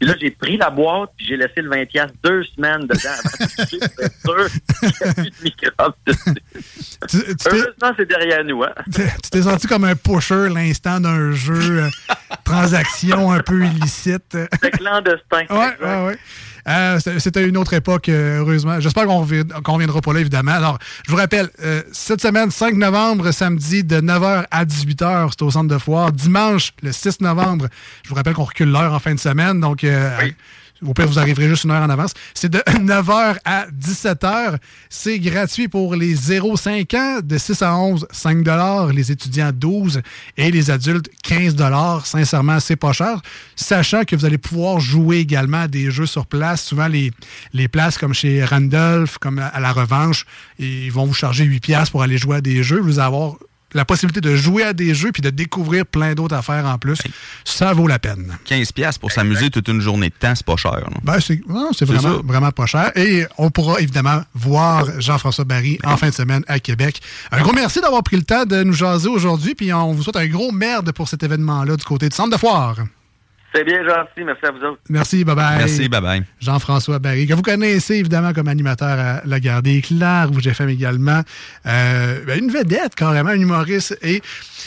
Puis 0.00 0.08
là, 0.08 0.14
j'ai 0.18 0.30
pris 0.30 0.56
la 0.56 0.70
boîte, 0.70 1.10
puis 1.16 1.26
j'ai 1.26 1.36
laissé 1.36 1.60
le 1.60 1.70
20$ 1.70 1.86
piastres 1.86 2.14
deux 2.22 2.42
semaines 2.44 2.82
dedans 2.82 3.10
avant 3.10 3.44
de 3.44 3.64
toucher, 3.64 3.78
sûr 4.24 4.48
qu'il 4.80 4.88
n'y 4.88 5.10
a 5.10 5.14
plus 5.14 5.30
de 5.30 5.44
microbes 5.44 5.94
dessus. 6.06 7.38
Heureusement, 7.46 7.94
c'est 7.96 8.08
derrière 8.08 8.44
nous, 8.44 8.62
hein. 8.62 8.72
Tu 8.92 9.30
t'es 9.30 9.42
senti 9.42 9.66
comme 9.66 9.84
un 9.84 9.96
pusher 9.96 10.48
l'instant 10.48 10.98
d'un 11.00 11.32
jeu, 11.32 11.82
euh, 11.82 11.88
transaction 12.44 13.32
un 13.32 13.40
peu 13.40 13.64
illicite. 13.64 14.36
C'est 14.62 14.70
clandestin. 14.70 15.44
Ouais, 15.50 15.76
ouais, 15.80 16.06
ouais. 16.06 16.18
Euh, 16.68 16.98
c'était 17.18 17.46
une 17.46 17.56
autre 17.56 17.74
époque, 17.74 18.08
euh, 18.08 18.38
heureusement. 18.40 18.80
J'espère 18.80 19.04
qu'on 19.06 19.22
revi- 19.24 19.46
qu'on 19.62 19.74
reviendra 19.74 20.00
pas 20.00 20.12
là, 20.12 20.20
évidemment. 20.20 20.52
Alors, 20.52 20.78
je 21.06 21.10
vous 21.10 21.16
rappelle, 21.16 21.50
euh, 21.62 21.82
cette 21.92 22.22
semaine, 22.22 22.50
5 22.50 22.74
novembre, 22.74 23.30
samedi, 23.32 23.84
de 23.84 24.00
9h 24.00 24.46
à 24.50 24.64
18h, 24.64 25.30
c'est 25.32 25.42
au 25.42 25.50
centre 25.50 25.68
de 25.68 25.78
foire. 25.78 26.10
Dimanche, 26.12 26.72
le 26.82 26.92
6 26.92 27.20
novembre, 27.20 27.68
je 28.02 28.08
vous 28.08 28.14
rappelle 28.14 28.34
qu'on 28.34 28.44
recule 28.44 28.70
l'heure 28.70 28.94
en 28.94 28.98
fin 28.98 29.14
de 29.14 29.20
semaine. 29.20 29.60
Donc, 29.60 29.84
euh, 29.84 30.10
Au 30.82 30.92
pire, 30.92 31.06
vous 31.06 31.18
arriverez 31.18 31.48
juste 31.48 31.64
une 31.64 31.70
heure 31.70 31.82
en 31.82 31.90
avance. 31.90 32.12
C'est 32.34 32.50
de 32.50 32.58
9h 32.68 33.36
à 33.44 33.66
17h. 33.68 34.56
C'est 34.90 35.18
gratuit 35.18 35.68
pour 35.68 35.94
les 35.94 36.14
0-5 36.14 36.96
ans, 36.96 37.20
de 37.22 37.38
6 37.38 37.62
à 37.62 37.76
11, 37.76 38.06
5 38.10 38.44
les 38.92 39.12
étudiants 39.12 39.52
12 39.52 40.02
et 40.36 40.50
les 40.50 40.70
adultes 40.70 41.08
15 41.22 41.54
Sincèrement, 42.04 42.60
c'est 42.60 42.76
pas 42.76 42.92
cher. 42.92 43.20
Sachant 43.56 44.04
que 44.04 44.16
vous 44.16 44.24
allez 44.24 44.38
pouvoir 44.38 44.80
jouer 44.80 45.18
également 45.18 45.62
à 45.62 45.68
des 45.68 45.90
jeux 45.90 46.06
sur 46.06 46.26
place. 46.26 46.62
Souvent, 46.64 46.88
les, 46.88 47.12
les 47.52 47.68
places 47.68 47.96
comme 47.96 48.14
chez 48.14 48.44
Randolph, 48.44 49.18
comme 49.18 49.38
à 49.38 49.60
la 49.60 49.72
revanche, 49.72 50.26
ils 50.58 50.90
vont 50.90 51.06
vous 51.06 51.14
charger 51.14 51.44
8 51.44 51.60
piastres 51.60 51.92
pour 51.92 52.02
aller 52.02 52.18
jouer 52.18 52.36
à 52.36 52.40
des 52.40 52.62
jeux. 52.62 52.80
Vous 52.80 52.98
allez 52.98 53.06
avoir 53.06 53.36
la 53.74 53.84
possibilité 53.84 54.20
de 54.20 54.34
jouer 54.36 54.62
à 54.62 54.72
des 54.72 54.94
jeux 54.94 55.12
puis 55.12 55.22
de 55.22 55.30
découvrir 55.30 55.84
plein 55.84 56.14
d'autres 56.14 56.36
affaires 56.36 56.64
en 56.66 56.78
plus, 56.78 56.98
ça 57.44 57.72
vaut 57.72 57.86
la 57.86 57.98
peine. 57.98 58.36
15 58.44 58.72
pièces 58.72 58.98
pour 58.98 59.12
s'amuser 59.12 59.50
toute 59.50 59.68
une 59.68 59.80
journée 59.80 60.08
de 60.08 60.14
temps, 60.14 60.34
c'est 60.34 60.46
pas 60.46 60.56
cher. 60.56 60.80
non? 60.90 61.00
Ben, 61.02 61.20
c'est 61.20 61.40
non, 61.48 61.70
c'est 61.76 61.84
vraiment, 61.84 62.22
vraiment 62.24 62.50
pas 62.50 62.66
cher. 62.66 62.92
Et 62.96 63.26
on 63.38 63.50
pourra 63.50 63.80
évidemment 63.80 64.22
voir 64.34 65.00
Jean-François 65.00 65.44
Barry 65.44 65.78
en 65.84 65.96
fin 65.96 66.08
de 66.08 66.14
semaine 66.14 66.44
à 66.46 66.60
Québec. 66.60 67.00
Un 67.32 67.42
gros 67.42 67.52
merci 67.52 67.80
d'avoir 67.80 68.02
pris 68.02 68.16
le 68.16 68.22
temps 68.24 68.44
de 68.44 68.62
nous 68.62 68.72
jaser 68.72 69.08
aujourd'hui. 69.08 69.54
Puis 69.54 69.72
on 69.72 69.92
vous 69.92 70.02
souhaite 70.02 70.16
un 70.16 70.26
gros 70.26 70.52
merde 70.52 70.92
pour 70.92 71.08
cet 71.08 71.22
événement-là 71.22 71.76
du 71.76 71.84
côté 71.84 72.08
du 72.08 72.16
centre 72.16 72.30
de 72.30 72.38
foire. 72.40 72.76
C'est 73.54 73.62
bien 73.62 73.84
gentil. 73.84 74.24
Merci 74.24 74.46
à 74.46 74.50
vous 74.50 74.64
autres. 74.64 74.80
Merci, 74.88 75.24
bye 75.24 75.36
bye. 75.36 75.58
Merci, 75.58 75.88
bye 75.88 76.00
bye. 76.00 76.22
Jean-François 76.40 76.98
Barry, 76.98 77.26
que 77.28 77.34
vous 77.34 77.42
connaissez 77.42 77.94
évidemment 77.94 78.32
comme 78.32 78.48
animateur 78.48 78.98
à 78.98 79.20
La 79.24 79.38
Garde 79.38 79.64
des 79.64 79.80
Clairs, 79.80 80.28
Rouge 80.28 80.46
FM 80.48 80.70
également. 80.70 81.22
Euh, 81.66 82.24
ben, 82.26 82.40
une 82.40 82.50
vedette, 82.50 82.96
carrément, 82.96 83.30
un 83.30 83.38
humoriste. 83.38 83.96
Et 84.02 84.22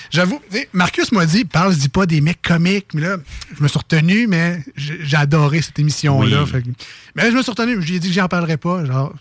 j'avoue, 0.09 0.39
Marcus 0.71 1.11
m'a 1.11 1.25
dit, 1.25 1.43
parle, 1.43 1.75
dis 1.75 1.89
pas 1.89 2.05
des 2.05 2.21
mecs 2.21 2.41
comiques. 2.41 2.93
Mais 2.93 3.01
là, 3.01 3.17
je 3.57 3.61
me 3.61 3.67
suis 3.67 3.77
retenu, 3.77 4.27
mais 4.27 4.63
j'ai 4.77 5.17
adoré 5.17 5.61
cette 5.61 5.79
émission-là. 5.79 6.45
Oui. 6.53 6.63
Mais 7.15 7.29
je 7.29 7.35
me 7.35 7.41
suis 7.41 7.51
retenu, 7.51 7.81
j'ai 7.81 7.99
dit 7.99 8.07
que 8.07 8.13
j'en 8.13 8.29
parlerai 8.29 8.55
pas. 8.55 8.85
Genre, 8.85 9.13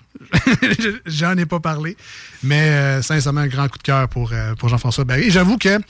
j'en 1.07 1.37
ai 1.37 1.47
pas 1.47 1.59
parlé. 1.59 1.97
Mais 2.45 2.69
euh, 2.69 3.03
sincèrement, 3.03 3.41
un 3.41 3.49
grand 3.49 3.69
coup 3.69 3.79
de 3.79 3.83
cœur 3.83 4.09
pour, 4.09 4.31
euh, 4.33 4.55
pour 4.55 4.69
Jean-François 4.69 5.05
Barry. 5.05 5.31
J'avoue 5.31 5.59
que 5.59 5.81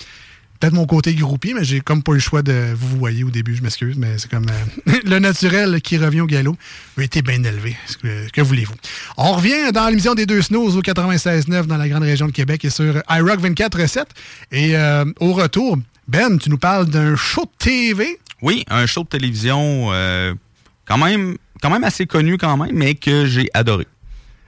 peut-être 0.58 0.74
mon 0.74 0.86
côté 0.86 1.14
groupie, 1.14 1.54
mais 1.54 1.64
j'ai 1.64 1.80
comme 1.80 2.02
pas 2.02 2.12
eu 2.12 2.16
le 2.16 2.20
choix 2.20 2.42
de 2.42 2.72
vous 2.74 2.88
vous 2.88 2.98
voyez 2.98 3.24
au 3.24 3.30
début, 3.30 3.56
je 3.56 3.62
m'excuse, 3.62 3.96
mais 3.96 4.18
c'est 4.18 4.30
comme 4.30 4.46
euh, 4.48 4.92
le 5.04 5.18
naturel 5.18 5.80
qui 5.80 5.98
revient 5.98 6.20
au 6.20 6.26
galop. 6.26 6.56
Vous 6.96 7.02
été 7.02 7.22
bien 7.22 7.42
élevé. 7.42 7.76
Que 8.32 8.40
voulez-vous? 8.40 8.74
On 9.16 9.32
revient 9.32 9.72
dans 9.72 9.88
l'émission 9.88 10.14
des 10.14 10.26
deux 10.26 10.42
snows 10.42 10.76
au 10.76 10.82
96.9 10.82 11.66
dans 11.66 11.76
la 11.76 11.88
grande 11.88 12.04
région 12.04 12.26
de 12.26 12.32
Québec 12.32 12.64
et 12.64 12.70
sur 12.70 13.02
iRock 13.08 13.40
24.7. 13.40 14.04
Et 14.52 14.76
euh, 14.76 15.04
au 15.20 15.32
retour, 15.32 15.78
Ben, 16.08 16.38
tu 16.38 16.50
nous 16.50 16.58
parles 16.58 16.86
d'un 16.86 17.16
show 17.16 17.42
de 17.44 17.50
TV. 17.58 18.18
Oui, 18.42 18.64
un 18.68 18.86
show 18.86 19.02
de 19.02 19.08
télévision 19.08 19.88
euh, 19.92 20.34
quand 20.86 20.98
même 20.98 21.36
quand 21.62 21.70
même 21.70 21.84
assez 21.84 22.06
connu 22.06 22.38
quand 22.38 22.56
même, 22.56 22.74
mais 22.74 22.94
que 22.94 23.26
j'ai 23.26 23.48
adoré. 23.54 23.86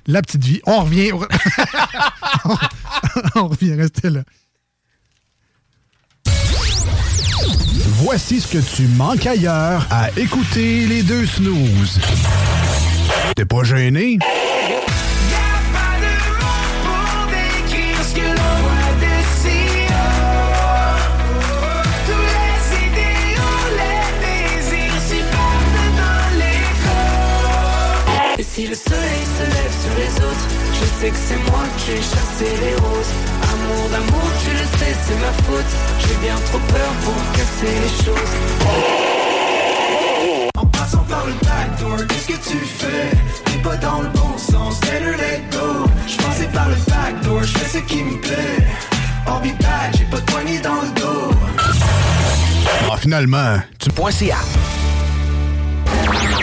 La 0.06 0.22
petite 0.22 0.44
vie. 0.44 0.60
On 0.66 0.84
revient. 0.84 1.12
On 3.34 3.48
revient, 3.48 3.74
restez 3.74 4.10
là. 4.10 4.22
Voici 8.00 8.40
ce 8.40 8.46
que 8.46 8.58
tu 8.58 8.86
manques 8.86 9.26
ailleurs 9.26 9.86
à 9.90 10.10
écouter 10.16 10.86
les 10.86 11.02
deux 11.02 11.26
snooze. 11.26 12.00
T'es 13.34 13.44
pas 13.44 13.64
gêné? 13.64 14.18
Sais 31.00 31.10
que 31.10 31.16
c'est 31.16 31.50
moi 31.50 31.64
qui 31.78 31.92
ai 31.92 31.96
chassé 31.96 32.48
les 32.60 32.74
roses. 32.76 33.14
Amour 33.52 33.88
d'amour, 33.90 34.28
tu 34.42 34.50
le 34.50 34.66
sais, 34.78 34.94
c'est 35.04 35.20
ma 35.20 35.32
faute. 35.44 35.72
J'ai 36.00 36.16
bien 36.26 36.36
trop 36.46 36.58
peur 36.58 36.92
pour 37.04 37.18
casser 37.32 37.74
les 37.84 38.04
choses. 38.04 38.34
En 40.56 40.66
passant 40.66 41.04
par 41.08 41.24
le 41.26 41.34
backdoor, 41.46 42.06
qu'est-ce 42.08 42.28
que 42.28 42.50
tu 42.50 42.58
fais? 42.58 43.10
T'es 43.44 43.58
pas 43.62 43.76
dans 43.76 44.02
le 44.02 44.08
bon 44.08 44.36
sens, 44.36 44.80
better 44.80 45.16
let 45.16 45.42
go 45.52 45.86
Je 46.06 46.16
passais 46.16 46.48
par 46.52 46.68
le 46.68 46.76
backdoor, 46.88 47.42
je 47.42 47.58
fais 47.58 47.78
ce 47.78 47.84
qui 47.84 48.02
me 48.02 48.20
plaît 48.20 48.66
back, 49.60 49.96
j'ai 49.96 50.04
pas 50.04 50.16
de 50.16 50.30
poignée 50.30 50.60
dans 50.60 50.80
le 50.82 51.00
dos 51.00 51.30
Ah, 52.90 52.96
finalement, 52.96 53.58
tu... 53.78 53.90
.ca. 54.10 54.36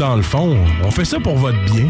dans 0.00 0.16
le 0.16 0.22
fond, 0.22 0.56
on 0.82 0.90
fait 0.90 1.04
ça 1.04 1.20
pour 1.20 1.36
votre 1.36 1.62
bien. 1.66 1.84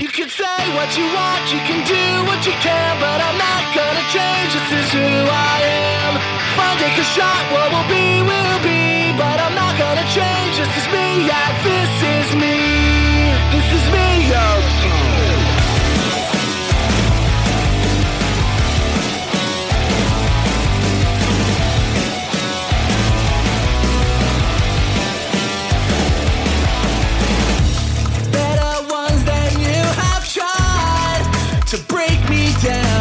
You 0.00 0.08
can 0.08 0.30
say 0.30 0.56
what 0.72 0.96
you 0.96 1.04
want, 1.12 1.52
you 1.52 1.60
can 1.68 1.84
do 1.84 2.24
what 2.24 2.46
you 2.46 2.54
can, 2.62 2.96
but 2.98 3.20
I'm 3.20 3.36
not 3.36 3.68
gonna 3.76 4.00
change. 4.10 4.54
This 4.54 4.72
is 4.80 4.92
who 4.94 5.04
I 5.04 5.60
am. 6.00 6.16
Find 6.56 6.78
take 6.80 6.96
a 6.96 7.04
shot, 7.04 7.44
what 7.52 7.70
will 7.70 7.84
be, 7.92 8.22
will 8.22 8.60
be, 8.64 9.12
but 9.18 9.38
I'm 9.38 9.54
not 9.54 9.76
gonna 9.76 10.06
change. 10.08 10.56
This 10.56 10.72
is 10.74 10.88
me, 10.90 11.26
yeah, 11.26 11.52
this 11.64 12.02
is 12.02 12.34
me. 12.34 12.75
To 31.76 31.82
break 31.84 32.30
me 32.30 32.52
down. 32.62 32.95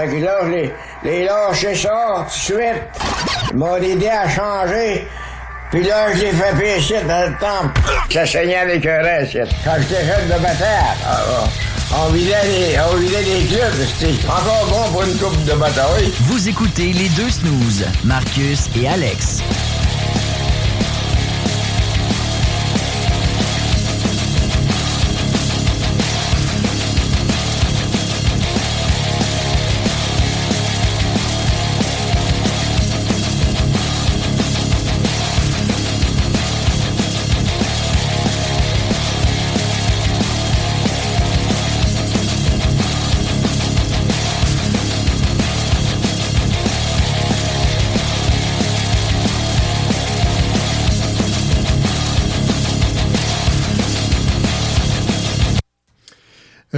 Fait 0.00 0.08
que 0.08 0.24
là, 0.24 0.38
je 0.44 1.08
l'ai 1.08 1.24
lâché 1.24 1.74
ça 1.74 2.24
tout 2.24 2.24
de 2.24 2.30
suite. 2.30 2.82
Il 3.50 3.58
m'a 3.58 3.78
aidé 3.78 4.08
à 4.08 4.26
changer. 4.30 5.06
Puis 5.70 5.82
là, 5.82 6.06
je 6.14 6.20
l'ai 6.20 6.32
fait 6.32 6.56
pécher 6.58 7.02
dans 7.06 7.28
le 7.28 7.36
temple. 7.38 7.78
Ça 8.10 8.24
saignait 8.24 8.56
avec 8.56 8.86
un 8.86 9.02
reste. 9.02 9.36
Quand 9.62 9.74
j'étais 9.78 10.06
jeune 10.06 10.26
de 10.26 10.42
bataille, 10.42 10.96
ah, 11.06 11.20
ah, 11.92 11.96
on 12.06 12.12
vidait 12.12 12.34
les, 12.44 12.78
on 12.80 12.96
vidait 12.96 13.22
les 13.22 13.44
clubs. 13.44 13.74
C'était 13.98 14.26
encore 14.26 14.66
bon 14.70 14.90
pour 14.90 15.02
une 15.02 15.18
coupe 15.18 15.44
de 15.44 15.52
bataille. 15.52 16.10
Vous 16.22 16.48
écoutez 16.48 16.94
les 16.94 17.10
deux 17.10 17.28
snooze, 17.28 17.84
Marcus 18.02 18.70
et 18.80 18.88
Alex. 18.88 19.42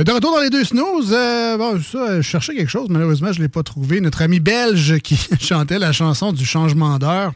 De 0.04 0.10
retour 0.10 0.32
dans 0.34 0.40
les 0.40 0.50
deux 0.50 0.64
snooze, 0.64 1.12
euh, 1.12 1.56
bon, 1.56 1.80
ça, 1.80 1.98
euh, 1.98 2.16
je 2.16 2.22
cherchais 2.28 2.54
quelque 2.54 2.70
chose, 2.70 2.88
malheureusement, 2.90 3.32
je 3.32 3.38
ne 3.38 3.44
l'ai 3.44 3.48
pas 3.48 3.62
trouvé. 3.62 4.00
Notre 4.00 4.22
ami 4.22 4.40
belge 4.40 4.98
qui 5.04 5.16
chantait 5.40 5.78
la 5.78 5.92
chanson 5.92 6.32
du 6.32 6.44
changement 6.44 6.98
d'heure. 6.98 7.32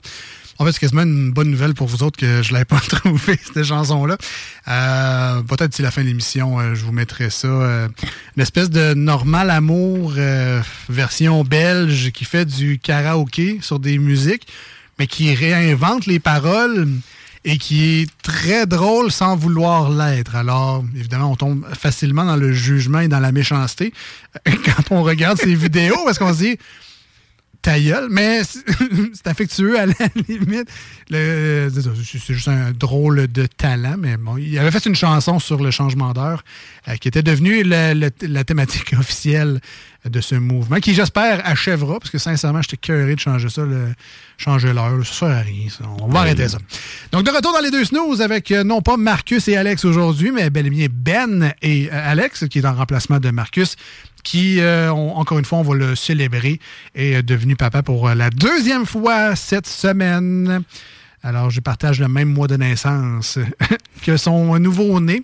En 0.58 0.64
fait, 0.64 0.72
c'est 0.72 0.80
quasiment 0.80 1.02
une 1.02 1.32
bonne 1.32 1.50
nouvelle 1.50 1.74
pour 1.74 1.86
vous 1.86 2.02
autres 2.02 2.18
que 2.18 2.42
je 2.42 2.48
ne 2.48 2.54
l'avais 2.54 2.64
pas 2.64 2.80
trouvé, 2.88 3.38
cette 3.54 3.62
chanson-là. 3.62 4.16
Euh, 4.68 5.42
Peut-être 5.42 5.70
d'ici 5.70 5.82
la 5.82 5.90
fin 5.92 6.02
de 6.02 6.06
l'émission, 6.08 6.58
euh, 6.58 6.74
je 6.74 6.84
vous 6.84 6.92
mettrai 6.92 7.30
ça. 7.30 7.46
euh, 7.46 7.88
une 8.36 8.42
espèce 8.42 8.70
de 8.70 8.94
normal 8.94 9.50
amour 9.50 10.14
euh, 10.16 10.60
version 10.88 11.44
belge 11.44 12.10
qui 12.10 12.24
fait 12.24 12.46
du 12.46 12.78
karaoké 12.78 13.58
sur 13.62 13.78
des 13.78 13.98
musiques, 13.98 14.46
mais 14.98 15.06
qui 15.06 15.32
réinvente 15.34 16.06
les 16.06 16.18
paroles 16.18 16.88
et 17.48 17.58
qui 17.58 17.84
est 17.84 18.10
très 18.22 18.66
drôle 18.66 19.12
sans 19.12 19.36
vouloir 19.36 19.88
l'être. 19.88 20.34
Alors, 20.34 20.84
évidemment, 20.96 21.30
on 21.30 21.36
tombe 21.36 21.64
facilement 21.74 22.24
dans 22.24 22.34
le 22.34 22.52
jugement 22.52 22.98
et 22.98 23.08
dans 23.08 23.20
la 23.20 23.30
méchanceté 23.30 23.94
quand 24.44 24.90
on 24.90 25.04
regarde 25.04 25.38
ces 25.38 25.54
vidéos 25.54 26.04
parce 26.04 26.18
qu'on 26.18 26.34
se 26.34 26.38
dit 26.38 26.58
ta 27.66 27.80
gueule, 27.80 28.06
mais 28.10 28.42
c'est 29.12 29.26
affectueux 29.26 29.76
à 29.76 29.86
la 29.86 29.94
limite. 30.28 30.68
C'est 31.10 32.34
juste 32.34 32.46
un 32.46 32.70
drôle 32.70 33.26
de 33.26 33.46
talent, 33.46 33.96
mais 33.98 34.16
bon, 34.16 34.36
il 34.36 34.56
avait 34.56 34.70
fait 34.70 34.86
une 34.86 34.94
chanson 34.94 35.40
sur 35.40 35.60
le 35.60 35.72
changement 35.72 36.12
d'heure 36.12 36.44
euh, 36.86 36.94
qui 36.94 37.08
était 37.08 37.24
devenue 37.24 37.64
la 37.64 38.44
thématique 38.44 38.92
officielle 38.98 39.60
de 40.08 40.20
ce 40.20 40.36
mouvement, 40.36 40.76
qui 40.76 40.94
j'espère 40.94 41.44
achèvera, 41.44 41.98
parce 41.98 42.10
que 42.10 42.18
sincèrement, 42.18 42.62
j'étais 42.62 42.76
curieux 42.76 43.14
de 43.14 43.20
changer 43.20 43.48
ça, 43.48 43.62
le, 43.62 43.88
changer 44.38 44.72
l'heure, 44.72 45.04
ça 45.04 45.12
sert 45.12 45.28
à 45.28 45.40
rien. 45.40 45.68
ça. 45.68 45.84
On 46.00 46.08
va 46.08 46.20
arrêter 46.20 46.48
ça. 46.48 46.58
Donc, 47.12 47.24
de 47.24 47.30
retour 47.30 47.52
dans 47.52 47.60
les 47.60 47.70
deux 47.70 47.84
snooze 47.84 48.20
avec 48.20 48.50
euh, 48.52 48.62
non 48.62 48.82
pas 48.82 48.96
Marcus 48.96 49.48
et 49.48 49.56
Alex 49.56 49.84
aujourd'hui, 49.84 50.30
mais 50.30 50.50
bel 50.50 50.66
et 50.66 50.70
bien 50.70 50.86
Ben 50.90 51.52
et 51.62 51.88
euh, 51.92 52.10
Alex, 52.12 52.46
qui 52.48 52.60
est 52.60 52.64
en 52.64 52.74
remplacement 52.74 53.18
de 53.18 53.30
Marcus, 53.30 53.76
qui, 54.26 54.60
euh, 54.60 54.90
encore 54.90 55.38
une 55.38 55.44
fois, 55.44 55.58
on 55.58 55.62
va 55.62 55.76
le 55.76 55.94
célébrer, 55.94 56.58
est 56.96 57.14
euh, 57.14 57.22
devenu 57.22 57.54
papa 57.54 57.84
pour 57.84 58.08
euh, 58.08 58.14
la 58.16 58.28
deuxième 58.28 58.84
fois 58.84 59.36
cette 59.36 59.68
semaine. 59.68 60.64
Alors, 61.22 61.50
je 61.50 61.60
partage 61.60 62.00
le 62.00 62.08
même 62.08 62.30
mois 62.30 62.48
de 62.48 62.56
naissance 62.56 63.38
que 64.02 64.16
son 64.16 64.58
nouveau-né. 64.58 65.22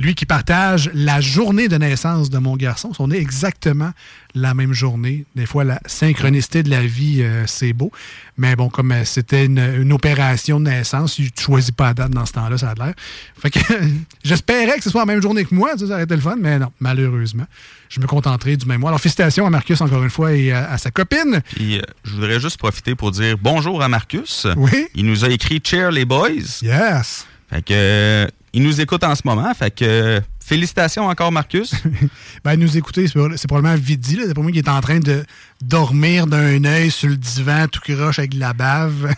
Lui 0.00 0.14
qui 0.14 0.26
partage 0.26 0.90
la 0.92 1.20
journée 1.20 1.68
de 1.68 1.76
naissance 1.76 2.30
de 2.30 2.38
mon 2.38 2.56
garçon. 2.56 2.90
On 2.98 3.10
est 3.10 3.18
exactement 3.18 3.92
la 4.34 4.52
même 4.54 4.72
journée. 4.72 5.24
Des 5.36 5.46
fois, 5.46 5.62
la 5.62 5.80
synchronicité 5.86 6.62
de 6.64 6.70
la 6.70 6.82
vie, 6.82 7.22
euh, 7.22 7.44
c'est 7.46 7.72
beau. 7.72 7.92
Mais 8.36 8.56
bon, 8.56 8.68
comme 8.68 8.90
euh, 8.90 9.04
c'était 9.04 9.44
une, 9.46 9.58
une 9.58 9.92
opération 9.92 10.58
de 10.58 10.64
naissance, 10.68 11.14
tu 11.14 11.22
ne 11.22 11.28
choisis 11.40 11.70
pas 11.70 11.88
la 11.88 11.94
date 11.94 12.10
dans 12.10 12.26
ce 12.26 12.32
temps-là, 12.32 12.58
ça 12.58 12.70
a 12.70 12.74
l'air. 12.74 12.94
Fait 13.40 13.50
que 13.50 13.60
j'espérais 14.24 14.76
que 14.78 14.82
ce 14.82 14.90
soit 14.90 15.02
la 15.02 15.06
même 15.06 15.22
journée 15.22 15.44
que 15.44 15.54
moi, 15.54 15.76
ça, 15.78 15.86
ça 15.86 15.94
aurait 15.94 16.02
été 16.02 16.16
le 16.16 16.20
fun, 16.20 16.36
mais 16.38 16.58
non, 16.58 16.72
malheureusement. 16.80 17.46
Je 17.88 18.00
me 18.00 18.06
contenterai 18.06 18.56
du 18.56 18.66
même 18.66 18.80
mois. 18.80 18.90
Alors, 18.90 19.00
félicitations 19.00 19.46
à 19.46 19.50
Marcus 19.50 19.80
encore 19.80 20.02
une 20.02 20.10
fois 20.10 20.32
et 20.32 20.50
à, 20.50 20.70
à 20.72 20.78
sa 20.78 20.90
copine. 20.90 21.40
Puis, 21.54 21.78
euh, 21.78 21.82
je 22.02 22.14
voudrais 22.14 22.40
juste 22.40 22.58
profiter 22.58 22.96
pour 22.96 23.12
dire 23.12 23.36
bonjour 23.40 23.82
à 23.82 23.88
Marcus. 23.88 24.48
Oui. 24.56 24.88
Il 24.96 25.06
nous 25.06 25.24
a 25.24 25.28
écrit 25.28 25.60
Cheer 25.62 25.92
les 25.92 26.04
boys. 26.04 26.30
Yes. 26.62 27.26
Fait 27.50 27.62
que, 27.62 27.72
euh, 27.72 28.26
il 28.54 28.62
nous 28.62 28.80
écoute 28.80 29.02
en 29.02 29.14
ce 29.16 29.22
moment. 29.24 29.52
Fait 29.52 29.72
que, 29.72 30.22
félicitations 30.38 31.06
encore, 31.06 31.32
Marcus. 31.32 31.74
Ben, 32.44 32.56
nous 32.56 32.76
écouter, 32.76 33.06
c'est 33.08 33.48
probablement 33.48 33.74
Vidi. 33.74 34.18
C'est 34.26 34.34
pour 34.34 34.42
moi 34.42 34.52
qui 34.52 34.58
est 34.58 34.68
en 34.68 34.80
train 34.80 35.00
de 35.00 35.24
dormir 35.62 36.26
d'un 36.26 36.62
œil 36.64 36.90
sur 36.90 37.08
le 37.08 37.16
divan, 37.16 37.66
tout 37.68 37.80
croche 37.80 38.18
avec 38.18 38.34
de 38.34 38.40
la 38.40 38.52
bave, 38.52 39.14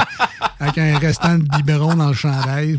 avec 0.60 0.78
un 0.78 0.98
restant 0.98 1.38
de 1.38 1.44
biberon 1.44 1.94
dans 1.94 2.08
le 2.08 2.14
chandail. 2.14 2.78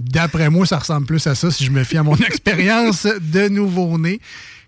D'après 0.00 0.50
moi, 0.50 0.66
ça 0.66 0.78
ressemble 0.78 1.06
plus 1.06 1.24
à 1.26 1.34
ça 1.34 1.50
si 1.50 1.64
je 1.64 1.70
me 1.70 1.84
fie 1.84 1.96
à 1.96 2.02
mon 2.02 2.16
expérience 2.26 3.06
de 3.06 3.48
nouveau-né 3.48 4.20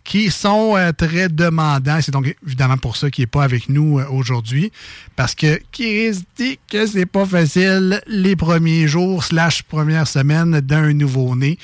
qui 0.05 0.31
sont 0.31 0.77
euh, 0.77 0.93
très 0.93 1.29
demandants. 1.29 1.99
C'est 2.01 2.13
donc 2.13 2.35
évidemment 2.45 2.77
pour 2.77 2.97
ça 2.97 3.11
qu'il 3.11 3.23
n'est 3.23 3.29
pas 3.29 3.45
avec 3.45 3.69
nous 3.69 3.99
euh, 3.99 4.07
aujourd'hui. 4.11 4.73
Parce 5.17 5.35
que 5.35 5.61
Chris 5.71 6.25
dit 6.37 6.59
que 6.71 6.87
c'est 6.87 7.07
pas 7.07 7.27
facile 7.27 8.01
les 8.07 8.37
premiers 8.37 8.89
jours 8.89 9.25
slash 9.25 9.63
première 9.63 10.07
semaine 10.07 10.61
d'un 10.61 10.93
nouveau-né. 10.93 11.59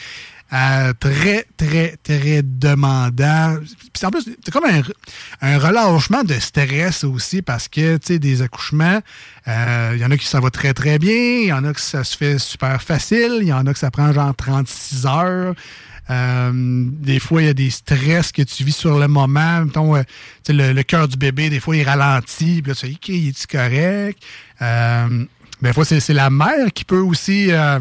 Euh, 0.50 0.94
très, 0.98 1.44
très, 1.58 1.98
très 2.02 2.40
demandant. 2.42 3.58
Puis 3.92 4.06
en 4.06 4.10
plus, 4.10 4.24
c'est 4.42 4.50
comme 4.50 4.64
un, 4.64 5.58
relâchement 5.58 6.24
de 6.24 6.32
stress 6.34 7.04
aussi 7.04 7.42
parce 7.42 7.68
que, 7.68 7.98
tu 7.98 8.06
sais, 8.06 8.18
des 8.18 8.40
accouchements, 8.40 9.00
il 9.46 9.98
y 9.98 10.04
en 10.06 10.10
a 10.10 10.16
qui 10.16 10.24
ça 10.24 10.40
va 10.40 10.48
très, 10.48 10.72
très 10.72 10.98
bien, 10.98 11.12
il 11.12 11.48
y 11.48 11.52
en 11.52 11.64
a 11.64 11.74
que 11.74 11.80
ça 11.80 12.02
se 12.02 12.16
fait 12.16 12.38
super 12.38 12.80
facile, 12.80 13.40
il 13.42 13.48
y 13.48 13.52
en 13.52 13.66
a 13.66 13.74
que 13.74 13.78
ça 13.78 13.90
prend 13.90 14.10
genre 14.10 14.34
36 14.34 15.04
heures. 15.04 15.54
Euh, 16.10 16.52
des 16.54 17.18
fois, 17.18 17.42
il 17.42 17.46
y 17.46 17.50
a 17.50 17.54
des 17.54 17.70
stress 17.70 18.32
que 18.32 18.42
tu 18.42 18.64
vis 18.64 18.76
sur 18.76 18.98
le 18.98 19.08
moment. 19.08 19.64
Mettons, 19.64 19.96
euh, 19.96 20.02
le, 20.48 20.82
cœur 20.82 21.08
du 21.08 21.16
bébé, 21.16 21.50
des 21.50 21.60
fois, 21.60 21.76
il 21.76 21.84
ralentit. 21.84 22.62
Puis 22.62 22.70
là, 22.70 22.74
tu 22.74 22.86
sais, 22.86 22.92
OK, 22.92 23.08
il 23.08 23.28
est 23.28 23.46
correct? 23.46 24.22
Euh, 24.62 25.24
des 25.60 25.72
fois, 25.72 25.84
c'est 25.84 26.14
la 26.14 26.30
mère 26.30 26.72
qui 26.72 26.84
peut 26.84 27.00
aussi 27.00 27.50
euh, 27.50 27.80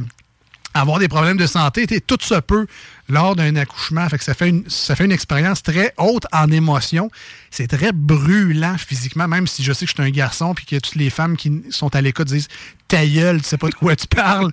avoir 0.73 0.99
des 0.99 1.07
problèmes 1.07 1.37
de 1.37 1.47
santé. 1.47 1.87
Tout 2.01 2.17
se 2.21 2.35
peut 2.35 2.67
lors 3.07 3.35
d'un 3.35 3.55
accouchement. 3.55 4.07
Fait 4.09 4.21
ça 4.21 4.33
fait 4.33 4.49
une, 4.49 4.69
ça 4.69 4.95
fait 4.95 5.05
une 5.05 5.11
expérience 5.11 5.63
très 5.63 5.93
haute 5.97 6.25
en 6.31 6.51
émotion. 6.51 7.09
C'est 7.51 7.67
très 7.67 7.91
brûlant 7.93 8.77
physiquement, 8.77 9.27
même 9.27 9.47
si 9.47 9.63
je 9.63 9.73
sais 9.73 9.85
que 9.85 9.91
je 9.91 10.01
suis 10.01 10.09
un 10.09 10.13
garçon 10.13 10.53
puis 10.53 10.65
que 10.65 10.75
toutes 10.77 10.95
les 10.95 11.09
femmes 11.09 11.37
qui 11.37 11.63
sont 11.69 11.95
à 11.95 12.01
l'écoute 12.01 12.27
disent 12.27 12.47
Ta 12.87 13.05
gueule, 13.05 13.41
tu 13.41 13.47
sais 13.47 13.57
pas 13.57 13.69
de 13.69 13.75
quoi 13.75 13.95
tu 13.95 14.07
parles. 14.07 14.51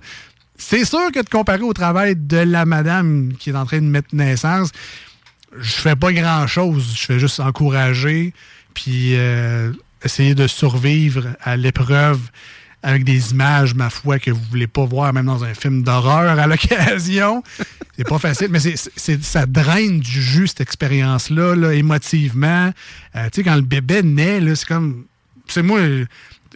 C'est 0.57 0.85
sûr 0.85 1.11
que 1.11 1.21
de 1.21 1.29
comparer 1.29 1.63
au 1.63 1.73
travail 1.73 2.15
de 2.15 2.37
la 2.37 2.65
madame 2.65 3.33
qui 3.37 3.49
est 3.49 3.55
en 3.55 3.65
train 3.65 3.79
de 3.79 3.85
mettre 3.85 4.13
naissance, 4.13 4.71
je 5.57 5.71
fais 5.71 5.95
pas 5.95 6.13
grand-chose. 6.13 6.93
Je 6.95 7.05
fais 7.05 7.19
juste 7.19 7.39
encourager, 7.39 8.33
puis 8.73 9.15
euh, 9.15 9.71
essayer 10.03 10.35
de 10.35 10.47
survivre 10.47 11.27
à 11.41 11.57
l'épreuve 11.57 12.19
avec 12.83 13.03
des 13.03 13.31
images, 13.31 13.73
ma 13.73 13.89
foi, 13.89 14.19
que 14.19 14.29
vous 14.29 14.43
voulez 14.51 14.67
pas 14.67 14.85
voir, 14.85 15.11
même 15.11 15.25
dans 15.25 15.43
un 15.43 15.55
film 15.55 15.81
d'horreur 15.81 16.39
à 16.39 16.45
l'occasion. 16.45 17.41
C'est 17.97 18.07
pas 18.07 18.19
facile, 18.19 18.49
mais 18.51 18.59
c'est, 18.59 19.23
ça 19.23 19.47
draine 19.47 19.99
du 19.99 20.21
jus, 20.21 20.47
cette 20.47 20.61
expérience-là, 20.61 21.55
là, 21.55 21.73
émotivement. 21.73 22.71
Euh, 23.15 23.25
tu 23.31 23.37
sais, 23.37 23.43
quand 23.43 23.55
le 23.55 23.61
bébé 23.61 24.03
naît, 24.03 24.39
c'est 24.55 24.67
comme... 24.67 25.05
C'est 25.47 25.63
moi... 25.63 25.79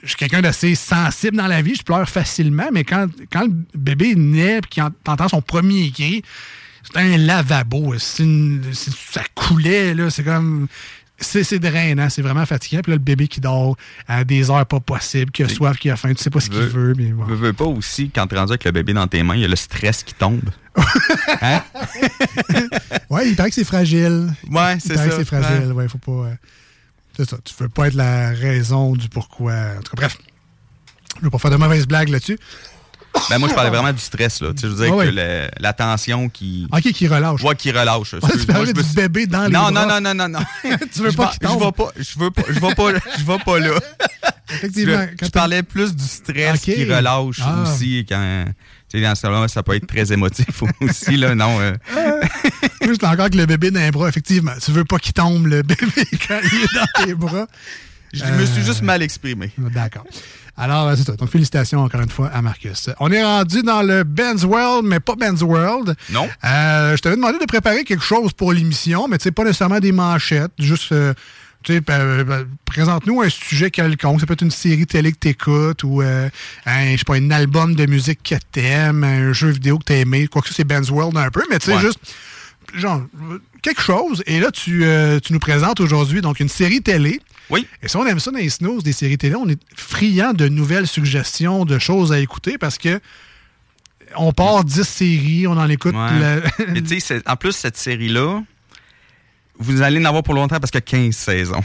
Je 0.03 0.07
suis 0.09 0.17
quelqu'un 0.17 0.41
d'assez 0.41 0.75
sensible 0.75 1.37
dans 1.37 1.47
la 1.47 1.61
vie, 1.61 1.75
je 1.75 1.83
pleure 1.83 2.07
facilement, 2.09 2.67
mais 2.71 2.83
quand, 2.83 3.07
quand 3.31 3.43
le 3.43 3.53
bébé 3.75 4.15
naît 4.15 4.57
et 4.57 4.61
qu'il 4.69 4.81
en- 4.83 4.91
t'entends 5.03 5.27
son 5.29 5.41
premier 5.41 5.91
cri, 5.91 6.23
c'est 6.83 6.99
un 6.99 7.17
lavabo. 7.17 7.93
une- 8.19 8.63
ça 8.73 9.21
coulait, 9.35 9.93
là. 9.93 10.09
C'est 10.09 10.23
comme. 10.23 10.67
C'est 11.21 11.59
drainant, 11.59 12.09
c'est 12.09 12.21
vraiment 12.21 12.45
fatigant. 12.45 12.79
Puis 12.81 12.91
là, 12.91 12.95
le 12.95 13.03
bébé 13.03 13.27
qui 13.27 13.41
dort 13.41 13.75
à 14.07 14.23
des 14.23 14.49
heures 14.49 14.65
pas 14.65 14.79
possibles, 14.79 15.31
qui 15.31 15.43
a 15.43 15.49
soif, 15.49 15.77
qui 15.77 15.89
a 15.89 15.97
faim, 15.97 16.13
tu 16.13 16.23
sais 16.23 16.29
pas 16.29 16.39
ce 16.39 16.49
qu'il 16.49 16.59
veut. 16.61 16.93
Mais 16.97 17.07
bon. 17.11 17.25
Veux, 17.25 17.35
veux 17.35 17.51
pas 17.51 17.65
aussi, 17.65 18.09
quand 18.09 18.25
tu 18.25 18.35
es 18.35 18.37
rendu 18.37 18.53
avec 18.53 18.63
le 18.63 18.71
bébé 18.71 18.93
dans 18.93 19.05
tes 19.05 19.21
mains, 19.21 19.35
il 19.35 19.41
y 19.41 19.43
a 19.43 19.49
le 19.49 19.55
stress 19.57 20.01
qui 20.03 20.13
tombe. 20.13 20.49
Hein? 21.41 21.61
Ouais, 23.09 23.27
il 23.29 23.35
paraît 23.35 23.49
que 23.49 23.55
c'est 23.55 23.65
fragile. 23.65 24.29
Ouais, 24.49 24.75
Il 24.75 24.81
c'est 24.81 24.93
paraît 24.93 25.09
ça. 25.09 25.17
que 25.17 25.23
c'est 25.23 25.25
fragile, 25.25 25.71
ouais, 25.73 25.87
faut 25.89 25.97
pas. 25.97 26.11
euh, 26.29 26.33
c'est 27.23 27.29
ça, 27.29 27.37
tu 27.43 27.53
veux 27.59 27.69
pas 27.69 27.87
être 27.87 27.95
la 27.95 28.29
raison 28.29 28.93
du 28.93 29.09
pourquoi. 29.09 29.53
En 29.77 29.81
tout 29.81 29.91
cas, 29.91 30.07
bref. 30.07 30.17
Je 31.19 31.23
veux 31.25 31.29
pas 31.29 31.37
faire 31.39 31.51
de 31.51 31.57
mauvaises 31.57 31.85
blagues 31.87 32.09
là-dessus. 32.09 32.39
Ben, 33.29 33.39
moi, 33.39 33.49
je 33.49 33.55
parlais 33.55 33.71
vraiment 33.71 33.91
du 33.91 33.99
stress, 33.99 34.39
là. 34.41 34.53
Tu 34.53 34.59
sais, 34.59 34.67
je 34.67 34.71
veux 34.73 34.85
dire 34.85 34.95
Ah 34.97 35.03
que 35.03 35.09
le- 35.09 35.49
la 35.59 35.73
tension 35.73 36.29
qui. 36.29 36.67
OK, 36.71 36.81
qui 36.93 37.07
relâche. 37.07 37.43
Ouais, 37.43 37.55
qui 37.55 37.71
relâche. 37.71 38.13
Ouais, 38.13 38.19
tu 38.21 38.25
Excuse-moi, 38.27 38.53
parlais 38.53 38.71
je 38.71 38.75
me 38.77 38.81
du 38.83 38.87
suis- 38.87 38.95
bébé 38.95 39.25
dans 39.27 39.43
les 39.45 39.49
non, 39.51 39.71
bras. 39.71 39.71
Non, 39.71 39.87
non, 39.87 40.01
non, 40.01 40.13
non, 40.13 40.29
non. 40.29 40.45
Tu 40.93 41.01
veux 41.01 41.09
Je 41.09 41.17
pas 41.17 41.27
qu'il 41.27 41.39
tombe? 41.39 41.59
Je 41.59 41.65
vais 41.65 41.71
pas, 41.71 41.91
je 41.97 42.19
veux 42.19 42.31
pas, 42.31 42.43
je 42.47 42.59
vais 42.59 42.75
pas, 42.75 42.91
je 43.17 43.23
vais 43.25 43.39
pas 43.39 43.59
là. 43.59 43.79
Effectivement, 44.51 45.01
Je, 45.11 45.15
quand 45.17 45.25
je 45.25 45.31
t'as- 45.31 45.39
parlais 45.39 45.63
plus 45.63 45.95
du 45.95 46.03
stress 46.03 46.55
Ok. 46.55 46.61
qui 46.75 46.85
relâche 46.85 47.39
Ah. 47.43 47.63
aussi 47.63 48.05
quand. 48.07 48.45
Tu 48.91 48.97
sais, 48.97 49.03
dans 49.03 49.13
ce 49.15 49.21
cas-là, 49.21 49.47
ça 49.47 49.61
peut 49.63 49.75
être 49.75 49.87
très 49.87 50.11
émotif 50.11 50.63
aussi, 50.81 51.15
là, 51.17 51.35
non. 51.35 51.59
euh. 51.59 51.73
Moi, 52.81 52.91
j'étais 52.93 53.05
encore 53.05 53.21
avec 53.21 53.35
le 53.35 53.45
bébé 53.45 53.71
dans 53.71 53.79
les 53.81 53.91
bras. 53.91 54.09
Effectivement, 54.09 54.53
tu 54.63 54.71
veux 54.71 54.85
pas 54.85 54.97
qu'il 54.97 55.13
tombe, 55.13 55.45
le 55.47 55.61
bébé, 55.63 55.85
quand 56.27 56.39
il 56.51 56.59
est 56.63 56.73
dans 56.75 57.05
tes 57.05 57.13
bras. 57.13 57.45
Je 58.11 58.25
me 58.25 58.45
suis 58.45 58.61
Euh, 58.61 58.65
juste 58.65 58.81
mal 58.81 59.03
exprimé. 59.03 59.51
D'accord. 59.57 60.03
Alors, 60.57 60.87
euh, 60.87 60.95
c'est 60.97 61.03
ça. 61.05 61.13
Donc, 61.13 61.29
félicitations 61.29 61.79
encore 61.81 62.01
une 62.01 62.09
fois 62.09 62.29
à 62.33 62.41
Marcus. 62.41 62.89
On 62.99 63.11
est 63.11 63.23
rendu 63.23 63.61
dans 63.61 63.83
le 63.83 64.03
Ben's 64.03 64.43
World, 64.43 64.85
mais 64.87 64.99
pas 64.99 65.15
Ben's 65.15 65.41
World. 65.43 65.95
Non. 66.09 66.27
Euh, 66.43 66.97
je 66.97 67.01
t'avais 67.01 67.15
demandé 67.15 67.37
de 67.37 67.45
préparer 67.45 67.83
quelque 67.83 68.03
chose 68.03 68.33
pour 68.33 68.51
l'émission, 68.51 69.07
mais 69.07 69.19
tu 69.19 69.23
sais, 69.25 69.31
pas 69.31 69.43
nécessairement 69.43 69.79
des 69.79 69.91
manchettes, 69.91 70.51
juste. 70.57 70.93
Tu 71.63 71.73
sais, 71.75 71.81
euh, 71.89 72.23
euh, 72.29 72.45
présente-nous 72.65 73.21
un 73.21 73.29
sujet 73.29 73.69
quelconque. 73.71 74.19
Ça 74.21 74.25
peut 74.25 74.33
être 74.33 74.41
une 74.43 74.51
série 74.51 74.85
télé 74.87 75.11
que 75.11 75.17
t'écoutes 75.17 75.83
ou 75.83 76.01
euh, 76.01 76.29
un, 76.65 76.91
je 76.93 76.97
sais 76.97 77.03
pas, 77.05 77.15
un 77.15 77.31
album 77.31 77.75
de 77.75 77.85
musique 77.85 78.23
que 78.23 78.35
t'aimes, 78.51 79.03
un 79.03 79.33
jeu 79.33 79.49
vidéo 79.49 79.77
que 79.77 79.83
t'as 79.85 79.95
aimé. 79.97 80.27
Quoi 80.27 80.41
que 80.41 80.47
ce 80.47 80.53
soit, 80.53 80.63
c'est 80.63 80.67
Ben's 80.67 80.89
World 80.89 81.17
un 81.17 81.29
peu, 81.31 81.43
mais 81.49 81.59
tu 81.59 81.65
sais, 81.67 81.75
Ouais. 81.75 81.81
juste 81.81 81.99
genre 82.75 83.01
quelque 83.61 83.81
chose. 83.81 84.23
Et 84.25 84.39
là, 84.39 84.51
tu, 84.51 84.85
euh, 84.85 85.19
tu 85.19 85.33
nous 85.33 85.39
présentes 85.39 85.79
aujourd'hui 85.79 86.21
donc 86.21 86.39
une 86.39 86.49
série 86.49 86.81
télé. 86.81 87.19
Oui. 87.49 87.65
Et 87.81 87.87
si 87.87 87.95
on 87.97 88.05
aime 88.05 88.19
ça 88.19 88.29
dans 88.31 88.37
les 88.37 88.49
snooze, 88.49 88.83
des 88.83 88.93
séries 88.93 89.17
télé, 89.17 89.35
on 89.35 89.49
est 89.49 89.59
friand 89.75 90.33
de 90.33 90.47
nouvelles 90.47 90.85
suggestions, 90.87 91.65
de 91.65 91.79
choses 91.79 92.11
à 92.13 92.19
écouter 92.19 92.57
parce 92.59 92.77
que 92.77 92.99
on 94.15 94.31
part 94.33 94.63
10 94.63 94.83
séries, 94.87 95.47
on 95.47 95.51
en 95.57 95.67
écoute. 95.69 95.93
Ouais. 95.95 96.19
la- 96.19 96.81
tu 96.81 96.99
sais, 96.99 97.21
en 97.27 97.35
plus, 97.35 97.51
cette 97.53 97.77
série-là, 97.77 98.41
vous 99.59 99.81
allez 99.81 99.99
en 100.01 100.05
avoir 100.05 100.23
pour 100.23 100.33
longtemps 100.33 100.59
parce 100.59 100.71
qu'il 100.71 100.79
y 100.79 100.83
a 100.83 101.05
15 101.05 101.15
saisons. 101.15 101.61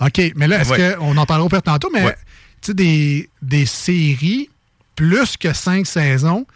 OK, 0.00 0.20
mais 0.36 0.46
là, 0.48 0.60
est-ce 0.60 0.70
Ouais. 0.70 0.94
qu'on 0.98 1.16
en 1.16 1.26
parlera 1.26 1.46
au 1.46 1.48
pire 1.48 1.62
tantôt, 1.62 1.90
mais 1.92 2.04
Ouais. 2.04 2.16
tu 2.60 2.68
sais, 2.68 2.74
des, 2.74 3.30
des 3.42 3.66
séries, 3.66 4.48
plus 4.96 5.36
que 5.36 5.52
5 5.52 5.86
saisons, 5.86 6.46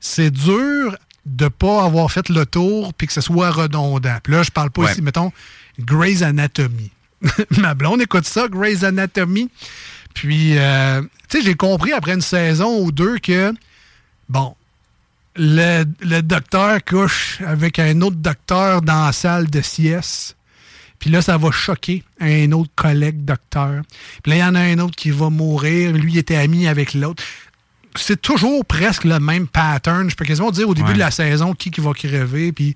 c'est 0.00 0.30
dur 0.30 0.96
de 1.26 1.48
pas 1.48 1.84
avoir 1.84 2.10
fait 2.12 2.28
le 2.28 2.44
tour 2.44 2.92
puis 2.94 3.06
que 3.06 3.12
ce 3.12 3.20
soit 3.20 3.50
redondant. 3.50 4.18
Puis 4.22 4.32
là, 4.32 4.42
je 4.42 4.50
parle 4.50 4.70
pas 4.70 4.82
Ouais. 4.82 4.92
ici, 4.92 5.02
mettons, 5.02 5.32
Grey's 5.80 6.22
Anatomy. 6.22 6.90
Ma 7.58 7.74
blonde 7.74 8.02
écoute 8.02 8.26
ça, 8.26 8.46
Grey's 8.48 8.84
Anatomy. 8.84 9.48
Puis, 10.12 10.58
euh, 10.58 11.00
tu 11.28 11.38
sais, 11.38 11.44
j'ai 11.44 11.54
compris 11.54 11.92
après 11.92 12.12
une 12.14 12.20
saison 12.20 12.78
ou 12.80 12.92
deux 12.92 13.18
que, 13.18 13.52
bon, 14.28 14.54
le, 15.36 15.84
le 16.00 16.20
docteur 16.22 16.84
couche 16.84 17.40
avec 17.46 17.78
un 17.78 18.00
autre 18.02 18.16
docteur 18.16 18.82
dans 18.82 19.06
la 19.06 19.12
salle 19.12 19.48
de 19.50 19.60
sieste. 19.60 20.36
Puis 20.98 21.10
là, 21.10 21.20
ça 21.20 21.36
va 21.36 21.50
choquer 21.50 22.02
un 22.20 22.50
autre 22.52 22.70
collègue 22.76 23.24
docteur. 23.24 23.82
Puis 24.22 24.30
là, 24.30 24.36
il 24.36 24.40
y 24.40 24.44
en 24.44 24.54
a 24.54 24.60
un 24.60 24.78
autre 24.78 24.96
qui 24.96 25.10
va 25.10 25.28
mourir. 25.28 25.92
Lui, 25.92 26.12
il 26.12 26.18
était 26.18 26.36
ami 26.36 26.66
avec 26.66 26.94
l'autre. 26.94 27.22
C'est 27.96 28.20
toujours 28.20 28.64
presque 28.64 29.04
le 29.04 29.20
même 29.20 29.46
pattern. 29.46 30.08
Je 30.08 30.16
peux 30.16 30.24
quasiment 30.24 30.50
dire 30.50 30.68
au 30.68 30.74
début 30.74 30.88
Ouais. 30.88 30.94
de 30.94 30.98
la 31.00 31.10
saison 31.10 31.52
qui, 31.52 31.70
qui 31.70 31.80
va 31.80 31.92
crever, 31.92 32.52
puis 32.52 32.74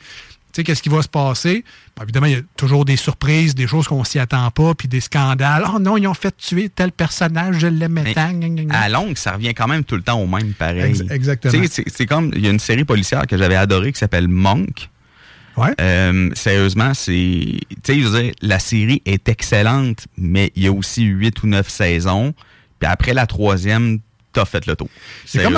sais, 0.58 0.64
qu'est-ce 0.64 0.82
qui 0.82 0.88
va 0.88 1.02
se 1.02 1.08
passer? 1.08 1.64
Bon, 1.96 2.02
évidemment, 2.02 2.26
il 2.26 2.32
y 2.32 2.36
a 2.36 2.42
toujours 2.56 2.84
des 2.84 2.96
surprises, 2.96 3.54
des 3.54 3.66
choses 3.66 3.88
qu'on 3.88 4.04
s'y 4.04 4.18
attend 4.18 4.50
pas, 4.50 4.74
puis 4.74 4.88
des 4.88 5.00
scandales. 5.00 5.64
Oh 5.74 5.78
non, 5.78 5.96
ils 5.96 6.06
ont 6.06 6.14
fait 6.14 6.36
tuer 6.36 6.68
tel 6.68 6.92
personnage, 6.92 7.58
je 7.58 7.66
l'aimais 7.66 8.02
Mais 8.04 8.14
tant. 8.14 8.30
À 8.70 8.88
longue, 8.88 9.16
ça 9.16 9.32
revient 9.32 9.54
quand 9.54 9.68
même 9.68 9.84
tout 9.84 9.96
le 9.96 10.02
temps 10.02 10.20
au 10.20 10.26
même 10.26 10.52
pareil. 10.52 10.90
Ex- 10.90 11.10
exactement. 11.10 11.64
C'est 11.86 12.06
comme, 12.06 12.30
il 12.34 12.44
y 12.44 12.46
a 12.46 12.50
une 12.50 12.58
série 12.58 12.84
policière 12.84 13.26
que 13.26 13.36
j'avais 13.36 13.56
adorée 13.56 13.92
qui 13.92 13.98
s'appelle 13.98 14.28
Monk. 14.28 14.88
Ouais. 15.56 15.74
Euh, 15.80 16.30
sérieusement, 16.34 16.94
c'est. 16.94 17.60
Tu 17.82 18.04
sais, 18.04 18.32
la 18.42 18.58
série 18.60 19.02
est 19.04 19.28
excellente, 19.28 20.06
mais 20.16 20.52
il 20.54 20.62
y 20.62 20.66
a 20.68 20.72
aussi 20.72 21.02
huit 21.02 21.42
ou 21.42 21.48
neuf 21.48 21.68
saisons. 21.68 22.32
Puis 22.78 22.88
après 22.88 23.12
la 23.12 23.26
troisième, 23.26 23.98
t'as 24.38 24.44
fait 24.44 24.66
le 24.66 24.76
tour. 24.76 24.88
C'est 25.26 25.42
comme. 25.42 25.54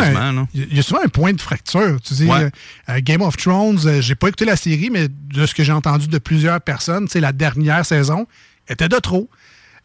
Il 0.55 0.75
y 0.77 0.79
a 0.79 0.83
souvent 0.83 1.01
un 1.05 1.09
point 1.09 1.33
de 1.33 1.41
fracture. 1.41 1.99
Tu 2.03 2.15
Ouais. 2.25 2.45
euh, 2.45 2.51
euh, 2.91 3.01
Game 3.03 3.23
of 3.23 3.37
Thrones, 3.37 3.79
euh, 3.87 4.01
j'ai 4.01 4.15
pas 4.15 4.29
écouté 4.29 4.45
la 4.45 4.57
série, 4.57 4.91
mais 4.91 5.09
de 5.09 5.47
ce 5.47 5.55
que 5.55 5.63
j'ai 5.65 5.73
entendu 5.73 6.07
de 6.09 6.19
plusieurs 6.19 6.61
personnes, 6.61 7.09
sais, 7.09 7.21
la 7.21 7.33
dernière 7.33 7.85
saison 7.85 8.27
était 8.69 8.89
de 8.89 8.97
trop. 8.97 9.29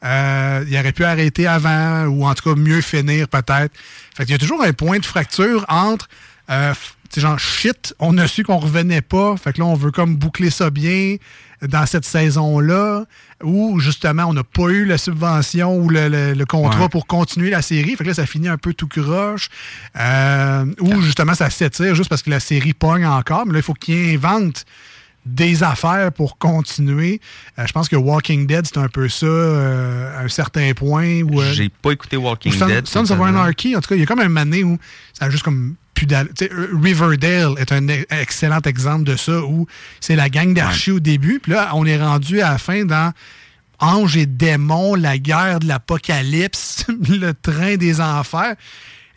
Euh, 0.03 0.65
il 0.67 0.77
aurait 0.77 0.91
pu 0.91 1.03
arrêter 1.05 1.47
avant, 1.47 2.05
ou 2.05 2.25
en 2.25 2.33
tout 2.35 2.49
cas 2.49 2.59
mieux 2.59 2.81
finir 2.81 3.27
peut-être. 3.27 3.73
Fait 4.15 4.23
qu'il 4.25 4.33
y 4.33 4.35
a 4.35 4.37
toujours 4.37 4.61
un 4.63 4.73
point 4.73 4.99
de 4.99 5.05
fracture 5.05 5.65
entre 5.69 6.07
euh, 6.49 6.73
genre 7.15 7.39
shit, 7.39 7.95
on 7.99 8.17
a 8.17 8.27
su 8.27 8.43
qu'on 8.43 8.57
revenait 8.57 9.01
pas, 9.01 9.35
fait 9.37 9.53
que 9.53 9.59
là 9.59 9.65
on 9.65 9.73
veut 9.73 9.91
comme 9.91 10.15
boucler 10.17 10.49
ça 10.49 10.69
bien 10.69 11.15
dans 11.61 11.85
cette 11.85 12.05
saison-là, 12.05 13.05
ou 13.43 13.79
justement 13.79 14.25
on 14.25 14.33
n'a 14.33 14.43
pas 14.43 14.69
eu 14.69 14.85
la 14.85 14.97
subvention 14.97 15.75
ou 15.77 15.89
le, 15.89 16.07
le- 16.09 16.33
le 16.33 16.45
contrat 16.45 16.83
Ouais. 16.83 16.89
pour 16.89 17.07
continuer 17.07 17.49
la 17.49 17.61
série, 17.61 17.95
fait 17.95 18.03
que 18.03 18.09
là 18.09 18.13
ça 18.15 18.25
finit 18.25 18.47
un 18.49 18.57
peu 18.57 18.73
tout 18.73 18.87
croche, 18.87 19.49
euh, 19.97 20.65
ou 20.81 21.01
justement 21.01 21.33
ça 21.33 21.49
s'étire 21.49 21.95
juste 21.95 22.09
parce 22.09 22.21
que 22.21 22.29
la 22.29 22.39
série 22.39 22.73
pogne 22.73 23.05
encore, 23.05 23.45
mais 23.45 23.53
là 23.53 23.59
il 23.59 23.63
faut 23.63 23.73
qu'ils 23.73 24.15
inventent 24.15 24.65
des 25.25 25.63
affaires 25.63 26.11
pour 26.11 26.37
continuer. 26.37 27.19
Euh, 27.57 27.65
je 27.65 27.71
pense 27.71 27.89
que 27.89 27.95
Walking 27.95 28.45
Dead, 28.45 28.63
c'est 28.67 28.77
un 28.77 28.89
peu 28.89 29.09
ça, 29.09 29.25
euh, 29.25 30.19
à 30.19 30.23
un 30.23 30.27
certain 30.27 30.71
point. 30.75 31.21
Où, 31.23 31.41
euh, 31.41 31.51
J'ai 31.51 31.69
pas 31.69 31.93
écouté 31.93 32.15
Walking 32.15 32.53
Dead. 32.67 32.85
Sons 32.87 33.09
of. 33.09 33.19
Anarchy, 33.19 33.75
en 33.75 33.81
tout 33.81 33.89
cas, 33.89 33.95
il 33.95 34.01
y 34.01 34.03
a 34.03 34.05
comme 34.05 34.19
un 34.19 34.29
mané 34.29 34.63
où 34.63 34.77
ça 35.17 35.25
a 35.25 35.29
juste 35.31 35.43
comme 35.43 35.73
plus 35.95 36.05
euh, 36.11 36.67
Riverdale 36.81 37.53
est 37.57 37.71
un 37.71 37.87
e- 37.87 38.05
excellent 38.11 38.59
exemple 38.65 39.03
de 39.05 39.15
ça, 39.15 39.39
où 39.41 39.65
c'est 39.99 40.15
la 40.15 40.29
gang 40.29 40.53
d'archis 40.53 40.91
au 40.91 40.99
début, 40.99 41.39
puis 41.41 41.53
là, 41.53 41.71
on 41.73 41.85
est 41.85 41.97
rendu 41.97 42.41
à 42.41 42.51
la 42.51 42.57
fin 42.59 42.85
dans 42.85 43.11
Ange 43.79 44.15
et 44.17 44.25
démons, 44.25 44.95
la 44.95 45.17
guerre 45.17 45.59
de 45.59 45.67
l'apocalypse, 45.67 46.85
le 47.09 47.33
train 47.33 47.75
des 47.77 47.99
enfers. 47.99 48.55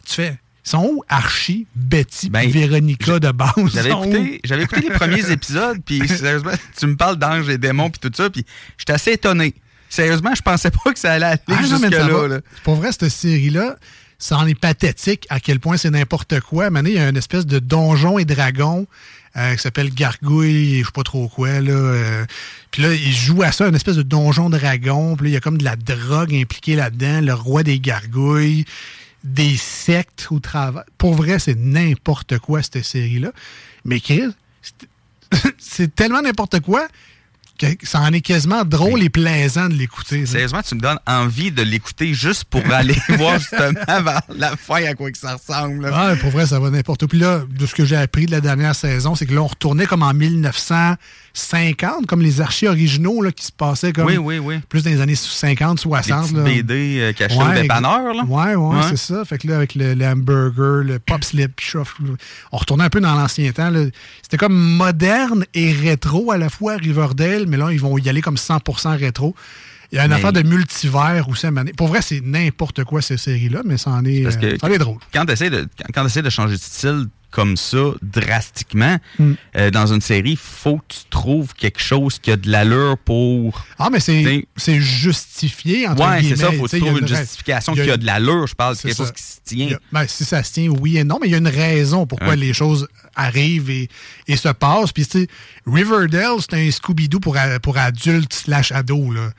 Tu 0.07 0.15
fais, 0.15 0.39
sont 0.65 0.85
où 0.85 1.03
Archie, 1.09 1.67
Betty, 1.77 2.29
puis 2.31 2.47
Véronica 2.51 3.19
de 3.19 3.31
base? 3.31 3.53
Ben, 3.57 3.69
J'avais 3.73 3.91
écouté, 3.91 4.41
j'avais 4.45 4.63
écouté 4.65 4.81
les 4.89 4.91
premiers 4.95 5.31
épisodes, 5.31 5.79
puis 5.85 6.07
sérieusement, 6.09 6.53
tu 6.79 6.87
me 6.87 6.97
parles 6.97 7.17
d'anges 7.17 7.49
et 7.49 7.59
démons, 7.59 7.91
puis 7.91 8.01
tout 8.01 8.11
ça, 8.17 8.31
puis 8.31 8.45
j'étais 8.79 8.93
assez 8.95 9.13
étonné. 9.13 9.55
Sérieusement, 9.91 10.35
je 10.35 10.43
pensais 10.43 10.71
pas 10.71 10.93
que 10.93 10.99
ça 10.99 11.13
allait 11.13 11.27
aller 11.27 11.39
Ah, 11.49 11.63
jusque-là. 11.63 12.29
là. 12.29 12.41
Pour 12.63 12.75
vrai, 12.75 12.91
cette 12.93 13.09
série-là, 13.09 13.77
ça 14.19 14.37
en 14.39 14.47
est 14.47 14.59
pathétique 14.59 15.27
à 15.31 15.39
quel 15.41 15.61
point 15.61 15.77
c'est 15.77 15.91
n'importe 15.91 16.41
quoi. 16.41 16.71
Donné, 16.71 16.91
il 16.91 16.97
y 16.97 16.99
a 16.99 17.09
une 17.09 17.17
espèce 17.17 17.47
de 17.47 17.59
donjon 17.59 18.19
et 18.19 18.25
dragon 18.25 18.87
euh, 19.37 19.55
qui 19.55 19.63
s'appelle 19.63 19.95
Gargouille, 19.95 20.81
je 20.81 20.85
sais 20.87 20.93
pas 20.93 21.05
trop 21.05 21.29
quoi. 21.29 21.61
Là, 21.61 21.71
euh, 21.71 22.27
puis 22.73 22.83
là, 22.83 22.93
il 22.93 23.13
joue 23.13 23.43
à 23.43 23.53
ça, 23.53 23.69
une 23.69 23.77
espèce 23.77 23.97
de 23.97 24.03
donjon 24.03 24.51
dragon. 24.51 25.15
Puis 25.17 25.25
là, 25.27 25.31
il 25.31 25.35
y 25.35 25.37
a 25.37 25.41
comme 25.41 25.59
de 25.59 25.65
la 25.65 25.77
drogue 25.77 26.35
impliquée 26.35 26.75
là-dedans, 26.75 27.21
le 27.21 27.33
roi 27.35 27.63
des 27.63 27.79
gargouilles, 27.79 28.65
des 29.23 29.57
sectes 29.57 30.27
au 30.31 30.41
travail. 30.41 30.85
Pour 30.97 31.15
vrai, 31.15 31.39
c'est 31.39 31.57
n'importe 31.57 32.39
quoi, 32.39 32.63
cette 32.63 32.83
série-là. 32.83 33.31
Mais 33.85 34.01
Chris, 34.01 34.23
c'est- 35.59 35.95
tellement 35.95 36.23
n'importe 36.23 36.59
quoi 36.61 36.89
ça 37.83 38.01
en 38.01 38.13
est 38.13 38.21
quasiment 38.21 38.65
drôle 38.65 39.03
et 39.03 39.09
plaisant 39.11 39.69
de 39.69 39.75
l'écouter. 39.75 40.27
Sérieusement, 40.27 40.63
tu 40.63 40.75
me 40.75 40.81
donnes 40.81 40.99
envie 41.07 41.51
de 41.51 41.63
l'écouter 41.63 42.15
juste 42.15 42.45
pour 42.45 42.63
aller 42.73 42.97
voir 43.17 43.39
justement 43.39 43.73
vers 44.03 44.21
la 44.35 44.57
fin 44.57 44.83
à 44.85 44.95
quoi 44.95 45.11
que 45.11 45.19
ça 45.19 45.35
ressemble. 45.37 45.91
Ah, 45.93 46.15
pour 46.21 46.31
vrai, 46.31 46.47
ça 46.47 46.59
va 46.61 46.71
n'importe 46.71 47.03
où. 47.05 47.09
Puis 47.09 47.19
là, 47.19 47.43
de 47.49 47.67
ce 47.67 47.75
que 47.75 47.85
j'ai 47.85 47.97
appris 47.97 48.27
de 48.27 48.31
la 48.31 48.41
dernière 48.41 48.75
saison, 48.75 49.15
c'est 49.15 49.27
que 49.27 49.35
là, 49.35 49.43
on 49.43 49.47
retournait 49.47 49.87
comme 49.87 50.03
en 50.03 50.15
1950, 50.15 52.07
comme 52.07 52.23
les 52.23 52.41
archis 52.41 52.67
originaux 52.67 53.23
là, 53.23 53.33
qui 53.33 53.45
se 53.45 53.53
passaient 53.53 53.93
comme 53.93 54.07
Oui, 54.07 54.17
oui, 54.17 54.39
oui. 54.39 54.59
plus 54.69 54.83
dans 54.85 54.91
les 54.91 55.01
années 55.01 55.15
50, 55.15 55.81
60. 55.81 56.23
petites 56.23 56.37
là. 56.37 56.43
BD, 56.45 56.99
euh, 57.01 57.13
cachées 57.13 57.37
au 57.37 57.43
Ouais, 57.43 57.63
dépanneur, 57.63 58.15
là. 58.15 58.25
Ouais, 58.25 58.55
ouais, 58.55 58.77
Ouais. 58.77 58.83
c'est 58.91 58.97
ça. 58.97 59.25
Fait 59.25 59.39
que 59.39 59.49
là, 59.49 59.57
avec 59.57 59.75
le, 59.75 59.95
le 59.95 60.07
hamburger, 60.07 60.85
le 60.85 60.99
pop 60.99 61.23
slip, 61.25 61.61
on 62.53 62.57
retournait 62.57 62.85
un 62.85 62.91
peu 62.91 63.01
dans 63.01 63.15
l'ancien 63.15 63.51
temps. 63.53 63.73
C'était 64.23 64.37
comme 64.37 64.55
moderne 64.57 65.45
et 65.55 65.73
rétro 65.73 66.31
à 66.33 66.39
la 66.39 66.51
fois, 66.51 66.77
Riverdale, 66.77 67.47
mais 67.49 67.57
là, 67.57 67.73
ils 67.73 67.81
vont 67.81 67.99
y 67.99 68.09
aller 68.09 68.21
comme 68.21 68.37
100% 68.37 68.97
rétro. 68.97 69.35
Il 69.91 69.97
y 69.97 69.99
a 69.99 70.05
une 70.05 70.11
Mais- 70.11 70.17
affaire 70.17 70.33
de 70.35 70.43
multivers 70.43 71.27
aussi 71.29 71.47
à 71.47 71.51
donné. 71.51 71.73
Pour 71.73 71.89
vrai, 71.89 72.03
c'est 72.03 72.21
n'importe 72.23 72.85
quoi, 72.85 73.01
ces 73.01 73.17
séries-là, 73.17 73.63
mais 73.65 73.79
ça 73.79 73.91
en 73.91 74.05
est, 74.05 74.23
Parce 74.23 74.37
que 74.37 74.59
ça 74.59 74.67
en 74.67 74.71
est 74.71 74.79
drôle. 74.79 74.99
quand 75.15 75.25
tu 75.25 75.33
essaies, 75.33 75.49
de, 75.51 75.67
quand, 75.95 76.05
de 76.05 76.31
changer 76.31 76.55
de 76.57 76.61
style 76.61 77.07
comme 77.31 77.57
ça, 77.59 77.79
drastiquement, 78.03 78.99
Mm. 79.19 79.33
euh, 79.57 79.71
dans 79.71 79.87
une 79.93 80.01
série, 80.01 80.37
faut 80.41 80.79
que 80.79 80.85
tu 80.95 81.01
trouves 81.11 81.53
quelque 81.55 81.81
chose 81.81 82.19
qui 82.19 82.31
a 82.31 82.37
de 82.37 82.51
l'allure 82.51 82.97
pour. 82.99 83.65
Ah, 83.79 83.89
mais 83.91 84.01
c'est 84.01 84.47
c'est 84.57 84.81
justifié, 84.81 85.87
entre 85.89 86.07
Ouais, 86.07 86.23
c'est 86.23 86.37
ça, 86.37 86.49
guillemets. 86.49 86.57
faut 86.59 86.65
que 86.65 86.71
tu 86.71 86.77
il 86.77 86.83
a 86.83 86.87
trouves 86.87 87.01
une 87.01 87.09
justification 87.09 87.73
il 87.75 87.81
y 87.81 87.85
qui 87.85 87.91
a 87.91 87.97
de 87.97 88.07
l'allure, 88.07 88.47
je 88.47 88.55
parle, 88.55 88.77
quelque 88.77 88.95
chose 88.97 89.07
ça. 89.09 89.13
qui 89.13 89.23
se 89.23 89.37
Il 89.53 89.67
tient. 89.69 89.77
a- 89.77 89.81
ben, 89.93 90.07
si 90.07 90.25
ça 90.25 90.43
se 90.43 90.53
tient, 90.53 90.69
oui 90.69 90.99
et 90.99 91.05
non, 91.05 91.19
mais 91.21 91.29
il 91.29 91.33
y 91.33 91.35
a 91.35 91.39
une 91.39 91.49
raison 91.49 92.07
pourquoi 92.07 92.29
Ouais. 92.29 92.37
les 92.37 92.53
choses 92.55 92.89
arrivent 93.15 93.71
et, 93.71 93.89
et 94.27 94.37
se 94.37 94.49
passent. 94.49 94.93
Puis, 94.93 95.07
tu 95.07 95.21
sais, 95.23 95.29
Riverdale, 95.67 96.37
c'est 96.41 96.55
un 96.55 96.71
Scooby-Doo 96.71 97.21
pour, 97.21 97.37
a- 97.37 97.59
pour 97.61 97.77
adultes 97.79 98.33
slash 98.35 98.73
ados, 98.73 99.15
là. 99.15 99.31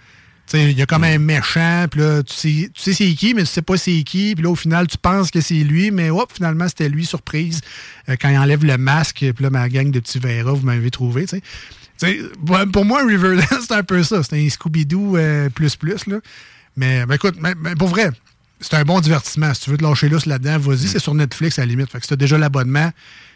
Il 0.53 0.77
y 0.77 0.81
a 0.81 0.85
comme 0.85 1.03
un 1.03 1.19
méchant, 1.19 1.85
puis 1.89 2.01
là, 2.01 2.23
tu 2.23 2.33
sais, 2.33 2.71
tu 2.73 2.81
sais 2.81 2.93
c'est 2.93 3.13
qui, 3.13 3.33
mais 3.33 3.43
tu 3.43 3.47
sais 3.47 3.61
pas 3.61 3.77
c'est 3.77 4.03
qui, 4.03 4.33
puis 4.35 4.43
là, 4.43 4.49
au 4.49 4.55
final, 4.55 4.87
tu 4.87 4.97
penses 4.97 5.31
que 5.31 5.41
c'est 5.41 5.63
lui, 5.63 5.91
mais 5.91 6.09
hop, 6.09 6.31
finalement, 6.33 6.67
c'était 6.67 6.89
lui, 6.89 7.05
surprise, 7.05 7.61
euh, 8.09 8.15
quand 8.19 8.29
il 8.29 8.37
enlève 8.37 8.65
le 8.65 8.77
masque, 8.77 9.17
puis 9.19 9.43
là, 9.43 9.49
ma 9.49 9.69
gang 9.69 9.91
de 9.91 9.99
petits 9.99 10.19
verras, 10.19 10.53
vous 10.53 10.65
m'avez 10.65 10.91
trouvé, 10.91 11.25
tu 11.25 11.37
sais. 11.37 11.41
Pour- 12.71 12.85
moi, 12.85 13.05
Riverdale, 13.05 13.45
c'est 13.61 13.73
un 13.73 13.83
peu 13.83 14.03
ça. 14.03 14.23
C'est 14.23 14.37
un 14.37 14.47
Scooby-Doo 14.47 15.17
euh, 15.17 15.49
plus 15.49 15.75
plus, 15.75 16.07
là. 16.07 16.17
Mais, 16.77 17.05
ben, 17.05 17.15
écoute, 17.15 17.35
pour 17.77 17.89
vrai, 17.89 18.09
c'est 18.61 18.75
un 18.75 18.83
bon 18.83 19.01
divertissement. 19.01 19.53
Si 19.53 19.61
tu 19.61 19.69
veux 19.71 19.77
te 19.77 19.83
lâcher 19.83 20.07
lousse 20.09 20.25
là-dedans, 20.25 20.57
vas-y, 20.59 20.87
c'est 20.87 20.99
sur 20.99 21.13
Netflix 21.13 21.59
à 21.59 21.63
la 21.63 21.67
limite. 21.67 21.91
Fait 21.91 21.97
que 21.97 22.05
si 22.05 22.09
tu 22.09 22.13
as 22.13 22.17
déjà 22.17 22.37
l'abonnement, 22.37 22.91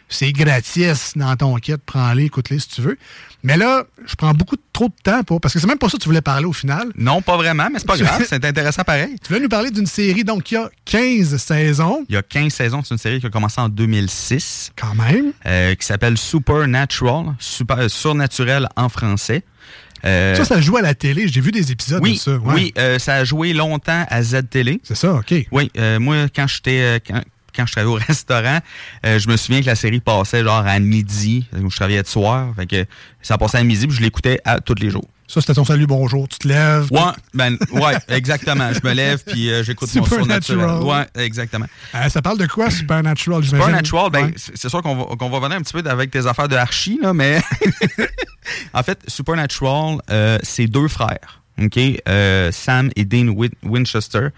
c'est 0.08 0.32
gratis 0.32 1.12
dans 1.16 1.34
ton 1.36 1.56
kit, 1.56 1.74
prends-les, 1.84 2.24
écoute-les 2.24 2.58
si 2.58 2.68
tu 2.68 2.80
veux. 2.80 2.98
Mais 3.42 3.56
là, 3.56 3.84
je 4.06 4.14
prends 4.14 4.32
beaucoup 4.32 4.56
trop 4.74 4.88
de 4.88 4.94
temps 5.02 5.22
pour. 5.22 5.40
Parce 5.40 5.54
que 5.54 5.60
c'est 5.60 5.66
même 5.66 5.78
pas 5.78 5.88
ça 5.88 5.96
que 5.96 6.02
tu 6.02 6.08
voulais 6.08 6.20
parler 6.20 6.44
au 6.44 6.52
final. 6.52 6.88
Non, 6.96 7.22
pas 7.22 7.38
vraiment, 7.38 7.68
mais 7.72 7.78
c'est 7.78 7.86
pas 7.86 7.96
grave, 7.96 8.22
c'est 8.28 8.44
intéressant 8.44 8.82
pareil. 8.82 9.16
Tu 9.26 9.32
veux 9.32 9.38
nous 9.40 9.48
parler 9.48 9.70
d'une 9.70 9.86
série 9.86 10.24
donc 10.24 10.42
qui 10.42 10.56
a 10.56 10.68
15 10.84 11.36
saisons. 11.38 12.04
Il 12.10 12.14
y 12.14 12.18
a 12.18 12.22
15 12.22 12.52
saisons, 12.52 12.82
c'est 12.82 12.92
une 12.92 12.98
série 12.98 13.20
qui 13.20 13.26
a 13.26 13.30
commencé 13.30 13.58
en 13.60 13.70
2006. 13.70 14.72
Quand 14.76 14.94
même. 14.94 15.32
Euh, 15.46 15.74
qui 15.74 15.86
s'appelle 15.86 16.18
Supernatural, 16.18 17.34
super, 17.38 17.78
euh, 17.78 17.88
surnaturel 17.88 18.68
en 18.76 18.88
français. 18.90 19.42
Euh, 20.04 20.34
Ça, 20.34 20.44
ça 20.44 20.60
joue 20.60 20.76
à 20.76 20.82
la 20.82 20.94
télé. 20.94 21.28
J'ai 21.28 21.40
vu 21.40 21.50
des 21.50 21.72
épisodes 21.72 22.02
oui, 22.02 22.14
de 22.14 22.18
ça. 22.18 22.36
ouais. 22.36 22.54
Oui, 22.54 22.74
euh, 22.76 22.98
ça 22.98 23.14
a 23.14 23.24
joué 23.24 23.54
longtemps 23.54 24.04
à 24.10 24.22
Z-Télé. 24.22 24.80
C'est 24.82 24.96
ça, 24.96 25.14
OK. 25.14 25.32
Oui, 25.50 25.70
euh, 25.78 25.98
moi, 25.98 26.26
quand 26.34 26.46
j'étais... 26.46 27.00
quand, 27.06 27.22
quand 27.54 27.66
je 27.66 27.72
travaillais 27.72 27.94
au 27.94 27.98
restaurant, 28.08 28.58
euh, 29.06 29.18
je 29.18 29.28
me 29.28 29.36
souviens 29.36 29.60
que 29.60 29.66
la 29.66 29.74
série 29.76 30.00
passait 30.00 30.42
genre 30.42 30.66
à 30.66 30.78
midi, 30.78 31.46
où 31.60 31.70
je 31.70 31.76
travaillais 31.76 32.02
de 32.02 32.08
soir. 32.08 32.52
Fait 32.56 32.66
que 32.66 32.84
ça 33.22 33.38
passait 33.38 33.58
à 33.58 33.64
midi, 33.64 33.86
puis 33.86 33.96
je 33.96 34.02
l'écoutais 34.02 34.40
à 34.44 34.60
tous 34.60 34.74
les 34.80 34.90
jours. 34.90 35.08
Ça, 35.26 35.40
c'était 35.40 35.54
ton 35.54 35.64
salut, 35.64 35.86
bonjour. 35.86 36.28
Tu 36.28 36.38
te 36.38 36.46
lèves. 36.48 36.88
Ouais, 36.92 37.00
ben, 37.32 37.56
ouais, 37.72 37.94
exactement. 38.08 38.70
Je 38.74 38.86
me 38.86 38.92
lève, 38.92 39.22
puis 39.24 39.50
euh, 39.50 39.64
j'écoute 39.64 39.88
mon. 39.94 40.04
Supernatural. 40.04 40.82
Ouais, 40.82 41.06
exactement. 41.16 41.64
Euh, 41.94 42.08
ça 42.10 42.20
parle 42.20 42.38
de 42.38 42.46
quoi, 42.46 42.70
Supernatural? 42.70 43.42
Supernatural, 43.42 44.10
ben, 44.10 44.26
Ouais. 44.26 44.34
c'est 44.36 44.68
sûr 44.68 44.82
qu'on 44.82 44.94
va, 44.94 45.16
qu'on 45.16 45.30
va 45.30 45.40
venir 45.40 45.56
un 45.56 45.62
petit 45.62 45.72
peu 45.72 45.88
avec 45.88 46.10
tes 46.10 46.26
affaires 46.26 46.48
de 46.48 46.56
archi, 46.56 46.98
là, 47.02 47.14
mais 47.14 47.40
en 48.74 48.82
fait, 48.82 48.98
Supernatural, 49.08 49.98
euh, 50.10 50.38
c'est 50.42 50.66
deux 50.66 50.88
frères, 50.88 51.40
OK? 51.60 51.78
Sam 52.52 52.90
et 52.94 53.04
Dean 53.06 53.28
Win- 53.28 53.50
Winchester, 53.62 54.28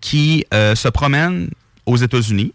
qui 0.00 0.46
se 0.50 0.88
promènent 0.88 1.50
aux 1.86 1.96
États-Unis 1.96 2.52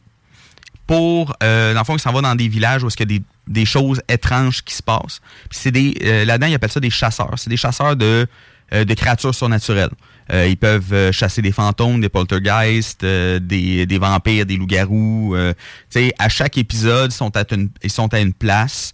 pour, 0.86 1.36
euh, 1.44 1.74
dans 1.74 1.82
le 1.82 1.86
fond, 1.86 1.96
ils 1.98 2.00
s'en 2.00 2.14
vont 2.14 2.22
dans 2.22 2.36
des 2.36 2.48
villages 2.48 2.84
où 2.84 2.88
il 2.88 3.00
y 3.00 3.04
a 3.04 3.06
des, 3.06 3.22
des 3.48 3.66
choses 3.66 4.02
étranges 4.08 4.64
qui 4.64 4.74
se 4.74 4.82
passent. 4.82 5.20
C'est 5.52 5.72
des, 5.72 5.94
euh, 6.02 6.24
là-dedans, 6.24 6.48
ils 6.48 6.56
appellent 6.56 6.72
ça 6.72 6.80
des 6.80 6.90
chasseurs. 6.90 7.34
C'est 7.36 7.50
des 7.50 7.58
chasseurs 7.58 7.98
de, 7.98 8.26
euh, 8.74 8.86
de 8.86 8.94
créatures 8.94 9.36
surnaturelles. 9.36 9.92
Euh, 10.32 10.48
ils 10.48 10.58
peuvent 10.58 10.94
euh, 10.94 11.12
chasser 11.12 11.42
des 11.42 11.52
fantômes, 11.52 12.02
des 12.02 12.10
poltergeists, 12.10 13.04
euh, 13.04 13.40
des, 13.40 13.86
des 13.86 13.98
vampires, 13.98 14.46
des 14.46 14.56
loups-garous. 14.56 15.36
tu 15.38 15.54
sais, 15.90 16.14
à 16.20 16.30
chaque 16.30 16.58
épisode, 16.58 17.12
ils 17.12 17.16
sont 17.16 17.36
à 17.36 17.44
une, 17.52 17.70
ils 17.84 17.92
sont 17.92 18.14
à 18.14 18.20
une 18.20 18.34
place 18.34 18.94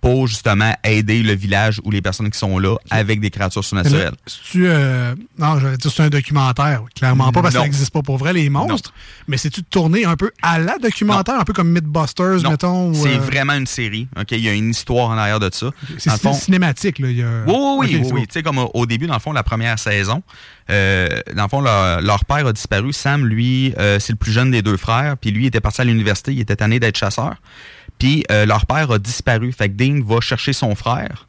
pour 0.00 0.26
justement 0.26 0.74
aider 0.82 1.22
le 1.22 1.34
village 1.34 1.80
ou 1.84 1.90
les 1.90 2.00
personnes 2.00 2.30
qui 2.30 2.38
sont 2.38 2.58
là 2.58 2.76
avec 2.90 3.20
des 3.20 3.30
créatures 3.30 3.64
surnaturelles. 3.64 4.14
tu 4.50 4.66
euh, 4.66 5.14
non, 5.38 5.58
j'allais 5.60 5.76
dire 5.76 5.90
c'est 5.90 6.02
un 6.02 6.08
documentaire. 6.08 6.82
Clairement 6.94 7.32
pas 7.32 7.42
parce 7.42 7.52
que 7.54 7.58
Non. 7.58 7.64
ça 7.64 7.68
n'existe 7.68 7.92
pas 7.92 8.02
pour 8.02 8.16
vrai, 8.16 8.32
les 8.32 8.48
monstres. 8.48 8.92
Mais 9.28 9.36
c'est-tu 9.36 9.62
tourné 9.62 10.04
un 10.06 10.16
peu 10.16 10.30
à 10.42 10.58
la 10.58 10.78
documentaire, 10.78 11.38
un 11.38 11.44
peu 11.44 11.52
comme 11.52 11.70
Mythbusters, 11.70 12.48
mettons? 12.48 12.94
c'est 12.94 13.16
euh, 13.16 13.18
vraiment 13.18 13.52
une 13.54 13.66
série. 13.66 14.08
Ok, 14.18 14.32
il 14.32 14.40
y 14.40 14.48
a 14.48 14.54
une 14.54 14.70
histoire 14.70 15.08
en 15.10 15.18
arrière 15.18 15.38
de 15.40 15.50
ça. 15.52 15.70
C'est 15.98 16.10
fond- 16.18 16.32
cinématique, 16.32 16.98
là. 16.98 17.08
il 17.10 17.18
y 17.18 17.22
a- 17.22 17.44
Oui, 17.46 17.54
oui, 17.78 18.00
oui. 18.02 18.10
Oui. 18.12 18.20
Tu 18.26 18.34
sais, 18.34 18.42
comme 18.42 18.58
au, 18.58 18.86
début, 18.86 19.06
dans 19.06 19.14
le 19.14 19.20
fond, 19.20 19.32
la 19.32 19.42
première 19.42 19.78
saison, 19.78 20.22
euh, 20.70 21.08
dans 21.34 21.42
le 21.44 21.48
fond, 21.48 21.60
leur, 21.60 22.00
leur 22.00 22.24
père 22.24 22.46
a 22.46 22.52
disparu. 22.52 22.92
Sam, 22.92 23.26
lui, 23.26 23.74
euh, 23.78 23.98
c'est 23.98 24.12
le 24.12 24.18
plus 24.18 24.32
jeune 24.32 24.50
des 24.50 24.62
deux 24.62 24.76
frères. 24.76 25.16
Puis 25.18 25.30
lui, 25.30 25.44
il 25.44 25.46
était 25.48 25.60
parti 25.60 25.80
à 25.80 25.84
l'université. 25.84 26.32
Il 26.32 26.40
était 26.40 26.56
tanné 26.56 26.80
d'être 26.80 26.96
chasseur. 26.96 27.34
Puis 28.00 28.24
euh, 28.32 28.46
leur 28.46 28.66
père 28.66 28.90
a 28.90 28.98
disparu. 28.98 29.52
Fait 29.52 29.68
que 29.68 29.74
Dean 29.74 30.02
va 30.04 30.20
chercher 30.20 30.52
son 30.52 30.74
frère 30.74 31.28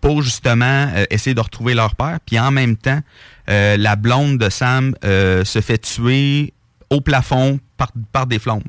pour 0.00 0.22
justement 0.22 0.90
euh, 0.94 1.04
essayer 1.10 1.34
de 1.34 1.40
retrouver 1.40 1.74
leur 1.74 1.94
père. 1.94 2.18
Puis 2.26 2.38
en 2.40 2.50
même 2.50 2.76
temps, 2.76 3.00
euh, 3.48 3.76
la 3.76 3.94
blonde 3.94 4.38
de 4.38 4.48
Sam 4.50 4.96
euh, 5.04 5.44
se 5.44 5.60
fait 5.60 5.78
tuer 5.78 6.52
au 6.90 7.00
plafond 7.00 7.60
par, 7.76 7.92
par 8.12 8.26
des 8.26 8.38
flammes. 8.40 8.62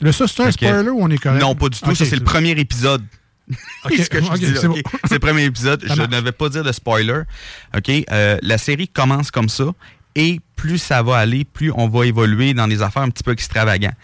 Là, 0.00 0.12
ça, 0.12 0.26
c'est 0.28 0.42
un 0.42 0.46
que- 0.46 0.52
spoiler 0.52 0.90
ou 0.90 0.98
on 1.02 1.10
est 1.10 1.18
correct? 1.18 1.40
Non, 1.40 1.54
pas 1.54 1.68
du 1.68 1.78
tout. 1.80 1.94
Ça, 1.94 2.04
c'est 2.04 2.16
le 2.16 2.24
premier 2.24 2.50
épisode. 2.52 3.02
Ok, 3.84 3.94
ce 3.98 4.08
que 4.08 4.20
je 4.22 4.26
ok, 4.30 4.38
dis 4.38 4.52
là, 4.52 4.60
c'est 4.60 4.68
bon. 4.68 4.76
C'est 5.04 5.14
le 5.14 5.18
premier 5.20 5.44
épisode. 5.44 5.84
Je 5.86 6.02
ne 6.02 6.20
vais 6.20 6.32
pas 6.32 6.48
dire 6.50 6.62
de 6.62 6.70
spoiler. 6.72 7.22
OK? 7.76 7.90
Euh, 8.10 8.38
la 8.42 8.58
série 8.58 8.88
commence 8.88 9.30
comme 9.30 9.48
ça. 9.48 9.64
Et 10.14 10.40
plus 10.56 10.78
ça 10.78 11.02
va 11.02 11.16
aller, 11.18 11.44
plus 11.44 11.72
on 11.74 11.88
va 11.88 12.04
évoluer 12.04 12.52
dans 12.52 12.68
des 12.68 12.82
affaires 12.82 13.02
un 13.02 13.10
petit 13.10 13.22
peu 13.22 13.32
extravagantes. 13.32 13.94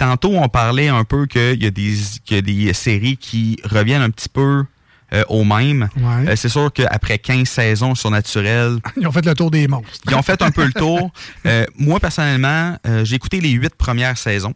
Tantôt, 0.00 0.32
on 0.34 0.48
parlait 0.48 0.88
un 0.88 1.04
peu 1.04 1.26
qu'il 1.26 1.62
y, 1.62 1.66
a 1.66 1.70
des- 1.70 1.94
qu'il 2.24 2.36
y 2.36 2.38
a 2.38 2.42
des 2.42 2.72
séries 2.72 3.18
qui 3.18 3.58
reviennent 3.64 4.00
un 4.00 4.08
petit 4.08 4.30
peu 4.30 4.64
euh, 5.12 5.22
au 5.28 5.44
même. 5.44 5.88
Ouais. 5.98 6.30
Euh, 6.30 6.36
c'est 6.36 6.48
sûr 6.48 6.72
qu'après 6.72 7.18
15 7.18 7.46
saisons 7.46 7.94
surnaturelles, 7.94 8.78
Ils 8.96 9.06
ont 9.06 9.12
fait 9.12 9.26
le 9.26 9.34
tour 9.34 9.50
des 9.50 9.68
monstres. 9.68 9.90
ils 10.08 10.14
ont 10.14 10.22
fait 10.22 10.40
un 10.40 10.50
peu 10.50 10.64
le 10.64 10.72
tour. 10.72 11.10
Euh, 11.46 11.66
moi, 11.76 12.00
personnellement, 12.00 12.76
euh, 12.86 13.04
j'ai 13.04 13.16
écouté 13.16 13.40
les 13.40 13.50
huit 13.50 13.74
premières 13.74 14.16
saisons. 14.16 14.54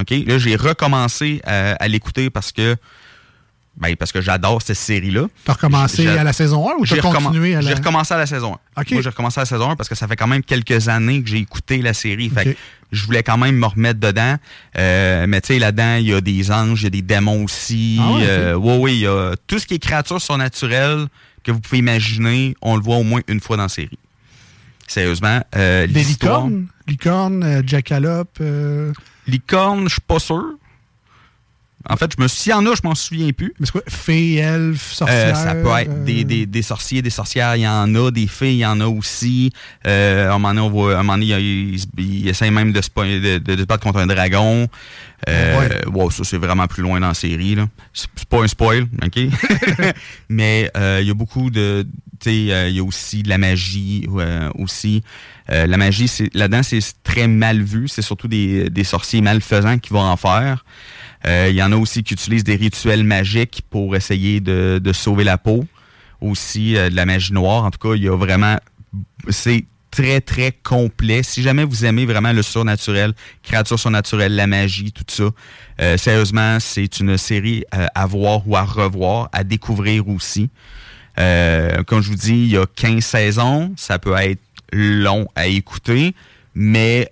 OK. 0.00 0.10
Là, 0.26 0.38
j'ai 0.38 0.56
recommencé 0.56 1.42
à 1.44 1.86
l'écouter 1.88 2.30
parce 2.30 2.52
que 2.52 2.76
ben, 3.80 3.96
parce 3.96 4.12
que 4.12 4.20
j'adore 4.20 4.62
cette 4.62 4.76
série-là. 4.76 5.26
T'as 5.44 5.54
recommencé 5.54 6.06
à 6.06 6.24
la 6.24 6.32
saison 6.32 6.68
1 6.68 6.72
ou 6.78 6.86
t'as 6.86 7.00
continué 7.00 7.54
à 7.54 7.62
la... 7.62 7.68
J'ai 7.68 7.74
recommencé 7.74 8.14
à 8.14 8.18
la 8.18 8.26
saison 8.26 8.56
1. 8.76 8.80
OK. 8.80 8.90
Moi, 8.92 9.02
j'ai 9.02 9.08
recommencé 9.08 9.40
à 9.40 9.42
la 9.42 9.46
saison 9.46 9.70
1 9.70 9.76
parce 9.76 9.88
que 9.88 9.94
ça 9.94 10.06
fait 10.08 10.16
quand 10.16 10.26
même 10.26 10.42
quelques 10.42 10.88
années 10.88 11.22
que 11.22 11.28
j'ai 11.28 11.38
écouté 11.38 11.82
la 11.82 11.94
série. 11.94 12.28
Fait 12.28 12.44
que 12.44 12.56
je 12.90 13.04
voulais 13.04 13.22
quand 13.22 13.38
même 13.38 13.56
me 13.56 13.66
remettre 13.66 14.00
dedans. 14.00 14.36
Euh, 14.76 15.26
mais 15.28 15.40
tu 15.40 15.48
sais, 15.54 15.58
là-dedans, 15.58 15.96
il 15.96 16.06
y 16.06 16.14
a 16.14 16.20
des 16.20 16.50
anges, 16.50 16.80
il 16.82 16.84
y 16.84 16.86
a 16.86 16.90
des 16.90 17.02
démons 17.02 17.44
aussi. 17.44 17.98
Ah. 18.00 18.18
Euh, 18.20 18.54
ouais, 18.54 18.76
ouais, 18.78 18.94
il 18.94 19.00
y 19.00 19.06
a 19.06 19.34
tout 19.46 19.58
ce 19.58 19.66
qui 19.66 19.74
est 19.74 19.78
créatures 19.78 20.20
surnaturelles 20.20 21.06
que 21.44 21.52
vous 21.52 21.60
pouvez 21.60 21.78
imaginer, 21.78 22.54
on 22.60 22.76
le 22.76 22.82
voit 22.82 22.96
au 22.96 23.04
moins 23.04 23.20
une 23.28 23.40
fois 23.40 23.56
dans 23.56 23.64
la 23.64 23.68
série. 23.68 23.98
Sérieusement, 24.86 25.40
euh, 25.56 25.86
Des 25.86 26.02
licornes? 26.02 26.66
Licornes, 26.86 27.42
euh, 27.42 27.62
jackalope... 27.64 28.38
euh, 28.40 28.92
Licorne, 29.26 29.84
je 29.84 29.92
suis 29.94 30.00
pas 30.00 30.18
sûr. 30.18 30.44
En 31.88 31.96
fait, 31.96 32.10
je 32.16 32.22
me 32.22 32.28
s'il 32.28 32.50
y 32.50 32.54
en 32.54 32.66
a, 32.66 32.74
je 32.74 32.80
m'en 32.82 32.94
souviens 32.94 33.30
plus. 33.32 33.54
Mais 33.60 33.66
c'est 33.66 33.72
quoi? 33.72 33.82
Fées, 33.88 34.34
elfes, 34.36 34.92
sorcières? 34.92 35.34
Euh, 35.36 35.44
ça 35.44 35.54
peut 35.54 35.68
être 35.80 35.90
euh, 35.90 36.04
des, 36.04 36.24
des, 36.24 36.44
des 36.44 36.62
sorciers, 36.62 37.02
des 37.02 37.10
sorcières, 37.10 37.54
il 37.56 37.62
y 37.62 37.68
en 37.68 37.94
a, 37.94 38.10
des 38.10 38.26
filles, 38.26 38.54
il 38.54 38.58
y 38.58 38.66
en 38.66 38.80
a 38.80 38.86
aussi. 38.86 39.52
Euh, 39.86 40.26
à 40.28 40.34
un 40.34 40.38
moment 40.38 40.48
donné, 40.48 40.60
on 40.60 40.70
voit, 40.70 40.96
à 40.96 41.00
un 41.00 41.02
moment 41.02 41.14
donné, 41.18 41.26
il, 41.38 41.76
il, 41.76 41.80
il 41.98 42.28
essaie 42.28 42.50
même 42.50 42.72
de 42.72 42.80
se, 42.82 42.88
de, 42.90 43.38
de- 43.38 43.54
de 43.54 43.64
battre 43.64 43.84
contre 43.84 44.00
un 44.00 44.06
dragon. 44.06 44.66
Euh, 45.28 45.80
wow, 45.86 46.10
ça, 46.10 46.24
c'est 46.24 46.36
vraiment 46.36 46.66
plus 46.66 46.82
loin 46.82 47.00
dans 47.00 47.08
la 47.08 47.14
série. 47.14 47.54
là. 47.54 47.68
C'est 47.92 48.08
c'est 48.16 48.28
pas 48.28 48.42
un 48.42 48.48
spoil, 48.48 48.86
OK? 49.04 49.18
Mais 50.28 50.70
euh, 50.76 50.98
il 51.00 51.06
y 51.08 51.10
a 51.10 51.14
beaucoup 51.14 51.50
de... 51.50 51.86
Tu 52.20 52.30
sais, 52.30 52.52
euh, 52.52 52.68
il 52.68 52.76
y 52.76 52.80
a 52.80 52.84
aussi 52.84 53.22
de 53.22 53.28
la 53.28 53.38
magie 53.38 54.06
euh, 54.16 54.50
aussi. 54.56 55.02
Euh, 55.50 55.66
la 55.66 55.76
magie, 55.76 56.08
c'est 56.08 56.34
là-dedans, 56.34 56.62
c'est 56.64 56.80
très 57.04 57.28
mal 57.28 57.62
vu. 57.62 57.86
C'est 57.88 58.02
surtout 58.02 58.26
des, 58.28 58.68
des 58.70 58.84
sorciers 58.84 59.20
malfaisants 59.20 59.78
qui 59.78 59.92
vont 59.92 60.02
en 60.02 60.16
faire. 60.16 60.64
Euh, 61.26 61.48
Il 61.50 61.56
y 61.56 61.62
en 61.62 61.72
a 61.72 61.76
aussi 61.76 62.02
qui 62.02 62.14
utilisent 62.14 62.44
des 62.44 62.56
rituels 62.56 63.04
magiques 63.04 63.62
pour 63.70 63.96
essayer 63.96 64.40
de, 64.40 64.80
de 64.82 64.92
sauver 64.92 65.24
la 65.24 65.38
peau. 65.38 65.64
Aussi 66.20 66.76
euh, 66.76 66.90
de 66.90 66.96
la 66.96 67.06
magie 67.06 67.32
noire. 67.32 67.64
En 67.64 67.70
tout 67.70 67.78
cas, 67.78 67.94
il 67.94 68.02
y 68.02 68.08
a 68.08 68.16
vraiment... 68.16 68.58
C'est 69.30 69.64
très, 69.90 70.20
très 70.20 70.52
complet. 70.52 71.22
Si 71.22 71.42
jamais 71.42 71.64
vous 71.64 71.84
aimez 71.84 72.06
vraiment 72.06 72.32
le 72.32 72.42
surnaturel, 72.42 73.12
créatures 73.42 73.78
surnaturelles, 73.78 74.34
la 74.34 74.46
magie, 74.46 74.92
tout 74.92 75.04
ça, 75.08 75.30
euh, 75.80 75.96
sérieusement, 75.96 76.58
c'est 76.60 77.00
une 77.00 77.16
série 77.16 77.64
euh, 77.74 77.86
à 77.94 78.06
voir 78.06 78.46
ou 78.46 78.56
à 78.56 78.62
revoir, 78.62 79.28
à 79.32 79.44
découvrir 79.44 80.08
aussi. 80.08 80.50
Euh, 81.18 81.82
comme 81.84 82.02
je 82.02 82.10
vous 82.10 82.16
dis, 82.16 82.34
il 82.34 82.50
y 82.50 82.56
a 82.56 82.66
15 82.66 83.04
saisons. 83.04 83.72
Ça 83.76 83.98
peut 83.98 84.14
être 84.16 84.40
long 84.72 85.26
à 85.34 85.46
écouter, 85.46 86.14
mais 86.54 87.10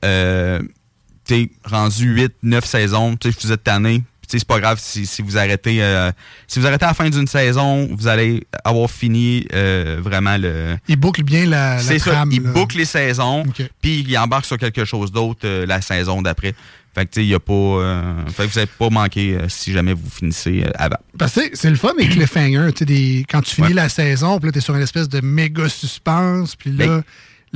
t'es 1.26 1.50
rendu 1.64 2.06
8, 2.06 2.32
9 2.42 2.64
saisons, 2.64 3.16
tu 3.16 3.30
sais, 3.32 3.38
vous 3.42 3.52
êtes 3.52 3.64
tanné. 3.64 3.98
Tu 4.28 4.32
sais, 4.32 4.38
C'est 4.40 4.48
pas 4.48 4.58
grave 4.58 4.78
si, 4.82 5.06
si 5.06 5.22
vous 5.22 5.38
arrêtez 5.38 5.80
euh, 5.82 6.10
si 6.48 6.58
vous 6.58 6.66
arrêtez 6.66 6.84
à 6.84 6.88
la 6.88 6.94
fin 6.94 7.08
d'une 7.08 7.28
saison, 7.28 7.88
vous 7.92 8.08
allez 8.08 8.44
avoir 8.64 8.90
fini 8.90 9.46
euh, 9.54 9.98
vraiment 10.02 10.36
le. 10.36 10.76
Il 10.88 10.96
boucle 10.96 11.22
bien 11.22 11.46
la, 11.46 11.80
la 11.82 11.98
trame. 12.00 12.32
il 12.32 12.40
boucle 12.40 12.76
les 12.76 12.84
saisons, 12.86 13.44
puis 13.80 14.04
il 14.06 14.18
embarque 14.18 14.46
sur 14.46 14.58
quelque 14.58 14.84
chose 14.84 15.12
d'autre 15.12 15.40
euh, 15.44 15.64
la 15.66 15.80
saison 15.80 16.22
d'après. 16.22 16.54
Fait 16.92 17.04
que 17.06 17.10
tu 17.12 17.20
sais, 17.20 17.26
il 17.26 17.28
y 17.28 17.34
a 17.34 17.38
pas. 17.40 17.52
euh, 17.52 18.26
fait 18.34 18.46
que 18.46 18.52
vous 18.52 18.58
n'avez 18.58 18.70
pas 18.78 18.88
manqué 18.90 19.34
euh, 19.36 19.48
si 19.48 19.72
jamais 19.72 19.92
vous 19.92 20.10
finissez 20.10 20.64
euh, 20.64 20.70
avant. 20.76 20.96
Parce 21.18 21.34
que 21.34 21.42
c'est 21.52 21.70
le 21.70 21.76
fun 21.76 21.92
des 21.96 22.08
cliffhangers. 22.08 22.72
tu 22.72 22.78
sais, 22.78 22.84
Des, 22.86 23.24
quand 23.28 23.42
tu 23.42 23.54
finis 23.54 23.74
la 23.74 23.88
saison, 23.88 24.38
puis 24.40 24.48
là, 24.48 24.52
t'es 24.52 24.60
sur 24.60 24.74
une 24.74 24.82
espèce 24.82 25.08
de 25.08 25.20
méga 25.20 25.68
suspense, 25.68 26.56
puis 26.56 26.70
là, 26.72 26.86
Ben- 26.86 27.02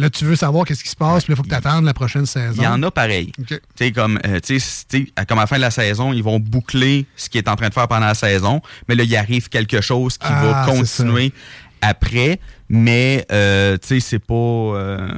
là, 0.00 0.10
tu 0.10 0.24
veux 0.24 0.36
savoir 0.36 0.64
qu'est-ce 0.64 0.82
qui 0.82 0.90
se 0.90 0.96
passe, 0.96 1.24
puis 1.24 1.32
il 1.32 1.36
faut 1.36 1.42
que 1.42 1.48
tu 1.48 1.54
attendes 1.54 1.84
la 1.84 1.94
prochaine 1.94 2.26
saison. 2.26 2.54
Il 2.56 2.64
y 2.64 2.66
en 2.66 2.82
a 2.82 2.90
pareil. 2.90 3.32
Tu 3.46 3.60
sais, 3.76 3.92
comme, 3.92 4.18
euh, 4.26 4.40
comme 5.28 5.38
à 5.38 5.42
la 5.42 5.46
fin 5.46 5.56
de 5.56 5.60
la 5.60 5.70
saison, 5.70 6.12
ils 6.12 6.22
vont 6.22 6.40
boucler 6.40 7.06
ce 7.16 7.28
qu'il 7.28 7.38
est 7.38 7.48
en 7.48 7.56
train 7.56 7.68
de 7.68 7.74
faire 7.74 7.86
pendant 7.88 8.06
la 8.06 8.14
saison, 8.14 8.60
mais 8.88 8.94
là, 8.94 9.04
il 9.04 9.16
arrive 9.16 9.48
quelque 9.48 9.80
chose 9.80 10.18
qui 10.18 10.26
Ah, 10.28 10.44
va 10.44 10.66
c'est 10.66 10.76
continuer 10.78 11.32
après, 11.82 12.40
mais 12.68 13.24
euh, 13.30 13.76
tu 13.78 13.86
sais, 13.88 14.00
c'est 14.00 14.18
pas. 14.18 14.34
euh, 14.34 15.08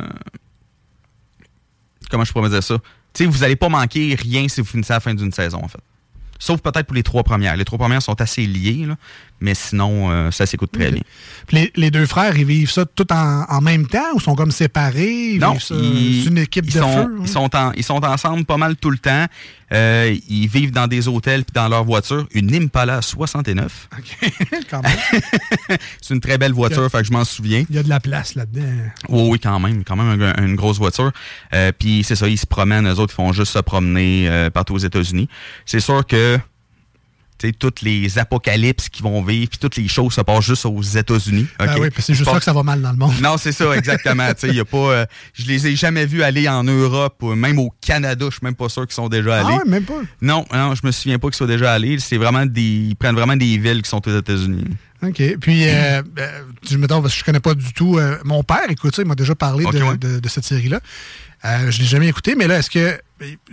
comment 2.10 2.24
je 2.24 2.32
pourrais 2.32 2.50
dire 2.50 2.62
ça? 2.62 2.76
Tu 3.14 3.24
sais, 3.24 3.26
vous 3.30 3.38
n'allez 3.40 3.56
pas 3.56 3.68
manquer 3.68 4.14
rien 4.20 4.48
si 4.48 4.60
vous 4.60 4.66
finissez 4.66 4.92
à 4.92 4.96
la 4.96 5.00
fin 5.00 5.14
d'une 5.14 5.32
saison, 5.32 5.60
en 5.62 5.68
fait. 5.68 5.80
Sauf 6.38 6.60
peut-être 6.60 6.86
pour 6.86 6.94
les 6.96 7.02
trois 7.04 7.22
premières. 7.22 7.56
Les 7.56 7.64
trois 7.64 7.78
premières 7.78 8.02
sont 8.02 8.20
assez 8.20 8.46
liées, 8.46 8.84
là, 8.86 8.96
mais 9.42 9.54
sinon, 9.54 10.10
euh, 10.10 10.30
ça 10.30 10.46
s'écoute 10.46 10.70
très 10.72 10.86
Ok. 10.88 10.92
bien. 10.94 11.02
Les, 11.50 11.72
les 11.76 11.90
deux 11.90 12.06
frères, 12.06 12.36
ils 12.38 12.46
vivent 12.46 12.70
ça 12.70 12.86
tout 12.86 13.12
en, 13.12 13.44
en 13.48 13.60
même 13.60 13.86
temps 13.86 14.14
ou 14.14 14.20
sont 14.20 14.34
comme 14.34 14.50
séparés? 14.52 15.32
Ils 15.34 15.40
Non, 15.40 15.58
c'est 15.58 15.74
une 15.74 16.38
équipe 16.38 16.64
ils 16.66 16.74
de 16.74 16.78
sont, 16.78 16.92
feu? 17.04 17.14
Ils 17.20 17.28
sont, 17.28 17.54
en- 17.56 17.72
ils 17.72 17.84
sont 17.84 18.02
ensemble 18.04 18.44
pas 18.44 18.56
mal 18.56 18.76
tout 18.76 18.90
le 18.90 18.98
temps. 18.98 19.26
Euh, 19.72 20.14
ils 20.28 20.48
vivent 20.48 20.70
dans 20.70 20.86
des 20.86 21.08
hôtels 21.08 21.44
puis 21.44 21.52
dans 21.54 21.66
leur 21.68 21.82
voiture. 21.84 22.26
Une 22.32 22.54
Impala 22.54 23.00
69. 23.02 23.88
Quand 24.70 24.82
même. 24.82 24.92
C'est 26.00 26.14
une 26.14 26.20
très 26.20 26.38
belle 26.38 26.52
voiture, 26.52 26.88
fait 26.90 26.98
que 26.98 27.04
je 27.04 27.12
m'en 27.12 27.24
souviens. 27.24 27.64
Il 27.70 27.76
y 27.76 27.78
a 27.78 27.82
de 27.82 27.88
la 27.88 27.98
place 28.00 28.34
là-dedans. 28.34 28.62
Oui, 29.08 29.28
oui, 29.30 29.38
quand 29.40 29.58
même. 29.58 29.82
Quand 29.84 29.96
même 29.96 30.20
un- 30.36 30.44
une 30.44 30.56
grosse 30.56 30.78
voiture. 30.78 31.10
Euh, 31.54 31.72
puis 31.76 32.04
c'est 32.04 32.16
ça, 32.16 32.28
ils 32.28 32.38
se 32.38 32.46
promènent, 32.46 32.86
eux 32.86 32.98
autres, 32.98 33.12
ils 33.14 33.16
font 33.16 33.32
juste 33.32 33.52
se 33.52 33.58
promener 33.60 34.28
euh, 34.28 34.50
partout 34.50 34.74
aux 34.74 34.78
États-Unis. 34.78 35.28
C'est 35.64 35.80
sûr 35.80 36.06
que 36.06 36.38
toutes 37.50 37.82
les 37.82 38.18
apocalypses 38.18 38.88
qui 38.88 39.02
vont 39.02 39.20
vivre, 39.24 39.48
puis 39.50 39.58
toutes 39.58 39.76
les 39.76 39.88
choses 39.88 40.12
se 40.12 40.20
passent 40.20 40.44
juste 40.44 40.64
aux 40.66 40.80
États-Unis. 40.80 41.46
Ben 41.58 41.64
ok? 41.64 41.78
oui, 41.80 41.88
parce 41.90 41.94
que 41.96 42.02
c'est 42.02 42.14
juste 42.14 42.30
ça 42.30 42.38
que 42.38 42.44
ça 42.44 42.52
va 42.52 42.62
mal 42.62 42.80
dans 42.80 42.92
le 42.92 42.96
monde. 42.98 43.12
non, 43.20 43.36
c'est 43.38 43.50
ça, 43.52 43.74
exactement. 43.76 44.28
Y 44.44 44.60
a 44.60 44.64
pas, 44.64 44.76
euh, 44.76 45.06
je 45.34 45.46
les 45.46 45.66
ai 45.66 45.74
jamais 45.74 46.06
vus 46.06 46.22
aller 46.22 46.48
en 46.48 46.62
Europe, 46.62 47.20
même 47.22 47.58
au 47.58 47.72
Canada. 47.80 48.26
Je 48.26 48.36
suis 48.36 48.44
même 48.44 48.54
pas 48.54 48.68
sûr 48.68 48.82
qu'ils 48.86 48.94
sont 48.94 49.08
déjà 49.08 49.38
Ah 49.38 49.46
allés. 49.46 49.56
ouais, 49.56 49.64
même 49.66 49.84
pas. 49.84 50.00
Non, 50.20 50.44
non, 50.52 50.74
je 50.76 50.86
me 50.86 50.92
souviens 50.92 51.18
pas 51.18 51.28
qu'ils 51.28 51.36
soient 51.36 51.46
déjà 51.46 51.72
allés. 51.72 51.98
C'est 51.98 52.18
vraiment 52.18 52.46
des, 52.46 52.60
ils 52.62 52.94
prennent 52.96 53.16
vraiment 53.16 53.36
des 53.36 53.58
villes 53.58 53.82
qui 53.82 53.88
sont 53.90 54.06
aux 54.06 54.16
États-Unis. 54.18 54.64
OK. 55.02 55.20
Puis, 55.40 55.64
euh, 55.68 56.00
euh, 56.20 56.42
je, 56.70 56.76
mettons, 56.76 57.02
parce 57.02 57.14
que 57.14 57.18
je 57.20 57.24
connais 57.24 57.40
pas 57.40 57.54
du 57.54 57.72
tout. 57.72 57.98
euh, 57.98 58.18
mon 58.24 58.44
père, 58.44 58.62
écoute 58.68 58.94
ça, 58.94 59.02
il 59.02 59.08
m'a 59.08 59.16
déjà 59.16 59.34
parlé 59.34 59.64
Ok, 59.64 59.72
de, 59.74 59.82
ouais. 59.82 59.96
de- 59.96 60.20
de 60.20 60.28
cette 60.28 60.44
série-là. 60.44 60.78
Euh, 61.44 61.70
je 61.70 61.80
l'ai 61.80 61.86
jamais 61.86 62.08
écouté, 62.08 62.34
mais 62.36 62.46
là, 62.46 62.58
est-ce 62.58 62.70
que 62.70 63.00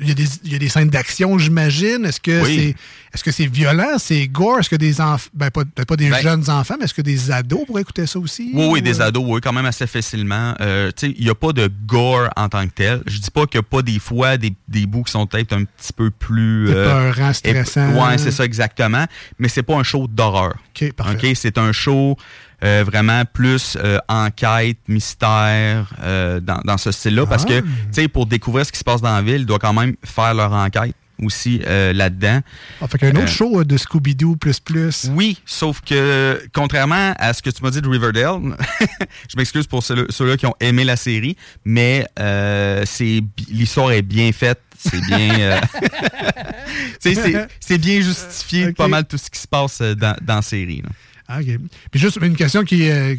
il 0.01 0.07
y, 0.07 0.11
a 0.11 0.15
des, 0.15 0.25
il 0.45 0.51
y 0.51 0.55
a 0.55 0.57
des 0.57 0.69
scènes 0.69 0.89
d'action, 0.89 1.37
j'imagine? 1.37 2.03
Est-ce 2.05 2.19
que 2.19 2.41
Oui. 2.43 2.55
c'est 2.55 2.75
est-ce 3.13 3.23
que 3.23 3.31
c'est 3.31 3.45
violent, 3.45 3.97
c'est 3.99 4.27
gore? 4.27 4.59
Est-ce 4.59 4.69
que 4.69 4.75
des 4.75 4.99
enfants, 4.99 5.29
ben 5.33 5.51
pas, 5.51 5.63
peut-être 5.63 5.87
pas 5.87 5.95
des 5.95 6.09
Ben- 6.09 6.21
jeunes 6.21 6.49
enfants, 6.49 6.75
mais 6.79 6.85
est-ce 6.85 6.93
que 6.93 7.03
des 7.03 7.29
ados 7.31 7.65
pourraient 7.67 7.81
écouter 7.83 8.07
ça 8.07 8.17
aussi? 8.19 8.51
Oui, 8.53 8.65
oui, 8.67 8.79
Ou, 8.79 8.81
des 8.81 8.99
euh, 9.01 9.05
ados, 9.05 9.23
oui, 9.27 9.41
quand 9.41 9.53
même 9.53 9.65
assez 9.65 9.85
facilement. 9.85 10.55
Euh, 10.59 10.91
tu 10.95 11.07
sais, 11.07 11.15
il 11.17 11.23
n'y 11.23 11.29
a 11.29 11.35
pas 11.35 11.51
de 11.53 11.69
gore 11.85 12.29
en 12.35 12.49
tant 12.49 12.65
que 12.67 12.73
tel. 12.73 13.01
Je 13.05 13.19
dis 13.19 13.29
pas 13.31 13.45
qu'il 13.45 13.59
n'y 13.59 13.65
a 13.65 13.69
pas 13.69 13.81
des 13.83 13.99
fois 13.99 14.37
des, 14.37 14.53
des 14.67 14.85
bouts 14.87 15.03
qui 15.03 15.11
sont 15.11 15.27
peut-être 15.27 15.53
un 15.53 15.63
petit 15.65 15.93
peu 15.93 16.09
plus... 16.09 16.69
Épeurants, 16.71 17.29
ép- 17.31 17.33
stressants. 17.33 17.93
Ouais, 18.07 18.17
c'est 18.17 18.31
ça, 18.31 18.45
exactement. 18.45 19.05
Mais 19.37 19.49
c'est 19.49 19.63
pas 19.63 19.75
un 19.75 19.83
show 19.83 20.07
d'horreur. 20.07 20.55
OK, 20.79 20.93
parfait. 20.93 21.29
OK, 21.31 21.35
c'est 21.35 21.57
un 21.59 21.71
show 21.71 22.17
euh, 22.63 22.83
vraiment 22.85 23.23
plus 23.25 23.77
euh, 23.81 23.97
enquête, 24.07 24.77
mystère, 24.87 25.87
euh, 26.03 26.39
dans, 26.39 26.59
dans 26.65 26.77
ce 26.77 26.91
style-là. 26.91 27.25
Parce 27.25 27.45
que, 27.45 27.59
Ah. 27.59 27.61
tu 27.61 27.67
sais, 27.91 28.07
pour 28.07 28.25
découvrir 28.25 28.65
ce 28.65 28.71
qui 28.71 28.79
se 28.79 28.83
passe 28.83 29.01
dans 29.01 29.13
la 29.15 29.21
ville, 29.21 29.41
ils 29.41 29.45
doivent 29.45 29.59
quand 29.59 29.73
même 29.73 29.95
faire 30.03 30.33
leur 30.33 30.51
enquête 30.53 30.93
aussi 31.21 31.61
euh, 31.67 31.91
là-dedans. 31.91 32.39
Ah, 32.81 32.87
fait 32.87 32.97
qu'un 32.97 33.09
autre 33.09 33.23
Euh, 33.23 33.27
show 33.27 33.63
de 33.65 33.75
Scooby-Doo 33.75 34.37
plus 34.37 34.61
plus. 34.61 35.09
Oui, 35.11 35.37
sauf 35.45 35.81
que 35.81 36.41
contrairement 36.53 37.13
à 37.19 37.33
ce 37.33 37.41
que 37.41 37.49
tu 37.49 37.61
m'as 37.61 37.71
dit 37.71 37.81
de 37.81 37.89
Riverdale, 37.89 38.39
je 39.29 39.35
m'excuse 39.35 39.67
pour 39.67 39.83
ceux- 39.83 40.07
ceux-là 40.09 40.37
qui 40.37 40.45
ont 40.45 40.55
aimé 40.61 40.85
la 40.85 40.95
série, 40.95 41.35
mais 41.65 42.07
euh, 42.19 42.83
c'est 42.85 43.21
l'histoire 43.49 43.91
est 43.91 44.01
bien 44.01 44.31
faite, 44.31 44.61
c'est 44.77 45.01
bien, 45.07 45.39
euh, 45.39 45.59
c'est- 46.99 47.77
bien 47.77 48.01
justifié 48.01 48.71
pas 48.73 48.87
mal 48.87 49.05
tout 49.05 49.17
ce 49.17 49.29
qui 49.29 49.39
se 49.39 49.47
passe 49.47 49.81
dans, 49.81 50.15
dans 50.21 50.35
la 50.35 50.41
série. 50.41 50.81
là. 50.83 50.89
Ah, 51.29 51.39
OK. 51.39 51.59
Puis 51.91 51.99
juste 51.99 52.17
une 52.21 52.35
question 52.35 52.63
qui 52.63 52.83
est. 52.83 53.17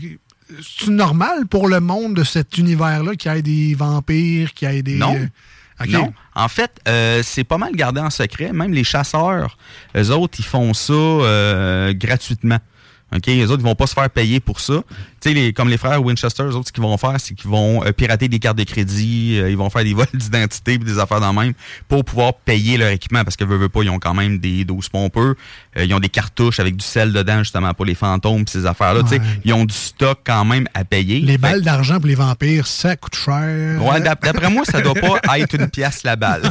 C'est 0.61 0.91
normal 0.91 1.47
pour 1.47 1.69
le 1.69 1.79
monde 1.79 2.15
de 2.15 2.25
cet 2.25 2.59
univers-là 2.59 3.15
qu'il 3.15 3.33
y 3.33 3.37
ait 3.37 3.43
des 3.43 3.75
vampires, 3.75 4.53
qu'il 4.53 4.71
y 4.71 4.79
ait 4.79 4.83
des. 4.83 4.97
Non. 4.97 5.15
euh. 5.15 5.27
Non. 5.89 6.13
En 6.35 6.49
fait, 6.49 6.73
euh, 6.89 7.23
c'est 7.25 7.45
pas 7.45 7.57
mal 7.57 7.75
gardé 7.75 8.01
en 8.01 8.11
secret. 8.11 8.53
Même 8.53 8.73
les 8.73 8.85
chasseurs, 8.85 9.57
eux 9.97 10.11
autres, 10.11 10.39
ils 10.39 10.45
font 10.45 10.75
ça 10.75 10.93
euh, 10.93 11.95
gratuitement. 11.95 12.59
OK? 13.15 13.27
Les 13.27 13.45
autres, 13.51 13.63
ils 13.63 13.65
vont 13.65 13.75
pas 13.75 13.87
se 13.87 13.95
faire 13.95 14.11
payer 14.11 14.41
pour 14.41 14.61
ça. 14.61 14.83
Tu 15.21 15.29
sais, 15.29 15.35
les- 15.35 15.53
comme 15.53 15.69
les 15.69 15.77
frères 15.77 16.03
Winchester, 16.03 16.45
eux 16.45 16.55
autres, 16.57 16.69
ce 16.69 16.73
qu'ils 16.73 16.83
vont 16.83 16.97
faire, 16.97 17.17
c'est 17.19 17.35
qu'ils 17.35 17.51
vont 17.51 17.85
euh, 17.85 17.93
pirater 17.93 18.29
des 18.29 18.39
cartes 18.39 18.57
de 18.57 18.65
crédit, 18.65 19.39
euh, 19.39 19.51
ils 19.51 19.57
vont 19.57 19.69
faire 19.69 19.85
des 19.85 19.93
vols 19.95 20.07
d'identité 20.15 20.73
et 20.75 20.79
des 20.79 20.99
affaires 20.99 21.21
dans 21.21 21.33
le 21.33 21.39
même 21.39 21.53
pour 21.89 22.05
pouvoir 22.05 22.33
payer 22.35 22.79
leur 22.79 22.89
équipement 22.89 23.23
parce 23.23 23.37
que 23.37 23.45
veut, 23.45 23.59
veut 23.59 23.69
pas, 23.69 23.83
ils 23.83 23.91
ont 23.91 23.99
quand 23.99 24.15
même 24.15 24.39
des 24.39 24.65
12 24.65 24.89
pompeux. 24.89 25.37
Euh, 25.77 25.85
ils 25.85 25.93
ont 25.93 26.01
des 26.01 26.09
cartouches 26.09 26.59
avec 26.59 26.77
du 26.77 26.85
sel 26.85 27.13
dedans, 27.13 27.41
justement, 27.41 27.75
pour 27.75 27.85
les 27.85 27.95
fantômes 27.95 28.43
et 28.43 28.51
ces 28.51 28.65
affaires-là. 28.67 29.03
Tu 29.03 29.09
sais, 29.11 29.19
Ouais. 29.21 29.27
Ils 29.45 29.53
ont 29.53 29.65
du 29.67 29.75
stock 29.75 30.21
quand 30.25 30.45
même 30.47 30.67
à 30.73 30.85
payer. 30.85 31.21
Les 31.21 31.33
Fait- 31.33 31.39
balles 31.39 31.63
d'argent 31.63 31.97
pour 31.99 32.07
les 32.07 32.15
vampires, 32.15 32.67
ça 32.67 32.97
coûte 32.97 33.15
cher. 33.15 33.79
Ouais, 33.83 34.01
d'après 34.01 34.33
moi, 34.51 34.65
ça 34.65 34.81
doit 34.81 34.95
pas 34.95 35.19
être 35.39 35.55
une 35.55 35.69
pièce 35.69 36.03
la 36.03 36.17
balle. 36.17 36.51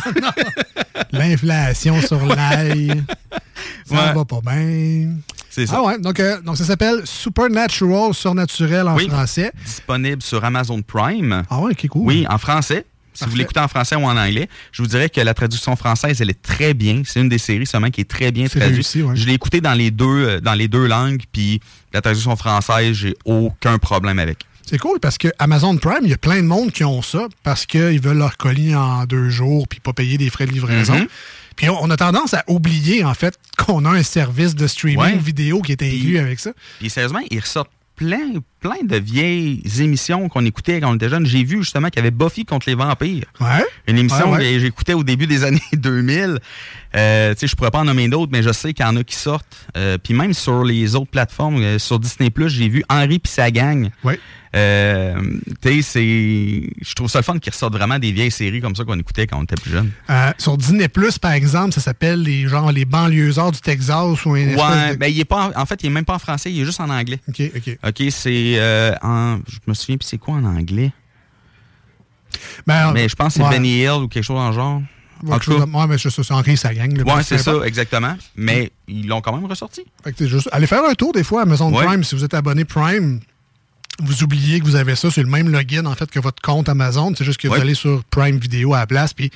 L'inflation 1.12 2.02
sur 2.02 2.24
l'ail. 2.26 3.04
Ça 3.86 3.96
Ouais. 3.96 4.14
va 4.14 4.26
pas 4.26 4.40
bien. 4.41 5.14
C'est 5.50 5.66
ça. 5.66 5.78
Ah 5.80 5.84
ouais, 5.84 6.00
donc, 6.00 6.22
donc 6.46 6.58
ça 6.58 6.64
s'appelle 6.64 7.02
Supernatural, 7.06 8.14
surnaturel 8.14 8.59
en 8.65 8.95
Oui. 8.95 9.07
français. 9.07 9.52
disponible 9.65 10.22
sur 10.22 10.44
Amazon 10.44 10.81
Prime. 10.81 11.44
Ah 11.49 11.60
ouais, 11.60 11.72
ok, 11.72 11.88
cool. 11.88 12.06
Oui, 12.06 12.26
en 12.30 12.38
français. 12.38 12.86
Si 13.14 13.26
vous 13.26 13.36
l'écoutez 13.36 13.60
en 13.60 13.68
français 13.68 13.95
ou 13.98 14.03
en 14.06 14.15
anglais, 14.15 14.48
je 14.72 14.81
vous 14.81 14.88
dirais 14.88 15.10
que 15.10 15.19
la 15.19 15.34
traduction 15.34 15.76
française, 15.76 16.22
elle 16.22 16.30
est 16.30 16.41
très 16.41 16.73
bien. 16.73 17.02
C'est 17.06 17.19
une 17.19 17.27
des 17.27 17.38
séries 17.38 17.65
seulement 17.65 17.90
qui 17.90 18.02
est 18.02 18.10
très 18.10 18.31
bien 18.31 18.48
traduite. 18.48 18.76
réussi, 18.76 19.02
ouais. 19.03 19.15
Je 19.15 19.26
l'ai 19.26 19.34
écouté 19.34 19.60
dans 19.60 19.73
les 19.73 19.91
deux 19.91 20.06
euh, 20.06 20.40
dans 20.40 20.53
les 20.53 20.69
deux 20.69 20.86
langues, 20.88 21.22
puis 21.34 21.60
la 21.91 21.99
traduction 22.02 22.36
française, 22.38 22.94
j'ai 22.95 23.15
aucun 23.26 23.77
problème 23.77 24.19
avec. 24.19 24.45
C'est 24.65 24.77
cool 24.77 24.99
parce 25.02 25.18
que 25.18 25.27
Amazon 25.40 25.76
Prime, 25.77 26.02
il 26.03 26.11
y 26.11 26.14
a 26.14 26.18
plein 26.18 26.38
de 26.38 26.48
monde 26.48 26.72
qui 26.72 26.84
ont 26.86 27.02
ça 27.02 27.27
parce 27.44 27.65
qu'ils 27.65 27.99
veulent 27.99 28.19
leur 28.19 28.38
colis 28.38 28.76
en 28.76 29.03
deux 29.06 29.30
jours 29.30 29.68
puis 29.68 29.80
pas 29.80 29.91
payer 29.94 30.18
des 30.18 30.30
frais 30.30 30.45
de 30.45 30.52
livraison. 30.52 30.99
Mhm. 30.99 31.07
Puis 31.56 31.68
on, 31.69 31.90
a 31.90 31.98
tendance 31.98 32.34
à 32.34 32.45
oublier, 32.48 33.03
en 33.03 33.14
fait, 33.15 33.38
qu'on 33.57 33.84
a 33.84 33.90
un 33.90 34.03
service 34.03 34.56
de 34.56 34.65
streaming 34.65 34.98
Ouais. 34.99 35.18
vidéo 35.18 35.61
qui 35.61 35.73
est 35.73 35.81
inclus 35.84 36.18
avec 36.19 36.40
ça. 36.40 36.52
Puis 36.80 36.90
sérieusement, 36.90 37.19
ils 37.30 37.40
ressortent 37.41 37.72
plein, 38.00 38.42
plein 38.60 38.84
de 38.84 38.98
vieilles 38.98 39.61
émissions 39.80 40.27
qu'on 40.30 40.45
écoutait 40.45 40.80
quand 40.81 40.91
on 40.91 40.95
était 40.95 41.10
jeune. 41.10 41.26
J'ai 41.26 41.44
vu 41.44 41.60
justement 41.60 41.90
qu'il 41.90 41.98
y 41.98 41.99
avait 42.06 42.11
Buffy 42.11 42.45
contre 42.45 42.68
les 42.69 42.76
vampires. 42.76 43.26
Ouais. 43.40 43.64
Une 43.88 43.98
émission 43.98 44.31
Ouais, 44.31 44.38
ouais. 44.38 44.53
que 44.53 44.60
j'écoutais 44.60 44.94
au 44.94 45.03
début 45.03 45.27
des 45.27 45.44
années 45.45 45.61
2000. 45.73 46.40
Euh, 46.95 47.34
tu 47.34 47.40
sais, 47.41 47.48
je 47.48 47.56
pourrais 47.56 47.72
pas 47.72 47.80
en 47.80 47.86
nommer 47.86 48.07
d'autres, 48.10 48.31
mais 48.31 48.41
je 48.44 48.52
sais 48.52 48.73
qu'il 48.73 48.86
y 48.86 48.90
en 48.90 48.95
a 48.95 49.03
qui 49.03 49.15
sortent. 49.15 49.65
Euh, 49.77 49.98
puis 49.98 50.14
même 50.14 50.34
sur 50.34 50.64
les 50.64 50.95
autres 50.95 51.11
plateformes, 51.11 51.61
euh, 51.61 51.80
sur 51.80 51.99
Disney+, 51.99 52.31
j'ai 52.48 52.68
vu 52.69 52.84
Henri 52.90 53.19
puis 53.19 53.31
sa 53.31 53.52
gang. 53.52 53.90
Ouais. 54.03 54.19
Euh, 54.56 55.14
tu 55.61 55.69
sais, 55.69 55.81
c'est... 55.84 56.69
Je 56.81 56.94
trouve 56.95 57.07
ça 57.07 57.19
le 57.19 57.23
fun 57.23 57.38
qu'ils 57.38 57.53
ressortent 57.53 57.76
vraiment 57.76 57.99
des 57.99 58.11
vieilles 58.11 58.31
séries 58.31 58.61
comme 58.61 58.76
ça 58.76 58.84
qu'on 58.84 58.98
écoutait 58.98 59.27
quand 59.27 59.38
on 59.40 59.44
était 59.44 59.56
plus 59.56 59.69
jeune. 59.72 59.91
Euh, 60.10 60.31
sur 60.40 60.57
Disney 60.57 60.88
Plus, 60.88 61.19
par 61.19 61.34
exemple, 61.34 61.72
ça 61.73 61.81
s'appelle 61.81 62.23
les 62.23 62.48
genre 62.48 62.72
les 62.72 62.86
banlieusards 62.86 63.52
du 63.52 63.60
Texas 63.60 64.26
ou 64.26 64.36
une 64.36 64.56
Ouais, 64.56 64.94
de- 64.94 64.95
ben 64.98 65.06
il 65.07 65.19
est 65.19 65.26
pas 65.26 65.52
en, 65.56 65.61
en 65.61 65.65
fait, 65.68 65.84
il 65.84 65.88
est 65.88 65.91
même 65.91 66.06
pas 66.06 66.15
en 66.15 66.19
français, 66.19 66.52
il 66.52 66.60
est 66.61 66.65
juste 66.65 66.80
en 66.80 66.90
anglais. 66.90 67.19
OK, 67.30 67.41
OK. 67.56 67.77
OK, 67.88 68.03
c'est 68.10 68.49
euh, 68.58 68.94
en 69.02 69.40
je 69.48 69.58
me 69.68 69.74
souviens 69.74 69.98
plus 69.98 70.08
c'est 70.08 70.18
quoi 70.18 70.36
en 70.36 70.44
anglais? 70.46 70.92
Ben, 72.68 72.92
mais 72.94 73.10
je 73.10 73.16
pense 73.16 73.34
que 73.34 73.40
c'est 73.40 73.44
ouais. 73.44 73.50
Benny 73.50 73.82
Hill 73.82 74.04
ou 74.04 74.08
quelque 74.08 74.24
chose 74.24 74.38
dans 74.38 74.50
le 74.50 74.54
genre. 74.56 74.82
Ouais, 75.24 75.34
En 75.34 75.40
tout 75.40 75.58
cas, 75.58 75.66
mais 75.88 75.98
c'est 75.98 76.10
ça, 76.10 76.24
c'est 76.24 76.34
Henri 76.34 76.56
sa 76.56 76.74
gang. 76.74 76.94
ouais, 77.06 77.24
c'est 77.24 77.38
ça, 77.38 77.54
exactement. 77.66 78.16
Mais 78.36 78.72
ils 78.88 79.08
l'ont 79.08 79.20
quand 79.22 79.36
même 79.36 79.46
ressorti. 79.46 79.84
Fait 80.04 80.12
que 80.12 80.18
c'est 80.20 80.30
juste, 80.30 80.48
allez 80.52 80.68
faire 80.68 80.84
un 80.86 80.94
tour 80.94 81.12
des 81.12 81.24
fois 81.24 81.42
à 81.42 81.44
Amazon 81.44 81.74
Ouais. 81.74 81.86
Prime. 81.86 82.04
Si 82.04 82.16
vous 82.16 82.24
êtes 82.24 82.34
abonné 82.34 82.64
Prime, 82.64 83.20
vous 84.02 84.24
oubliez 84.24 84.60
que 84.62 84.66
vous 84.66 84.76
avez 84.78 84.96
ça 84.96 85.12
sur 85.12 85.22
le 85.22 85.30
même 85.30 85.50
login 85.50 85.86
en 85.86 85.96
fait 85.96 86.10
que 86.10 86.20
votre 86.20 86.42
compte 86.42 86.70
Amazon. 86.70 87.14
C'est 87.18 87.26
juste 87.26 87.40
que 87.42 87.50
vous 87.50 87.56
allez 87.56 87.74
sur 87.74 88.04
Prime 88.06 88.38
Vidéo 88.38 88.74
à 88.74 88.80
la 88.80 88.88
place. 88.88 89.14
Puis 89.14 89.30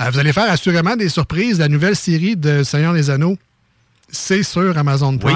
euh, 0.00 0.10
vous 0.10 0.18
allez 0.18 0.32
faire 0.32 0.50
assurément 0.50 0.96
des 0.96 1.08
surprises. 1.08 1.60
La 1.60 1.68
nouvelle 1.68 1.94
série 1.94 2.36
de 2.36 2.64
Seigneur 2.64 2.94
des 2.94 3.08
Anneaux, 3.10 3.38
c'est 4.08 4.42
sur 4.42 4.76
Amazon 4.76 5.16
Oui. 5.22 5.32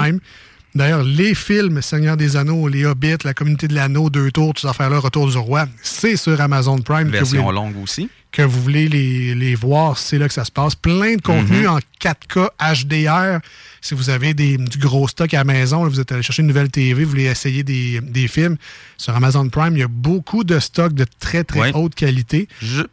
D'ailleurs, 0.75 1.03
les 1.03 1.35
films 1.35 1.81
Seigneur 1.83 2.17
des 2.17 2.35
Anneaux, 2.35 2.67
Les 2.67 2.85
Hobbits, 2.85 3.23
La 3.25 3.35
Communauté 3.35 3.67
de 3.67 3.75
l'Anneau, 3.75 4.09
Deux 4.09 4.31
Tours, 4.31 4.53
toutes 4.55 4.61
ces 4.61 4.67
affaires-là, 4.67 4.97
Retour 4.99 5.29
du 5.29 5.37
Roi, 5.37 5.67
c'est 5.83 6.15
sur 6.15 6.39
Amazon 6.41 6.79
Prime. 6.79 7.11
que 7.11 7.17
vous 7.19 7.25
Version 7.25 7.51
longue 7.51 7.75
aussi. 7.81 8.09
Que 8.33 8.41
vous 8.41 8.61
voulez 8.61 8.89
les, 8.89 9.33
les 9.35 9.55
voir, 9.55 9.97
c'est 9.97 10.17
là 10.17 10.27
que 10.27 10.33
ça 10.33 10.43
se 10.43 10.51
passe. 10.51 10.75
Plein 10.75 11.15
de 11.15 11.21
contenu 11.21 11.59
Mhm. 11.61 11.67
en 11.69 11.79
4K 12.01 12.49
HDR. 12.59 13.39
Si 13.79 13.93
vous 13.93 14.09
avez 14.09 14.33
des, 14.33 14.57
du 14.57 14.77
gros 14.79 15.07
stock 15.07 15.33
à 15.33 15.37
la 15.37 15.43
maison, 15.43 15.83
là, 15.83 15.89
vous 15.89 15.99
êtes 15.99 16.11
allé 16.11 16.21
chercher 16.23 16.41
une 16.41 16.47
nouvelle 16.47 16.69
TV, 16.71 17.03
vous 17.03 17.09
voulez 17.11 17.25
essayer 17.25 17.63
des, 17.63 17.99
des 18.01 18.27
films, 18.27 18.57
sur 18.97 19.15
Amazon 19.15 19.47
Prime, 19.49 19.75
il 19.75 19.79
y 19.79 19.83
a 19.83 19.87
beaucoup 19.87 20.43
de 20.43 20.57
stocks 20.59 20.93
de 20.93 21.05
très, 21.19 21.43
très 21.43 21.71
haute 21.73 21.93
qualité. 21.93 22.47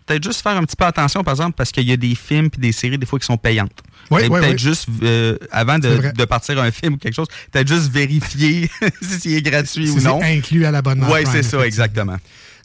Peut-être 0.07 0.23
juste 0.25 0.43
faire 0.43 0.57
un 0.57 0.65
petit 0.65 0.77
peu 0.77 0.85
attention, 0.85 1.25
par 1.25 1.33
exemple, 1.35 1.55
parce 1.57 1.71
qu'il 1.73 1.89
y 1.89 1.93
a 1.93 1.97
des 1.97 2.15
films 2.15 2.51
et 2.57 2.61
des 2.61 2.73
séries, 2.73 2.99
des 2.99 3.07
fois, 3.07 3.19
qui 3.19 3.27
sont 3.27 3.37
payantes. 3.39 3.73
Oui, 4.11 4.29
peut-être 4.29 4.59
juste, 4.59 4.89
euh, 5.05 5.37
avant 5.53 5.79
de, 5.79 6.11
de 6.15 6.25
partir 6.25 6.61
un 6.61 6.73
film 6.73 6.95
ou 6.95 6.97
quelque 6.97 7.15
chose, 7.15 7.29
peut-être 7.53 7.69
juste 7.69 7.91
vérifier 7.93 8.69
s'il 9.03 9.35
est 9.37 9.43
gratuit 9.43 9.87
Si 9.89 9.99
ou 9.99 10.01
non. 10.03 10.21
inclus 10.23 10.65
à 10.67 10.73
l'abonnement 10.73 11.09
Oui, 11.13 11.21
c'est 11.31 11.45
ça, 11.45 11.65
exactement. 11.65 12.17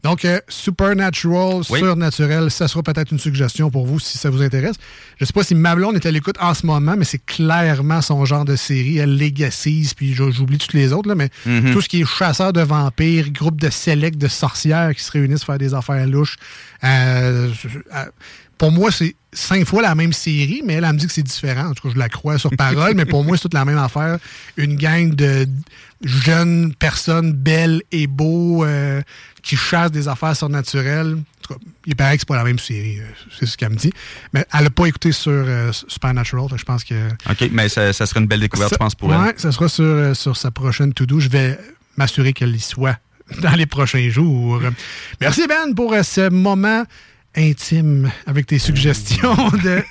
Donc, 0.06 0.24
euh, 0.24 0.40
Supernatural, 0.48 1.62
Oui. 1.70 1.80
surnaturel, 1.80 2.52
ça 2.52 2.68
sera 2.68 2.84
peut-être 2.84 3.12
une 3.12 3.18
suggestion 3.20 3.72
pour 3.72 3.88
vous 3.88 4.00
si 4.00 4.18
ça 4.20 4.30
vous 4.30 4.42
intéresse. 4.44 4.76
Je 5.20 5.26
sais 5.26 5.34
pas 5.34 5.44
si 5.44 5.56
ma 5.56 5.76
blonde 5.76 5.96
est 5.96 6.06
à 6.06 6.12
l'écoute 6.12 6.36
en 6.40 6.54
ce 6.54 6.66
moment, 6.66 6.96
mais 6.96 7.06
c'est 7.06 7.26
clairement 7.26 8.02
son 8.02 8.24
genre 8.24 8.46
de 8.46 8.56
série. 8.56 8.98
Elle 9.00 9.18
Legacies, 9.18 9.94
puis 9.98 10.14
j'oublie 10.14 10.60
toutes 10.60 10.74
les 10.74 10.94
autres, 10.94 11.10
là, 11.10 11.16
mais 11.16 11.30
Mhm. 11.48 11.74
tout 11.74 11.82
ce 11.82 11.90
qui 11.90 12.02
est 12.02 12.06
chasseur 12.06 12.54
de 12.54 12.62
vampires, 12.62 13.32
groupe 13.32 13.60
de 13.60 13.70
select 13.72 14.18
de 14.20 14.28
sorcières 14.28 14.94
qui 14.96 15.04
se 15.04 15.12
réunissent 15.12 15.40
pour 15.40 15.54
faire 15.54 15.58
des 15.58 15.74
affaires 15.74 16.06
louches. 16.06 16.36
Euh, 16.84 17.50
euh, 17.96 18.06
pour 18.58 18.72
moi, 18.72 18.92
c'est 18.92 19.16
cinq 19.34 19.66
fois 19.66 19.82
la 19.82 19.96
même 19.96 20.14
série, 20.14 20.62
mais 20.66 20.74
elle, 20.74 20.86
elle 20.86 20.94
me 20.94 20.98
dit 20.98 21.08
que 21.08 21.12
c'est 21.14 21.24
différent. 21.24 21.68
En 21.70 21.74
tout 21.74 21.88
cas, 21.88 21.94
je 21.94 22.00
la 22.00 22.08
crois 22.10 22.38
sur 22.38 22.50
parole, 22.52 22.94
mais 22.96 23.06
pour 23.06 23.24
moi, 23.24 23.36
c'est 23.38 23.44
toute 23.44 23.54
la 23.54 23.66
même 23.66 23.78
affaire. 23.78 24.18
Une 24.58 24.76
gang 24.78 25.14
de 25.14 25.46
jeunes 26.04 26.74
personnes 26.76 27.34
belles 27.34 27.82
et 27.92 28.08
beaux 28.08 28.64
euh, 28.64 29.02
qui 29.42 29.56
chassent 29.58 29.92
des 29.92 30.08
affaires 30.08 30.36
surnaturelles. 30.36 31.16
En 31.16 31.48
tout 31.48 31.54
cas, 31.54 31.60
il 31.86 31.96
paraît 31.96 32.16
que 32.16 32.22
c'est 32.22 32.28
pas 32.28 32.38
la 32.38 32.44
même 32.44 32.60
série, 32.60 33.00
euh, 33.00 33.04
c'est 33.38 33.46
ce 33.46 33.58
qu'elle 33.58 33.70
me 33.72 33.76
dit. 33.76 33.92
Mais 34.34 34.46
elle 34.54 34.64
n'a 34.64 34.70
pas 34.70 34.86
écouté 34.88 35.12
sur 35.12 35.32
euh, 35.32 35.72
Supernatural, 35.88 36.48
je 36.56 36.64
pense 36.64 36.84
que... 36.84 36.96
OK, 37.30 37.50
mais 37.52 37.70
ça, 37.70 37.92
ça 37.94 38.06
serait 38.06 38.20
une 38.22 38.28
belle 38.28 38.40
découverte, 38.40 38.70
Ça- 38.72 38.76
je 38.76 38.80
pense, 38.80 38.96
pour 38.96 39.10
ouais, 39.10 39.16
elle. 39.30 39.40
ça 39.40 39.52
sera 39.52 39.68
sur, 39.70 40.16
sur 40.16 40.38
sa 40.38 40.52
prochaine 40.52 40.94
to-do. 40.94 41.20
Je 41.20 41.30
vais 41.30 41.60
m'assurer 41.98 42.34
qu'elle 42.34 42.56
y 42.56 42.60
soit 42.60 42.98
dans 43.42 43.52
les 43.54 43.66
prochains 43.66 44.10
jours. 44.10 44.62
Merci, 45.22 45.46
Ben, 45.48 45.74
pour 45.76 45.94
ce 46.04 46.30
moment 46.30 46.84
intime 47.38 48.12
avec 48.26 48.48
tes 48.48 48.60
suggestions 48.60 49.36
de, 49.64 49.84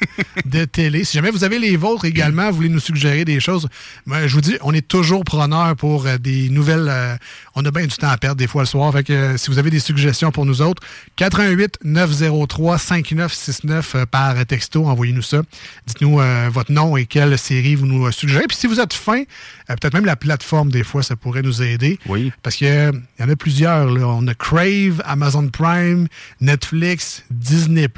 de 0.44 0.64
télé. 0.64 1.04
Si 1.04 1.16
jamais 1.16 1.30
vous 1.30 1.44
avez 1.44 1.58
les 1.58 1.76
vôtres 1.76 2.04
également, 2.04 2.50
vous 2.50 2.56
voulez 2.56 2.68
nous 2.68 2.80
suggérer 2.80 3.24
des 3.24 3.40
choses, 3.40 3.68
moi, 4.06 4.26
je 4.26 4.34
vous 4.34 4.40
dis, 4.40 4.56
on 4.62 4.72
est 4.72 4.86
toujours 4.86 5.24
preneur 5.24 5.76
pour 5.76 6.06
euh, 6.06 6.18
des 6.18 6.48
nouvelles. 6.48 6.88
euh, 6.88 7.16
on 7.54 7.64
a 7.64 7.70
bien 7.70 7.86
du 7.86 7.96
temps 7.96 8.08
à 8.08 8.16
perdre 8.18 8.36
des 8.36 8.46
fois 8.46 8.62
le 8.62 8.66
soir. 8.66 8.92
Fait 8.92 9.04
que 9.04 9.12
euh, 9.12 9.36
si 9.36 9.50
vous 9.50 9.58
avez 9.58 9.70
des 9.70 9.78
suggestions 9.80 10.30
pour 10.32 10.44
nous 10.44 10.60
autres, 10.62 10.82
88 11.16 11.78
903 11.84 12.78
5969 12.78 13.94
euh, 13.94 14.06
par 14.06 14.44
texto, 14.46 14.86
envoyez-nous 14.86 15.22
ça. 15.22 15.42
Dites-nous 15.86 16.20
euh, 16.20 16.48
votre 16.52 16.72
nom 16.72 16.96
et 16.96 17.06
quelle 17.06 17.38
série 17.38 17.74
vous 17.74 17.86
nous 17.86 18.06
euh, 18.06 18.10
suggérez. 18.12 18.46
Puis 18.48 18.56
si 18.56 18.66
vous 18.66 18.80
êtes 18.80 18.92
fin, 18.92 19.20
euh, 19.20 19.76
peut-être 19.80 19.94
même 19.94 20.04
la 20.04 20.16
plateforme, 20.16 20.70
des 20.70 20.84
fois, 20.84 21.02
ça 21.02 21.16
pourrait 21.16 21.42
nous 21.42 21.62
aider. 21.62 21.98
Oui. 22.06 22.32
Parce 22.42 22.56
qu'il 22.56 22.68
y 22.68 23.22
en 23.22 23.28
a 23.28 23.36
plusieurs. 23.36 23.86
Là. 23.90 24.06
On 24.08 24.26
a 24.26 24.34
Crave, 24.34 25.02
Amazon 25.04 25.48
Prime, 25.48 26.08
Netflix, 26.40 27.24
Disney+, 27.30 27.88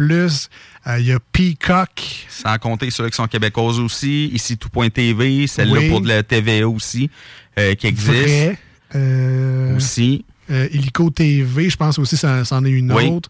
euh, 0.87 0.99
il 1.01 1.07
y 1.07 1.13
a 1.13 1.19
Peacock. 1.33 2.27
Sans 2.29 2.57
compter 2.59 2.91
ceux 2.91 3.09
qui 3.09 3.17
sont 3.17 3.27
québécoises 3.27 3.79
aussi. 3.81 4.27
Ici, 4.27 4.57
tout.tv, 4.57 5.47
celle-là 5.47 5.81
Oui. 5.81 5.89
pour 5.89 6.01
de 6.01 6.09
la 6.09 6.23
TVA 6.23 6.69
aussi, 6.69 7.11
euh, 7.59 7.75
qui 7.75 7.87
existe. 7.89 8.11
Vrai. 8.13 8.59
Euh, 8.95 9.77
Aussi. 9.77 10.25
euh, 10.51 10.69
Illico 10.73 11.11
TV, 11.11 11.69
je 11.71 11.77
pense 11.77 11.99
aussi, 11.99 12.17
ça, 12.17 12.45
c'en 12.45 12.65
est 12.65 12.71
une 12.71 12.93
Oui. 12.93 13.09
autre. 13.09 13.29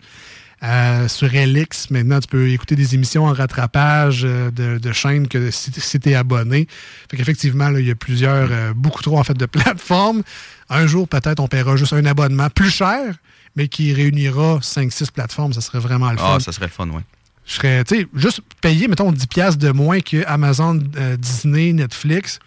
Euh, 0.62 1.06
sur 1.06 1.32
Elix, 1.34 1.90
maintenant, 1.90 2.18
tu 2.18 2.28
peux 2.28 2.48
écouter 2.48 2.76
des 2.76 2.94
émissions 2.94 3.26
en 3.26 3.32
rattrapage 3.34 4.22
euh, 4.24 4.50
de, 4.50 4.78
de 4.78 4.92
chaînes 4.92 5.28
que 5.28 5.50
si, 5.50 5.70
si 5.72 6.00
tu 6.00 6.08
es 6.10 6.14
abonné. 6.14 6.66
Fait 7.10 7.16
qu'effectivement, 7.18 7.68
il 7.76 7.86
y 7.86 7.90
a 7.90 7.94
plusieurs, 7.94 8.48
euh, 8.50 8.72
beaucoup 8.74 9.02
trop 9.02 9.18
en 9.18 9.24
fait 9.24 9.34
de 9.36 9.44
plateformes. 9.46 10.22
Un 10.70 10.86
jour, 10.86 11.06
peut-être, 11.08 11.40
on 11.40 11.46
paiera 11.46 11.76
juste 11.76 11.92
un 11.92 12.04
abonnement 12.06 12.48
plus 12.48 12.70
cher, 12.70 13.14
mais 13.54 13.68
qui 13.68 13.92
réunira 13.92 14.58
5-6 14.60 15.10
plateformes. 15.12 15.52
Ça 15.52 15.60
serait 15.60 15.78
vraiment 15.78 16.10
le 16.10 16.16
fun. 16.16 16.36
Ah, 16.36 16.40
ça 16.40 16.52
serait 16.52 16.66
le 16.66 16.72
fun, 16.72 16.88
oui. 16.90 17.02
Je 17.44 17.52
serais, 17.52 17.84
tu 17.84 17.98
sais, 18.00 18.06
juste 18.14 18.40
payer, 18.62 18.88
mettons, 18.88 19.12
10$ 19.12 19.26
piastres 19.28 19.58
de 19.60 19.70
moins 19.70 20.00
que 20.00 20.24
Amazon, 20.26 20.82
Disney, 21.18 21.72
Netflix. 21.74 22.40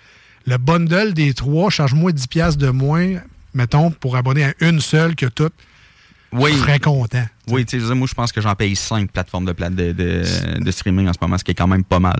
Le 0.45 0.57
bundle 0.57 1.13
des 1.13 1.33
trois, 1.33 1.69
charge-moi 1.69 2.11
10$ 2.11 2.27
piastres 2.27 2.59
de 2.59 2.69
moins, 2.69 3.15
mettons, 3.53 3.91
pour 3.91 4.15
abonner 4.15 4.45
à 4.45 4.53
une 4.61 4.79
seule 4.79 5.15
que 5.15 5.25
toute. 5.25 5.53
Oui. 6.31 6.51
Je 6.53 6.57
serais 6.59 6.79
content. 6.79 7.25
Oui, 7.47 7.65
tu 7.65 7.81
sais, 7.81 7.95
moi, 7.95 8.07
je 8.07 8.13
pense 8.13 8.31
que 8.31 8.39
j'en 8.39 8.53
paye 8.53 8.75
cinq 8.75 9.11
plateformes 9.11 9.45
de, 9.45 9.51
plate 9.51 9.73
de, 9.73 9.91
de, 9.91 10.23
de 10.59 10.71
streaming 10.71 11.07
en 11.07 11.13
ce 11.13 11.17
moment, 11.19 11.37
ce 11.39 11.43
qui 11.43 11.51
est 11.51 11.55
quand 11.55 11.67
même 11.67 11.83
pas 11.83 11.99
mal. 11.99 12.19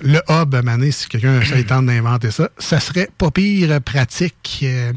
Le 0.00 0.20
hub, 0.28 0.54
Mané, 0.62 0.92
si 0.92 1.08
quelqu'un 1.08 1.40
a 1.40 1.56
le 1.56 1.66
temps 1.66 1.82
d'inventer 1.82 2.30
ça, 2.30 2.48
ça 2.58 2.78
serait 2.78 3.08
pas 3.18 3.32
pire 3.32 3.80
pratique. 3.80 4.60
Euh, 4.62 4.92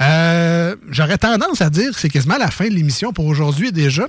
euh, 0.00 0.76
J'aurais 0.90 1.18
tendance 1.18 1.60
à 1.60 1.68
dire 1.68 1.92
que 1.92 2.00
c'est 2.00 2.08
quasiment 2.08 2.38
la 2.38 2.50
fin 2.50 2.68
de 2.68 2.74
l'émission 2.74 3.12
pour 3.12 3.26
aujourd'hui 3.26 3.70
déjà. 3.70 4.08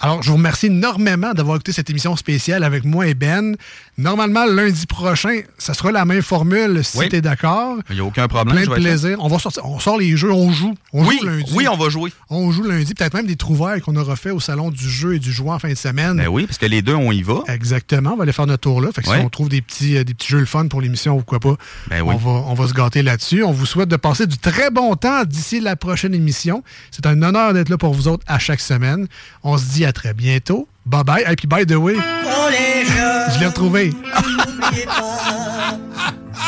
Alors, 0.00 0.22
je 0.22 0.28
vous 0.30 0.36
remercie 0.36 0.66
énormément 0.66 1.32
d'avoir 1.34 1.56
écouté 1.56 1.72
cette 1.72 1.88
émission 1.88 2.16
spéciale 2.16 2.64
avec 2.64 2.84
moi 2.84 3.06
et 3.06 3.14
Ben. 3.14 3.56
Normalement, 3.96 4.44
lundi 4.44 4.86
prochain, 4.86 5.42
ça 5.56 5.72
sera 5.72 5.92
la 5.92 6.04
même 6.04 6.20
formule 6.20 6.84
si 6.84 6.98
Oui. 6.98 7.08
tu 7.08 7.16
es 7.16 7.20
d'accord. 7.20 7.76
Il 7.90 7.94
n'y 7.94 8.00
a 8.00 8.04
aucun 8.04 8.26
problème. 8.26 8.56
Plein 8.64 8.66
de 8.74 8.80
plaisir. 8.80 9.16
On 9.20 9.28
va 9.28 9.38
sortir, 9.38 9.64
on 9.64 9.78
sort 9.78 9.96
les 9.96 10.16
jeux, 10.16 10.32
on 10.32 10.50
joue. 10.50 10.74
On 10.92 11.06
Oui, 11.06 11.18
joue 11.20 11.26
lundi. 11.28 11.52
oui, 11.54 11.68
on 11.68 11.76
va 11.76 11.88
jouer. 11.90 12.12
On 12.28 12.50
joue 12.50 12.64
lundi. 12.64 12.92
Peut-être 12.92 13.14
même 13.14 13.26
des 13.26 13.36
trouvailles 13.36 13.80
qu'on 13.80 13.94
aura 13.94 14.16
fait 14.16 14.32
au 14.32 14.40
salon 14.40 14.72
du 14.72 14.88
jeu 14.90 15.14
et 15.14 15.20
du 15.20 15.32
jouet 15.32 15.50
en 15.50 15.58
fin 15.60 15.68
de 15.70 15.74
semaine. 15.76 16.16
Ben 16.16 16.26
oui, 16.26 16.46
parce 16.46 16.58
que 16.58 16.66
les 16.66 16.82
deux, 16.82 16.94
on 16.94 17.12
y 17.12 17.22
va. 17.22 17.42
Exactement. 17.46 18.14
On 18.14 18.16
va 18.16 18.24
aller 18.24 18.32
faire 18.32 18.48
notre 18.48 18.62
tour 18.62 18.80
là. 18.80 18.90
Fait 18.92 19.00
que 19.02 19.08
si 19.08 19.14
on 19.14 19.28
trouve 19.28 19.48
des 19.48 19.62
petits, 19.62 19.96
euh, 19.96 20.02
des 20.02 20.12
petits 20.12 20.28
jeux 20.28 20.40
le 20.40 20.46
fun 20.46 20.66
pour 20.66 20.80
l'émission, 20.80 21.16
pourquoi 21.18 21.38
pas, 21.38 21.54
Ben 21.88 22.02
on, 22.02 22.16
va, 22.16 22.30
on 22.30 22.54
va 22.54 22.66
se 22.66 22.74
gâter 22.74 23.02
là-dessus. 23.02 23.44
On 23.44 23.52
vous 23.52 23.64
souhaite 23.66 23.88
de 23.88 23.96
passer 23.96 24.26
du 24.26 24.38
très 24.38 24.70
bon 24.72 24.96
temps 24.96 25.24
d'ici 25.24 25.60
la 25.60 25.76
prochaine 25.76 26.14
émission. 26.14 26.64
C'est 26.90 27.06
un 27.06 27.22
honneur 27.22 27.54
d'être 27.54 27.68
là 27.68 27.78
pour 27.78 27.94
vous 27.94 28.08
autres 28.08 28.24
à 28.26 28.40
chaque 28.40 28.60
semaine. 28.60 29.06
On 29.44 29.56
se 29.56 29.64
dit 29.66 29.83
à 29.84 29.92
très 29.92 30.14
bientôt. 30.14 30.66
Bye 30.86 31.04
bye. 31.04 31.24
Et 31.30 31.36
puis 31.36 31.46
by 31.46 31.66
the 31.66 31.74
way, 31.76 31.94
Pour 31.94 32.48
les 32.50 32.84
jeunes, 32.86 33.30
je 33.34 33.40
l'ai 33.40 33.46
retrouvé. 33.46 33.90
n'oubliez 33.90 34.86
pas 34.86 35.76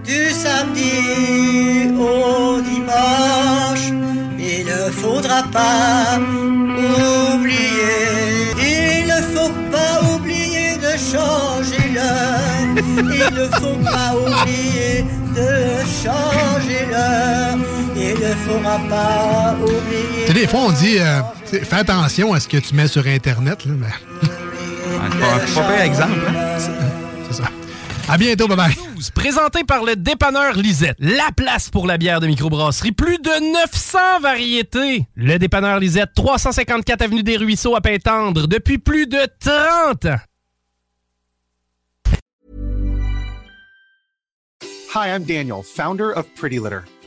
du 0.04 0.30
samedi 0.30 1.90
au 2.00 2.62
dimanche. 2.62 3.92
Il 4.40 4.66
ne 4.66 4.90
faudra 4.92 5.44
pas 5.52 6.20
oublier, 7.36 8.52
il 8.58 9.06
ne 9.08 9.22
faut 9.34 9.52
pas 9.72 10.02
oublier 10.16 10.78
de 10.78 10.98
changer 10.98 11.90
l'heure. 11.94 12.76
Il 12.78 13.36
ne 13.36 13.46
faut 13.60 13.78
pas 13.84 14.14
oublier 14.16 15.06
de 15.36 15.50
changer 16.04 16.82
l'heure. 16.90 17.58
Il 18.24 18.28
ne 18.28 18.34
faudra 18.36 18.78
pas 18.88 19.56
oublier. 19.60 20.22
Tu 20.22 20.28
sais, 20.28 20.34
des 20.34 20.48
fois, 20.48 20.60
on 20.68 20.72
dit 20.72 21.00
euh, 21.00 21.22
fais 21.46 21.76
attention 21.78 22.34
à 22.34 22.40
ce 22.40 22.48
que 22.48 22.58
tu 22.58 22.76
mets 22.76 22.88
sur 22.88 23.06
Internet. 23.08 23.66
Là, 23.66 23.72
mais- 23.76 23.88
C'est 25.48 25.56
pas, 25.56 25.62
pas 25.64 25.86
exemple. 25.86 26.20
hein. 26.28 26.58
C'est 27.32 27.42
ça. 27.42 27.50
À 28.08 28.18
bientôt. 28.18 28.48
Bye 28.48 28.58
bye. 28.58 28.76
Présenté 29.16 29.64
par 29.64 29.84
le 29.84 29.96
dépanneur 29.96 30.54
Lisette, 30.54 30.98
la 31.00 31.30
place 31.36 31.70
pour 31.70 31.88
la 31.88 31.98
bière 31.98 32.20
de 32.20 32.28
microbrasserie. 32.28 32.92
Plus 32.92 33.18
de 33.18 33.54
900 33.54 34.20
variétés. 34.22 35.08
Le 35.16 35.40
dépanneur 35.40 35.80
Lisette, 35.80 36.12
354 36.16 37.02
Avenue 37.02 37.24
des 37.24 37.38
Ruisseaux 37.38 37.76
à 37.76 37.82
Pintendre, 37.82 38.48
depuis 38.48 38.78
plus 38.78 39.08
de 39.08 39.18
30 39.40 40.06
ans. 40.06 40.20
Hi, 44.94 45.08
I'm 45.10 45.24
Daniel, 45.24 45.64
founder 45.64 46.12
of 46.16 46.26
Pretty 46.36 46.58
Litter. 46.60 46.82